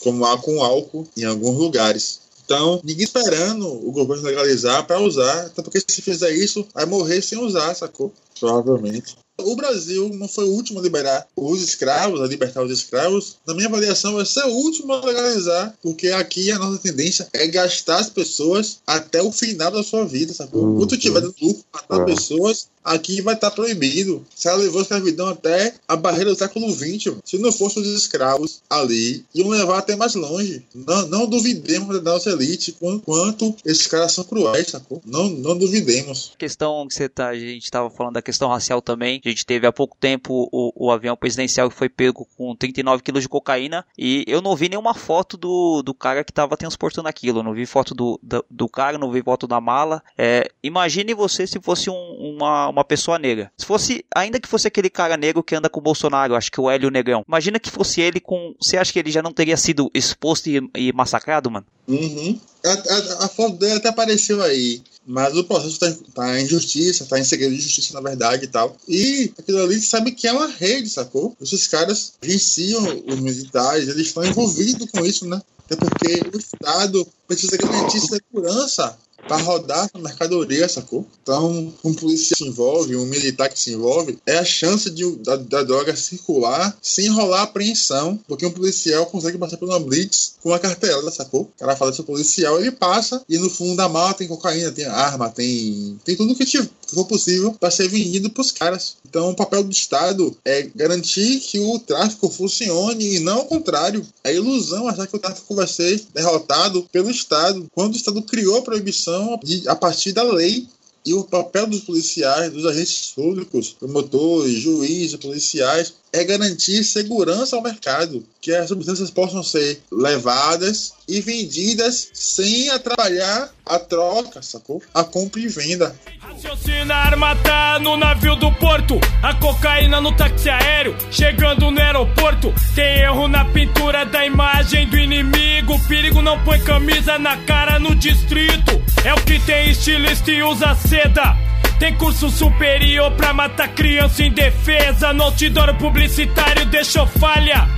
como 0.00 0.24
há 0.24 0.38
com 0.38 0.62
álcool 0.62 1.06
em 1.16 1.24
alguns 1.24 1.56
lugares. 1.56 2.20
Então, 2.48 2.80
ninguém 2.82 3.04
esperando 3.04 3.68
o 3.68 3.92
governo 3.92 4.24
legalizar 4.24 4.86
para 4.86 4.98
usar, 4.98 5.46
até 5.46 5.60
porque 5.60 5.82
se 5.86 6.00
fizer 6.00 6.30
isso, 6.30 6.66
vai 6.72 6.86
morrer 6.86 7.20
sem 7.20 7.38
usar, 7.38 7.74
sacou? 7.74 8.10
Provavelmente. 8.40 9.16
O 9.40 9.54
Brasil 9.54 10.10
não 10.14 10.26
foi 10.26 10.46
o 10.46 10.52
último 10.52 10.80
a 10.80 10.82
liberar 10.82 11.26
os 11.36 11.62
escravos, 11.62 12.20
a 12.20 12.26
libertar 12.26 12.64
os 12.64 12.72
escravos. 12.72 13.36
Na 13.46 13.54
minha 13.54 13.68
avaliação, 13.68 14.14
vai 14.14 14.24
ser 14.24 14.44
o 14.46 14.50
último 14.50 14.92
a 14.94 15.04
legalizar, 15.04 15.76
porque 15.80 16.08
aqui 16.08 16.50
a 16.50 16.58
nossa 16.58 16.78
tendência 16.78 17.28
é 17.32 17.46
gastar 17.46 17.98
as 17.98 18.08
pessoas 18.08 18.78
até 18.86 19.22
o 19.22 19.30
final 19.30 19.70
da 19.70 19.82
sua 19.82 20.04
vida, 20.04 20.32
sacou? 20.32 20.64
Uhum. 20.64 20.78
Quando 20.78 20.96
tiver 20.96 21.20
lucro, 21.20 21.64
matar 21.72 22.00
uhum. 22.00 22.06
pessoas, 22.06 22.68
aqui 22.88 23.20
vai 23.20 23.34
estar 23.34 23.50
tá 23.50 23.56
proibido. 23.56 24.24
Se 24.34 24.48
ela 24.48 24.58
levou 24.58 24.80
a 24.80 24.82
escravidão 24.82 25.28
até 25.28 25.74
a 25.86 25.96
barreira 25.96 26.30
do 26.30 26.36
século 26.36 26.70
XX, 26.70 27.16
se 27.24 27.38
não 27.38 27.52
fossem 27.52 27.82
os 27.82 27.88
escravos 27.88 28.60
ali, 28.68 29.24
iam 29.34 29.48
levar 29.48 29.78
até 29.78 29.96
mais 29.96 30.14
longe. 30.14 30.62
Não, 30.74 31.06
não 31.08 31.26
duvidemos 31.26 32.02
da 32.02 32.12
nossa 32.12 32.30
elite 32.30 32.76
quanto 33.04 33.54
esses 33.64 33.86
caras 33.86 34.12
são 34.12 34.24
cruéis, 34.24 34.68
sacou? 34.68 35.00
Não, 35.04 35.28
não 35.28 35.56
duvidemos. 35.56 36.32
A 36.34 36.38
questão 36.38 36.86
que 36.86 36.94
você 36.94 37.08
tá, 37.08 37.28
a 37.28 37.38
gente 37.38 37.64
estava 37.64 37.90
falando 37.90 38.14
da 38.14 38.22
questão 38.22 38.48
racial 38.48 38.80
também. 38.80 39.20
A 39.24 39.28
gente 39.28 39.46
teve 39.46 39.66
há 39.66 39.72
pouco 39.72 39.96
tempo 39.98 40.48
o, 40.52 40.72
o 40.74 40.90
avião 40.90 41.16
presidencial 41.16 41.68
que 41.68 41.76
foi 41.76 41.88
pego 41.88 42.26
com 42.36 42.54
39 42.54 43.02
quilos 43.02 43.22
de 43.22 43.28
cocaína 43.28 43.84
e 43.96 44.24
eu 44.26 44.40
não 44.40 44.56
vi 44.56 44.68
nenhuma 44.68 44.94
foto 44.94 45.36
do, 45.36 45.82
do 45.82 45.94
cara 45.94 46.24
que 46.24 46.30
estava 46.30 46.56
transportando 46.56 47.08
aquilo. 47.08 47.42
Não 47.42 47.52
vi 47.52 47.66
foto 47.66 47.94
do, 47.94 48.18
do, 48.22 48.44
do, 48.50 48.68
cara, 48.68 48.98
não 48.98 49.10
vi 49.10 49.22
foto 49.22 49.46
da 49.46 49.60
mala. 49.60 50.02
É, 50.16 50.50
imagine 50.62 51.14
você 51.14 51.46
se 51.46 51.60
fosse 51.60 51.90
um, 51.90 52.34
uma, 52.34 52.68
uma 52.68 52.77
pessoa 52.84 53.18
negra. 53.18 53.50
Se 53.56 53.66
fosse, 53.66 54.04
ainda 54.14 54.40
que 54.40 54.48
fosse 54.48 54.68
aquele 54.68 54.90
cara 54.90 55.16
negro 55.16 55.42
que 55.42 55.54
anda 55.54 55.68
com 55.68 55.80
o 55.80 55.82
Bolsonaro, 55.82 56.34
acho 56.34 56.50
que 56.50 56.60
o 56.60 56.70
Hélio 56.70 56.90
Negrão. 56.90 57.24
Imagina 57.26 57.58
que 57.58 57.70
fosse 57.70 58.00
ele 58.00 58.20
com. 58.20 58.54
Você 58.60 58.76
acha 58.76 58.92
que 58.92 58.98
ele 58.98 59.10
já 59.10 59.22
não 59.22 59.32
teria 59.32 59.56
sido 59.56 59.90
exposto 59.94 60.48
e, 60.48 60.70
e 60.74 60.92
massacrado, 60.92 61.50
mano? 61.50 61.66
Uhum. 61.86 62.38
A, 62.64 62.70
a, 62.70 63.24
a, 63.24 63.28
foto 63.28 63.56
dele 63.56 63.74
até 63.74 63.88
apareceu 63.88 64.42
aí. 64.42 64.82
Mas 65.06 65.34
o 65.34 65.44
processo 65.44 65.86
está 65.86 65.90
tá 66.14 66.38
em 66.38 66.46
justiça, 66.46 67.04
está 67.04 67.18
em 67.18 67.24
segredo 67.24 67.54
de 67.54 67.62
justiça, 67.62 67.94
na 67.94 68.00
verdade 68.00 68.44
e 68.44 68.48
tal. 68.48 68.76
E 68.86 69.32
aquilo 69.38 69.62
ali 69.62 69.80
sabe 69.80 70.12
que 70.12 70.28
é 70.28 70.32
uma 70.32 70.46
rede, 70.46 70.90
sacou? 70.90 71.34
Esses 71.40 71.66
caras 71.66 72.12
venciam 72.20 72.82
os 73.06 73.18
militares, 73.18 73.88
eles 73.88 74.08
estão 74.08 74.22
envolvidos 74.22 74.90
com 74.90 75.06
isso, 75.06 75.26
né? 75.26 75.40
Até 75.64 75.76
porque 75.76 76.22
o 76.34 76.38
Estado 76.38 77.06
precisa 77.26 77.56
garantir 77.56 78.00
segurança 78.00 78.98
para 79.28 79.42
rodar 79.42 79.88
a 79.92 79.98
mercadoria, 79.98 80.68
sacou? 80.68 81.06
Então, 81.22 81.72
um 81.84 81.92
policial 81.92 82.38
se 82.38 82.48
envolve, 82.48 82.96
um 82.96 83.04
militar 83.04 83.48
que 83.48 83.60
se 83.60 83.74
envolve, 83.74 84.18
é 84.26 84.38
a 84.38 84.44
chance 84.44 84.90
de, 84.90 85.16
da, 85.16 85.36
da 85.36 85.62
droga 85.62 85.94
circular 85.94 86.76
sem 86.80 87.08
rolar 87.08 87.42
apreensão, 87.42 88.18
porque 88.26 88.46
um 88.46 88.50
policial 88.50 89.04
consegue 89.06 89.36
passar 89.36 89.58
por 89.58 89.68
uma 89.68 89.78
blitz 89.78 90.34
com 90.42 90.52
a 90.52 90.58
cartela, 90.58 91.10
sacou? 91.10 91.42
O 91.42 91.58
cara 91.58 91.76
fala 91.76 91.92
seu 91.92 92.04
policial, 92.04 92.58
ele 92.58 92.72
passa 92.72 93.22
e 93.28 93.36
no 93.38 93.50
fundo 93.50 93.76
da 93.76 93.88
mala 93.88 94.14
tem 94.14 94.26
cocaína, 94.26 94.72
tem 94.72 94.86
arma, 94.86 95.28
tem, 95.28 95.98
tem 96.04 96.16
tudo 96.16 96.34
que, 96.34 96.46
que 96.46 96.68
for 96.86 97.04
possível 97.04 97.52
para 97.52 97.70
ser 97.70 97.88
vendido 97.88 98.30
para 98.30 98.40
os 98.40 98.52
caras. 98.52 98.96
Então, 99.06 99.30
o 99.30 99.36
papel 99.36 99.62
do 99.62 99.72
Estado 99.72 100.34
é 100.44 100.68
garantir 100.74 101.40
que 101.40 101.58
o 101.58 101.78
tráfico 101.78 102.30
funcione 102.30 103.16
e 103.16 103.20
não 103.20 103.38
ao 103.38 103.44
contrário. 103.44 104.06
É 104.24 104.34
ilusão 104.34 104.88
achar 104.88 105.06
que 105.06 105.16
o 105.16 105.18
tráfico 105.18 105.54
vai 105.54 105.66
ser 105.66 106.02
derrotado 106.14 106.86
pelo 106.90 107.10
Estado, 107.10 107.66
quando 107.74 107.94
o 107.94 107.96
Estado 107.96 108.22
criou 108.22 108.58
a 108.58 108.62
proibição 108.62 109.17
a 109.66 109.76
partir 109.76 110.12
da 110.12 110.22
lei 110.22 110.66
e 111.04 111.14
o 111.14 111.24
papel 111.24 111.66
dos 111.66 111.80
policiais, 111.80 112.52
dos 112.52 112.66
agentes 112.66 113.12
públicos, 113.14 113.70
promotores, 113.78 114.58
juízes, 114.58 115.16
policiais, 115.16 115.94
é 116.12 116.24
garantir 116.24 116.84
segurança 116.84 117.56
ao 117.56 117.62
mercado, 117.62 118.24
que 118.40 118.54
as 118.54 118.68
substâncias 118.68 119.10
possam 119.10 119.42
ser 119.42 119.80
levadas 119.90 120.94
e 121.06 121.20
vendidas 121.20 122.08
sem 122.12 122.68
atrapalhar 122.70 123.50
a 123.64 123.78
troca, 123.78 124.40
sacou? 124.42 124.82
A 124.94 125.04
compra 125.04 125.40
e 125.40 125.48
venda. 125.48 125.94
Raciocina, 126.20 126.94
a 126.94 127.04
arma 127.04 127.36
tá 127.36 127.78
no 127.78 127.96
navio 127.96 128.36
do 128.36 128.50
porto, 128.52 128.98
a 129.22 129.34
cocaína 129.34 130.00
no 130.00 130.14
táxi 130.16 130.48
aéreo, 130.48 130.96
chegando 131.10 131.70
no 131.70 131.80
aeroporto. 131.80 132.52
Tem 132.74 133.00
erro 133.00 133.28
na 133.28 133.44
pintura 133.44 134.04
da 134.04 134.24
imagem 134.24 134.88
do 134.88 134.96
inimigo, 134.96 135.78
perigo 135.86 136.22
não 136.22 136.42
põe 136.44 136.60
camisa 136.60 137.18
na 137.18 137.36
cara 137.44 137.78
no 137.78 137.94
distrito. 137.94 138.80
É 139.04 139.12
o 139.14 139.24
que 139.24 139.38
tem 139.40 139.70
estilista 139.70 140.30
e 140.30 140.42
usa 140.42 140.74
seda. 140.74 141.36
Tem 141.78 141.94
curso 141.94 142.28
superior 142.28 143.12
pra 143.12 143.32
matar 143.32 143.68
criança 143.68 144.24
em 144.24 144.32
defesa. 144.32 145.12
No 145.12 145.24
outdoor 145.24 145.74
publicitário 145.74 146.66
deixou 146.66 147.06
falha. 147.06 147.68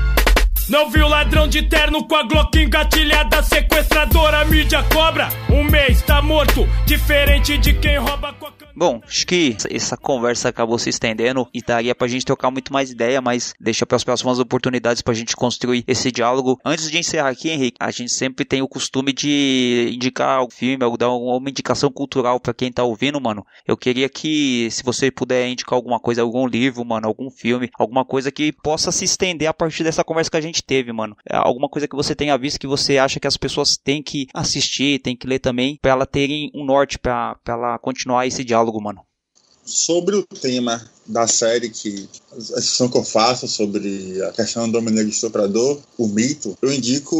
Não 0.70 0.88
viu 0.88 1.08
ladrão 1.08 1.48
de 1.48 1.62
terno 1.62 2.06
com 2.06 2.14
a 2.14 2.22
Glock 2.22 2.56
engatilhada, 2.56 3.42
sequestradora, 3.42 4.44
mídia 4.44 4.84
cobra. 4.84 5.28
Um 5.52 5.64
mês 5.64 6.00
tá 6.00 6.22
morto, 6.22 6.64
diferente 6.86 7.58
de 7.58 7.74
quem 7.74 7.98
rouba 7.98 8.32
com 8.34 8.46
a 8.46 8.52
Bom, 8.80 9.00
acho 9.06 9.26
que 9.26 9.56
essa 9.70 9.94
conversa 9.94 10.48
acabou 10.48 10.78
se 10.78 10.88
estendendo 10.88 11.46
e 11.52 11.60
daria 11.60 11.94
pra 11.94 12.08
gente 12.08 12.24
trocar 12.24 12.50
muito 12.50 12.72
mais 12.72 12.90
ideia, 12.90 13.20
mas 13.20 13.52
deixa 13.60 13.84
para 13.84 13.96
as 13.96 14.04
próximas 14.04 14.38
oportunidades 14.38 15.02
pra 15.02 15.12
gente 15.12 15.36
construir 15.36 15.84
esse 15.86 16.10
diálogo. 16.10 16.58
Antes 16.64 16.90
de 16.90 16.96
encerrar 16.96 17.28
aqui, 17.28 17.50
Henrique, 17.50 17.76
a 17.78 17.90
gente 17.90 18.10
sempre 18.10 18.42
tem 18.42 18.62
o 18.62 18.68
costume 18.68 19.12
de 19.12 19.90
indicar 19.92 20.42
o 20.42 20.50
filme, 20.50 20.82
ou 20.82 20.96
dar 20.96 21.10
uma 21.10 21.50
indicação 21.50 21.90
cultural 21.90 22.40
para 22.40 22.54
quem 22.54 22.72
tá 22.72 22.82
ouvindo, 22.82 23.20
mano. 23.20 23.44
Eu 23.66 23.76
queria 23.76 24.08
que, 24.08 24.68
se 24.70 24.82
você 24.82 25.10
puder 25.10 25.48
indicar 25.48 25.74
alguma 25.74 26.00
coisa, 26.00 26.22
algum 26.22 26.46
livro, 26.46 26.82
mano, 26.82 27.06
algum 27.06 27.30
filme, 27.30 27.68
alguma 27.78 28.04
coisa 28.04 28.32
que 28.32 28.50
possa 28.50 28.90
se 28.90 29.04
estender 29.04 29.48
a 29.48 29.52
partir 29.52 29.84
dessa 29.84 30.02
conversa 30.02 30.30
que 30.30 30.36
a 30.38 30.40
gente 30.40 30.59
teve, 30.62 30.92
mano. 30.92 31.16
É 31.28 31.36
alguma 31.36 31.68
coisa 31.68 31.88
que 31.88 31.96
você 31.96 32.14
tenha 32.14 32.36
visto 32.36 32.58
que 32.58 32.66
você 32.66 32.98
acha 32.98 33.20
que 33.20 33.26
as 33.26 33.36
pessoas 33.36 33.76
têm 33.76 34.02
que 34.02 34.26
assistir, 34.34 35.00
têm 35.00 35.16
que 35.16 35.26
ler 35.26 35.38
também, 35.38 35.78
para 35.80 35.92
ela 35.92 36.06
terem 36.06 36.50
um 36.54 36.64
norte, 36.64 36.98
para 36.98 37.36
ela 37.46 37.78
continuar 37.78 38.26
esse 38.26 38.44
diálogo 38.44 38.80
mano. 38.80 39.00
Sobre 39.64 40.16
o 40.16 40.22
tema 40.24 40.82
da 41.06 41.26
série 41.26 41.70
que 41.70 42.08
a 42.32 42.36
discussão 42.36 42.88
que 42.88 42.96
eu 42.96 43.04
faço 43.04 43.46
sobre 43.46 44.20
a 44.22 44.32
questão 44.32 44.68
do 44.68 44.78
homem 44.78 44.92
negro 44.92 45.11
estuprador, 45.11 45.80
o 45.98 46.08
mito, 46.08 46.56
eu 46.62 46.72
indico 46.72 47.16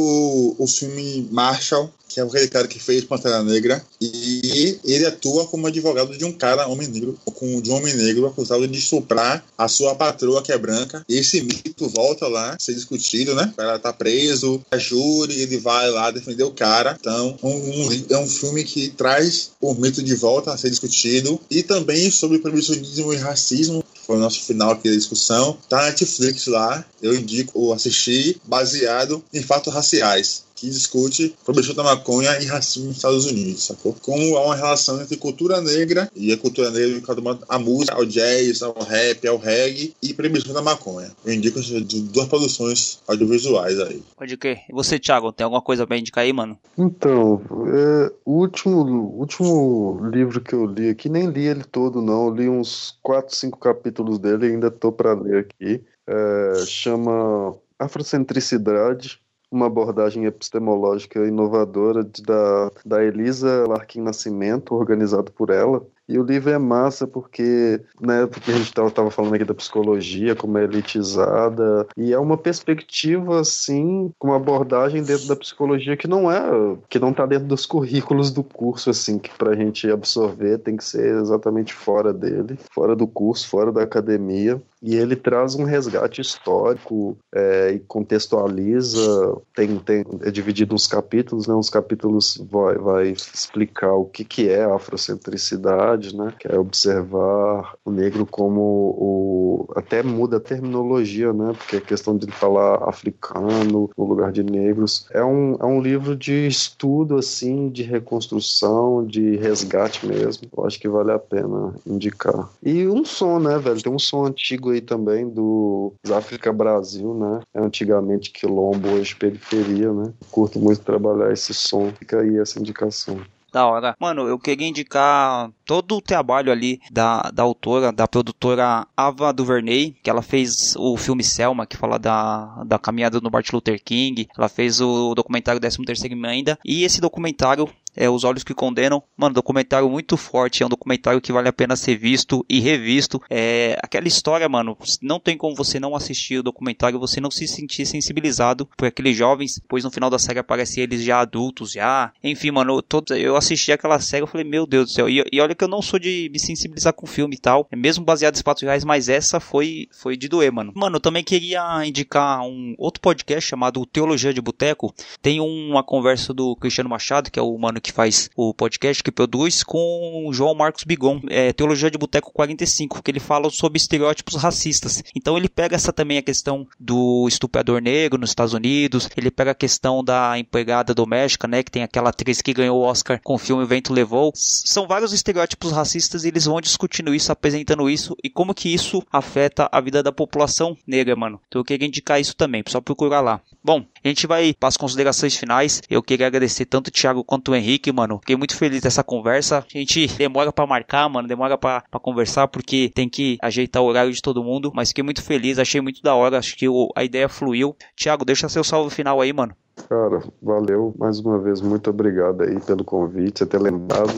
o 0.59 0.67
filme 0.67 1.29
Marshall, 1.31 1.93
que 2.11 2.19
é 2.19 2.25
aquele 2.25 2.49
cara 2.49 2.67
que 2.67 2.81
fez 2.81 3.05
Pantera 3.05 3.43
Negra, 3.43 3.83
e 4.01 4.79
ele 4.85 5.07
atua 5.07 5.47
como 5.47 5.69
advogado 5.69 6.17
de 6.19 6.25
um 6.25 6.33
cara, 6.33 6.67
homem 6.67 6.89
negro, 6.89 7.17
de 7.63 7.71
um 7.71 7.75
homem 7.75 7.95
negro 7.95 8.27
acusado 8.27 8.67
de 8.67 8.79
estuprar 8.79 9.45
a 9.57 9.69
sua 9.69 9.95
patroa, 9.95 10.43
que 10.43 10.51
é 10.51 10.59
branca. 10.59 11.05
E 11.09 11.17
esse 11.17 11.41
mito 11.41 11.89
volta 11.89 12.27
lá 12.27 12.57
ser 12.59 12.75
discutido, 12.75 13.35
né? 13.35 13.55
Ela 13.57 13.79
tá 13.79 13.93
preso, 13.93 14.61
a 14.71 14.77
júri, 14.77 15.41
ele 15.41 15.59
vai 15.59 15.89
lá 15.91 16.11
defender 16.11 16.43
o 16.43 16.51
cara. 16.51 16.97
Então, 16.99 17.39
um, 17.43 17.49
um, 17.51 18.05
é 18.11 18.19
um 18.19 18.27
filme 18.27 18.65
que 18.65 18.91
traz 18.91 19.53
o 19.61 19.75
mito 19.75 20.03
de 20.03 20.15
volta 20.17 20.53
a 20.53 20.57
ser 20.57 20.71
discutido. 20.71 21.41
E 21.49 21.63
também 21.63 22.11
sobre 22.11 22.39
proibicionismo 22.41 23.13
e 23.13 23.17
racismo, 23.17 23.85
foi 24.05 24.17
o 24.17 24.21
nosso 24.21 24.43
final 24.43 24.73
aqui 24.73 24.91
da 24.91 24.97
discussão. 24.97 25.57
Tá 25.69 25.77
na 25.77 25.87
Netflix 25.87 26.47
lá, 26.47 26.85
eu 27.01 27.15
indico 27.15 27.73
assistir, 27.73 28.41
baseado 28.45 29.23
em 29.33 29.43
fatos 29.43 29.73
raciais 29.73 30.50
que 30.61 30.69
discute 30.69 31.35
proibição 31.43 31.75
da 31.75 31.83
maconha 31.83 32.39
e 32.41 32.45
racismo 32.45 32.89
nos 32.89 32.97
Estados 32.97 33.25
Unidos, 33.25 33.65
sacou? 33.65 33.97
Como 34.03 34.37
há 34.37 34.45
uma 34.45 34.55
relação 34.55 35.01
entre 35.01 35.17
cultura 35.17 35.59
negra 35.61 36.11
e 36.15 36.31
a 36.33 36.37
cultura 36.37 36.71
negra 36.71 37.01
a 37.49 37.59
música, 37.59 37.95
ao 37.95 38.05
jazz, 38.05 38.61
ao 38.61 38.75
rap, 38.83 39.27
ao 39.27 39.39
reggae 39.39 39.95
e 40.03 40.13
proibição 40.13 40.53
da 40.53 40.61
maconha. 40.61 41.11
Eu 41.25 41.33
indico 41.33 41.61
de 41.63 42.03
duas 42.03 42.29
produções 42.29 43.01
audiovisuais 43.09 43.81
aí. 43.81 44.03
Pode 44.17 44.37
crer. 44.37 44.61
E 44.69 44.73
você, 44.73 44.99
Thiago, 44.99 45.33
tem 45.33 45.45
alguma 45.45 45.63
coisa 45.63 45.87
pra 45.87 45.97
indicar 45.97 46.25
aí, 46.25 46.33
mano? 46.33 46.59
Então, 46.77 47.41
é, 47.67 48.13
o 48.27 48.33
último, 48.33 48.83
último 49.17 49.99
livro 50.13 50.43
que 50.43 50.55
eu 50.55 50.67
li 50.67 50.91
aqui, 50.91 51.09
nem 51.09 51.31
li 51.31 51.47
ele 51.47 51.65
todo, 51.65 52.03
não. 52.03 52.27
Eu 52.27 52.35
li 52.35 52.49
uns 52.49 52.99
4, 53.03 53.35
5 53.35 53.59
capítulos 53.59 54.19
dele 54.19 54.47
e 54.47 54.51
ainda 54.51 54.71
tô 54.71 54.93
para 54.93 55.15
ler 55.15 55.47
aqui. 55.47 55.83
É, 56.07 56.65
chama 56.67 57.57
Afrocentricidade 57.79 59.21
uma 59.51 59.67
abordagem 59.67 60.25
epistemológica 60.25 61.27
inovadora 61.27 62.05
de, 62.05 62.23
da, 62.23 62.71
da 62.85 63.05
Elisa 63.05 63.67
Larkin 63.67 64.01
Nascimento, 64.01 64.75
organizado 64.75 65.33
por 65.33 65.51
ela. 65.51 65.85
E 66.11 66.19
o 66.19 66.25
livro 66.25 66.51
é 66.51 66.59
massa 66.59 67.07
porque, 67.07 67.81
né, 68.01 68.27
porque 68.27 68.51
a 68.51 68.55
gente 68.55 68.67
estava 68.67 69.11
falando 69.13 69.33
aqui 69.33 69.45
da 69.45 69.55
psicologia, 69.55 70.35
como 70.35 70.59
é 70.59 70.65
elitizada, 70.65 71.87
e 71.97 72.13
é 72.13 72.19
uma 72.19 72.37
perspectiva, 72.37 73.41
assim, 73.41 74.13
com 74.19 74.27
uma 74.27 74.37
abordagem 74.37 75.05
dentro 75.05 75.29
da 75.29 75.37
psicologia 75.37 75.97
que 75.97 76.09
não 76.09 76.29
é, 76.29 76.77
que 76.89 76.99
não 76.99 77.11
está 77.11 77.25
dentro 77.27 77.47
dos 77.47 77.65
currículos 77.65 78.33
do 78.33 78.43
curso, 78.43 78.91
assim, 78.91 79.21
que 79.21 79.31
para 79.31 79.53
a 79.53 79.57
gente 79.57 79.89
absorver 79.89 80.59
tem 80.59 80.77
que 80.77 80.85
ser 80.85 81.15
exatamente 81.21 81.73
fora 81.73 82.13
dele, 82.13 82.59
fora 82.73 82.97
do 82.97 83.07
curso, 83.07 83.49
fora 83.49 83.71
da 83.71 83.85
academia 83.85 84.61
e 84.83 84.97
ele 84.97 85.15
traz 85.15 85.55
um 85.55 85.65
resgate 85.65 86.21
histórico 86.21 87.17
é, 87.35 87.73
e 87.73 87.79
contextualiza, 87.81 89.37
tem, 89.55 89.79
tem, 89.79 90.05
é 90.23 90.31
dividido 90.31 90.75
uns 90.75 90.87
capítulos, 90.87 91.47
né? 91.47 91.55
Uns 91.55 91.69
capítulos 91.69 92.43
vai, 92.51 92.77
vai 92.77 93.11
explicar 93.11 93.93
o 93.93 94.07
que, 94.07 94.25
que 94.25 94.49
é 94.49 94.65
afrocentricidade, 94.65 96.00
né? 96.13 96.33
Que 96.39 96.49
é 96.49 96.59
observar 96.59 97.75
o 97.85 97.91
negro 97.91 98.27
como 98.27 98.61
o... 98.61 99.69
até 99.77 100.03
muda 100.03 100.39
a 100.39 100.41
terminologia, 100.41 101.33
né? 101.33 101.53
Porque 101.57 101.77
a 101.77 101.81
questão 101.81 102.17
de 102.17 102.31
falar 102.31 102.89
africano 102.89 103.91
no 103.97 104.05
lugar 104.05 104.33
de 104.33 104.43
negros 104.43 105.07
é 105.11 105.23
um, 105.23 105.57
é 105.61 105.65
um 105.65 105.81
livro 105.81 106.17
de 106.17 106.47
estudo, 106.47 107.17
assim, 107.17 107.69
de 107.69 107.83
reconstrução, 107.83 109.05
de 109.05 109.37
resgate 109.37 110.07
mesmo. 110.07 110.49
Eu 110.57 110.67
acho 110.67 110.81
que 110.81 110.89
vale 110.89 111.13
a 111.13 111.19
pena 111.19 111.75
indicar. 111.87 112.49
E 112.63 112.87
um 112.89 113.05
som, 113.05 113.39
né, 113.39 113.59
velho? 113.59 113.83
Tem 113.83 113.93
um 113.93 113.99
som 113.99 114.25
antigo 114.25 114.71
aí 114.71 114.81
também 114.81 115.29
do 115.29 115.93
África 116.13 116.53
Brasil, 116.53 117.15
né? 117.15 117.41
É 117.55 117.61
antigamente 117.61 118.31
Quilombo, 118.31 118.89
hoje 118.89 119.15
periferia, 119.17 119.93
né? 119.93 120.13
Curto 120.31 120.59
muito 120.59 120.83
trabalhar 120.83 121.33
esse 121.33 121.53
som. 121.55 121.91
Fica 121.99 122.21
aí 122.21 122.39
essa 122.39 122.59
indicação. 122.59 123.21
Da 123.53 123.67
hora. 123.67 123.97
Mano, 123.99 124.29
eu 124.29 124.39
queria 124.39 124.69
indicar 124.69 125.51
todo 125.65 125.97
o 125.97 126.01
trabalho 126.01 126.53
ali 126.53 126.81
da, 126.91 127.23
da 127.33 127.43
autora, 127.43 127.93
da 127.93 128.07
produtora 128.07 128.87
Ava 128.97 129.33
DuVernay, 129.33 129.97
que 130.03 130.11
ela 130.11 130.23
fez 130.23 130.75
o 130.77 130.97
filme 130.97 131.23
Selma, 131.25 131.67
que 131.67 131.77
fala 131.77 131.99
da, 131.99 132.63
da 132.65 132.79
caminhada 132.79 133.21
no 133.21 133.31
Martin 133.31 133.57
Luther 133.57 133.83
King. 133.83 134.29
Ela 134.37 134.49
fez 134.49 134.81
o 134.81 135.15
documentário 135.15 135.61
13º 135.61 136.13
Emenda. 136.13 136.59
E 136.65 136.85
esse 136.85 137.01
documentário 137.01 137.69
é 137.97 138.09
Os 138.09 138.25
Olhos 138.25 138.45
que 138.45 138.55
Condenam. 138.55 139.03
Mano, 139.17 139.35
documentário 139.35 139.89
muito 139.89 140.17
forte, 140.17 140.63
é 140.63 140.67
um 140.67 140.69
documentário 140.69 141.21
que 141.21 141.33
vale 141.33 141.49
a 141.49 141.53
pena 141.53 141.77
ser 141.77 141.97
visto 141.97 142.45
e 142.49 142.61
revisto. 142.61 143.21
É 143.29 143.79
aquela 143.83 144.09
história, 144.09 144.49
mano, 144.49 144.77
não 145.03 145.19
tem 145.19 145.37
como 145.37 145.55
você 145.55 145.81
não 145.81 145.95
assistir 145.95 146.39
o 146.39 146.43
documentário, 146.43 146.99
você 146.99 147.21
não 147.21 147.31
se 147.31 147.47
sentir 147.47 147.87
sensibilizado 147.87 148.67
por 148.77 148.87
aqueles 148.87 149.17
jovens, 149.17 149.61
pois 149.69 149.85
no 149.85 149.91
final 149.91 150.11
da 150.11 150.19
série 150.19 150.39
aparece 150.39 150.81
eles 150.81 151.03
já 151.03 151.21
adultos, 151.21 151.73
já. 151.73 152.13
Enfim, 152.23 152.51
mano, 152.51 152.83
eu, 152.93 153.17
eu 153.17 153.37
assisti 153.37 153.73
aquela 153.73 153.99
série, 153.99 154.23
eu 154.23 154.27
falei, 154.27 154.47
meu 154.47 154.67
Deus 154.67 154.87
do 154.87 154.93
céu. 154.93 155.09
E, 155.09 155.25
e, 155.33 155.41
olha 155.41 155.55
que 155.55 155.65
eu 155.65 155.69
não 155.69 155.83
sou 155.83 155.99
de 155.99 156.31
me 156.33 156.39
sensibilizar 156.39 156.93
com 156.93 157.07
filme 157.07 157.37
e 157.37 157.41
tal, 157.41 157.67
é 157.71 157.77
mesmo 157.77 158.05
baseado 158.05 158.37
em 158.37 158.43
fatos 158.43 158.63
reais, 158.63 158.85
mas 158.85 159.09
essa 159.09 159.41
foi, 159.41 159.89
foi 159.91 160.17
de 160.17 160.29
doer, 160.29 160.53
mano. 160.53 160.73
Mano, 160.75 160.97
eu 160.97 161.01
também 161.01 161.25
queria 161.25 161.85
indicar 161.85 162.43
um 162.43 162.75
outro 162.79 163.01
podcast 163.01 163.49
chamado 163.49 163.85
Teologia 163.87 164.33
de 164.33 164.41
Boteco. 164.41 164.95
Tem 165.21 165.41
uma 165.41 165.83
conversa 165.83 166.33
do 166.33 166.55
Cristiano 166.57 166.91
Machado, 166.91 167.31
que 167.31 167.39
é 167.39 167.43
o 167.43 167.57
mano 167.59 167.80
que 167.81 167.93
faz 167.93 168.31
o 168.37 168.53
podcast, 168.55 169.03
que 169.03 169.11
produz, 169.11 169.63
com 169.63 170.25
o 170.27 170.33
João 170.33 170.55
Marcos 170.55 170.85
Bigon, 170.85 171.21
é, 171.29 171.53
Teologia 171.53 171.91
de 171.91 171.99
Boteco 171.99 172.33
45, 172.33 173.03
que 173.03 173.11
ele 173.11 173.21
fala 173.21 173.51
sobre 173.51 173.79
estereótipos 173.79 174.37
racistas. 174.37 175.03
Então 175.15 175.37
ele 175.37 175.49
pega 175.49 175.77
essa 175.77 175.93
também 175.93 176.19
a 176.19 176.23
questão 176.23 176.67
do 176.79 177.27
estuprador 177.29 177.81
negro 177.81 178.21
nos 178.21 178.31
Estados 178.31 178.55
Unidos, 178.55 179.09
ele 179.17 179.31
pega 179.31 179.53
a 179.53 179.55
questão 179.55 180.03
da 180.05 180.39
empregada 180.39 180.95
doméstica, 180.95 181.49
né, 181.49 181.63
que 181.63 181.71
tem 181.71 181.83
aquela 181.83 182.11
atriz 182.11 182.43
que 182.43 182.53
ganhou 182.53 182.79
o 182.79 182.85
Oscar 182.85 183.21
com 183.23 183.35
o 183.35 183.39
filme 183.39 183.63
O 183.63 183.67
Vento 183.67 183.93
Levou. 183.93 184.33
São 184.35 184.87
vários 184.87 185.13
estereótipos 185.13 185.73
racistas 185.73 186.25
e 186.25 186.29
eles 186.29 186.45
vão 186.45 186.61
discutindo 186.61 187.15
isso, 187.15 187.33
apresentando 187.33 187.89
isso 187.89 188.17
e 188.23 188.29
como 188.29 188.55
que 188.55 188.73
isso 188.73 189.03
afeta 189.13 189.69
a 189.71 189.81
vida 189.81 190.03
da 190.03 190.13
população 190.13 190.77
negra, 190.87 191.17
mano. 191.17 191.41
Então 191.49 191.61
eu 191.61 191.65
queria 191.65 191.87
indicar 191.87 192.21
isso 192.21 192.37
também, 192.37 192.63
só 192.67 192.81
procurar 192.81 193.21
lá. 193.21 193.41
Bom, 193.63 193.85
a 194.03 194.09
gente 194.09 194.27
vai 194.27 194.55
para 194.55 194.69
as 194.69 194.77
considerações 194.77 195.37
finais. 195.37 195.83
Eu 195.89 196.03
queria 196.03 196.27
agradecer 196.27 196.65
tanto 196.65 196.89
o 196.89 196.91
Thiago 196.91 197.23
quanto 197.23 197.53
o 197.53 197.55
Henrique 197.55 197.70
Henrique, 197.71 197.93
mano. 197.93 198.19
Fiquei 198.19 198.37
muito 198.37 198.57
feliz 198.57 198.83
dessa 198.83 199.05
conversa. 199.05 199.59
A 199.59 199.79
gente 199.79 200.09
demora 200.19 200.53
para 200.53 200.67
marcar, 200.67 201.09
mano, 201.09 201.29
demora 201.29 201.57
para 201.57 201.83
conversar 202.03 202.49
porque 202.49 202.91
tem 202.95 203.09
que 203.09 203.39
ajeitar 203.41 203.83
o 203.83 203.87
horário 203.87 204.13
de 204.13 204.21
todo 204.21 204.43
mundo, 204.43 204.73
mas 204.75 204.89
fiquei 204.89 205.05
muito 205.05 205.23
feliz, 205.23 205.59
achei 205.59 205.81
muito 205.81 206.03
da 206.03 206.15
hora, 206.15 206.39
acho 206.39 206.57
que 206.57 206.69
o, 206.69 206.91
a 206.97 207.05
ideia 207.05 207.29
fluiu. 207.29 207.77
Thiago, 207.97 208.25
deixa 208.25 208.49
seu 208.49 208.65
salve 208.65 208.95
final 208.95 209.21
aí, 209.21 209.33
mano. 209.33 209.55
Cara, 209.89 210.23
valeu 210.41 210.95
mais 210.99 211.19
uma 211.21 211.39
vez, 211.39 211.61
muito 211.61 211.91
obrigado 211.91 212.43
aí 212.43 212.61
pelo 212.61 212.85
convite, 212.85 213.47
ter 213.47 213.61
lembrado. 213.61 214.13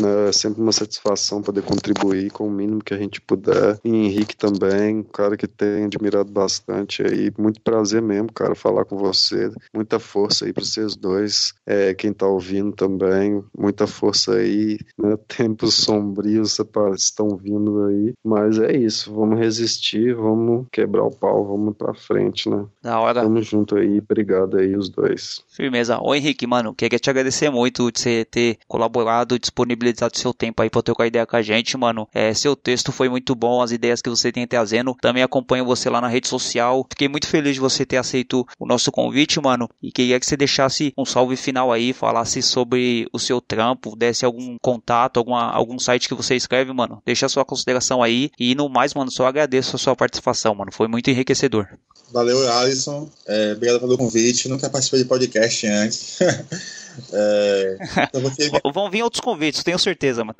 Né? 0.00 0.28
É 0.28 0.32
sempre 0.32 0.60
uma 0.60 0.72
satisfação 0.72 1.42
poder 1.42 1.62
contribuir 1.62 2.30
com 2.30 2.46
o 2.46 2.50
mínimo 2.50 2.82
que 2.82 2.94
a 2.94 2.98
gente 2.98 3.20
puder. 3.20 3.78
E 3.84 3.88
Henrique 3.88 4.36
também, 4.36 4.98
um 4.98 5.02
cara 5.02 5.36
que 5.36 5.46
tem 5.46 5.84
admirado 5.84 6.30
bastante 6.30 7.02
aí. 7.02 7.32
Muito 7.38 7.60
prazer 7.60 8.02
mesmo, 8.02 8.32
cara, 8.32 8.54
falar 8.54 8.84
com 8.84 8.96
você. 8.96 9.50
Muita 9.74 9.98
força 9.98 10.44
aí 10.44 10.52
para 10.52 10.64
vocês 10.64 10.96
dois. 10.96 11.54
É, 11.66 11.94
quem 11.94 12.12
tá 12.12 12.26
ouvindo 12.26 12.72
também, 12.72 13.42
muita 13.56 13.86
força 13.86 14.34
aí. 14.34 14.78
Né? 14.98 15.16
Tempos 15.26 15.74
sombrios 15.74 16.58
estão 16.94 17.36
vindo 17.36 17.84
aí. 17.86 18.14
Mas 18.24 18.58
é 18.58 18.76
isso, 18.76 19.12
vamos 19.12 19.38
resistir, 19.38 20.14
vamos 20.14 20.66
quebrar 20.70 21.04
o 21.04 21.10
pau, 21.10 21.44
vamos 21.44 21.76
pra 21.76 21.94
frente, 21.94 22.48
né? 22.48 22.64
Da 22.82 23.00
hora. 23.00 23.22
Tamo 23.22 23.42
junto 23.42 23.76
aí, 23.76 23.98
obrigado 23.98 24.56
aí 24.56 24.76
os 24.76 24.88
dois. 24.88 25.05
Firmeza. 25.48 25.98
Ô 26.00 26.14
Henrique, 26.14 26.46
mano, 26.46 26.74
queria 26.74 26.98
te 26.98 27.08
agradecer 27.08 27.50
muito 27.50 27.90
de 27.90 28.00
você 28.00 28.24
ter 28.24 28.58
colaborado, 28.66 29.38
disponibilizado 29.38 30.18
seu 30.18 30.34
tempo 30.34 30.62
aí 30.62 30.68
pra 30.68 30.82
trocar 30.82 31.06
ideia 31.06 31.26
com 31.26 31.36
a 31.36 31.42
gente, 31.42 31.76
mano. 31.76 32.08
É, 32.12 32.32
seu 32.34 32.56
texto 32.56 32.92
foi 32.92 33.08
muito 33.08 33.34
bom, 33.34 33.62
as 33.62 33.70
ideias 33.70 34.02
que 34.02 34.10
você 34.10 34.32
tem 34.32 34.46
trazendo. 34.46 34.94
Também 35.00 35.22
acompanho 35.22 35.64
você 35.64 35.88
lá 35.88 36.00
na 36.00 36.08
rede 36.08 36.28
social. 36.28 36.86
Fiquei 36.90 37.08
muito 37.08 37.26
feliz 37.26 37.54
de 37.54 37.60
você 37.60 37.86
ter 37.86 37.96
aceito 37.96 38.46
o 38.58 38.66
nosso 38.66 38.90
convite, 38.90 39.40
mano. 39.40 39.68
E 39.82 39.90
queria 39.92 40.18
que 40.20 40.26
você 40.26 40.36
deixasse 40.36 40.92
um 40.96 41.04
salve 41.04 41.36
final 41.36 41.72
aí, 41.72 41.92
falasse 41.92 42.42
sobre 42.42 43.08
o 43.12 43.18
seu 43.18 43.40
trampo, 43.40 43.96
desse 43.96 44.24
algum 44.24 44.56
contato, 44.60 45.18
alguma, 45.18 45.50
algum 45.50 45.78
site 45.78 46.08
que 46.08 46.14
você 46.14 46.34
escreve, 46.34 46.72
mano. 46.72 47.02
Deixa 47.04 47.26
a 47.26 47.28
sua 47.28 47.44
consideração 47.44 48.02
aí. 48.02 48.30
E 48.38 48.54
no 48.54 48.68
mais, 48.68 48.94
mano, 48.94 49.10
só 49.10 49.26
agradeço 49.26 49.76
a 49.76 49.78
sua 49.78 49.96
participação, 49.96 50.54
mano. 50.54 50.72
Foi 50.72 50.88
muito 50.88 51.10
enriquecedor. 51.10 51.68
Valeu, 52.12 52.50
Alisson. 52.50 53.10
É, 53.26 53.52
obrigado 53.52 53.80
pelo 53.80 53.98
convite. 53.98 54.48
Nunca 54.48 54.70
participei 54.70 54.85
de 54.90 55.04
podcast 55.04 55.66
antes. 55.66 56.18
é, 57.12 57.78
então 58.08 58.20
você... 58.20 58.50
Vão 58.72 58.90
vir 58.90 59.02
outros 59.02 59.20
convites, 59.20 59.62
tenho 59.62 59.78
certeza, 59.78 60.24
mano. 60.24 60.38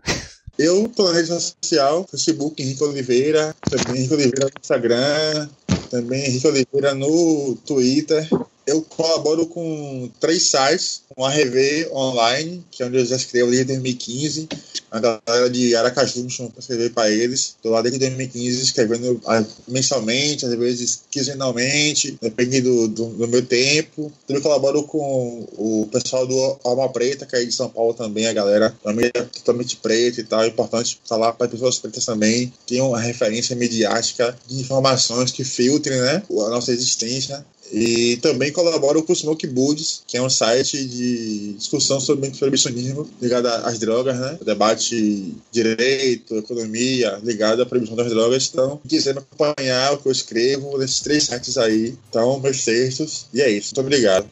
Eu 0.59 0.89
tô 0.89 1.05
na 1.09 1.15
rede 1.15 1.29
social, 1.29 2.07
Facebook 2.11 2.63
Henrique 2.63 2.83
Oliveira, 2.83 3.55
também 3.69 3.99
Henrique 3.99 4.15
Oliveira 4.15 4.47
no 4.47 4.61
Instagram, 4.61 5.49
também 5.91 6.25
Henrique 6.25 6.47
Oliveira 6.47 6.95
no 6.95 7.57
Twitter 7.67 8.27
eu 8.67 8.83
colaboro 8.83 9.47
com 9.47 10.11
três 10.19 10.51
sites, 10.51 11.03
com 11.15 11.25
a 11.25 11.31
RV 11.31 11.89
Online, 11.93 12.65
que 12.71 12.83
é 12.83 12.87
onde 12.87 12.99
eu 12.99 13.07
já 13.07 13.17
escrevo 13.17 13.51
desde 13.51 13.67
2015, 13.67 14.49
a 14.91 14.99
galera 14.99 15.51
de 15.51 15.75
Aracaju 15.75 16.25
me 16.25 16.31
chamou 16.31 16.51
para 16.51 16.61
escrever 16.61 16.91
para 16.91 17.11
eles. 17.11 17.55
Estou 17.57 17.73
lá 17.73 17.83
desde 17.83 17.99
2015 17.99 18.63
escrevendo 18.63 19.21
ah, 19.27 19.45
mensalmente, 19.69 20.47
às 20.47 20.55
vezes 20.55 21.03
quinzenalmente, 21.11 22.17
depende 22.21 22.61
do, 22.61 22.89
do, 22.89 23.07
do, 23.07 23.29
meu 23.29 23.45
tempo. 23.45 24.13
Eu 24.29 24.41
colaboro 24.41 24.85
com 24.85 25.47
o 25.57 25.89
pessoal 25.91 26.27
do 26.27 26.59
Alma 26.65 26.89
Preta, 26.89 27.27
que 27.27 27.37
é 27.37 27.45
de 27.45 27.53
São 27.53 27.69
Paulo 27.69 27.95
também, 27.95 28.27
a 28.27 28.33
galera 28.33 28.75
também 28.83 29.11
é 29.15 29.23
totalmente 29.23 29.77
preta 29.77 30.21
e 30.21 30.25
tal. 30.25 30.43
É 30.43 30.49
importante 30.49 30.99
falar 31.05 31.33
para 31.33 31.49
pessoas 31.49 31.79
pretas 31.79 32.05
também, 32.05 32.53
tem 32.67 32.81
uma 32.81 33.01
referência 33.01 33.55
mediática 33.55 34.37
de 34.47 34.61
informações 34.61 35.31
que 35.31 35.45
filtrem 35.45 36.01
né, 36.01 36.23
a 36.31 36.51
nossa 36.51 36.73
existência 36.73 37.45
e 37.73 38.17
também 38.19 38.53
colaboro 38.53 39.03
com 39.03 39.13
o 39.13 39.17
Smoke 39.17 39.47
Boots, 39.47 40.03
que 40.07 40.17
é 40.17 40.23
um 40.23 40.31
site 40.31 40.85
de 40.85 41.55
discussão 41.55 42.01
sobre 42.01 42.31
proibicionismo 42.31 43.09
ligado 43.21 43.47
às 43.47 43.79
drogas, 43.79 44.19
né? 44.19 44.39
Debate 44.45 45.35
direito, 45.51 46.37
economia, 46.37 47.19
ligado 47.23 47.63
à 47.63 47.67
proibição 47.67 47.97
das 47.97 48.09
drogas. 48.09 48.51
Então, 48.53 48.81
quiser 48.89 49.17
acompanhar 49.19 49.93
o 49.93 49.99
que 49.99 50.09
eu 50.09 50.13
escrevo 50.13 50.79
nesses 50.79 51.01
três 51.01 51.25
sites 51.25 51.57
aí, 51.57 51.95
então, 52.09 52.39
meus 52.41 52.65
textos. 52.65 53.27
E 53.33 53.41
é 53.41 53.51
isso. 53.51 53.69
Muito 53.75 53.87
obrigado. 53.87 54.27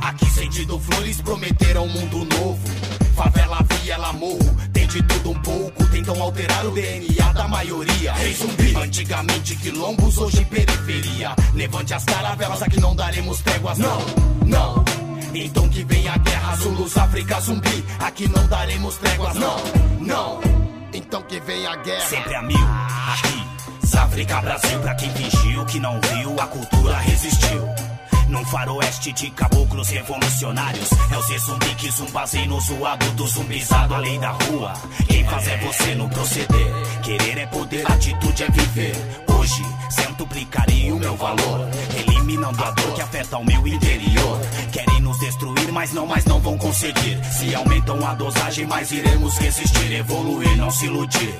Aqui 0.00 0.30
sentido 0.30 0.78
flores 0.78 1.20
prometeram 1.20 1.84
um 1.84 1.88
mundo 1.88 2.24
novo. 2.36 2.60
Favela, 3.16 3.66
viela, 3.82 4.12
morro, 4.12 4.57
de 4.88 5.02
tudo 5.02 5.30
um 5.30 5.40
pouco. 5.40 5.86
Tentam 5.88 6.20
alterar 6.22 6.66
o 6.66 6.70
DNA 6.70 7.32
da 7.32 7.46
maioria. 7.46 8.12
Rei 8.14 8.34
zumbi, 8.34 8.74
antigamente 8.76 9.56
quilombos, 9.56 10.18
hoje 10.18 10.44
periferia. 10.46 11.34
Levante 11.54 11.94
as 11.94 12.04
caravelas, 12.04 12.62
aqui 12.62 12.80
não 12.80 12.94
daremos 12.96 13.38
tréguas, 13.40 13.78
não, 13.78 14.00
não. 14.46 14.84
Então 15.34 15.68
que 15.68 15.84
vem 15.84 16.08
a 16.08 16.16
guerra, 16.16 16.56
Zulus, 16.56 16.96
África, 16.96 17.40
zumbi. 17.40 17.84
Aqui 18.00 18.28
não 18.28 18.46
daremos 18.46 18.96
tréguas, 18.96 19.34
não, 19.34 19.56
não. 20.00 20.40
Então 20.92 21.22
que 21.22 21.38
vem 21.40 21.66
a 21.66 21.76
guerra. 21.76 22.06
Sempre 22.06 22.34
a 22.34 22.42
mil, 22.42 22.58
aqui. 23.12 23.48
África, 23.98 24.40
Brasil, 24.40 24.78
pra 24.80 24.94
quem 24.94 25.10
fingiu 25.10 25.64
que 25.66 25.80
não 25.80 26.00
viu, 26.00 26.40
a 26.40 26.46
cultura 26.46 26.96
resistiu. 26.98 27.87
Num 28.28 28.44
faroeste 28.44 29.12
de 29.12 29.30
caboclos 29.30 29.88
revolucionários. 29.88 30.90
É 31.10 31.16
o 31.16 31.22
ser 31.22 31.38
zumbi 31.38 31.74
que 31.76 31.90
zumbazinho 31.90 32.60
zoado 32.60 33.10
do 33.12 33.26
zumbizado 33.26 33.94
Além 33.94 34.20
da 34.20 34.30
rua. 34.30 34.72
Quem 35.06 35.24
faz 35.24 35.48
é 35.48 35.56
você 35.58 35.94
no 35.94 36.08
proceder. 36.08 36.72
Querer 37.02 37.38
é 37.38 37.46
poder, 37.46 37.90
atitude 37.90 38.42
é 38.42 38.50
viver. 38.50 38.94
Hoje 39.38 39.62
centuplicaria 39.90 40.94
o 40.94 40.98
meu 40.98 41.16
valor. 41.16 41.68
Eliminando 41.96 42.62
a 42.64 42.70
dor 42.72 42.94
que 42.94 43.00
afeta 43.00 43.38
o 43.38 43.44
meu 43.44 43.66
interior. 43.66 44.40
Querem 44.72 45.00
nos 45.00 45.18
destruir, 45.18 45.72
mas 45.72 45.92
não, 45.92 46.06
mas 46.06 46.24
não 46.26 46.40
vão 46.40 46.58
conseguir. 46.58 47.18
Se 47.24 47.54
aumentam 47.54 48.06
a 48.06 48.14
dosagem, 48.14 48.66
mais 48.66 48.92
iremos 48.92 49.38
resistir. 49.38 49.92
Evoluir, 49.92 50.56
não 50.56 50.70
se 50.70 50.86
iludir 50.86 51.34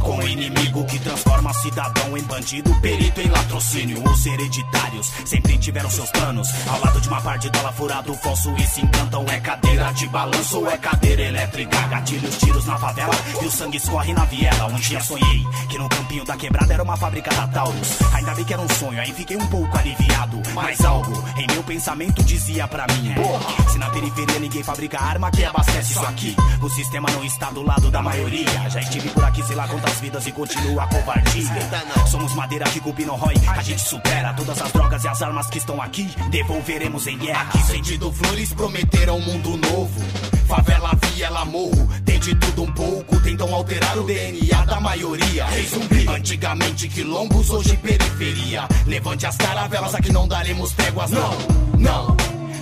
com 0.00 0.18
o 0.18 0.28
inimigo 0.28 0.84
que 0.86 0.98
transforma 0.98 1.52
cidadão 1.54 2.16
em 2.16 2.22
bandido, 2.22 2.74
perito 2.80 3.20
em 3.20 3.28
latrocínio. 3.28 4.02
Os 4.10 4.26
hereditários 4.26 5.06
sempre 5.24 5.58
tiveram 5.58 5.90
seus 5.90 6.10
planos. 6.10 6.48
Ao 6.66 6.80
lado 6.80 7.00
de 7.00 7.08
uma 7.08 7.20
par 7.20 7.38
de 7.38 7.50
dólar 7.50 7.72
furado, 7.72 8.14
falso 8.14 8.54
e 8.56 8.66
se 8.66 8.80
encantam. 8.80 9.24
É 9.28 9.40
cadeira 9.40 9.92
de 9.92 10.06
balanço 10.08 10.66
é 10.66 10.76
cadeira 10.78 11.22
elétrica? 11.22 11.76
Gatilhos, 11.88 12.38
tiros 12.38 12.66
na 12.66 12.78
favela 12.78 13.14
e 13.42 13.46
o 13.46 13.50
sangue 13.50 13.76
escorre 13.76 14.12
na 14.12 14.24
viela. 14.24 14.66
Um 14.66 14.76
dia 14.76 15.00
sonhei 15.00 15.44
que 15.68 15.78
no 15.78 15.88
campinho 15.88 16.24
da 16.24 16.36
quebrada 16.36 16.74
era 16.74 16.82
uma 16.82 16.96
fábrica 16.96 17.30
da 17.34 17.46
Taurus. 17.48 17.98
Ainda 18.14 18.34
bem 18.34 18.44
que 18.44 18.52
era 18.52 18.62
um 18.62 18.68
sonho, 18.68 19.00
aí 19.00 19.12
fiquei 19.12 19.36
um 19.36 19.46
pouco 19.46 19.76
aliviado. 19.76 20.42
Mas 20.54 20.84
algo 20.84 21.24
em 21.36 21.46
meu 21.52 21.62
pensamento 21.62 22.22
dizia 22.22 22.66
pra 22.66 22.86
mim: 22.88 23.14
Porra, 23.14 23.70
se 23.70 23.78
na 23.78 23.90
periferia 23.90 24.38
ninguém 24.38 24.62
fabrica 24.62 25.00
arma, 25.00 25.30
que 25.30 25.44
abastece 25.44 25.92
isso 25.92 26.04
aqui? 26.06 26.36
O 26.60 26.68
sistema 26.68 27.08
não 27.10 27.24
está 27.24 27.50
do 27.50 27.62
lado 27.62 27.90
da 27.90 28.02
maioria. 28.02 28.70
Já 28.70 28.80
estive 28.80 29.08
por 29.10 29.24
aqui, 29.24 29.42
sei 29.42 29.56
lá 29.56 29.66
quantas 29.90 30.00
vidas 30.00 30.26
e 30.26 30.32
continua 30.32 30.84
a 30.84 30.86
covardia. 30.86 32.06
Somos 32.06 32.34
madeira 32.34 32.64
que 32.66 32.80
cupi 32.80 33.04
no 33.04 33.14
rói, 33.14 33.34
a 33.48 33.62
gente 33.62 33.82
supera 33.82 34.32
todas 34.34 34.60
as 34.60 34.72
drogas 34.72 35.04
e 35.04 35.08
as 35.08 35.22
armas 35.22 35.46
que 35.48 35.58
estão 35.58 35.80
aqui. 35.80 36.08
Devolveremos 36.30 37.06
em 37.06 37.18
guerra. 37.18 37.42
Aqui 37.42 37.62
sentido 37.64 38.12
flores 38.12 38.52
prometeram 38.52 39.16
um 39.16 39.20
mundo 39.20 39.56
novo. 39.56 40.00
Favela, 40.46 40.90
viela, 41.02 41.44
morro, 41.44 41.88
tem 42.04 42.18
de 42.18 42.34
tudo 42.36 42.62
um 42.64 42.72
pouco. 42.72 43.20
Tentam 43.20 43.52
alterar 43.54 43.98
o 43.98 44.04
DNA 44.04 44.64
da 44.64 44.80
maioria. 44.80 45.46
Zumbi, 45.68 46.08
antigamente 46.08 46.88
quilombos, 46.88 47.50
hoje 47.50 47.76
periferia. 47.76 48.68
Levante 48.86 49.26
as 49.26 49.36
caravelas, 49.36 49.94
aqui 49.94 50.12
não 50.12 50.26
daremos 50.28 50.72
tréguas, 50.72 51.10
não, 51.10 51.32
não. 51.78 52.16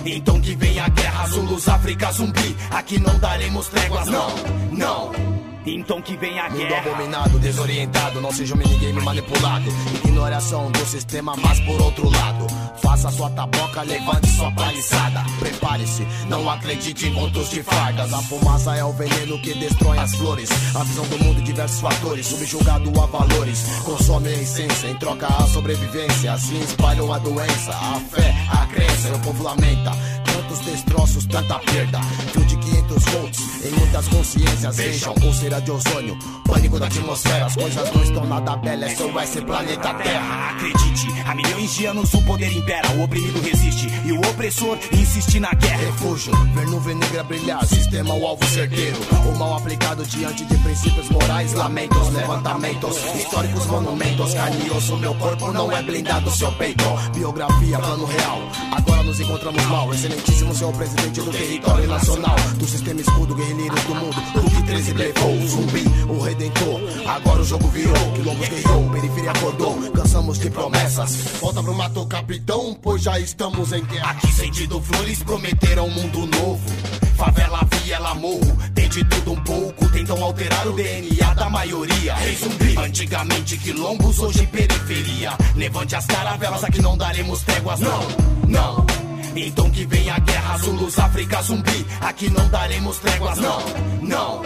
Então 0.05 0.39
que 0.39 0.55
vem 0.55 0.79
a 0.79 0.87
guerra, 0.89 1.27
Zulus, 1.27 1.67
África, 1.67 2.11
zumbi. 2.11 2.55
Aqui 2.71 2.99
não 2.99 3.19
daremos 3.19 3.67
tréguas, 3.67 4.07
não, 4.07 4.29
não. 4.71 5.38
Então 5.65 6.01
que 6.01 6.15
vem 6.15 6.39
a 6.39 6.49
Mundo 6.49 6.57
guerra. 6.57 6.91
abominado, 6.91 7.39
desorientado, 7.39 8.21
não 8.21 8.31
seja 8.31 8.55
um 8.55 8.57
minigame 8.57 9.01
manipulado. 9.01 9.65
Ignore 10.03 10.33
a 10.33 10.37
ação 10.37 10.71
do 10.71 10.85
sistema, 10.85 11.35
mas 11.35 11.59
por 11.61 11.81
outro 11.81 12.09
lado. 12.09 12.47
Faça 12.81 13.11
sua 13.11 13.29
taboca, 13.29 13.81
levante 13.83 14.27
sua 14.31 14.51
paliçada. 14.51 15.23
Prepare-se, 15.37 16.07
não 16.27 16.49
acredite 16.49 17.07
em 17.07 17.13
contos 17.13 17.49
de 17.49 17.61
fardas. 17.61 18.11
A 18.13 18.21
fumaça 18.21 18.75
é 18.75 18.83
o 18.83 18.93
veneno 18.93 19.39
que 19.39 19.53
destrói 19.53 19.97
as 19.99 20.15
flores. 20.15 20.49
A 20.75 20.83
visão 20.83 21.05
do 21.07 21.19
mundo, 21.19 21.41
diversos 21.41 21.81
fatores, 21.81 22.25
subjugado 22.25 22.89
a 23.01 23.05
valores. 23.05 23.63
Consome 23.83 24.29
a 24.29 24.33
essência, 24.33 24.87
em 24.87 24.95
troca 24.95 25.27
a 25.27 25.47
sobrevivência. 25.47 26.33
Assim 26.33 26.59
espalham 26.61 27.11
a 27.13 27.19
doença, 27.19 27.71
a 27.71 27.99
fé, 28.09 28.33
a 28.49 28.65
crença. 28.67 29.09
E 29.09 29.11
o 29.11 29.19
povo 29.19 29.43
lamenta. 29.43 29.91
Tantos 30.39 30.59
destroços, 30.59 31.25
tanta 31.25 31.59
perda. 31.59 31.99
Fio 32.31 32.45
de 32.45 32.55
500 32.55 33.03
volts 33.03 33.65
em 33.65 33.71
muitas 33.71 34.07
consciências. 34.07 34.77
Vejam 34.77 35.13
pulseira 35.15 35.59
de 35.59 35.69
ozônio, 35.69 36.17
pânico 36.45 36.79
da 36.79 36.85
atmosfera. 36.85 37.45
As 37.45 37.55
coisas 37.55 37.93
não 37.93 38.03
estão 38.03 38.25
nada 38.25 38.55
bela, 38.55 38.85
é 38.85 38.95
só 38.95 39.21
esse 39.21 39.41
planeta 39.41 39.93
Terra. 39.95 40.51
Acredite, 40.51 41.07
há 41.25 41.35
milhões 41.35 41.75
de 41.75 41.85
anos 41.87 42.13
o 42.13 42.21
poder 42.23 42.55
impera, 42.55 42.89
o 42.91 43.03
oprimido 43.03 43.41
resiste 43.41 43.87
e 44.05 44.13
o 44.13 44.21
opressor 44.21 44.77
insiste 44.93 45.41
na 45.41 45.53
guerra. 45.53 45.77
Refúgio, 45.77 46.31
ver 46.55 46.67
nuvem 46.67 46.95
negra 46.95 47.23
brilhar, 47.23 47.65
sistema 47.65 48.13
o 48.13 48.25
alvo 48.25 48.45
certeiro. 48.45 48.97
O 49.27 49.37
mal 49.37 49.57
aplicado 49.57 50.05
diante 50.05 50.45
de 50.45 50.57
princípios 50.59 51.09
morais, 51.09 51.51
lamentos, 51.51 52.13
levantamentos, 52.13 52.95
históricos 53.13 53.65
monumentos. 53.65 54.33
Carne 54.33 54.67
e 54.67 54.71
osso, 54.71 54.95
meu 54.95 55.13
corpo 55.15 55.51
não 55.51 55.69
é 55.69 55.81
blindado, 55.81 56.31
seu 56.31 56.51
peito. 56.53 56.85
Biografia, 57.13 57.77
plano 57.77 58.05
real. 58.05 58.41
Agora 58.71 59.03
nos 59.03 59.19
encontramos 59.19 59.65
mal, 59.65 59.89
excelentíssimo 60.29 60.55
senhor 60.55 60.73
presidente 60.73 61.21
do 61.21 61.31
território 61.31 61.87
nacional. 61.87 62.35
Do 62.57 62.65
sistema 62.65 63.01
escudo, 63.01 63.35
guerrilheiros 63.35 63.83
do 63.83 63.95
mundo. 63.95 64.15
Hulk 64.35 64.63
13 64.63 64.93
levou 64.93 65.33
o 65.33 65.47
zumbi, 65.47 65.83
o 66.07 66.19
redentor. 66.19 66.81
Agora 67.07 67.41
o 67.41 67.45
jogo 67.45 67.67
virou, 67.69 68.11
quilombos 68.13 68.47
guerreou, 68.47 68.89
periferia 68.89 69.31
acordou. 69.31 69.91
Cansamos 69.91 70.39
de 70.39 70.49
promessas. 70.49 71.15
Volta 71.39 71.63
pro 71.63 71.73
mato, 71.73 72.05
capitão, 72.05 72.77
pois 72.81 73.01
já 73.01 73.19
estamos 73.19 73.73
em 73.73 73.83
guerra. 73.85 74.11
Aqui 74.11 74.31
sentido 74.31 74.81
flores 74.81 75.23
prometeram 75.23 75.87
um 75.87 75.91
mundo 75.91 76.25
novo. 76.37 76.69
Favela, 77.15 77.67
viela, 77.83 78.15
morro, 78.15 78.57
tem 78.73 78.87
de 78.87 79.03
tudo 79.05 79.33
um 79.33 79.43
pouco. 79.43 79.89
Tentam 79.89 80.23
alterar 80.23 80.67
o 80.67 80.73
DNA 80.73 81.33
da 81.33 81.49
maioria. 81.49 82.15
Rei 82.15 82.35
zumbi, 82.35 82.77
antigamente 82.77 83.57
quilombos, 83.57 84.19
hoje 84.19 84.47
periferia. 84.47 85.31
Levante 85.55 85.95
as 85.95 86.05
caravelas, 86.05 86.63
aqui 86.63 86.81
não 86.81 86.97
daremos 86.97 87.41
tréguas, 87.41 87.79
não, 87.79 88.07
não. 88.47 89.08
Então 89.47 89.69
que 89.69 89.85
vem 89.85 90.09
a 90.09 90.19
guerra, 90.19 90.57
Zulus, 90.57 90.99
África, 90.99 91.41
zumbi. 91.41 91.85
Aqui 92.01 92.29
não 92.29 92.47
daremos 92.49 92.97
tréguas, 92.97 93.37
não, 93.37 93.59
não. 94.01 94.41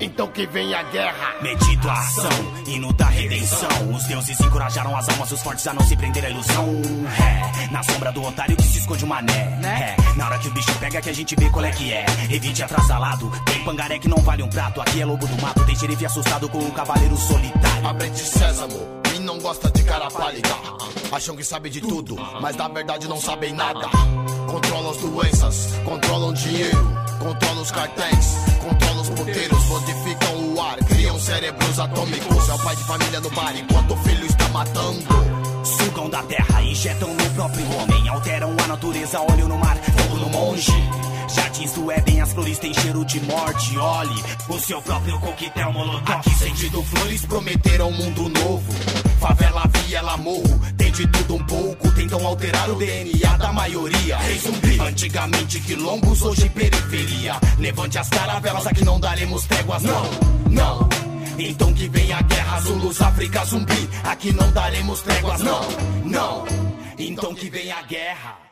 Então 0.00 0.26
que 0.28 0.46
vem 0.46 0.74
a 0.74 0.82
guerra. 0.82 1.34
Meditação, 1.40 2.30
hino 2.66 2.92
da 2.92 3.06
redenção. 3.06 3.94
Os 3.94 4.04
deuses 4.04 4.38
encorajaram 4.40 4.96
as 4.96 5.08
almas 5.08 5.28
dos 5.30 5.40
fortes 5.40 5.66
a 5.66 5.72
não 5.72 5.82
se 5.82 5.96
prender 5.96 6.24
à 6.24 6.30
ilusão. 6.30 6.82
É, 7.18 7.72
na 7.72 7.82
sombra 7.82 8.12
do 8.12 8.22
otário 8.22 8.56
que 8.56 8.64
se 8.64 8.78
esconde 8.78 9.04
o 9.04 9.06
mané. 9.06 9.58
É, 9.62 9.96
na 10.16 10.26
hora 10.26 10.38
que 10.38 10.48
o 10.48 10.50
bicho 10.50 10.74
pega 10.78 11.00
que 11.00 11.10
a 11.10 11.12
gente 11.12 11.34
vê 11.36 11.48
qual 11.48 11.64
é 11.64 11.70
que 11.70 11.92
é. 11.92 12.04
Evite 12.30 12.62
atrasalado, 12.62 13.30
tem 13.46 13.64
pangaré 13.64 13.98
que 13.98 14.08
não 14.08 14.18
vale 14.18 14.42
um 14.42 14.48
prato. 14.48 14.80
Aqui 14.80 15.00
é 15.00 15.06
lobo 15.06 15.26
do 15.26 15.40
mato, 15.40 15.64
tem 15.64 15.76
xerife 15.76 16.04
assustado 16.04 16.48
com 16.48 16.58
um 16.58 16.70
cavaleiro 16.70 17.16
solitário. 17.16 17.88
Aprende 17.88 18.18
sésamo, 18.18 18.78
quem 18.78 18.94
não 18.94 19.03
gosta 19.44 19.70
de 19.72 19.82
cara 19.82 20.10
pálida. 20.10 20.48
Acham 21.12 21.36
que 21.36 21.44
sabe 21.44 21.68
de 21.68 21.78
tudo, 21.82 22.16
mas 22.40 22.56
na 22.56 22.66
verdade 22.66 23.06
não 23.06 23.20
sabem 23.20 23.52
nada. 23.52 23.90
Controlam 24.50 24.90
as 24.90 24.96
doenças, 24.96 25.68
controlam 25.84 26.32
dinheiro, 26.32 26.78
controlam 27.18 27.60
os 27.60 27.70
cartéis, 27.70 28.36
controlam 28.62 29.02
os 29.02 29.10
poteiros, 29.10 29.64
modificam 29.66 30.54
o 30.54 30.62
ar, 30.62 30.78
criam 30.86 31.20
cérebros 31.20 31.78
atômicos. 31.78 32.48
É 32.48 32.54
o 32.54 32.58
pai 32.60 32.74
de 32.74 32.84
família 32.84 33.20
no 33.20 33.30
bar 33.32 33.54
enquanto 33.54 33.92
o 33.92 33.96
filho 33.98 34.24
está 34.24 34.48
matando. 34.48 35.04
Sugam 35.62 36.08
da 36.08 36.22
terra, 36.22 36.62
injetam 36.62 37.14
no 37.14 37.30
próprio 37.34 37.66
homem. 37.76 38.08
Alteram 38.08 38.56
a 38.64 38.66
natureza, 38.66 39.20
olho 39.20 39.46
no 39.46 39.58
mar, 39.58 39.76
fogo 39.76 40.16
no 40.16 40.30
monge. 40.30 40.72
Jardins 41.28 41.72
do 41.72 41.90
Éden, 41.90 42.22
as 42.22 42.32
flores 42.32 42.58
têm 42.58 42.72
cheiro 42.72 43.04
de 43.04 43.20
morte. 43.20 43.76
Olhe 43.76 44.24
o 44.48 44.58
seu 44.58 44.80
próprio 44.80 45.20
coquetel 45.20 45.70
molotov. 45.70 46.12
Aqui 46.12 46.30
sentido 46.30 46.82
flores 46.82 47.26
prometeram 47.26 47.90
um 47.90 47.92
mundo 47.92 48.28
novo. 48.30 49.03
Favela, 49.24 49.62
viela, 49.72 50.18
morro, 50.18 50.60
tem 50.76 50.92
de 50.92 51.06
tudo 51.06 51.36
um 51.36 51.44
pouco. 51.44 51.90
Tentam 51.92 52.26
alterar 52.26 52.68
o 52.68 52.74
DNA 52.74 53.38
da 53.38 53.50
maioria. 53.54 54.18
Zumbi, 54.38 54.78
antigamente 54.78 55.60
quilombos, 55.60 56.20
hoje 56.20 56.46
periferia. 56.50 57.36
Levante 57.58 57.98
as 57.98 58.10
caravelas, 58.10 58.66
aqui 58.66 58.84
não 58.84 59.00
daremos 59.00 59.46
tréguas, 59.46 59.82
não, 59.82 60.02
não. 60.50 60.88
Então 61.38 61.72
que 61.72 61.88
vem 61.88 62.12
a 62.12 62.20
guerra, 62.20 62.60
Zulus, 62.60 63.00
África, 63.00 63.46
zumbi. 63.46 63.88
Aqui 64.04 64.30
não 64.30 64.52
daremos 64.52 65.00
tréguas, 65.00 65.40
não, 65.40 65.62
não. 66.04 66.44
Então 66.98 67.34
que 67.34 67.48
vem 67.48 67.72
a 67.72 67.80
guerra. 67.80 68.43